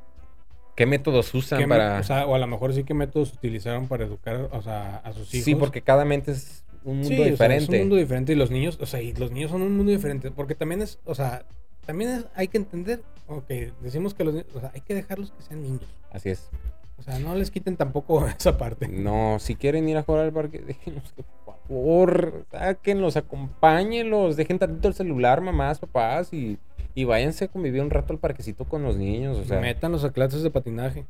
¿Qué 0.74 0.84
métodos 0.84 1.32
usan 1.34 1.58
¿Qué 1.60 1.66
me- 1.66 1.74
para...? 1.76 2.00
o, 2.00 2.02
sea, 2.02 2.26
o 2.26 2.34
a 2.34 2.38
lo 2.38 2.46
mejor 2.46 2.74
sí 2.74 2.84
qué 2.84 2.92
métodos 2.92 3.32
utilizaron 3.32 3.88
para 3.88 4.04
educar 4.04 4.48
o 4.52 4.60
sea, 4.62 4.96
a 4.98 5.12
sus 5.12 5.32
hijos. 5.34 5.44
sí, 5.44 5.54
porque 5.54 5.80
cada 5.80 6.04
mente 6.04 6.32
es 6.32 6.64
un 6.84 6.98
mundo 6.98 7.08
Sí, 7.08 7.14
o 7.14 7.16
sea, 7.22 7.30
diferente. 7.30 7.64
es 7.64 7.68
un 7.70 7.78
mundo 7.78 7.96
diferente 7.96 8.32
y 8.32 8.36
los 8.36 8.50
niños, 8.50 8.78
o 8.80 8.84
sea, 8.86 9.00
y 9.00 9.12
los 9.14 9.30
niños 9.32 9.50
son 9.50 9.62
un 9.62 9.74
mundo 9.76 9.90
diferente. 9.92 10.30
Porque 10.30 10.54
también 10.54 10.82
es, 10.82 10.98
o 11.06 11.14
sea, 11.14 11.44
también 11.86 12.10
es- 12.10 12.26
hay 12.34 12.48
que 12.48 12.58
entender, 12.58 13.00
ok, 13.26 13.48
decimos 13.80 14.12
que 14.12 14.24
los 14.24 14.34
niños, 14.34 14.48
o 14.54 14.60
sea, 14.60 14.70
hay 14.74 14.82
que 14.82 14.94
dejarlos 14.94 15.30
que 15.32 15.42
sean 15.42 15.62
niños. 15.62 15.86
Así 16.12 16.28
es. 16.28 16.50
O 16.98 17.02
sea, 17.02 17.18
no 17.18 17.34
les 17.34 17.50
quiten 17.50 17.76
tampoco 17.76 18.26
esa 18.38 18.56
parte. 18.56 18.88
No, 18.88 19.38
si 19.38 19.54
quieren 19.54 19.88
ir 19.88 19.96
a 19.96 20.02
jugar 20.02 20.24
al 20.24 20.32
parque, 20.32 20.58
déjenlos 20.66 21.12
que 21.12 21.22
por 21.44 21.56
favor, 21.68 22.44
sáquenlos, 22.50 23.16
acompáñenlos, 23.16 24.36
dejen 24.36 24.58
tantito 24.58 24.88
el 24.88 24.94
celular, 24.94 25.40
mamás, 25.40 25.78
papás, 25.78 26.32
y, 26.32 26.58
y 26.94 27.04
váyanse 27.04 27.46
a 27.46 27.48
convivir 27.48 27.82
un 27.82 27.90
rato 27.90 28.12
al 28.12 28.18
parquecito 28.18 28.64
con 28.64 28.82
los 28.82 28.96
niños, 28.96 29.36
o 29.38 29.44
sea. 29.44 29.60
Métanlos 29.60 30.04
a 30.04 30.12
clases 30.12 30.42
de 30.42 30.50
patinaje. 30.50 31.04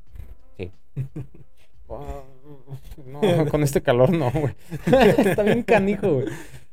Sí. 0.56 0.70
Ah, 1.88 2.22
No, 3.06 3.48
con 3.50 3.62
este 3.62 3.82
calor 3.82 4.10
no, 4.12 4.30
güey. 4.30 4.54
Está 5.18 5.42
bien 5.42 5.62
canijo, 5.62 6.14
güey. 6.14 6.26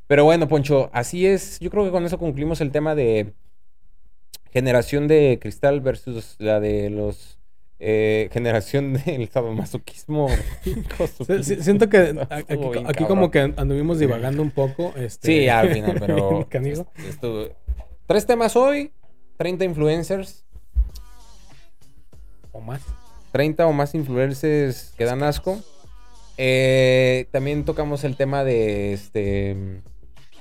Pero 0.07 0.25
bueno, 0.25 0.47
Poncho, 0.47 0.89
así 0.93 1.25
es. 1.25 1.59
Yo 1.59 1.69
creo 1.69 1.85
que 1.85 1.91
con 1.91 2.05
eso 2.05 2.17
concluimos 2.17 2.61
el 2.61 2.71
tema 2.71 2.95
de 2.95 3.33
generación 4.51 5.07
de 5.07 5.39
cristal 5.41 5.81
versus 5.81 6.35
la 6.39 6.59
de 6.59 6.89
los 6.89 7.39
eh, 7.85 8.29
generación 8.31 8.93
del 9.05 9.27
sadomasoquismo. 9.29 10.29
Siento 11.43 11.89
que 11.89 12.15
aquí, 12.87 13.03
como 13.05 13.29
que 13.29 13.53
anduvimos 13.57 13.99
divagando 13.99 14.41
un 14.41 14.51
poco. 14.51 14.93
Este, 14.95 15.27
Sí, 15.27 15.49
al 15.49 15.69
final, 15.73 15.97
pero. 15.99 16.47
esto- 17.09 17.49
tres 18.07 18.25
temas 18.25 18.55
hoy, 18.55 18.91
30 19.37 19.65
influencers, 19.65 20.43
O 22.51 22.61
más. 22.61 22.81
30 23.31 23.65
o 23.67 23.73
más 23.73 23.95
influencers 23.95 24.93
que 24.97 25.05
dan 25.05 25.23
asco. 25.23 25.59
Eh, 26.37 27.27
también 27.31 27.65
tocamos 27.65 28.03
el 28.03 28.15
tema 28.15 28.43
de 28.43 28.93
este. 28.93 29.81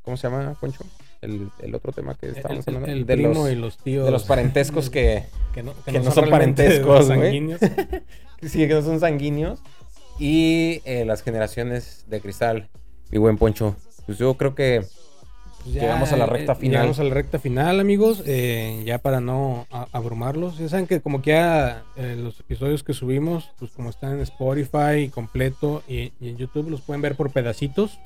¿Cómo 0.04 0.16
se 0.16 0.28
llama, 0.28 0.56
Poncho? 0.60 0.84
El, 1.22 1.50
el 1.60 1.74
otro 1.74 1.92
tema 1.92 2.14
que 2.16 2.26
estábamos 2.30 2.66
hablando. 2.66 2.88
el 2.88 3.06
de, 3.06 3.14
primo 3.14 3.32
los, 3.34 3.50
y 3.52 3.54
los 3.54 3.78
tíos. 3.78 4.04
de 4.04 4.10
los 4.10 4.24
parentescos 4.24 4.90
que, 4.90 5.24
que 5.54 5.62
no, 5.62 5.72
que 5.84 5.92
no 5.92 6.10
son 6.10 6.26
realmente 6.28 6.64
parentescos, 6.64 7.06
sanguíneos. 7.06 7.60
que 7.60 8.48
sí, 8.48 8.58
que 8.66 8.74
no 8.74 8.82
son 8.82 8.98
sanguíneos. 9.00 9.60
Y 10.18 10.82
eh, 10.84 11.04
las 11.06 11.22
generaciones 11.22 12.04
de 12.08 12.20
cristal. 12.20 12.68
Mi 13.10 13.18
buen 13.18 13.38
Poncho. 13.38 13.76
Pues 14.04 14.18
yo 14.18 14.34
creo 14.34 14.54
que 14.54 14.84
Pues 15.62 15.74
Llegamos 15.74 16.12
a 16.12 16.16
la 16.16 16.26
recta 16.26 16.54
final. 16.56 16.72
Llegamos 16.72 16.98
a 16.98 17.04
la 17.04 17.14
recta 17.14 17.38
final, 17.38 17.78
amigos. 17.78 18.22
eh, 18.26 18.82
ya 18.84 18.98
para 18.98 19.20
no 19.20 19.66
abrumarlos. 19.92 20.58
Ya 20.58 20.68
saben 20.68 20.86
que 20.88 21.00
como 21.00 21.22
que 21.22 21.30
ya 21.30 21.84
eh, 21.96 22.16
los 22.18 22.40
episodios 22.40 22.82
que 22.82 22.94
subimos, 22.94 23.50
pues 23.60 23.70
como 23.70 23.90
están 23.90 24.12
en 24.14 24.20
Spotify 24.20 25.08
completo 25.08 25.82
y, 25.88 26.12
y 26.20 26.30
en 26.30 26.36
YouTube, 26.36 26.68
los 26.68 26.80
pueden 26.80 27.00
ver 27.00 27.14
por 27.14 27.30
pedacitos. 27.30 27.98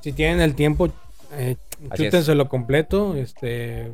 Si 0.00 0.12
tienen 0.12 0.40
el 0.40 0.54
tiempo, 0.54 0.90
eh, 1.32 1.56
chútenselo 1.96 2.48
completo. 2.48 3.14
Este, 3.16 3.92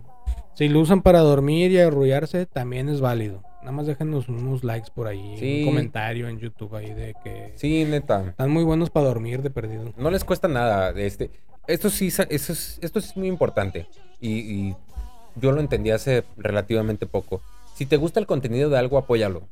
si 0.54 0.68
lo 0.68 0.80
usan 0.80 1.02
para 1.02 1.20
dormir 1.20 1.70
y 1.72 1.78
arrullarse, 1.80 2.46
también 2.46 2.88
es 2.88 3.00
válido. 3.00 3.42
nada 3.60 3.72
más 3.72 3.86
déjenos 3.86 4.28
unos 4.28 4.64
likes 4.64 4.90
por 4.92 5.06
ahí, 5.06 5.36
Sí. 5.38 5.60
un 5.62 5.66
comentario 5.70 6.26
en 6.28 6.40
YouTube 6.40 6.74
ahí 6.74 6.92
de 6.92 7.14
que 7.22 7.52
Sí, 7.54 7.84
neta. 7.84 8.24
están 8.30 8.50
muy 8.50 8.64
buenos 8.64 8.90
para 8.90 9.06
dormir 9.06 9.40
de 9.40 9.50
perdido. 9.50 9.92
No 9.96 10.10
les 10.10 10.24
cuesta 10.24 10.48
nada. 10.48 10.90
Este, 11.00 11.30
esto 11.68 11.88
sí, 11.88 12.08
eso 12.08 12.24
es, 12.28 12.78
esto 12.82 12.98
es 12.98 13.16
muy 13.16 13.28
importante. 13.28 13.86
Y, 14.20 14.30
y 14.40 14.76
yo 15.36 15.52
lo 15.52 15.60
entendí 15.60 15.90
hace 15.92 16.24
relativamente 16.36 17.06
poco. 17.06 17.40
Si 17.76 17.86
te 17.86 17.96
gusta 17.96 18.18
el 18.18 18.26
contenido 18.26 18.68
de 18.68 18.78
algo, 18.78 18.98
apóyalo. 18.98 19.42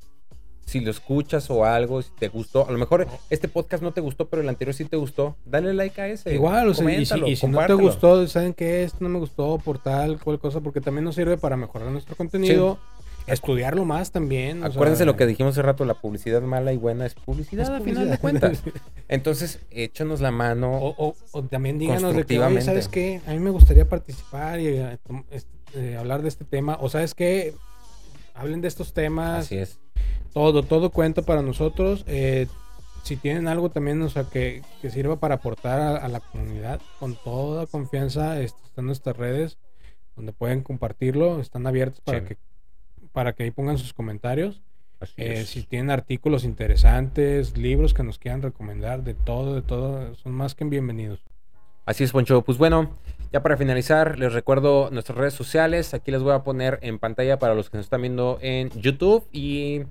Si 0.70 0.80
lo 0.80 0.90
escuchas 0.90 1.50
o 1.50 1.64
algo, 1.64 2.00
si 2.00 2.10
te 2.18 2.28
gustó, 2.28 2.66
a 2.68 2.70
lo 2.70 2.78
mejor 2.78 3.06
este 3.28 3.48
podcast 3.48 3.82
no 3.82 3.92
te 3.92 4.00
gustó, 4.00 4.28
pero 4.28 4.40
el 4.42 4.48
anterior 4.48 4.74
sí 4.74 4.84
te 4.84 4.96
gustó, 4.96 5.36
dale 5.44 5.74
like 5.74 6.00
a 6.00 6.08
ese. 6.08 6.32
Igual, 6.34 6.68
o 6.68 6.74
sea, 6.74 6.84
y 6.92 7.04
si, 7.06 7.18
y 7.26 7.36
si 7.36 7.46
no 7.48 7.66
te 7.66 7.72
gustó, 7.74 8.26
¿saben 8.28 8.54
qué? 8.54 8.84
Esto 8.84 8.98
no 9.00 9.08
me 9.08 9.18
gustó 9.18 9.58
por 9.58 9.78
tal, 9.82 10.20
cual 10.20 10.38
cosa, 10.38 10.60
porque 10.60 10.80
también 10.80 11.04
nos 11.04 11.14
sirve 11.16 11.36
para 11.36 11.56
mejorar 11.56 11.90
nuestro 11.90 12.14
contenido, 12.16 12.78
estudiarlo 13.26 13.84
más 13.84 14.12
también. 14.12 14.62
o 14.62 14.66
Acuérdense 14.66 14.98
sea, 14.98 15.06
lo 15.06 15.16
que 15.16 15.26
dijimos 15.26 15.52
hace 15.54 15.62
rato, 15.62 15.84
la 15.84 15.94
publicidad 15.94 16.40
mala 16.42 16.72
y 16.72 16.76
buena 16.76 17.04
es 17.06 17.14
publicidad, 17.14 17.64
es 17.64 17.70
a 17.70 17.80
final 17.80 18.08
de 18.08 18.16
publicidad. 18.18 18.50
cuentas. 18.52 18.62
Entonces, 19.08 19.58
échanos 19.70 20.20
la 20.20 20.30
mano. 20.30 20.78
O, 20.78 20.94
o- 21.08 21.14
o 21.32 21.42
también 21.42 21.78
díganos 21.78 22.14
de 22.14 22.24
que. 22.24 22.60
¿sabes 22.62 22.86
qué? 22.88 23.20
A 23.26 23.32
mí 23.32 23.38
me 23.40 23.50
gustaría 23.50 23.88
participar 23.88 24.60
y 24.60 24.68
eh, 24.68 24.98
este, 25.30 25.50
eh, 25.74 25.96
hablar 25.96 26.22
de 26.22 26.28
este 26.28 26.44
tema. 26.44 26.78
O 26.80 26.88
¿sabes 26.88 27.14
qué? 27.14 27.54
Hablen 28.34 28.60
de 28.60 28.68
estos 28.68 28.92
temas. 28.94 29.46
Así 29.46 29.56
es. 29.58 29.78
Todo, 30.32 30.62
todo 30.62 30.90
cuenta 30.90 31.22
para 31.22 31.42
nosotros. 31.42 32.04
Eh, 32.06 32.46
si 33.02 33.16
tienen 33.16 33.48
algo 33.48 33.70
también, 33.70 34.00
o 34.02 34.08
sea, 34.08 34.24
que, 34.24 34.62
que 34.82 34.90
sirva 34.90 35.16
para 35.16 35.36
aportar 35.36 35.80
a, 35.80 35.96
a 35.96 36.08
la 36.08 36.20
comunidad, 36.20 36.80
con 36.98 37.16
toda 37.16 37.66
confianza, 37.66 38.40
este, 38.40 38.60
están 38.66 38.86
nuestras 38.86 39.16
redes 39.16 39.58
donde 40.16 40.32
pueden 40.32 40.62
compartirlo, 40.62 41.40
están 41.40 41.66
abiertos 41.66 42.00
para 42.02 42.20
Sí. 42.20 42.26
que 42.26 42.36
para 43.12 43.32
que 43.32 43.42
ahí 43.42 43.50
pongan 43.50 43.76
sus 43.78 43.92
comentarios. 43.92 44.60
Eh, 45.16 45.44
si 45.46 45.62
tienen 45.62 45.90
artículos 45.90 46.44
interesantes, 46.44 47.56
libros 47.56 47.94
que 47.94 48.02
nos 48.04 48.18
quieran 48.18 48.42
recomendar, 48.42 49.02
de 49.02 49.14
todo, 49.14 49.54
de 49.54 49.62
todo, 49.62 50.14
son 50.16 50.32
más 50.32 50.54
que 50.54 50.64
bienvenidos. 50.64 51.20
Así 51.86 52.04
es, 52.04 52.12
Poncho. 52.12 52.42
Pues 52.42 52.58
bueno, 52.58 52.90
ya 53.32 53.42
para 53.42 53.56
finalizar, 53.56 54.18
les 54.18 54.32
recuerdo 54.32 54.90
nuestras 54.90 55.16
redes 55.16 55.34
sociales. 55.34 55.94
Aquí 55.94 56.10
les 56.10 56.22
voy 56.22 56.32
a 56.32 56.42
poner 56.42 56.78
en 56.82 56.98
pantalla 56.98 57.38
para 57.38 57.54
los 57.54 57.70
que 57.70 57.76
nos 57.76 57.86
están 57.86 58.02
viendo 58.02 58.38
en 58.42 58.70
YouTube 58.70 59.24
y 59.32 59.82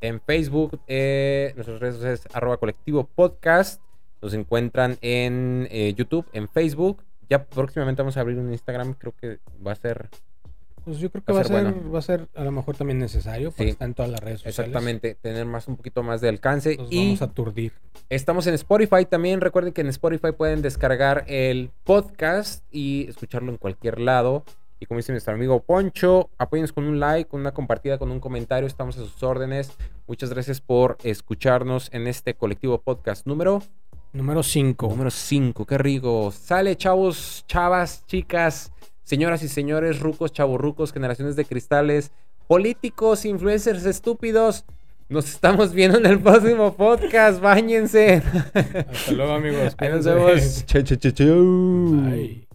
en 0.00 0.20
Facebook. 0.20 0.80
eh, 0.88 1.52
nuestras 1.54 1.80
redes 1.80 1.94
sociales, 1.96 2.28
arroba 2.32 2.56
colectivo 2.56 3.08
podcast. 3.14 3.80
Nos 4.20 4.34
encuentran 4.34 4.98
en 5.00 5.68
eh, 5.70 5.94
YouTube, 5.96 6.26
en 6.32 6.48
Facebook. 6.48 7.04
Ya 7.30 7.44
próximamente 7.44 8.02
vamos 8.02 8.16
a 8.16 8.20
abrir 8.20 8.38
un 8.38 8.50
Instagram. 8.50 8.94
Creo 8.94 9.14
que 9.20 9.38
va 9.64 9.72
a 9.72 9.76
ser 9.76 10.08
Pues 10.88 11.00
yo 11.00 11.10
creo 11.10 11.22
que 11.22 11.32
Va 11.32 11.38
va 11.38 11.40
a 11.42 11.44
ser 11.44 11.56
ser, 11.56 11.72
bueno. 11.74 11.92
va 11.92 11.98
a 11.98 12.02
ser 12.02 12.28
a 12.34 12.44
lo 12.44 12.50
mejor 12.50 12.76
también 12.76 12.98
necesario, 12.98 13.50
porque 13.50 13.64
Sí. 13.64 13.68
está 13.70 13.84
en 13.84 13.92
todas 13.94 14.10
las 14.10 14.20
redes 14.20 14.40
sociales. 14.40 14.58
exactamente 14.58 15.14
tener 15.14 15.44
más 15.44 15.68
un 15.68 15.76
poquito 15.76 16.02
más 16.02 16.20
de 16.22 16.28
alcance. 16.30 16.76
Nos 16.78 16.90
y 16.90 17.04
vamos 17.06 17.22
a 17.22 17.26
aturdir. 17.26 17.72
Estamos 18.08 18.46
en 18.46 18.54
Spotify 18.54 19.04
también. 19.04 19.40
Recuerden 19.42 19.72
que 19.74 19.82
en 19.82 19.88
Spotify 19.88 20.32
pueden 20.32 20.62
descargar 20.62 21.24
el 21.28 21.70
podcast 21.84 22.64
y 22.70 23.06
escucharlo 23.08 23.50
en 23.50 23.58
cualquier 23.58 24.00
lado. 24.00 24.44
Y 24.80 24.86
como 24.86 24.98
dice 24.98 25.12
nuestro 25.12 25.34
amigo 25.34 25.60
Poncho, 25.60 26.30
apóyennos 26.38 26.72
con 26.72 26.84
un 26.84 27.00
like, 27.00 27.28
con 27.28 27.40
una 27.40 27.52
compartida, 27.52 27.98
con 27.98 28.10
un 28.10 28.20
comentario. 28.20 28.66
Estamos 28.66 28.96
a 28.96 29.00
sus 29.00 29.22
órdenes. 29.22 29.72
Muchas 30.06 30.30
gracias 30.30 30.60
por 30.60 30.96
escucharnos 31.02 31.90
en 31.92 32.06
este 32.06 32.34
colectivo 32.34 32.80
podcast 32.80 33.26
número 33.26 33.62
Número 34.12 34.42
5. 34.42 34.88
número 34.88 35.10
5. 35.10 35.66
Qué 35.66 35.76
rico. 35.76 36.30
Sale, 36.30 36.76
chavos, 36.76 37.44
chavas, 37.46 38.06
chicas, 38.06 38.72
señoras 39.08 39.42
y 39.42 39.48
señores, 39.48 40.00
rucos, 40.00 40.32
chavorrucos, 40.32 40.92
generaciones 40.92 41.34
de 41.34 41.46
cristales, 41.46 42.12
políticos, 42.46 43.24
influencers 43.24 43.86
estúpidos. 43.86 44.66
Nos 45.08 45.30
estamos 45.30 45.72
viendo 45.72 45.96
en 45.96 46.04
el 46.04 46.20
próximo 46.20 46.74
podcast. 46.74 47.40
Báñense. 47.40 48.22
Hasta 48.54 49.12
luego, 49.12 49.32
amigos. 49.32 49.74
Ahí 49.78 49.88
nos 49.88 50.04
vemos. 50.04 50.66
Chau, 50.66 50.82
chau, 50.82 50.98
chau, 50.98 51.12
chau. 51.12 52.10
Bye. 52.10 52.47